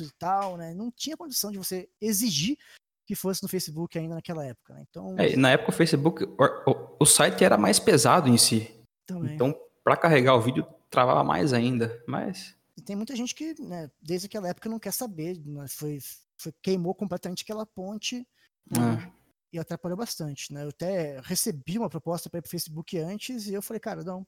e 0.00 0.08
tal, 0.16 0.56
né? 0.56 0.72
Não 0.74 0.92
tinha 0.92 1.16
condição 1.16 1.50
de 1.50 1.58
você 1.58 1.88
exigir 2.00 2.56
que 3.04 3.16
fosse 3.16 3.42
no 3.42 3.48
Facebook 3.48 3.98
ainda 3.98 4.14
naquela 4.14 4.46
época. 4.46 4.74
Né? 4.74 4.84
Então, 4.88 5.16
é, 5.18 5.34
na 5.34 5.50
época 5.50 5.70
o 5.70 5.74
Facebook, 5.74 6.22
o, 6.22 6.70
o, 6.70 6.96
o, 7.00 7.04
site 7.04 7.42
era 7.42 7.58
mais 7.58 7.80
pesado 7.80 8.28
em 8.28 8.36
si. 8.36 8.70
Também. 9.06 9.34
Então 9.34 9.52
para 9.88 9.96
carregar 9.96 10.34
o 10.34 10.40
vídeo 10.40 10.66
travava 10.90 11.24
mais 11.24 11.54
ainda, 11.54 12.02
mas... 12.06 12.54
E 12.76 12.82
tem 12.82 12.94
muita 12.94 13.16
gente 13.16 13.34
que, 13.34 13.58
né, 13.58 13.90
desde 14.02 14.26
aquela 14.26 14.48
época 14.48 14.68
não 14.68 14.78
quer 14.78 14.92
saber, 14.92 15.38
né, 15.46 15.66
foi, 15.66 15.98
foi, 16.36 16.52
queimou 16.60 16.94
completamente 16.94 17.42
aquela 17.42 17.64
ponte 17.64 18.28
né, 18.70 19.10
e 19.50 19.58
atrapalhou 19.58 19.96
bastante, 19.96 20.52
né? 20.52 20.62
Eu 20.62 20.68
até 20.68 21.20
recebi 21.22 21.78
uma 21.78 21.88
proposta 21.88 22.28
para 22.28 22.38
ir 22.38 22.42
pro 22.42 22.50
Facebook 22.50 22.98
antes 22.98 23.46
e 23.46 23.54
eu 23.54 23.62
falei, 23.62 23.80
cara, 23.80 24.04
não, 24.04 24.26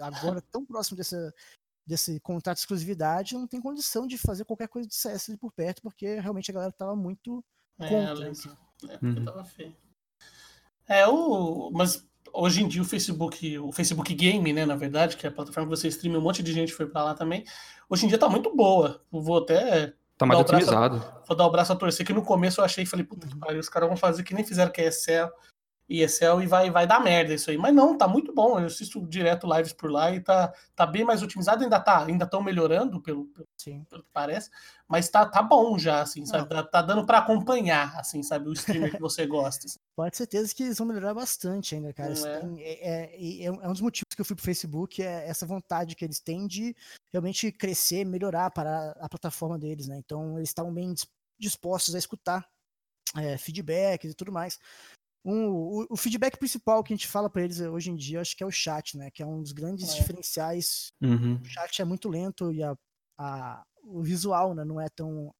agora 0.00 0.42
tão 0.50 0.66
próximo 0.66 0.96
dessa, 0.96 1.32
desse 1.86 2.18
contrato 2.18 2.56
de 2.56 2.62
exclusividade, 2.62 3.34
não 3.34 3.46
tem 3.46 3.60
condição 3.60 4.04
de 4.04 4.18
fazer 4.18 4.44
qualquer 4.44 4.66
coisa 4.66 4.88
de 4.88 4.96
CS 4.96 5.30
ali 5.30 5.38
por 5.38 5.52
perto, 5.52 5.80
porque 5.80 6.18
realmente 6.18 6.50
a 6.50 6.54
galera 6.54 6.72
tava 6.72 6.96
muito 6.96 7.42
é, 7.78 7.88
contra. 7.88 8.26
É, 8.26 8.98
uhum. 9.00 9.24
tava 9.24 9.44
feio. 9.44 9.76
É, 10.88 11.06
o, 11.06 11.70
mas 11.70 12.04
hoje 12.38 12.62
em 12.62 12.68
dia 12.68 12.80
o 12.80 12.84
Facebook, 12.84 13.58
o 13.58 13.72
Facebook 13.72 14.14
Game, 14.14 14.52
né, 14.52 14.64
na 14.64 14.76
verdade, 14.76 15.16
que 15.16 15.26
é 15.26 15.28
a 15.28 15.32
plataforma 15.32 15.68
que 15.68 15.76
você 15.76 15.88
streama, 15.88 16.18
um 16.18 16.22
monte 16.22 16.42
de 16.42 16.52
gente 16.52 16.72
foi 16.72 16.86
para 16.86 17.04
lá 17.04 17.14
também. 17.14 17.44
Hoje 17.88 18.04
em 18.04 18.08
dia 18.08 18.18
tá 18.18 18.28
muito 18.28 18.54
boa. 18.54 19.02
Eu 19.12 19.20
vou 19.20 19.38
até 19.38 19.92
Tá 20.16 20.26
mais 20.26 20.40
otimizado. 20.40 21.00
vou 21.28 21.36
dar 21.36 21.46
o 21.46 21.50
braço 21.50 21.72
a 21.72 21.76
torcer, 21.76 22.04
que 22.04 22.12
no 22.12 22.22
começo 22.22 22.60
eu 22.60 22.64
achei, 22.64 22.84
falei, 22.84 23.04
puta 23.04 23.26
que 23.26 23.36
pariu, 23.36 23.60
os 23.60 23.68
caras 23.68 23.88
vão 23.88 23.96
fazer 23.96 24.24
que 24.24 24.34
nem 24.34 24.44
fizeram 24.44 24.72
que 24.72 24.80
é 24.80 24.88
Excel, 24.88 25.30
ESL 25.88 26.42
e 26.42 26.46
vai, 26.46 26.70
vai 26.70 26.86
dar 26.86 27.00
merda 27.00 27.32
isso 27.32 27.50
aí. 27.50 27.56
Mas 27.56 27.74
não, 27.74 27.96
tá 27.96 28.06
muito 28.06 28.34
bom. 28.34 28.60
Eu 28.60 28.66
assisto 28.66 29.00
direto 29.06 29.48
lives 29.50 29.72
por 29.72 29.90
lá 29.90 30.12
e 30.12 30.20
tá, 30.20 30.52
tá 30.76 30.86
bem 30.86 31.02
mais 31.02 31.22
otimizado. 31.22 31.64
Ainda 31.64 31.80
tá, 31.80 32.04
ainda 32.04 32.26
estão 32.26 32.42
melhorando, 32.42 33.00
pelo, 33.00 33.24
pelo, 33.26 33.46
pelo, 33.86 34.02
que 34.02 34.10
parece, 34.12 34.50
mas 34.86 35.08
tá, 35.08 35.24
tá 35.24 35.42
bom 35.42 35.78
já, 35.78 36.02
assim, 36.02 36.26
sabe? 36.26 36.48
Tá, 36.48 36.62
tá, 36.62 36.82
dando 36.82 37.06
para 37.06 37.18
acompanhar, 37.18 37.98
assim, 37.98 38.22
sabe? 38.22 38.48
O 38.48 38.52
streamer 38.52 38.90
que 38.90 39.00
você 39.00 39.26
gosta. 39.26 39.66
Assim. 39.66 39.78
Pode 39.96 40.10
ter 40.10 40.18
certeza 40.18 40.54
que 40.54 40.62
eles 40.62 40.76
vão 40.76 40.86
melhorar 40.86 41.14
bastante 41.14 41.74
ainda, 41.74 41.92
cara. 41.94 42.12
É. 42.12 42.60
É, 42.60 43.40
é, 43.40 43.44
é, 43.44 43.50
um 43.50 43.72
dos 43.72 43.80
motivos 43.80 44.14
que 44.14 44.20
eu 44.20 44.26
fui 44.26 44.36
pro 44.36 44.44
Facebook, 44.44 45.02
é 45.02 45.26
essa 45.26 45.46
vontade 45.46 45.96
que 45.96 46.04
eles 46.04 46.20
têm 46.20 46.46
de 46.46 46.76
realmente 47.10 47.50
crescer, 47.50 48.04
melhorar 48.04 48.50
para 48.50 48.90
a 49.00 49.08
plataforma 49.08 49.58
deles, 49.58 49.88
né? 49.88 49.96
Então 49.98 50.36
eles 50.36 50.50
estavam 50.50 50.72
bem 50.72 50.94
dispostos 51.38 51.94
a 51.94 51.98
escutar 51.98 52.46
é, 53.16 53.38
feedbacks 53.38 54.10
e 54.10 54.14
tudo 54.14 54.30
mais 54.30 54.58
um, 55.28 55.48
o, 55.50 55.86
o, 55.90 55.96
feedback 55.96 56.38
principal 56.38 56.82
que 56.82 56.92
a 56.92 56.96
gente 56.96 57.06
fala 57.06 57.28
para 57.28 57.42
eles 57.42 57.60
hoje 57.60 57.90
em 57.90 57.96
dia, 57.96 58.20
acho 58.20 58.34
que 58.34 58.42
é 58.42 58.46
o 58.46 58.50
chat, 58.50 58.96
né? 58.96 59.10
Que 59.10 59.22
é 59.22 59.26
um 59.26 59.42
dos 59.42 59.52
grandes 59.52 59.90
é. 59.90 59.98
diferenciais. 59.98 60.90
Uhum. 61.02 61.38
O 61.42 61.44
chat 61.44 61.82
é 61.82 61.84
muito 61.84 62.08
lento 62.08 62.50
e 62.50 62.62
a, 62.62 62.74
a, 63.18 63.62
o 63.82 64.02
visual 64.02 64.54
né, 64.54 64.64
não 64.64 64.80
é 64.80 64.88
tão 64.88 65.30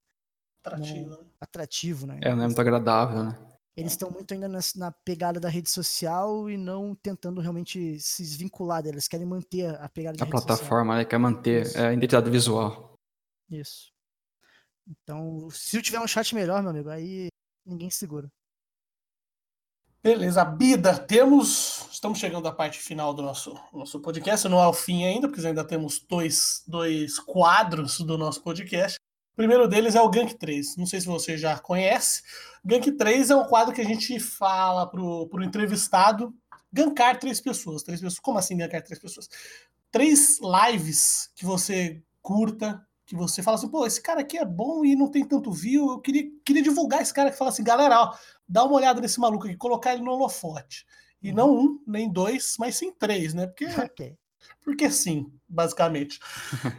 Atrativo. 0.62 1.10
né? 1.10 1.16
atrativo, 1.40 2.06
né? 2.06 2.20
É, 2.22 2.34
não 2.34 2.42
é 2.42 2.46
muito 2.46 2.60
agradável, 2.60 3.24
né? 3.24 3.38
Eles 3.74 3.92
estão 3.92 4.10
muito 4.10 4.34
ainda 4.34 4.48
na, 4.48 4.58
na 4.76 4.90
pegada 4.90 5.38
da 5.38 5.48
rede 5.48 5.70
social 5.70 6.50
e 6.50 6.56
não 6.56 6.96
tentando 6.96 7.40
realmente 7.40 7.98
se 8.00 8.22
desvincular 8.22 8.82
dela. 8.82 8.96
Eles 8.96 9.06
querem 9.06 9.24
manter 9.24 9.74
a 9.80 9.88
pegada 9.88 10.18
da 10.18 10.24
A 10.24 10.26
rede 10.26 10.36
social. 10.36 10.56
plataforma 10.56 10.96
né, 10.96 11.04
quer 11.04 11.18
manter 11.18 11.62
Isso. 11.62 11.78
é, 11.78 11.86
a 11.86 11.92
identidade 11.92 12.28
visual. 12.28 12.94
Isso. 13.48 13.92
Então, 14.86 15.48
se 15.50 15.76
eu 15.76 15.82
tiver 15.82 16.00
um 16.00 16.08
chat 16.08 16.34
melhor, 16.34 16.60
meu 16.60 16.72
amigo, 16.72 16.90
aí 16.90 17.28
ninguém 17.64 17.88
segura. 17.88 18.28
Beleza, 20.02 20.44
Bida, 20.44 20.96
temos. 20.96 21.88
Estamos 21.90 22.20
chegando 22.20 22.46
à 22.46 22.52
parte 22.52 22.78
final 22.78 23.12
do 23.12 23.20
nosso, 23.20 23.58
nosso 23.72 24.00
podcast, 24.00 24.48
não 24.48 24.62
é 24.62 24.66
o 24.66 24.72
fim 24.72 25.04
ainda, 25.04 25.28
porque 25.28 25.44
ainda 25.44 25.64
temos 25.64 25.98
dois, 26.08 26.62
dois 26.68 27.18
quadros 27.18 27.98
do 27.98 28.16
nosso 28.16 28.40
podcast. 28.42 28.96
O 29.32 29.36
primeiro 29.36 29.66
deles 29.66 29.96
é 29.96 30.00
o 30.00 30.08
Gank 30.08 30.34
3. 30.34 30.76
Não 30.76 30.86
sei 30.86 31.00
se 31.00 31.06
você 31.06 31.36
já 31.36 31.58
conhece. 31.58 32.22
Gank 32.64 32.92
3 32.92 33.30
é 33.30 33.36
um 33.36 33.44
quadro 33.44 33.74
que 33.74 33.80
a 33.80 33.84
gente 33.84 34.20
fala 34.20 34.88
pro, 34.88 35.26
pro 35.28 35.42
entrevistado 35.42 36.32
gankar 36.72 37.18
três 37.18 37.40
pessoas. 37.40 37.82
Três 37.82 38.00
pessoas. 38.00 38.20
Como 38.20 38.38
assim 38.38 38.56
gankar 38.56 38.82
três 38.82 39.00
pessoas? 39.00 39.28
Três 39.90 40.38
lives 40.40 41.30
que 41.34 41.44
você 41.44 42.00
curta, 42.22 42.80
que 43.08 43.16
você 43.16 43.42
fala 43.42 43.56
assim, 43.56 43.70
pô, 43.70 43.86
esse 43.86 44.02
cara 44.02 44.20
aqui 44.20 44.36
é 44.36 44.44
bom 44.44 44.84
e 44.84 44.94
não 44.94 45.10
tem 45.10 45.26
tanto 45.26 45.50
view. 45.50 45.92
Eu 45.92 45.98
queria, 45.98 46.30
queria 46.44 46.62
divulgar 46.62 47.00
esse 47.00 47.12
cara 47.12 47.30
que 47.30 47.38
fala 47.38 47.48
assim, 47.48 47.64
galera, 47.64 48.02
ó, 48.02 48.14
dá 48.46 48.62
uma 48.64 48.74
olhada 48.74 49.00
nesse 49.00 49.18
maluco 49.18 49.46
aqui, 49.46 49.56
colocar 49.56 49.94
ele 49.94 50.02
no 50.02 50.10
holofote. 50.12 50.84
E 51.22 51.30
Uhum. 51.30 51.34
não 51.34 51.56
um, 51.56 51.82
nem 51.86 52.12
dois, 52.12 52.56
mas 52.58 52.76
sim 52.76 52.92
três, 52.92 53.32
né? 53.32 53.46
Porque, 53.46 53.64
Ok. 53.90 54.14
porque 54.62 54.90
sim, 54.90 55.32
basicamente. 55.48 56.20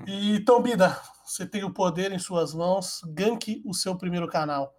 E, 0.06 0.36
então, 0.36 0.62
Bida, 0.62 1.02
você 1.26 1.48
tem 1.48 1.64
o 1.64 1.74
poder 1.74 2.12
em 2.12 2.20
suas 2.20 2.54
mãos, 2.54 3.02
ganque 3.08 3.64
o 3.66 3.74
seu 3.74 3.98
primeiro 3.98 4.28
canal. 4.28 4.72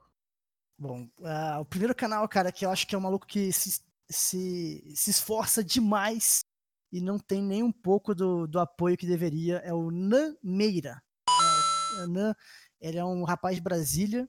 Bom, 0.79 1.09
ah, 1.25 1.59
o 1.61 1.65
primeiro 1.65 1.97
canal, 1.97 2.29
cara, 2.29 2.53
que 2.53 2.65
eu 2.65 2.71
acho 2.71 2.87
que 2.87 2.95
é 2.95 2.99
um 2.99 3.03
maluco 3.03 3.27
que 3.27 3.53
se, 3.53 3.83
se, 4.09 4.85
se 4.95 5.11
esforça 5.11 5.65
demais 5.65 6.45
e 6.93 7.01
não 7.01 7.19
tem 7.19 7.43
nem 7.43 7.65
um 7.65 7.73
pouco 7.73 8.15
do, 8.15 8.47
do 8.47 8.61
apoio 8.61 8.97
que 8.97 9.05
deveria, 9.05 9.57
é 9.65 9.75
o 9.75 9.91
Nan 9.91 10.37
Meira. 12.07 12.31
É, 12.31 12.31
o 12.31 12.31
Nan, 12.31 12.35
ele 12.81 12.99
é 12.99 13.05
um 13.05 13.25
rapaz 13.25 13.57
de 13.57 13.63
Brasília, 13.63 14.29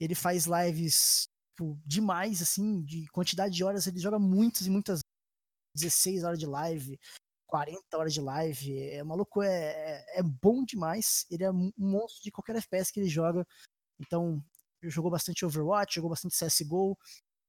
ele 0.00 0.14
faz 0.14 0.46
lives 0.46 1.28
tipo, 1.50 1.78
demais, 1.84 2.42
assim, 2.42 2.82
de 2.82 3.06
quantidade 3.08 3.54
de 3.54 3.64
horas, 3.64 3.86
ele 3.86 3.98
joga 3.98 4.18
muitas 4.18 4.66
e 4.66 4.70
muitas 4.70 5.00
16 5.74 6.24
horas 6.24 6.38
de 6.38 6.46
live, 6.46 6.98
40 7.46 7.96
horas 7.96 8.12
de 8.12 8.20
live, 8.20 8.78
é 8.78 9.02
maluco 9.02 9.42
é, 9.42 9.48
é, 9.48 10.20
é 10.20 10.22
bom 10.22 10.64
demais, 10.64 11.26
ele 11.30 11.44
é 11.44 11.50
um 11.50 11.72
monstro 11.76 12.22
de 12.22 12.32
qualquer 12.32 12.56
FPS 12.56 12.92
que 12.92 13.00
ele 13.00 13.08
joga, 13.08 13.46
então 14.00 14.42
jogou 14.82 15.10
bastante 15.10 15.44
Overwatch, 15.44 15.94
jogou 15.94 16.10
bastante 16.10 16.36
CSGO, 16.36 16.98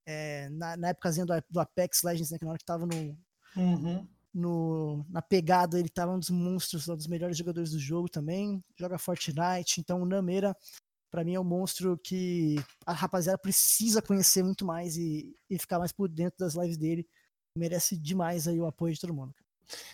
é, 0.07 0.49
na, 0.49 0.77
na 0.77 0.89
épocazinha 0.89 1.25
do, 1.25 1.33
do 1.49 1.59
Apex 1.59 2.03
Legends, 2.03 2.31
né, 2.31 2.37
que 2.37 2.45
na 2.45 2.51
hora 2.51 2.59
que 2.59 2.65
tava 2.65 2.85
no, 2.85 3.17
Uhum. 3.55 4.07
No, 4.36 5.05
na 5.09 5.21
pegada, 5.21 5.79
ele 5.79 5.88
tava 5.88 6.11
um 6.11 6.19
dos 6.19 6.29
monstros, 6.29 6.89
um 6.89 6.95
dos 6.97 7.07
melhores 7.07 7.38
jogadores 7.38 7.71
do 7.71 7.79
jogo 7.79 8.09
também, 8.09 8.61
joga 8.77 8.97
Fortnite, 8.97 9.79
então 9.79 10.01
o 10.01 10.05
Nameira, 10.05 10.53
pra 11.09 11.23
mim, 11.23 11.36
é 11.36 11.39
um 11.39 11.43
monstro 11.43 11.97
que 11.97 12.57
a 12.86 12.91
rapaziada 12.91 13.38
precisa 13.38 14.01
conhecer 14.01 14.43
muito 14.43 14.65
mais 14.65 14.97
e, 14.97 15.33
e 15.49 15.57
ficar 15.57 15.79
mais 15.79 15.93
por 15.93 16.09
dentro 16.09 16.38
das 16.38 16.53
lives 16.53 16.77
dele, 16.77 17.07
merece 17.57 17.97
demais 17.97 18.45
aí 18.45 18.59
o 18.59 18.65
apoio 18.65 18.93
de 18.93 18.99
todo 18.99 19.13
mundo. 19.13 19.33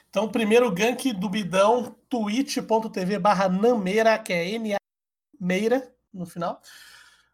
Então, 0.09 0.27
primeiro 0.27 0.71
gank 0.71 1.13
do 1.13 1.29
Bidão, 1.29 1.95
twitch.tv 2.09 3.19
barra 3.19 3.47
Nameira, 3.47 4.17
que 4.17 4.33
é 4.33 4.49
N-A 4.49 4.77
Meira 5.39 5.95
no 6.11 6.25
final. 6.25 6.59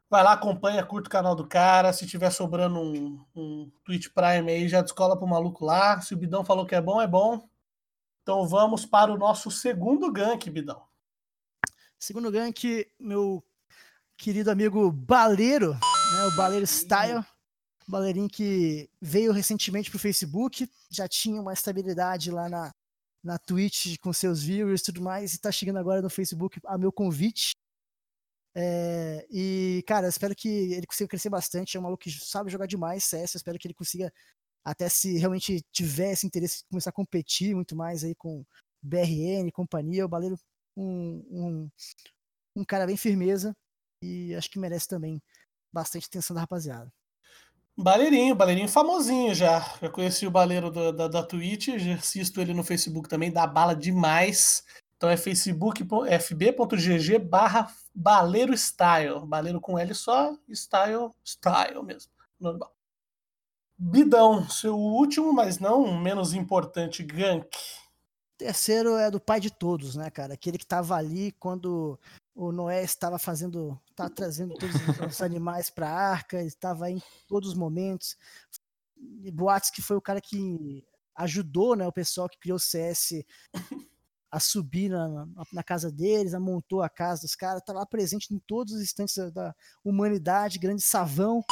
Vai 0.09 0.23
lá, 0.23 0.33
acompanha, 0.33 0.85
curta 0.85 1.07
o 1.07 1.11
canal 1.11 1.35
do 1.35 1.45
cara. 1.45 1.91
Se 1.91 2.07
tiver 2.07 2.29
sobrando 2.29 2.79
um, 2.79 3.25
um 3.35 3.71
Twitch 3.83 4.07
Prime 4.13 4.49
aí, 4.49 4.69
já 4.69 4.81
descola 4.81 5.17
pro 5.17 5.27
maluco 5.27 5.65
lá. 5.65 5.99
Se 5.99 6.13
o 6.13 6.17
Bidão 6.17 6.45
falou 6.45 6.65
que 6.65 6.75
é 6.75 6.81
bom, 6.81 7.01
é 7.01 7.07
bom. 7.07 7.47
Então 8.23 8.47
vamos 8.47 8.85
para 8.85 9.11
o 9.11 9.17
nosso 9.17 9.51
segundo 9.51 10.11
gank, 10.11 10.49
Bidão. 10.49 10.81
Segundo 11.99 12.31
gank, 12.31 12.87
meu 12.99 13.43
querido 14.17 14.51
amigo 14.51 14.91
Baleiro, 14.91 15.73
né, 15.73 16.25
o 16.31 16.35
Baleiro 16.35 16.65
Style, 16.65 17.23
baleirinho 17.87 18.27
que 18.27 18.89
veio 19.01 19.31
recentemente 19.31 19.89
pro 19.89 19.99
Facebook, 19.99 20.69
já 20.89 21.07
tinha 21.07 21.41
uma 21.41 21.53
estabilidade 21.53 22.31
lá 22.31 22.49
na, 22.49 22.73
na 23.23 23.37
Twitch 23.37 23.97
com 23.99 24.11
seus 24.11 24.43
viewers 24.43 24.81
e 24.81 24.85
tudo 24.85 25.01
mais, 25.01 25.33
e 25.33 25.39
tá 25.39 25.51
chegando 25.51 25.79
agora 25.79 26.01
no 26.01 26.09
Facebook 26.09 26.59
a 26.65 26.77
meu 26.77 26.91
convite. 26.91 27.55
É, 28.59 29.23
e, 29.29 29.83
cara, 29.85 30.07
espero 30.07 30.35
que 30.35 30.49
ele 30.49 30.87
consiga 30.87 31.07
crescer 31.07 31.29
bastante. 31.29 31.77
É 31.77 31.79
um 31.79 31.83
maluco 31.83 32.01
que 32.01 32.11
sabe 32.11 32.49
jogar 32.49 32.65
demais 32.65 33.03
CS. 33.03 33.35
Espero 33.35 33.59
que 33.59 33.67
ele 33.67 33.75
consiga, 33.75 34.11
até 34.65 34.89
se 34.89 35.15
realmente 35.19 35.63
tiver 35.71 36.13
esse 36.13 36.25
interesse, 36.25 36.63
começar 36.67 36.89
a 36.89 36.93
competir 36.93 37.53
muito 37.53 37.75
mais 37.75 38.03
aí 38.03 38.15
com 38.15 38.43
BRN, 38.81 39.51
companhia. 39.51 40.05
O 40.05 40.09
Baleiro, 40.09 40.39
um, 40.75 41.23
um, 41.29 41.69
um 42.55 42.65
cara 42.65 42.87
bem 42.87 42.97
firmeza 42.97 43.55
e 44.01 44.33
acho 44.33 44.49
que 44.49 44.57
merece 44.57 44.87
também 44.87 45.21
bastante 45.71 46.07
atenção 46.07 46.33
da 46.33 46.41
rapaziada. 46.41 46.91
Baleirinho, 47.77 48.33
baleirinho 48.33 48.67
famosinho 48.67 49.35
já. 49.35 49.59
Já 49.79 49.89
conheci 49.91 50.25
o 50.25 50.31
baleiro 50.31 50.71
da, 50.71 50.91
da, 50.91 51.07
da 51.07 51.23
Twitch, 51.23 51.77
já 51.77 51.93
assisto 51.93 52.41
ele 52.41 52.55
no 52.55 52.63
Facebook 52.63 53.07
também, 53.07 53.31
dá 53.31 53.45
bala 53.45 53.75
demais. 53.75 54.63
Então 54.97 55.09
é 55.09 55.15
facebook, 55.15 55.83
fb.gg 56.19 57.19
barra 57.19 57.71
baleiro 57.93 58.53
style. 58.57 59.25
Baleiro 59.25 59.61
com 59.61 59.77
L 59.77 59.93
só, 59.93 60.35
style, 60.49 61.11
style 61.23 61.83
mesmo. 61.83 62.11
Normal. 62.39 62.75
Bidão, 63.77 64.49
seu 64.49 64.75
último, 64.75 65.31
mas 65.31 65.59
não 65.59 65.95
menos 65.95 66.33
importante, 66.33 67.03
gank. 67.03 67.47
Terceiro 68.39 68.95
é 68.95 69.11
do 69.11 69.19
pai 69.19 69.39
de 69.39 69.51
todos, 69.51 69.95
né, 69.95 70.09
cara? 70.09 70.33
Aquele 70.33 70.57
que 70.57 70.65
tava 70.65 70.95
ali 70.95 71.31
quando 71.33 71.99
o 72.33 72.51
Noé 72.51 72.83
estava 72.83 73.19
fazendo, 73.19 73.79
tá 73.95 74.09
trazendo 74.09 74.55
todos 74.55 74.75
os 75.07 75.21
animais 75.21 75.69
para 75.69 75.89
a 75.89 76.11
arca, 76.11 76.41
estava 76.41 76.89
em 76.89 77.01
todos 77.27 77.49
os 77.49 77.55
momentos. 77.55 78.17
E 79.21 79.29
Boatos 79.29 79.69
que 79.69 79.81
foi 79.81 79.95
o 79.95 80.01
cara 80.01 80.19
que 80.19 80.83
ajudou, 81.15 81.75
né, 81.75 81.87
o 81.87 81.91
pessoal 81.91 82.27
que 82.27 82.39
criou 82.39 82.57
o 82.57 82.59
CS 82.59 83.23
a 84.31 84.39
subir 84.39 84.89
na, 84.89 85.07
na, 85.07 85.25
na 85.53 85.63
casa 85.63 85.91
deles, 85.91 86.33
a 86.33 86.39
montou 86.39 86.81
a 86.81 86.89
casa 86.89 87.21
dos 87.21 87.35
caras, 87.35 87.63
tá 87.63 87.73
lá 87.73 87.85
presente 87.85 88.33
em 88.33 88.39
todos 88.39 88.73
os 88.73 88.81
instantes 88.81 89.15
da, 89.15 89.29
da 89.29 89.55
humanidade, 89.83 90.59
grande 90.59 90.81
savão. 90.81 91.43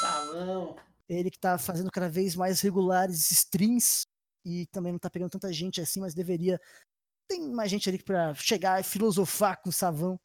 Savão. 0.00 0.76
Ele 1.08 1.30
que 1.30 1.38
tá 1.38 1.58
fazendo 1.58 1.90
cada 1.90 2.08
vez 2.08 2.34
mais 2.34 2.60
regulares 2.60 3.30
streams 3.30 4.06
e 4.44 4.66
também 4.66 4.92
não 4.92 4.98
tá 4.98 5.10
pegando 5.10 5.30
tanta 5.30 5.52
gente 5.52 5.80
assim, 5.80 6.00
mas 6.00 6.14
deveria. 6.14 6.60
Tem 7.28 7.50
mais 7.50 7.70
gente 7.70 7.88
ali 7.88 8.02
para 8.02 8.34
chegar 8.34 8.80
e 8.80 8.84
filosofar 8.84 9.60
com 9.60 9.68
o 9.68 9.72
Savão. 9.72 10.18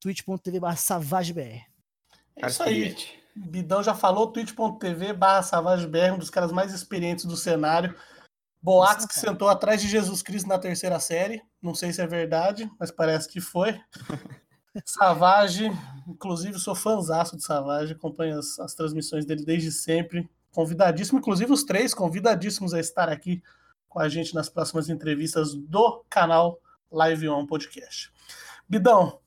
twitch.tv 0.00 0.60
barra 0.60 0.76
SavageBR. 0.76 1.64
É 2.36 2.46
isso 2.46 2.62
aí. 2.62 2.94
Bidão 3.34 3.82
já 3.82 3.94
falou, 3.94 4.32
twitch.tv 4.32 5.12
barra 5.12 5.42
SavageBR, 5.42 6.12
um 6.12 6.18
dos 6.18 6.30
caras 6.30 6.52
mais 6.52 6.72
experientes 6.72 7.24
do 7.24 7.36
cenário. 7.36 7.96
Boatos 8.66 9.06
que 9.06 9.16
sentou 9.16 9.48
atrás 9.48 9.80
de 9.80 9.86
Jesus 9.86 10.22
Cristo 10.22 10.48
na 10.48 10.58
terceira 10.58 10.98
série. 10.98 11.40
Não 11.62 11.72
sei 11.72 11.92
se 11.92 12.02
é 12.02 12.06
verdade, 12.06 12.68
mas 12.80 12.90
parece 12.90 13.28
que 13.28 13.40
foi. 13.40 13.80
Savage, 14.84 15.70
inclusive 16.04 16.58
sou 16.58 16.74
fãzaço 16.74 17.36
de 17.36 17.44
Savage, 17.44 17.92
acompanho 17.92 18.36
as, 18.36 18.58
as 18.58 18.74
transmissões 18.74 19.24
dele 19.24 19.44
desde 19.44 19.70
sempre. 19.70 20.28
Convidadíssimo, 20.50 21.20
inclusive 21.20 21.52
os 21.52 21.62
três 21.62 21.94
convidadíssimos 21.94 22.74
a 22.74 22.80
estar 22.80 23.08
aqui 23.08 23.40
com 23.88 24.00
a 24.00 24.08
gente 24.08 24.34
nas 24.34 24.48
próximas 24.48 24.88
entrevistas 24.88 25.54
do 25.54 26.04
canal 26.10 26.58
Live 26.90 27.28
On 27.28 27.46
Podcast. 27.46 28.12
Bidão, 28.68 29.20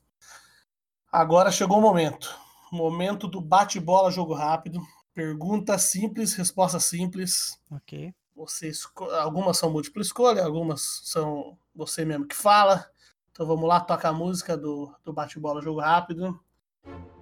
agora 1.10 1.50
chegou 1.50 1.78
o 1.78 1.82
momento. 1.82 2.36
Momento 2.74 3.26
do 3.26 3.40
bate-bola, 3.40 4.12
jogo 4.12 4.34
rápido. 4.34 4.82
Pergunta 5.14 5.78
simples, 5.78 6.34
resposta 6.34 6.78
simples. 6.78 7.58
Ok. 7.72 8.14
Você. 8.40 8.72
Algumas 9.20 9.58
são 9.58 9.70
múltipla 9.70 10.02
escolha, 10.02 10.46
algumas 10.46 11.02
são 11.04 11.58
você 11.76 12.06
mesmo 12.06 12.26
que 12.26 12.36
fala. 12.36 12.90
Então 13.32 13.46
vamos 13.46 13.68
lá, 13.68 13.82
toca 13.82 14.08
a 14.08 14.14
música 14.14 14.56
do, 14.56 14.94
do 15.04 15.12
bate-bola, 15.12 15.62
jogo 15.62 15.82
rápido. 15.82 16.40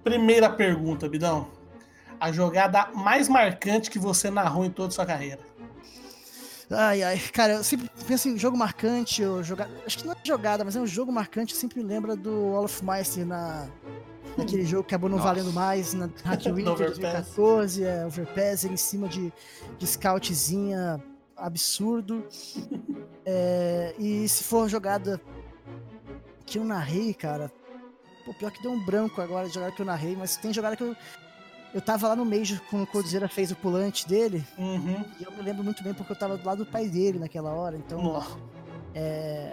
Primeira 0.04 0.48
pergunta, 0.48 1.08
Bidão. 1.08 1.50
A 2.20 2.30
jogada 2.30 2.86
mais 2.94 3.28
marcante 3.28 3.90
que 3.90 3.98
você 3.98 4.30
narrou 4.30 4.64
em 4.64 4.70
toda 4.70 4.88
a 4.88 4.90
sua 4.92 5.06
carreira. 5.06 5.40
Ai, 6.70 7.02
ai, 7.02 7.18
cara, 7.32 7.54
eu 7.54 7.64
sempre 7.64 7.90
penso 8.06 8.28
em 8.28 8.38
jogo 8.38 8.56
marcante, 8.56 9.24
ou 9.24 9.42
jogar. 9.42 9.68
Acho 9.86 9.98
que 9.98 10.06
não 10.06 10.12
é 10.12 10.16
jogada, 10.22 10.64
mas 10.64 10.76
é 10.76 10.80
um 10.80 10.86
jogo 10.86 11.10
marcante. 11.10 11.54
Eu 11.54 11.60
sempre 11.60 11.82
lembro 11.82 12.14
do 12.16 12.52
Olaf 12.52 12.80
Meister 12.82 13.26
na, 13.26 13.68
naquele 14.38 14.64
jogo 14.64 14.84
que 14.84 14.94
acabou 14.94 15.10
não 15.10 15.18
Nossa. 15.18 15.28
valendo 15.28 15.52
mais, 15.52 15.92
na 15.92 16.08
Hack 16.24 16.44
Winter 16.44 16.72
Overpass. 16.72 16.98
2014, 16.98 17.84
é, 17.84 18.06
Overpass 18.06 18.64
em 18.64 18.76
cima 18.76 19.08
de, 19.08 19.32
de 19.76 19.86
scoutzinha 19.86 21.02
absurdo. 21.36 22.24
É, 23.24 23.94
e 23.98 24.28
se 24.28 24.44
for 24.44 24.68
jogada 24.68 25.20
que 26.46 26.58
eu 26.58 26.64
narrei, 26.64 27.12
cara. 27.12 27.52
Pô, 28.24 28.32
pior 28.34 28.50
que 28.50 28.62
deu 28.62 28.72
um 28.72 28.84
branco 28.84 29.20
agora 29.20 29.48
de 29.48 29.54
jogada 29.54 29.72
que 29.72 29.82
eu 29.82 29.86
narrei, 29.86 30.16
mas 30.16 30.36
tem 30.36 30.52
jogada 30.52 30.76
que 30.76 30.82
eu. 30.82 30.96
Eu 31.74 31.82
tava 31.82 32.08
lá 32.08 32.16
no 32.16 32.24
Major 32.24 32.58
quando 32.70 32.84
o 32.84 32.86
Coldzera 32.86 33.28
fez 33.28 33.50
o 33.50 33.56
pulante 33.56 34.08
dele. 34.08 34.42
Uhum. 34.56 35.04
E 35.20 35.24
eu 35.24 35.30
me 35.30 35.42
lembro 35.42 35.62
muito 35.62 35.84
bem 35.84 35.92
porque 35.92 36.12
eu 36.12 36.16
tava 36.16 36.38
do 36.38 36.46
lado 36.46 36.64
do 36.64 36.70
pai 36.70 36.88
dele 36.88 37.18
naquela 37.18 37.52
hora. 37.52 37.76
Então, 37.76 38.24
é, 38.94 39.52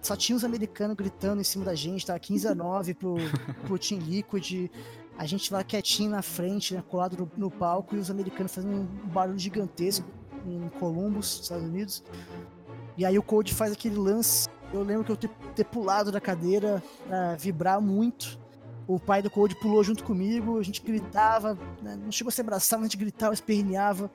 só 0.00 0.16
tinha 0.16 0.36
os 0.36 0.44
americanos 0.44 0.96
gritando 0.96 1.40
em 1.40 1.44
cima 1.44 1.64
da 1.64 1.74
gente, 1.74 2.06
tava 2.06 2.18
15 2.18 2.48
a 2.48 2.54
9 2.54 2.94
pro, 2.94 3.16
pro 3.64 3.78
Team 3.78 4.00
Liquid. 4.00 4.70
A 5.16 5.26
gente 5.26 5.52
lá 5.52 5.62
quietinho 5.62 6.10
na 6.10 6.22
frente, 6.22 6.74
né, 6.74 6.82
colado 6.88 7.16
no, 7.16 7.30
no 7.36 7.50
palco, 7.50 7.94
e 7.94 7.98
os 7.98 8.10
americanos 8.10 8.54
fazendo 8.54 8.74
um 8.74 9.08
barulho 9.08 9.38
gigantesco 9.38 10.06
em 10.46 10.68
Columbus, 10.78 11.40
Estados 11.42 11.64
Unidos. 11.64 12.02
E 12.96 13.04
aí 13.04 13.18
o 13.18 13.22
Cold 13.22 13.52
faz 13.54 13.72
aquele 13.72 13.96
lance. 13.96 14.48
Eu 14.72 14.82
lembro 14.82 15.04
que 15.04 15.12
eu 15.12 15.16
ter, 15.16 15.30
ter 15.54 15.64
pulado 15.64 16.10
da 16.10 16.20
cadeira 16.20 16.82
vibrar 17.38 17.80
muito. 17.80 18.38
O 18.86 18.98
pai 18.98 19.22
do 19.22 19.30
Cold 19.30 19.54
pulou 19.56 19.84
junto 19.84 20.02
comigo, 20.02 20.58
a 20.58 20.62
gente 20.62 20.82
gritava, 20.82 21.56
né, 21.80 21.96
não 21.96 22.10
chegou 22.10 22.28
a 22.28 22.32
se 22.32 22.40
abraçar, 22.40 22.78
mas 22.78 22.86
a 22.86 22.88
gente 22.88 22.98
gritava, 22.98 23.32
esperneava. 23.32 24.10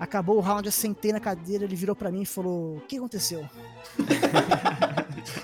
Acabou 0.00 0.38
o 0.38 0.40
round, 0.40 0.64
eu 0.64 0.72
sentei 0.72 1.12
na 1.12 1.20
cadeira, 1.20 1.64
ele 1.64 1.76
virou 1.76 1.94
pra 1.94 2.10
mim 2.10 2.22
e 2.22 2.26
falou: 2.26 2.78
O 2.78 2.80
que 2.80 2.96
aconteceu? 2.96 3.46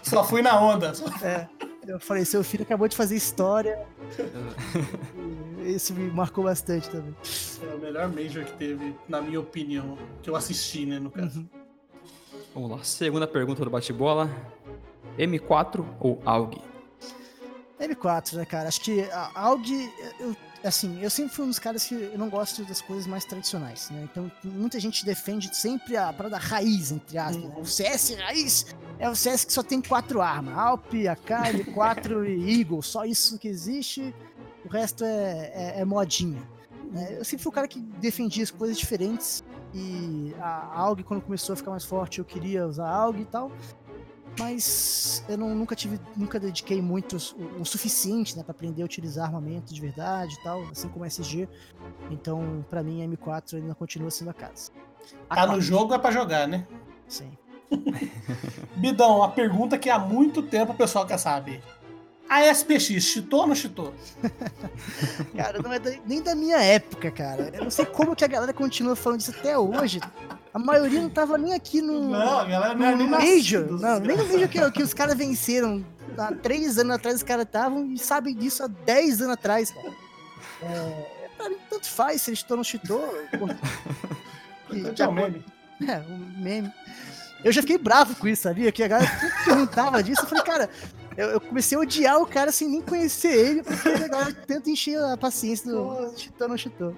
Só 0.03 0.25
fui 0.25 0.41
na 0.41 0.59
onda. 0.59 0.93
É, 1.23 1.47
eu 1.87 2.01
falei: 2.01 2.25
Seu 2.25 2.43
filho 2.43 2.63
acabou 2.63 2.89
de 2.89 2.97
fazer 2.97 3.15
história. 3.17 3.87
Isso 5.63 5.93
me 5.93 6.11
marcou 6.11 6.45
bastante 6.45 6.89
também. 6.89 7.15
É 7.71 7.75
o 7.75 7.79
melhor 7.79 8.09
Major 8.09 8.45
que 8.45 8.53
teve, 8.55 8.95
na 9.07 9.21
minha 9.21 9.39
opinião. 9.39 9.99
Que 10.23 10.31
eu 10.31 10.35
assisti, 10.35 10.87
né, 10.87 10.99
no 10.99 11.11
caso. 11.11 11.41
Uhum. 11.41 11.49
Vamos 12.55 12.71
lá, 12.71 12.83
segunda 12.83 13.27
pergunta 13.27 13.63
do 13.63 13.71
bate-bola. 13.71 14.31
M4 15.19 15.85
ou 16.01 16.23
AUG? 16.25 16.63
M4, 17.79 18.35
né, 18.35 18.47
cara? 18.47 18.69
Acho 18.69 18.81
que 18.81 19.03
a 19.11 19.31
AUG, 19.35 19.93
eu, 20.19 20.35
assim, 20.65 21.01
eu 21.03 21.11
sempre 21.11 21.35
fui 21.35 21.45
um 21.45 21.49
dos 21.49 21.59
caras 21.59 21.85
que 21.85 21.95
eu 21.95 22.19
não 22.19 22.29
gosto 22.29 22.65
das 22.65 22.81
coisas 22.81 23.07
mais 23.07 23.25
tradicionais, 23.25 23.91
né? 23.91 24.09
Então, 24.11 24.31
muita 24.45 24.79
gente 24.81 25.05
defende 25.05 25.55
sempre 25.55 25.97
a 25.97 26.13
parada 26.13 26.39
raiz, 26.39 26.93
entre 26.93 27.19
aspas. 27.19 27.45
Uhum. 27.45 27.61
O 27.61 27.67
CS 27.67 28.15
raiz 28.19 28.67
é 28.99 29.09
o 29.09 29.15
CS 29.15 29.45
que 29.45 29.53
só 29.53 29.63
tem 29.63 29.81
quatro 29.81 30.21
armas: 30.21 30.57
Alp, 30.57 30.87
AK, 30.95 31.65
M4 31.65 32.27
e 32.27 32.61
Eagle. 32.61 32.83
Só 32.83 33.05
isso 33.05 33.39
que 33.39 33.49
existe, 33.49 34.15
o 34.65 34.69
resto 34.69 35.05
é, 35.05 35.53
é, 35.55 35.81
é 35.81 35.85
modinha. 35.85 36.43
né? 36.91 37.17
Eu 37.19 37.25
sempre 37.25 37.43
fui 37.43 37.51
o 37.51 37.55
cara 37.55 37.69
que 37.69 37.81
defendia 37.81 38.43
as 38.43 38.51
coisas 38.51 38.79
diferentes. 38.79 39.45
E 39.75 40.33
a 40.41 40.81
AUG, 40.81 41.03
quando 41.03 41.21
começou 41.21 41.53
a 41.53 41.57
ficar 41.57 41.71
mais 41.71 41.85
forte, 41.85 42.19
eu 42.19 42.25
queria 42.25 42.67
usar 42.67 42.89
AUG 42.89 43.21
e 43.21 43.25
tal 43.27 43.51
mas 44.39 45.25
eu 45.29 45.37
não- 45.39 45.55
nunca 45.55 45.75
tive, 45.75 45.99
nunca 46.17 46.39
dediquei 46.41 46.81
muito 46.83 47.17
o, 47.37 47.63
o 47.63 47.65
suficiente, 47.65 48.37
né, 48.37 48.43
para 48.43 48.53
aprender 48.53 48.83
a 48.83 48.85
utilizar 48.85 49.27
armamento 49.27 49.73
de 49.73 49.81
verdade 49.81 50.35
e 50.35 50.43
tal, 50.43 50.63
assim 50.71 50.89
como 50.89 51.05
SG. 51.05 51.49
Então, 52.11 52.65
pra 52.69 52.83
mim, 52.83 53.03
a 53.03 53.07
M4 53.09 53.55
ainda 53.59 53.75
continua 53.75 54.11
sendo 54.11 54.31
a 54.31 54.35
casa. 54.35 54.71
A 55.31 55.35
Tá 55.37 55.47
no 55.47 55.61
jogo 55.61 55.95
é 55.95 55.99
pra 55.99 56.11
jogar, 56.11 56.47
né? 56.49 56.67
Sim. 57.09 57.37
Bidão, 58.77 59.23
a 59.23 59.29
pergunta 59.29 59.79
que 59.79 59.89
há 59.91 59.99
muito 59.99 60.43
tempo 60.43 60.73
o 60.73 60.77
pessoal 60.77 61.07
quer 61.07 61.19
saber. 61.19 61.63
A 62.29 62.43
SPX, 62.53 63.05
chitou 63.05 63.43
ou 63.43 63.47
não 63.47 63.55
chitou? 63.55 63.95
Cara, 65.37 65.61
não 65.63 65.73
é 65.73 65.79
da- 65.79 65.95
nem 66.05 66.21
da 66.21 66.35
minha 66.35 66.59
época, 66.59 67.09
cara. 67.11 67.51
Eu 67.55 67.63
não 67.65 67.71
sei 67.71 67.87
como 67.87 68.17
que 68.17 68.25
a 68.25 68.29
galera 68.29 68.53
continua 68.53 68.97
falando 68.97 69.21
disso 69.21 69.31
até 69.39 69.57
hoje. 69.57 70.01
A 70.57 70.59
maioria 70.59 71.03
não 71.03 71.11
tava 71.11 71.37
nem 71.37 71.53
aqui 71.53 71.83
no, 71.83 72.09
Não, 72.09 72.39
a 72.39 72.45
galera 72.47 72.75
não 72.75 72.87
é 72.87 72.93
no, 72.93 72.97
nem 72.97 73.07
no 73.07 73.19
Major. 73.19 73.71
Não, 73.73 74.01
nem 74.01 74.17
no 74.17 74.25
Major 74.27 74.49
que, 74.49 74.71
que 74.71 74.83
os 74.83 74.95
caras 74.95 75.15
venceram. 75.15 75.85
Há 76.17 76.33
três 76.33 76.79
anos 76.79 76.97
atrás 76.97 77.17
os 77.17 77.23
caras 77.23 77.45
estavam 77.45 77.93
e 77.93 77.99
sabem 77.99 78.35
disso 78.35 78.63
há 78.63 78.67
10 78.67 79.21
anos 79.21 79.35
atrás, 79.35 79.71
cara. 79.71 79.93
É, 80.63 81.29
pra 81.37 81.51
mim, 81.51 81.59
tanto 81.69 81.91
faz 81.91 82.23
se 82.23 82.31
eles 82.31 82.39
estão 82.39 82.57
no 82.57 82.63
de 82.63 82.81
é 85.03 85.07
o 85.07 85.11
acordo- 85.11 85.13
meme. 85.13 85.45
É, 85.87 85.99
um 86.11 86.43
meme. 86.43 86.73
Eu 87.45 87.53
já 87.53 87.61
fiquei 87.61 87.77
bravo 87.77 88.17
com 88.17 88.27
isso, 88.27 88.45
sabia? 88.45 88.73
Que 88.73 88.83
a 88.83 88.89
galera 88.89 89.11
perguntava 89.45 90.03
disso. 90.03 90.23
Eu 90.23 90.27
falei, 90.27 90.43
cara, 90.43 90.71
eu, 91.19 91.33
eu 91.33 91.41
comecei 91.41 91.77
a 91.77 91.83
odiar 91.83 92.19
o 92.19 92.27
cara 92.27 92.51
sem 92.51 92.67
nem 92.67 92.81
conhecer 92.81 93.33
ele, 93.33 93.63
porque 93.63 93.89
a 93.91 94.09
galera 94.09 94.33
tenta 94.33 94.71
encher 94.71 94.99
a 95.05 95.19
paciência 95.19 95.71
do 95.71 96.15
cheatou, 96.17 96.49
não 96.49 96.57
cheatou. 96.57 96.97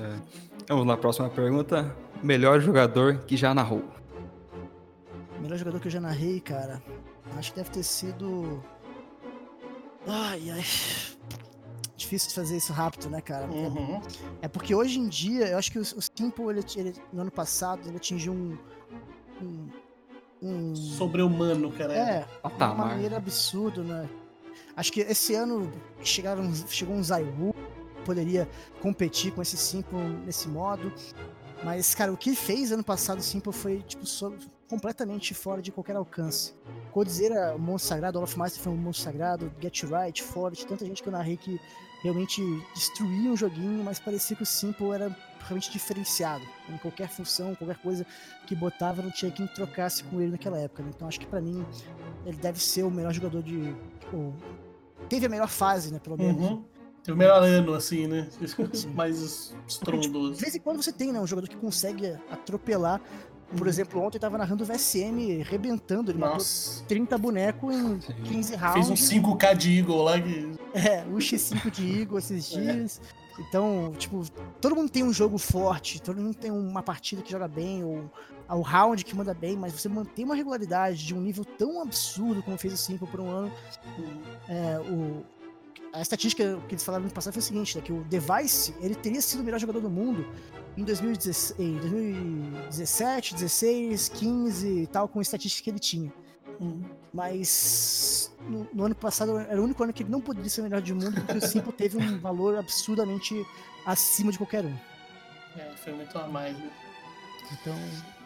Puta. 0.00 0.22
Vamos 0.68 0.86
lá, 0.86 0.96
próxima 0.96 1.28
pergunta. 1.28 1.94
Melhor 2.22 2.60
jogador 2.60 3.18
que 3.18 3.36
já 3.36 3.52
narrou? 3.54 3.82
Melhor 5.40 5.56
jogador 5.58 5.80
que 5.80 5.88
eu 5.88 5.92
já 5.92 6.00
narrei, 6.00 6.40
cara. 6.40 6.82
Acho 7.36 7.50
que 7.52 7.56
deve 7.58 7.70
ter 7.70 7.82
sido. 7.82 8.62
Ai, 10.06 10.50
ai. 10.50 10.64
Difícil 11.96 12.28
de 12.30 12.34
fazer 12.34 12.56
isso 12.56 12.72
rápido, 12.72 13.08
né, 13.10 13.20
cara? 13.20 13.46
Uhum. 13.46 14.00
É 14.40 14.48
porque 14.48 14.74
hoje 14.74 14.98
em 14.98 15.08
dia, 15.08 15.48
eu 15.48 15.58
acho 15.58 15.70
que 15.70 15.78
o, 15.78 15.82
o 15.82 15.84
Simple, 16.02 16.44
ele, 16.48 16.64
ele- 16.76 16.94
no 17.12 17.22
ano 17.22 17.30
passado, 17.30 17.86
ele 17.86 17.96
atingiu 17.96 18.32
um. 18.32 18.56
um, 19.42 19.68
um- 20.42 20.74
Sobre-humano, 20.76 21.70
cara. 21.72 21.92
é, 21.94 22.18
de 22.20 22.24
uma 22.24 22.26
Patamar. 22.50 22.86
maneira 22.88 23.16
absurda, 23.16 23.82
né? 23.82 24.08
Acho 24.76 24.92
que 24.92 25.00
esse 25.00 25.34
ano 25.34 25.70
chegaram, 26.02 26.50
chegou 26.68 26.94
um 26.96 27.02
Zaiwu, 27.02 27.54
poderia 28.10 28.48
competir 28.82 29.32
com 29.32 29.40
esse 29.40 29.56
Simple 29.56 29.98
nesse 30.26 30.48
modo. 30.48 30.92
Mas, 31.62 31.94
cara, 31.94 32.12
o 32.12 32.16
que 32.16 32.34
fez 32.34 32.72
ano 32.72 32.82
passado 32.82 33.18
o 33.18 33.22
Simple 33.22 33.52
foi, 33.52 33.82
tipo, 33.86 34.04
so- 34.06 34.34
completamente 34.68 35.32
fora 35.34 35.60
de 35.62 35.70
qualquer 35.70 35.94
alcance. 35.96 36.54
Codizera, 36.90 37.54
o 37.54 37.58
monstro 37.58 37.88
sagrado, 37.90 38.18
Olaf 38.18 38.34
Master 38.36 38.62
foi 38.62 38.72
um 38.72 38.76
monstro 38.76 39.04
sagrado, 39.04 39.52
Get 39.60 39.82
Right, 39.84 40.22
Forte, 40.22 40.66
tanta 40.66 40.84
gente 40.86 41.02
que 41.02 41.08
eu 41.08 41.12
narrei 41.12 41.36
que 41.36 41.60
realmente 42.02 42.40
destruía 42.74 43.30
um 43.30 43.36
joguinho, 43.36 43.84
mas 43.84 43.98
parecia 44.00 44.34
que 44.36 44.42
o 44.42 44.46
Simple 44.46 44.90
era 44.92 45.14
realmente 45.40 45.70
diferenciado. 45.70 46.44
Em 46.68 46.78
qualquer 46.78 47.08
função, 47.08 47.54
qualquer 47.54 47.76
coisa 47.78 48.06
que 48.46 48.54
botava, 48.56 49.02
não 49.02 49.10
tinha 49.10 49.30
quem 49.30 49.46
trocasse 49.46 50.02
com 50.04 50.20
ele 50.20 50.32
naquela 50.32 50.58
época. 50.58 50.82
né? 50.82 50.90
Então 50.94 51.06
acho 51.06 51.20
que 51.20 51.26
pra 51.26 51.40
mim 51.40 51.64
ele 52.26 52.36
deve 52.38 52.58
ser 52.60 52.82
o 52.84 52.90
melhor 52.90 53.12
jogador 53.12 53.42
de. 53.42 53.74
ou 54.12 54.34
teve 55.08 55.26
a 55.26 55.28
melhor 55.28 55.48
fase, 55.48 55.92
né? 55.92 55.98
Pelo 55.98 56.16
menos. 56.16 56.42
Uhum. 56.42 56.64
Tem 57.02 57.14
o 57.14 57.16
melhor 57.16 57.42
ano, 57.42 57.74
assim, 57.74 58.06
né? 58.06 58.28
Sim. 58.72 58.88
Mais 58.94 59.54
De 59.66 59.72
estrondoso. 59.72 60.34
vez 60.34 60.54
em 60.54 60.60
quando 60.60 60.82
você 60.82 60.92
tem, 60.92 61.12
né? 61.12 61.20
Um 61.20 61.26
jogador 61.26 61.48
que 61.48 61.56
consegue 61.56 62.16
atropelar. 62.30 63.00
Por 63.50 63.62
Uhum. 63.62 63.66
exemplo, 63.68 64.00
ontem 64.00 64.16
eu 64.16 64.20
tava 64.20 64.38
narrando 64.38 64.62
o 64.62 64.66
VSM 64.66 65.42
rebentando, 65.42 66.12
ele 66.12 66.18
matou 66.18 66.34
Nossa. 66.36 66.84
30 66.84 67.18
bonecos 67.18 67.74
em 67.74 68.00
Sim. 68.00 68.14
15 68.22 68.54
rounds. 68.54 68.74
Fez 68.74 68.90
um 68.90 68.94
5k 68.94 69.56
de 69.56 69.78
Eagle 69.78 70.02
lá 70.02 70.20
que. 70.20 70.52
É, 70.72 71.02
o 71.06 71.16
X5 71.16 71.68
de 71.70 72.00
Eagle 72.00 72.18
esses 72.18 72.44
dias. 72.50 73.00
Então, 73.40 73.92
tipo, 73.98 74.22
todo 74.60 74.76
mundo 74.76 74.88
tem 74.90 75.02
um 75.02 75.12
jogo 75.12 75.36
forte, 75.38 76.00
todo 76.00 76.20
mundo 76.20 76.34
tem 76.36 76.50
uma 76.50 76.82
partida 76.82 77.22
que 77.22 77.30
joga 77.32 77.48
bem, 77.48 77.82
ou 77.82 78.08
o 78.50 78.60
round 78.60 79.02
que 79.04 79.16
manda 79.16 79.32
bem, 79.34 79.56
mas 79.56 79.72
você 79.72 79.88
manter 79.88 80.24
uma 80.24 80.34
regularidade 80.36 81.04
de 81.06 81.14
um 81.14 81.20
nível 81.20 81.44
tão 81.44 81.80
absurdo 81.80 82.42
como 82.42 82.56
fez 82.58 82.74
o 82.74 82.76
Simple 82.76 83.06
por 83.08 83.18
um 83.18 83.28
ano. 83.30 83.52
É, 84.48 84.78
o, 84.80 85.24
a 85.92 86.00
estatística 86.00 86.60
que 86.68 86.74
eles 86.74 86.84
falaram 86.84 87.04
no 87.04 87.10
passado 87.10 87.32
foi 87.32 87.40
o 87.40 87.44
seguinte, 87.44 87.76
né, 87.76 87.82
que 87.82 87.92
o 87.92 88.04
Device, 88.04 88.74
ele 88.80 88.94
teria 88.94 89.20
sido 89.20 89.40
o 89.40 89.44
melhor 89.44 89.58
jogador 89.58 89.80
do 89.80 89.90
mundo 89.90 90.26
em 90.76 90.84
2016, 90.84 91.58
em 91.58 91.78
2017, 91.78 93.34
16, 93.34 94.08
15 94.08 94.82
e 94.82 94.86
tal, 94.86 95.08
com 95.08 95.18
a 95.18 95.22
estatística 95.22 95.64
que 95.64 95.70
ele 95.70 95.78
tinha. 95.78 96.12
Uhum. 96.60 96.84
Mas 97.12 98.32
no, 98.48 98.68
no 98.72 98.84
ano 98.84 98.94
passado 98.94 99.38
era 99.38 99.60
o 99.60 99.64
único 99.64 99.82
ano 99.82 99.92
que 99.92 100.02
ele 100.02 100.10
não 100.10 100.20
poderia 100.20 100.48
ser 100.48 100.60
o 100.60 100.64
melhor 100.64 100.80
do 100.80 100.94
mundo, 100.94 101.12
porque 101.12 101.38
o 101.38 101.40
Simple 101.40 101.72
teve 101.72 101.98
um 101.98 102.20
valor 102.20 102.56
absurdamente 102.56 103.44
acima 103.84 104.30
de 104.30 104.38
qualquer 104.38 104.64
um. 104.64 104.76
É, 105.56 105.72
foi 105.76 105.92
muito 105.92 106.16
a 106.16 106.28
mais, 106.28 106.56
né? 106.56 106.70
Então, 107.52 107.74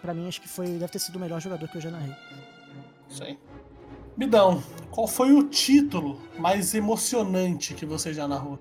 pra 0.03 0.13
mim, 0.13 0.29
acho 0.29 0.41
que 0.41 0.49
foi, 0.49 0.67
deve 0.67 0.89
ter 0.89 0.99
sido 0.99 1.17
o 1.17 1.21
melhor 1.21 1.41
jogador 1.41 1.67
que 1.69 1.77
eu 1.77 1.81
já 1.81 1.91
narrei. 1.91 2.15
Isso 3.09 3.23
aí. 3.23 3.39
Bidão, 4.17 4.63
qual 4.91 5.09
foi 5.09 5.33
o 5.33 5.49
título 5.49 6.21
mais 6.39 6.75
emocionante 6.75 7.75
que 7.75 7.85
você 7.85 8.15
já 8.15 8.29
narrou? 8.29 8.59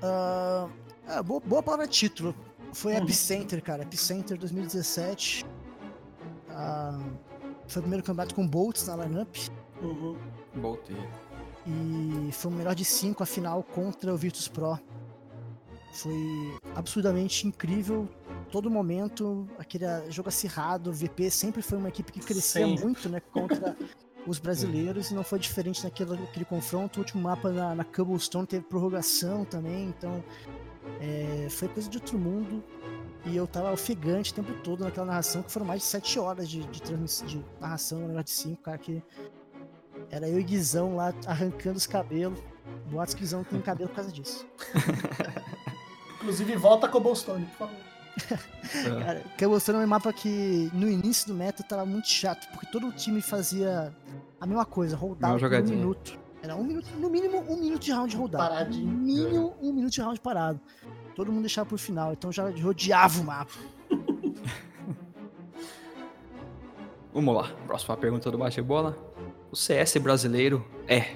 Ah, 0.00 0.68
ah, 1.06 1.22
boa, 1.22 1.40
boa 1.40 1.62
palavra 1.62 1.86
título. 1.86 2.34
Foi 2.72 2.92
Uhum. 2.92 3.02
Epicenter, 3.02 3.62
cara. 3.62 3.82
Epicenter 3.82 4.38
2017. 4.38 5.44
Ah, 6.50 6.98
foi 7.66 7.80
o 7.80 7.82
primeiro 7.82 8.04
campeonato 8.04 8.34
com 8.34 8.46
Bolts 8.46 8.86
na 8.86 9.04
lineup. 9.04 9.36
Uhum. 9.82 10.16
Voltei. 10.54 10.96
E 11.66 12.30
foi 12.32 12.52
o 12.52 12.54
melhor 12.54 12.74
de 12.74 12.84
cinco 12.84 13.22
a 13.22 13.26
final 13.26 13.62
contra 13.62 14.12
o 14.12 14.16
Virtus 14.16 14.46
Pro. 14.46 14.78
Foi 15.92 16.58
absurdamente 16.74 17.46
incrível. 17.46 18.08
Todo 18.50 18.70
momento, 18.70 19.48
aquele 19.58 19.86
jogo 20.10 20.28
acirrado, 20.28 20.90
o 20.90 20.92
VP 20.92 21.30
sempre 21.30 21.62
foi 21.62 21.78
uma 21.78 21.88
equipe 21.88 22.12
que 22.12 22.20
crescia 22.20 22.66
Sim. 22.66 22.78
muito 22.78 23.08
né, 23.08 23.20
contra 23.20 23.76
os 24.26 24.38
brasileiros 24.38 25.10
e 25.10 25.14
não 25.14 25.22
foi 25.22 25.38
diferente 25.38 25.84
naquele, 25.84 26.16
naquele 26.16 26.44
confronto. 26.44 26.98
O 26.98 27.02
último 27.02 27.22
mapa 27.22 27.50
na, 27.50 27.74
na 27.74 27.84
Cobblestone 27.84 28.46
teve 28.46 28.64
prorrogação 28.64 29.44
também, 29.44 29.86
então 29.88 30.22
é, 31.00 31.48
foi 31.50 31.68
coisa 31.68 31.88
de 31.88 31.98
outro 31.98 32.18
mundo. 32.18 32.62
E 33.26 33.36
eu 33.36 33.46
tava 33.46 33.72
ofegante 33.72 34.32
o 34.32 34.34
tempo 34.34 34.52
todo 34.62 34.84
naquela 34.84 35.06
narração, 35.06 35.42
que 35.42 35.50
foram 35.50 35.64
mais 35.64 35.80
de 35.80 35.86
sete 35.86 36.18
horas 36.18 36.48
de, 36.48 36.62
de, 36.64 36.80
de 36.80 37.44
narração, 37.58 38.00
um 38.00 38.08
negócio 38.08 38.24
de 38.24 38.30
cinco, 38.32 38.62
cara, 38.62 38.76
que 38.76 39.02
era 40.10 40.28
eu 40.28 40.38
e 40.38 40.42
Guizão 40.42 40.96
lá 40.96 41.14
arrancando 41.26 41.78
os 41.78 41.86
cabelos. 41.86 42.38
Boatos 42.90 43.14
que 43.14 43.20
Guizão 43.20 43.42
tem 43.42 43.60
cabelo 43.60 43.88
por 43.88 43.96
causa 43.96 44.12
disso. 44.12 44.46
Inclusive, 46.20 46.56
volta 46.56 46.86
com 46.88 46.98
o 46.98 47.00
Cobblestone, 47.00 47.46
por 47.46 47.68
favor. 47.68 47.93
É. 48.74 49.04
Cara, 49.04 49.22
Cobblestone 49.38 49.78
é 49.78 49.82
um 49.82 49.86
mapa 49.86 50.12
que 50.12 50.70
no 50.72 50.88
início 50.88 51.28
do 51.28 51.34
meta 51.34 51.62
tava 51.62 51.84
muito 51.84 52.08
chato, 52.08 52.48
porque 52.50 52.66
todo 52.66 52.88
o 52.88 52.92
time 52.92 53.20
fazia 53.20 53.94
a 54.40 54.46
mesma 54.46 54.64
coisa, 54.64 54.96
rodava 54.96 55.34
um 55.34 55.62
minuto. 55.64 56.18
Era 56.42 56.54
um 56.56 56.62
minuto, 56.62 56.86
no 56.98 57.08
mínimo 57.08 57.38
um 57.48 57.56
minuto 57.56 57.82
de 57.82 57.92
round 57.92 58.16
rodado. 58.16 58.48
Paradinho. 58.48 58.86
No 58.86 58.98
mínimo 58.98 59.56
um 59.60 59.72
minuto 59.72 59.92
de 59.92 60.00
round 60.00 60.20
parado. 60.20 60.60
Todo 61.14 61.32
mundo 61.32 61.42
deixava 61.42 61.68
pro 61.68 61.78
final, 61.78 62.12
então 62.12 62.30
já 62.30 62.48
rodeava 62.50 63.20
o 63.20 63.24
mapa. 63.24 63.52
Vamos 67.12 67.34
lá, 67.34 67.50
próxima 67.66 67.96
pergunta 67.96 68.30
do 68.30 68.36
bate-bola. 68.36 68.98
O 69.50 69.56
CS 69.56 69.96
brasileiro 69.98 70.64
é? 70.88 71.14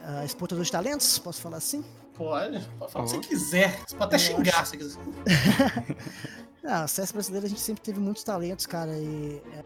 Uh, 0.00 0.24
exportador 0.24 0.64
de 0.64 0.72
talentos, 0.72 1.18
posso 1.18 1.40
falar 1.42 1.58
assim? 1.58 1.84
Pode, 2.14 2.60
pode 2.78 2.92
falar 2.92 3.04
o 3.04 3.08
que 3.08 3.14
você 3.16 3.28
quiser. 3.28 3.80
Você 3.86 3.96
pode 3.96 4.14
até 4.14 4.18
xingar 4.18 4.60
acho... 4.60 4.70
se 4.70 4.76
quiser. 4.76 5.00
Não, 6.62 6.84
o 6.84 6.88
CS 6.88 7.12
brasileiro 7.12 7.46
a 7.46 7.48
gente 7.48 7.60
sempre 7.60 7.82
teve 7.82 8.00
muitos 8.00 8.24
talentos, 8.24 8.64
cara. 8.64 8.96
E 8.96 9.42
é, 9.52 9.64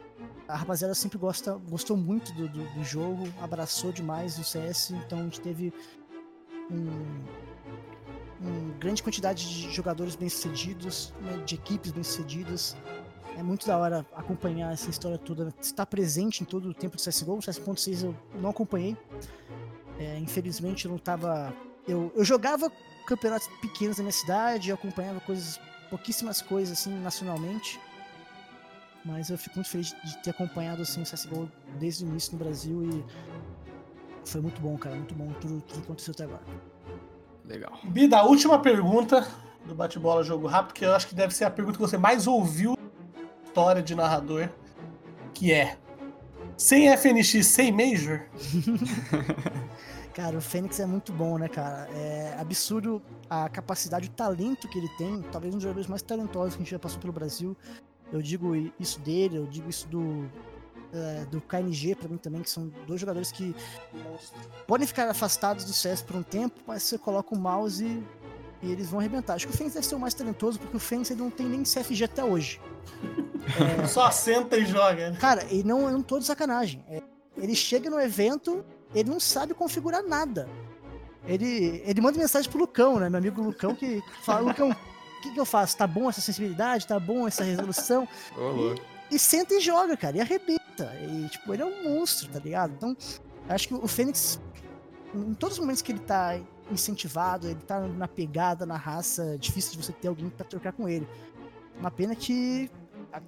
a 0.49 0.57
rapaziada 0.57 0.94
sempre 0.94 1.18
gosta, 1.18 1.55
gostou 1.68 1.96
muito 1.96 2.32
do, 2.32 2.49
do, 2.49 2.64
do, 2.74 2.82
jogo, 2.82 3.28
abraçou 3.40 3.92
demais 3.92 4.36
o 4.38 4.42
CS, 4.42 4.90
então 4.90 5.20
a 5.20 5.22
gente 5.22 5.40
teve 5.40 5.72
um, 6.70 7.24
uma 8.40 8.74
grande 8.80 9.03
quantidade 9.03 9.49
de 9.49 9.70
jogadores 9.70 10.16
bem-sucedidos, 10.16 11.12
né, 11.20 11.36
de 11.44 11.55
equipes 11.55 11.92
bem-sucedidas. 11.92 12.76
É 13.36 13.42
muito 13.44 13.66
da 13.66 13.78
hora 13.78 14.07
acompanhar 14.16 14.72
essa 14.72 14.90
história 14.90 15.18
toda, 15.18 15.55
estar 15.61 15.86
presente 15.86 16.42
em 16.42 16.44
todo 16.44 16.70
o 16.70 16.74
tempo 16.74 16.96
do 16.96 17.03
CSGO. 17.03 17.36
O 17.36 17.42
CS.6 17.42 18.05
eu 18.05 18.16
não 18.40 18.51
acompanhei. 18.51 18.96
É, 20.01 20.18
infelizmente 20.18 20.86
eu 20.86 20.88
não 20.88 20.96
estava 20.96 21.55
eu, 21.89 22.12
eu 22.14 22.24
jogava 22.24 22.70
campeonatos 23.07 23.49
pequenos 23.61 23.97
na 23.97 24.05
minha 24.05 24.12
cidade, 24.12 24.68
eu 24.68 24.74
acompanhava 24.74 25.20
coisas, 25.20 25.59
pouquíssimas 25.89 26.43
coisas 26.43 26.78
assim 26.78 26.93
nacionalmente. 27.01 27.80
Mas 29.05 29.30
eu 29.30 29.39
fico 29.39 29.57
muito 29.57 29.70
feliz 29.70 29.95
de 30.05 30.22
ter 30.22 30.30
acompanhado 30.30 30.82
assim, 30.82 31.01
o 31.01 31.05
CSGO 31.05 31.51
desde 31.78 32.05
o 32.05 32.09
início 32.09 32.32
no 32.32 32.39
Brasil 32.39 32.82
e 32.84 33.05
foi 34.24 34.43
muito 34.43 34.61
bom, 34.61 34.76
cara, 34.76 34.95
muito 34.95 35.14
bom 35.14 35.32
tudo, 35.41 35.62
tudo 35.62 35.80
que 35.80 35.86
aconteceu 35.86 36.12
até 36.12 36.24
agora. 36.24 36.43
Legal. 37.45 37.78
Bida, 37.84 38.18
a 38.18 38.24
última 38.24 38.59
pergunta 38.59 39.26
do 39.64 39.74
bate-bola 39.74 40.22
jogo 40.22 40.47
rápido, 40.47 40.74
que 40.74 40.84
eu 40.84 40.95
acho 40.95 41.07
que 41.07 41.14
deve 41.14 41.34
ser 41.34 41.45
a 41.45 41.51
pergunta 41.51 41.78
que 41.78 41.82
você 41.82 41.97
mais 41.97 42.26
ouviu 42.26 42.76
história 43.45 43.82
de 43.82 43.95
narrador, 43.95 44.51
que 45.32 45.53
é 45.53 45.78
sem 46.59 46.94
FNX, 46.94 47.46
sem 47.46 47.72
Major? 47.72 48.20
Cara, 50.12 50.36
o 50.36 50.40
Fênix 50.40 50.80
é 50.80 50.86
muito 50.86 51.12
bom, 51.12 51.38
né, 51.38 51.48
cara? 51.48 51.88
É 51.92 52.36
absurdo 52.40 53.00
a 53.30 53.48
capacidade, 53.48 54.09
o 54.09 54.11
talento 54.11 54.66
que 54.66 54.76
ele 54.76 54.88
tem. 54.98 55.22
Talvez 55.30 55.54
um 55.54 55.59
dos 55.59 55.62
jogadores 55.62 55.88
mais 55.88 56.02
talentosos 56.02 56.56
que 56.56 56.62
a 56.62 56.64
gente 56.64 56.72
já 56.72 56.78
passou 56.78 56.98
pelo 56.98 57.12
Brasil. 57.12 57.56
Eu 58.12 58.20
digo 58.20 58.52
isso 58.80 58.98
dele, 58.98 59.36
eu 59.36 59.46
digo 59.46 59.70
isso 59.70 59.86
do, 59.86 60.28
é, 60.92 61.24
do 61.26 61.40
KNG 61.40 61.94
para 61.94 62.09
mim 62.09 62.16
também, 62.16 62.42
que 62.42 62.50
são 62.50 62.68
dois 62.84 63.00
jogadores 63.00 63.30
que 63.30 63.54
podem 64.66 64.88
ficar 64.88 65.09
afastados 65.09 65.64
do 65.64 65.72
CS 65.72 66.02
por 66.02 66.16
um 66.16 66.22
tempo, 66.24 66.61
mas 66.66 66.82
você 66.82 66.98
coloca 66.98 67.32
o 67.32 67.38
mouse 67.38 68.02
e, 68.62 68.72
eles 68.72 68.88
vão 68.88 69.00
arrebentar. 69.00 69.34
Acho 69.34 69.46
que 69.46 69.54
o 69.54 69.56
Fênix 69.56 69.74
deve 69.74 69.86
ser 69.86 69.94
o 69.94 70.00
mais 70.00 70.14
talentoso, 70.14 70.59
porque 70.59 70.76
o 70.76 70.80
Fênix 70.80 71.11
ele 71.11 71.20
não 71.20 71.30
tem 71.30 71.46
nem 71.46 71.62
CFG 71.62 72.04
até 72.04 72.24
hoje. 72.24 72.61
É... 73.82 73.86
Só 73.88 74.11
senta 74.11 74.56
e 74.56 74.64
joga. 74.66 75.11
Né? 75.11 75.18
Cara, 75.18 75.44
e 75.50 75.62
não, 75.62 75.82
eu 75.82 75.92
não 75.92 76.02
tô 76.02 76.18
de 76.18 76.24
sacanagem. 76.24 76.84
É, 76.88 77.02
ele 77.36 77.54
chega 77.54 77.88
no 77.88 78.00
evento 78.00 78.64
ele 78.94 79.11
não 79.11 79.20
sabe 79.20 79.54
configurar 79.54 80.02
nada. 80.02 80.48
Ele, 81.26 81.82
ele 81.84 82.00
manda 82.00 82.18
mensagem 82.18 82.50
pro 82.50 82.61
Lucão, 82.61 82.98
né? 82.98 83.09
Meu 83.09 83.18
amigo 83.18 83.42
Lucão, 83.42 83.74
que 83.74 84.02
fala, 84.22 84.48
Lucão, 84.48 84.70
o 84.70 85.20
que, 85.22 85.32
que 85.32 85.40
eu 85.40 85.44
faço? 85.44 85.76
Tá 85.76 85.86
bom 85.86 86.09
essa 86.09 86.20
sensibilidade? 86.20 86.86
Tá 86.86 86.98
bom 86.98 87.26
essa 87.28 87.44
resolução? 87.44 88.09
Oh, 88.36 88.74
e, 89.11 89.16
e, 89.16 89.18
senta 89.18 89.54
e 89.54 89.61
joga, 89.61 89.96
cara, 89.96 90.16
e 90.16 90.20
arrebenta. 90.20 90.94
E, 91.02 91.28
tipo, 91.28 91.52
ele 91.52 91.62
é 91.62 91.66
um 91.66 91.84
monstro, 91.84 92.28
tá 92.30 92.38
ligado? 92.38 92.72
Então, 92.72 92.96
acho 93.48 93.68
que 93.68 93.74
o 93.74 93.86
Fênix, 93.86 94.40
em 95.14 95.34
todos 95.34 95.56
os 95.56 95.61
momentos 95.61 95.82
que 95.82 95.92
ele 95.92 96.00
tá 96.00 96.40
incentivado, 96.70 97.46
ele 97.46 97.60
tá 97.60 97.80
na 97.80 98.08
pegada, 98.08 98.66
na 98.66 98.76
raça, 98.76 99.34
é 99.34 99.36
difícil 99.36 99.72
de 99.72 99.84
você 99.84 99.92
ter 99.92 100.08
alguém 100.08 100.28
para 100.28 100.46
trocar 100.46 100.72
com 100.72 100.88
ele. 100.88 101.06
Uma 101.78 101.90
pena 101.90 102.14
que 102.14 102.70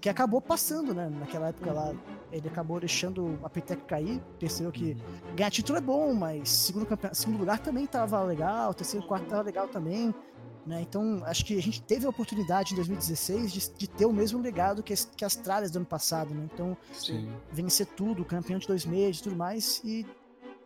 que 0.01 0.09
acabou 0.09 0.41
passando, 0.41 0.93
né? 0.95 1.09
Naquela 1.09 1.49
época 1.49 1.72
lá, 1.72 1.95
ele 2.30 2.47
acabou 2.49 2.78
deixando 2.78 3.38
a 3.43 3.49
Peteca 3.49 3.82
cair, 3.86 4.20
percebeu 4.38 4.70
que 4.70 4.93
uhum. 4.93 5.34
ganhar 5.34 5.51
título 5.51 5.78
é 5.78 5.80
bom, 5.80 6.12
mas 6.12 6.51
segundo, 6.51 6.86
segundo 7.12 7.38
lugar 7.38 7.59
também 7.59 7.86
tava 7.86 8.22
legal, 8.22 8.74
terceiro, 8.74 9.07
quarto 9.07 9.26
tava 9.26 9.43
legal 9.43 9.68
também. 9.68 10.14
Né? 10.66 10.82
Então, 10.82 11.22
acho 11.24 11.45
que 11.45 11.57
a 11.57 11.62
gente 11.62 11.80
teve 11.82 12.05
a 12.05 12.11
oportunidade 12.11 12.72
em 12.72 12.76
2016 12.76 13.53
de, 13.53 13.70
de 13.70 13.88
ter 13.88 14.05
o 14.05 14.12
mesmo 14.12 14.41
legado 14.41 14.82
que 14.82 14.93
as, 14.93 15.05
que 15.16 15.24
as 15.24 15.34
tralhas 15.34 15.70
do 15.70 15.76
ano 15.76 15.86
passado. 15.86 16.34
Né? 16.34 16.47
Então, 16.53 16.76
Sim. 16.93 17.32
vencer 17.51 17.86
tudo, 17.86 18.24
campeão 18.24 18.59
de 18.59 18.66
dois 18.66 18.84
meses 18.84 19.20
e 19.20 19.22
tudo 19.22 19.36
mais, 19.36 19.80
e 19.82 20.07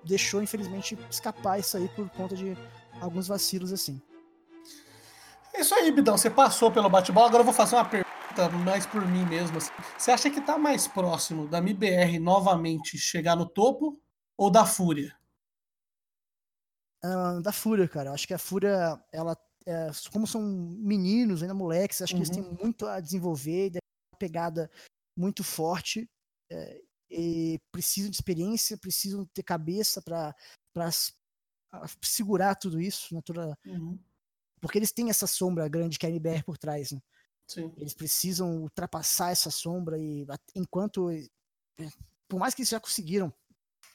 deixou, 0.05 0.43
infelizmente, 0.43 0.99
escapar 1.11 1.59
isso 1.59 1.77
aí 1.77 1.89
por 1.89 2.09
conta 2.11 2.37
de 2.37 2.57
alguns 3.01 3.27
vacilos 3.27 3.73
assim. 3.73 4.01
É 5.55 5.61
isso 5.61 5.75
aí, 5.75 5.91
Bidão. 5.93 6.19
Você 6.19 6.29
passou 6.29 6.71
pelo 6.71 6.91
bate-bola. 6.91 7.29
Agora 7.29 7.43
eu 7.43 7.45
vou 7.45 7.55
fazer 7.55 7.77
uma 7.77 7.85
pergunta 7.85 8.49
mais 8.65 8.85
por 8.87 9.07
mim 9.07 9.25
mesmo. 9.25 9.57
Assim. 9.57 9.71
Você 9.97 10.11
acha 10.11 10.29
que 10.29 10.41
tá 10.41 10.59
mais 10.59 10.89
próximo 10.89 11.47
da 11.47 11.59
MBR 11.59 12.19
novamente 12.19 12.99
chegar 12.99 13.37
no 13.37 13.47
topo 13.47 14.01
ou 14.37 14.51
da 14.51 14.67
Fúria? 14.67 15.17
Uh, 17.05 17.41
da 17.41 17.53
Fúria, 17.53 17.87
cara. 17.87 18.13
Acho 18.13 18.27
que 18.27 18.35
a 18.35 18.39
Fúria, 18.39 19.01
ela, 19.13 19.37
é, 19.65 19.91
como 20.13 20.27
são 20.27 20.43
meninos, 20.43 21.43
ainda 21.43 21.55
moleques, 21.55 22.03
acho 22.03 22.15
uhum. 22.15 22.23
que 22.23 22.27
eles 22.27 22.37
têm 22.37 22.45
uhum. 22.45 22.59
muito 22.61 22.87
a 22.87 22.99
desenvolver, 22.99 23.73
uma 23.75 24.19
pegada 24.19 24.71
muito 25.17 25.45
forte. 25.45 26.09
É, 26.51 26.81
e 26.81 26.84
precisam 27.71 28.11
de 28.11 28.17
experiência, 28.17 28.79
precisam 28.79 29.25
ter 29.27 29.43
cabeça 29.43 30.03
para 30.03 30.35
segurar 32.03 32.55
tudo 32.55 32.81
isso, 32.81 33.15
né, 33.15 33.21
toda... 33.25 33.57
uhum. 33.67 33.99
porque 34.61 34.79
eles 34.79 34.93
têm 34.93 35.11
essa 35.11 35.27
sombra 35.27 35.69
grande 35.69 35.99
que 35.99 36.07
é 36.07 36.09
a 36.09 36.13
MBR 36.13 36.43
por 36.45 36.59
trás. 36.59 36.93
Né? 36.93 37.01
Sim. 37.47 37.73
Eles 37.77 37.95
precisam 37.95 38.63
ultrapassar 38.63 39.31
essa 39.31 39.51
sombra 39.51 39.99
e 39.99 40.27
enquanto 40.55 41.11
eh, 41.11 41.29
por 42.29 42.39
mais 42.39 42.55
que 42.55 42.63
eles 42.63 42.71
já 42.71 42.81
conseguiram 42.81 43.33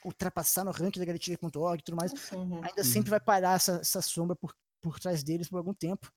ultrapassar 0.05 0.63
no 0.63 0.71
ranking 0.71 0.99
da 0.99 1.05
Galatia.org 1.05 1.81
e 1.81 1.83
tudo 1.83 1.97
mais, 1.97 2.13
uhum. 2.31 2.63
ainda 2.63 2.83
sempre 2.83 3.09
vai 3.09 3.19
parar 3.19 3.55
essa, 3.55 3.79
essa 3.81 4.01
sombra 4.01 4.35
por, 4.35 4.55
por 4.81 4.99
trás 4.99 5.23
deles 5.23 5.49
por 5.49 5.57
algum 5.57 5.73
tempo. 5.73 6.11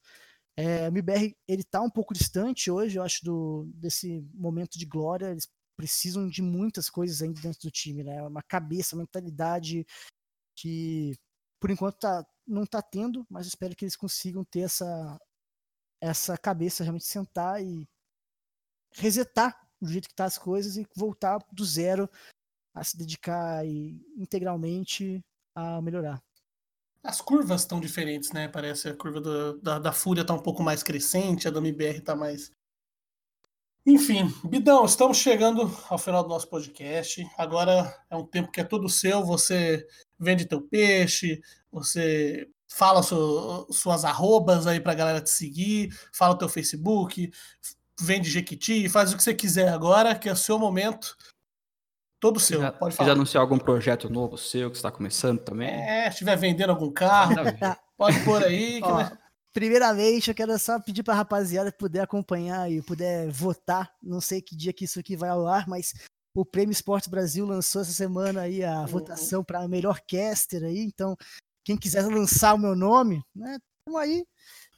É, 0.57 0.85
o 0.85 0.89
MBR 0.89 1.35
ele 1.49 1.65
tá 1.65 1.81
um 1.81 1.91
pouco 1.91 2.13
distante 2.13 2.71
hoje, 2.71 2.99
eu 2.99 3.03
acho, 3.03 3.25
do, 3.25 3.71
desse 3.75 4.21
momento 4.35 4.79
de 4.79 4.85
glória. 4.85 5.31
Eles 5.31 5.49
precisam 5.77 6.29
de 6.29 6.43
muitas 6.43 6.89
coisas 6.91 7.23
ainda 7.23 7.41
dentro 7.41 7.61
do 7.63 7.71
time, 7.71 8.05
né? 8.05 8.23
Uma 8.23 8.43
cabeça, 8.43 8.95
uma 8.97 9.03
mentalidade 9.03 9.87
que 10.57 11.15
por 11.61 11.71
enquanto 11.71 11.99
tá, 11.99 12.27
não 12.47 12.67
tá 12.67 12.83
tendo, 12.83 13.25
mas 13.31 13.47
espero 13.47 13.77
que 13.77 13.85
eles 13.85 13.95
consigam 13.95 14.45
ter 14.45 14.61
essa, 14.61 15.19
essa 16.01 16.37
cabeça 16.37 16.83
realmente 16.83 17.07
sentar 17.07 17.63
e 17.63 17.89
resetar 18.95 19.57
o 19.81 19.87
jeito 19.87 20.09
que 20.09 20.15
tá 20.15 20.25
as 20.25 20.37
coisas 20.37 20.77
e 20.77 20.87
voltar 20.97 21.39
do 21.53 21.65
zero 21.65 22.11
a 22.75 22.83
se 22.83 22.97
dedicar 22.97 23.65
integralmente 24.17 25.25
a 25.55 25.81
melhorar. 25.81 26.21
As 27.03 27.21
curvas 27.21 27.63
estão 27.63 27.81
diferentes, 27.81 28.31
né? 28.33 28.49
Parece 28.49 28.89
a 28.89 28.97
curva 28.97 29.21
da, 29.21 29.53
da, 29.63 29.79
da 29.79 29.93
Fúria 29.93 30.25
tá 30.25 30.35
um 30.35 30.43
pouco 30.43 30.63
mais 30.63 30.83
crescente, 30.83 31.49
a 31.49 31.51
da 31.51 31.59
MBR 31.59 32.01
tá 32.01 32.15
mais. 32.15 32.51
Enfim, 33.85 34.33
Bidão, 34.45 34.85
estamos 34.85 35.19
chegando 35.19 35.69
ao 35.91 35.99
final 35.99 36.23
do 36.23 36.29
nosso 36.29 36.49
podcast. 36.49 37.27
Agora 37.37 37.93
é 38.09 38.17
um 38.17 38.25
tempo 38.25 38.53
que 38.53 38.61
é 38.61 38.65
todo 38.65 38.89
seu. 38.89 39.25
Você 39.25 39.85
vende 40.19 40.47
teu 40.47 40.63
peixe, 40.63 41.43
você 41.71 42.49
fala 42.69 43.03
su, 43.03 43.67
suas 43.73 44.05
arrobas 44.05 44.69
aí 44.69 44.81
pra 44.81 44.95
galera 44.95 45.21
te 45.21 45.31
seguir, 45.31 45.93
fala 46.13 46.35
o 46.35 46.39
teu 46.39 46.49
Facebook, 46.49 47.31
vende 48.01 48.31
Jequiti, 48.31 48.89
faz 48.89 49.13
o 49.13 49.17
que 49.17 49.23
você 49.23 49.35
quiser 49.35 49.69
agora, 49.69 50.15
que 50.15 50.29
é 50.29 50.33
o 50.33 50.37
seu 50.37 50.59
momento. 50.61 51.17
Todo 52.21 52.39
seu, 52.39 52.61
já, 52.61 52.71
pode 52.71 52.95
falar. 52.95 53.09
Quiser 53.09 53.17
anunciar 53.17 53.41
algum 53.41 53.59
projeto 53.59 54.09
novo 54.09 54.39
seu 54.39 54.71
que 54.71 54.77
está 54.77 54.93
começando 54.93 55.41
também? 55.41 55.69
É, 55.69 56.05
se 56.05 56.11
estiver 56.11 56.37
vendendo 56.37 56.71
algum 56.71 56.91
carro, 56.91 57.35
pode 57.99 58.21
pôr 58.21 58.45
aí. 58.45 58.81
Ó, 58.81 58.95
vai... 58.95 59.22
Primeiramente, 59.53 60.29
eu 60.29 60.35
quero 60.35 60.59
só 60.59 60.81
pedir 60.81 61.03
para 61.03 61.15
a 61.15 61.17
rapaziada 61.19 61.71
puder 61.71 62.01
acompanhar 62.01 62.71
e 62.71 62.81
puder 62.83 63.31
votar. 63.31 63.93
Não 64.03 64.21
sei 64.21 64.41
que 64.41 64.57
dia 64.57 64.73
que 64.73 64.87
isso 64.87 64.99
aqui 64.99 65.15
vai 65.15 65.29
ao 65.29 65.47
ar, 65.47 65.69
mas 65.69 65.93
o 66.35 66.45
Prêmio 66.45 66.73
Esporte 66.73 67.11
Brasil 67.11 67.45
lançou 67.45 67.83
essa 67.83 67.93
semana 67.93 68.43
aí 68.43 68.65
a 68.65 68.81
uhum. 68.81 68.87
votação 68.87 69.45
para 69.45 69.69
melhor 69.69 70.01
caster 70.09 70.65
aí. 70.65 70.79
Então, 70.79 71.15
quem 71.65 71.77
quiser 71.77 72.07
lançar 72.07 72.55
o 72.55 72.59
meu 72.59 72.75
nome, 72.75 73.23
né? 73.35 73.59
Tamo 73.85 73.99
aí. 73.99 74.25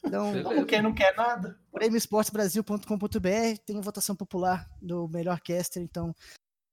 Então, 0.03 0.43
Como 0.43 0.65
quem 0.65 0.81
não 0.81 0.93
quer 0.93 1.15
nada. 1.15 1.57
prêmioesportesbrasil.com.br 1.71 3.59
tem 3.65 3.81
votação 3.81 4.15
popular 4.15 4.69
do 4.81 5.07
melhor 5.07 5.39
caster, 5.39 5.81
então 5.81 6.13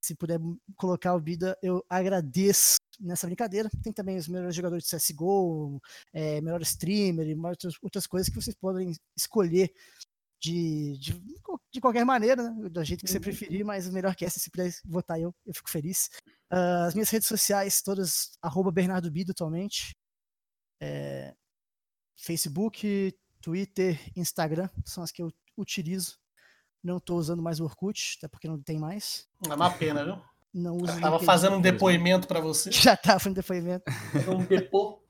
se 0.05 0.15
puder 0.17 0.41
colocar 0.77 1.15
o 1.15 1.21
Bida, 1.21 1.57
eu 1.63 1.85
agradeço 1.89 2.77
nessa 3.03 3.27
brincadeira. 3.27 3.69
Tem 3.83 3.93
também 3.93 4.17
os 4.17 4.29
melhores 4.29 4.55
jogadores 4.55 4.85
de 4.85 4.97
CSGO, 4.97 5.81
é, 6.13 6.41
melhor 6.41 6.63
streamer 6.63 7.29
e 7.29 7.35
outras, 7.35 7.75
outras 7.83 8.07
coisas 8.07 8.29
que 8.29 8.41
vocês 8.41 8.55
podem 8.55 8.93
escolher 9.17 9.73
de, 10.41 10.99
de, 10.99 11.23
de 11.71 11.81
qualquer 11.81 12.05
maneira, 12.05 12.51
né? 12.51 12.69
do 12.69 12.85
jeito 12.85 13.05
que 13.05 13.11
você 13.11 13.21
preferir, 13.21 13.65
mas 13.65 13.87
o 13.87 13.93
melhor 13.93 14.17
caster, 14.17 14.43
se 14.43 14.51
puder 14.51 14.73
votar 14.85 15.21
eu, 15.21 15.33
eu 15.47 15.55
fico 15.55 15.71
feliz. 15.71 16.11
Uh, 16.53 16.87
as 16.87 16.95
minhas 16.95 17.11
redes 17.11 17.29
sociais, 17.29 17.81
todas, 17.81 18.33
arroba 18.43 18.73
Bernardo 18.73 19.11
Bido 19.11 19.31
atualmente. 19.31 19.97
É, 20.81 21.33
Facebook, 22.17 23.17
Twitter, 23.41 24.01
Instagram, 24.17 24.69
são 24.85 25.05
as 25.05 25.13
que 25.13 25.23
eu 25.23 25.33
utilizo. 25.57 26.19
Não 26.83 26.97
estou 26.97 27.19
usando 27.19 27.41
mais 27.41 27.61
o 27.61 27.65
Orkut, 27.65 28.17
até 28.19 28.27
porque 28.27 28.49
não 28.49 28.61
tem 28.61 28.79
mais. 28.79 29.29
É 29.49 29.55
uma 29.55 29.71
pena, 29.71 30.05
viu? 30.05 30.32
Não 30.53 30.77
uso 30.77 31.01
tava 31.01 31.19
fazendo 31.19 31.57
um 31.57 31.61
depoimento 31.61 32.29
pra 32.29 32.41
você. 32.41 32.71
Já 32.73 32.97
tava 32.97 33.19
fazendo 33.19 33.37
depoimento. 33.37 33.85
Um 34.29 34.45
depô. 34.45 35.03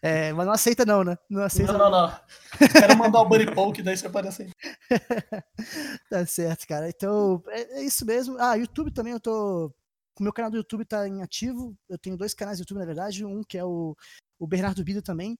É, 0.00 0.32
mas 0.32 0.44
não 0.44 0.52
aceita 0.52 0.84
não, 0.84 1.04
né? 1.04 1.16
Não 1.30 1.42
aceita 1.42 1.72
Não, 1.72 1.88
não, 1.88 2.08
não. 2.08 2.20
Quero 2.68 2.98
mandar 2.98 3.20
o 3.20 3.28
Buddy 3.28 3.54
Poke, 3.54 3.82
daí 3.82 3.96
você 3.96 4.06
aparece 4.06 4.42
aí. 4.42 4.50
Tá 6.10 6.26
certo, 6.26 6.66
cara. 6.66 6.88
Então, 6.88 7.42
é, 7.48 7.78
é 7.78 7.84
isso 7.84 8.04
mesmo. 8.04 8.36
Ah, 8.38 8.56
YouTube 8.56 8.90
também 8.90 9.12
eu 9.12 9.20
tô. 9.20 9.72
O 10.18 10.22
meu 10.22 10.32
canal 10.32 10.50
do 10.50 10.56
YouTube 10.56 10.84
tá 10.84 11.06
em 11.06 11.22
ativo. 11.22 11.76
Eu 11.88 11.96
tenho 11.96 12.16
dois 12.16 12.34
canais 12.34 12.58
do 12.58 12.62
YouTube, 12.62 12.78
na 12.78 12.84
verdade. 12.84 13.24
Um 13.24 13.42
que 13.42 13.56
é 13.56 13.64
o, 13.64 13.96
o 14.38 14.46
Bernardo 14.46 14.84
Bida 14.84 15.00
também, 15.00 15.38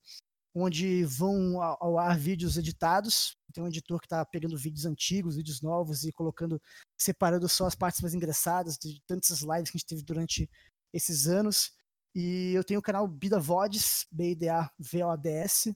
onde 0.54 1.04
vão 1.04 1.60
ao, 1.60 1.76
ao 1.80 1.98
ar 1.98 2.16
vídeos 2.16 2.56
editados. 2.56 3.36
Tem 3.52 3.62
um 3.62 3.68
editor 3.68 4.00
que 4.00 4.08
tá 4.08 4.24
pegando 4.24 4.56
vídeos 4.56 4.86
antigos, 4.86 5.36
vídeos 5.36 5.60
novos 5.60 6.04
e 6.04 6.12
colocando, 6.12 6.60
separando 6.98 7.48
só 7.48 7.66
as 7.66 7.74
partes 7.74 8.00
mais 8.00 8.14
engraçadas 8.14 8.76
de 8.78 9.00
tantas 9.06 9.40
lives 9.40 9.70
que 9.70 9.76
a 9.76 9.78
gente 9.78 9.86
teve 9.86 10.02
durante 10.02 10.48
esses 10.92 11.26
anos. 11.26 11.72
E 12.14 12.52
eu 12.54 12.64
tenho 12.64 12.80
o 12.80 12.82
canal 12.82 13.06
Bida 13.06 13.38
Vods, 13.38 14.06
B-I-D-A-V-O-D-S, 14.10 15.74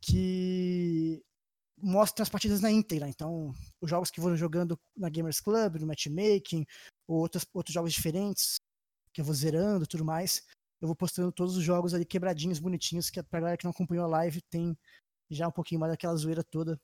que 0.00 1.22
mostra 1.78 2.22
as 2.22 2.28
partidas 2.28 2.60
na 2.60 2.70
íntegra. 2.70 3.08
Então, 3.08 3.54
os 3.80 3.90
jogos 3.90 4.10
que 4.10 4.20
foram 4.20 4.36
jogando 4.36 4.78
na 4.96 5.08
Gamers 5.08 5.40
Club, 5.40 5.76
no 5.76 5.86
matchmaking, 5.86 6.66
ou 7.06 7.18
outros, 7.18 7.46
outros 7.52 7.74
jogos 7.74 7.92
diferentes, 7.92 8.56
que 9.12 9.20
eu 9.20 9.24
vou 9.24 9.34
zerando 9.34 9.84
e 9.84 9.86
tudo 9.86 10.04
mais. 10.04 10.44
Eu 10.80 10.88
vou 10.88 10.96
postando 10.96 11.32
todos 11.32 11.56
os 11.56 11.64
jogos 11.64 11.94
ali 11.94 12.04
quebradinhos, 12.04 12.58
bonitinhos, 12.58 13.08
que 13.08 13.22
pra 13.22 13.40
galera 13.40 13.56
que 13.56 13.64
não 13.64 13.70
acompanhou 13.70 14.04
a 14.04 14.08
live 14.08 14.42
tem 14.42 14.76
já 15.30 15.48
um 15.48 15.52
pouquinho 15.52 15.80
mais 15.80 15.92
daquela 15.92 16.14
zoeira 16.16 16.42
toda 16.44 16.80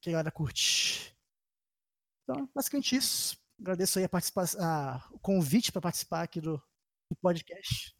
que 0.00 0.08
a 0.10 0.12
galera 0.12 0.30
curte. 0.30 1.14
Então, 2.24 2.48
basicamente 2.54 2.96
isso. 2.96 3.36
Agradeço 3.60 3.98
aí 3.98 4.04
a 4.04 4.08
a- 4.58 5.04
o 5.12 5.18
convite 5.18 5.70
para 5.70 5.80
participar 5.80 6.22
aqui 6.22 6.40
do, 6.40 6.56
do 7.10 7.16
podcast. 7.20 7.94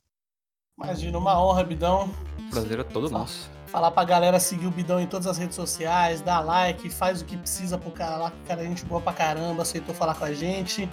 Imagina, 0.77 1.19
uma 1.19 1.41
honra, 1.41 1.63
Bidão. 1.63 2.11
Prazer 2.51 2.81
é 2.81 2.85
todo 2.85 3.09
nosso. 3.11 3.49
Falar 3.67 3.91
pra 3.91 4.05
galera 4.05 4.41
seguir 4.41 4.67
o 4.67 4.71
Bidão 4.71 4.99
em 5.01 5.07
todas 5.07 5.27
as 5.27 5.39
redes 5.39 5.55
sociais, 5.55 6.21
dar 6.21 6.41
like, 6.41 6.91
faz 6.91 7.23
o 7.23 7.25
que 7.25 7.37
precisa 7.37 7.79
pro 7.79 7.91
cara 7.93 8.17
lá, 8.17 8.31
que 8.31 8.39
o 8.41 8.45
cara 8.47 8.63
é 8.63 8.67
gente 8.67 8.85
boa 8.85 9.01
pra 9.01 9.13
caramba, 9.13 9.63
aceitou 9.63 9.95
falar 9.95 10.15
com 10.15 10.25
a 10.25 10.33
gente. 10.33 10.85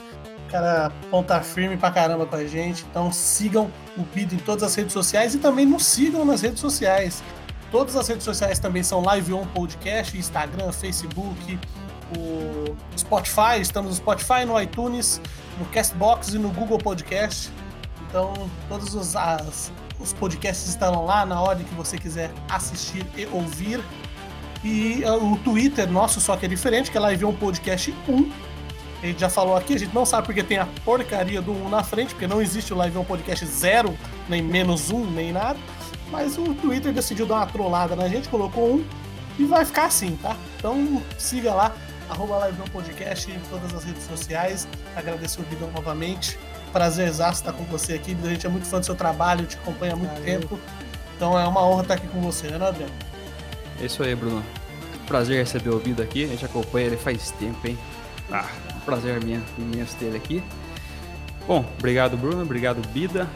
O 0.48 0.52
cara 0.52 0.90
ponta 1.10 1.42
firme 1.42 1.78
pra 1.78 1.92
caramba 1.92 2.26
com 2.28 2.36
a 2.36 2.46
gente. 2.46 2.86
Então 2.86 3.12
sigam 3.12 3.72
o 3.98 4.04
Bido 4.04 4.36
em 4.36 4.40
todas 4.40 4.64
as 4.64 4.76
redes 4.76 4.94
sociais 4.94 5.34
e 5.34 5.40
também 5.40 5.66
nos 5.66 5.86
sigam 5.86 6.24
nas 6.26 6.42
redes 6.42 6.60
sociais. 6.60 7.24
Todas 7.72 7.96
as 7.96 8.08
redes 8.08 8.24
sociais 8.24 8.58
também 8.60 8.82
são 8.82 9.02
Live 9.02 9.32
On 9.34 9.46
Podcast, 9.48 10.18
Instagram, 10.18 10.72
Facebook, 10.72 11.60
o 12.18 12.76
Spotify, 12.98 13.62
estamos 13.62 13.92
no 13.92 13.96
Spotify, 13.98 14.44
no 14.46 14.60
iTunes, 14.60 15.22
no 15.60 15.66
Castbox 15.66 16.30
e 16.34 16.40
no 16.40 16.50
Google 16.50 16.80
Podcast. 16.80 17.52
Então, 18.08 18.34
todos 18.68 18.96
os, 18.96 19.16
as- 19.16 19.72
os 20.00 20.14
podcasts 20.14 20.68
estarão 20.68 21.06
lá 21.06 21.26
na 21.28 21.40
ordem 21.40 21.64
que 21.66 21.76
você 21.76 21.98
quiser 21.98 22.32
assistir 22.50 23.06
e 23.16 23.28
ouvir. 23.28 23.84
E 24.64 25.04
uh, 25.06 25.34
o 25.34 25.38
Twitter 25.38 25.90
nosso, 25.90 26.20
só 26.20 26.36
que 26.36 26.46
é 26.46 26.50
diferente, 26.50 26.90
que 26.90 26.98
é 26.98 27.00
Live 27.00 27.24
On 27.24 27.34
Podcast 27.34 27.94
1. 28.08 28.32
A 29.02 29.06
gente 29.06 29.20
já 29.22 29.30
falou 29.30 29.56
aqui, 29.56 29.76
a 29.76 29.80
gente 29.80 29.94
não 29.94 30.06
sabe 30.06 30.26
porque 30.26 30.44
tem 30.44 30.58
a 30.58 30.66
porcaria 30.84 31.42
do 31.42 31.52
1 31.54 31.70
na 31.70 31.84
frente, 31.84 32.14
porque 32.14 32.28
não 32.28 32.42
existe 32.42 32.74
o 32.74 32.78
Live 32.78 32.98
On 32.98 33.06
Podcast 33.06 33.46
0, 33.46 33.96
nem 34.28 34.42
menos 34.42 34.90
1, 34.92 35.12
nem 35.12 35.32
nada. 35.32 35.58
Mas 36.12 36.38
o 36.38 36.54
Twitter 36.56 36.92
decidiu 36.92 37.26
dar 37.26 37.36
uma 37.36 37.46
trollada 37.48 37.96
na 37.96 38.08
gente, 38.08 38.28
colocou 38.30 38.76
um 38.76 38.86
e 39.38 39.46
vai 39.46 39.64
ficar 39.64 39.86
assim, 39.86 40.16
tá? 40.22 40.36
Então 40.58 41.02
siga 41.18 41.54
lá, 41.54 41.72
arroba 42.10 42.38
Live 42.38 42.58
Podcast 42.72 43.30
em 43.32 43.40
todas 43.50 43.74
as 43.74 43.84
redes 43.84 44.04
sociais. 44.06 44.68
Agradecer 44.96 45.40
o 45.40 45.44
Bidão 45.44 45.70
novamente. 45.72 46.38
Prazerzaço 46.74 47.42
estar 47.42 47.54
com 47.54 47.64
você 47.66 47.94
aqui. 47.94 48.16
A 48.24 48.28
gente 48.28 48.46
é 48.46 48.50
muito 48.50 48.66
fã 48.68 48.80
do 48.80 48.86
seu 48.86 48.96
trabalho, 48.96 49.46
te 49.46 49.56
acompanha 49.58 49.94
há 49.94 49.96
muito 49.96 50.12
Valeu. 50.12 50.26
tempo. 50.26 50.60
Então 51.16 51.38
é 51.38 51.46
uma 51.48 51.64
honra 51.66 51.82
estar 51.84 51.94
aqui 51.96 52.08
com 52.08 52.22
você, 52.22 52.48
né, 52.48 52.68
Adriano? 52.68 52.94
É 53.82 53.86
isso 53.86 54.02
aí, 54.04 54.16
Bruno. 54.16 54.44
Prazer 55.08 55.38
receber 55.44 55.70
o 55.70 55.80
Bida 55.80 56.04
aqui. 56.04 56.24
A 56.26 56.28
gente 56.28 56.46
acompanha 56.46 56.88
ele 56.88 56.98
faz 56.98 57.32
tempo, 57.32 57.68
hein? 57.68 57.78
Ah, 58.32 58.46
um 58.76 58.80
prazer 58.82 59.24
minha- 59.24 59.42
imenso 59.58 59.96
ter 59.96 60.06
ele 60.06 60.18
aqui. 60.18 60.44
Bom, 61.48 61.66
obrigado, 61.80 62.16
Bruno. 62.16 62.42
Obrigado, 62.44 62.86
Bida. 62.90 63.28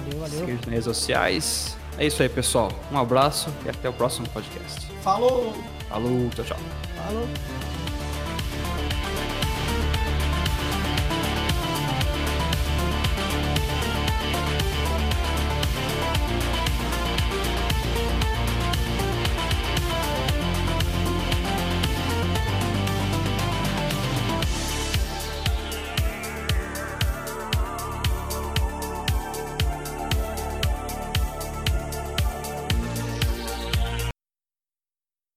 Valeu, 0.00 0.20
valeu. 0.20 0.38
Siga 0.38 0.52
nas 0.54 0.64
redes 0.66 0.84
sociais. 0.84 1.76
É 1.98 2.06
isso 2.06 2.22
aí, 2.22 2.28
pessoal. 2.28 2.70
Um 2.90 2.98
abraço 2.98 3.52
e 3.64 3.68
até 3.68 3.88
o 3.88 3.92
próximo 3.92 4.28
podcast. 4.28 4.86
Falou! 5.02 5.54
Falou, 5.88 6.30
tchau, 6.30 6.44
tchau. 6.44 6.58
Falou. 6.96 7.69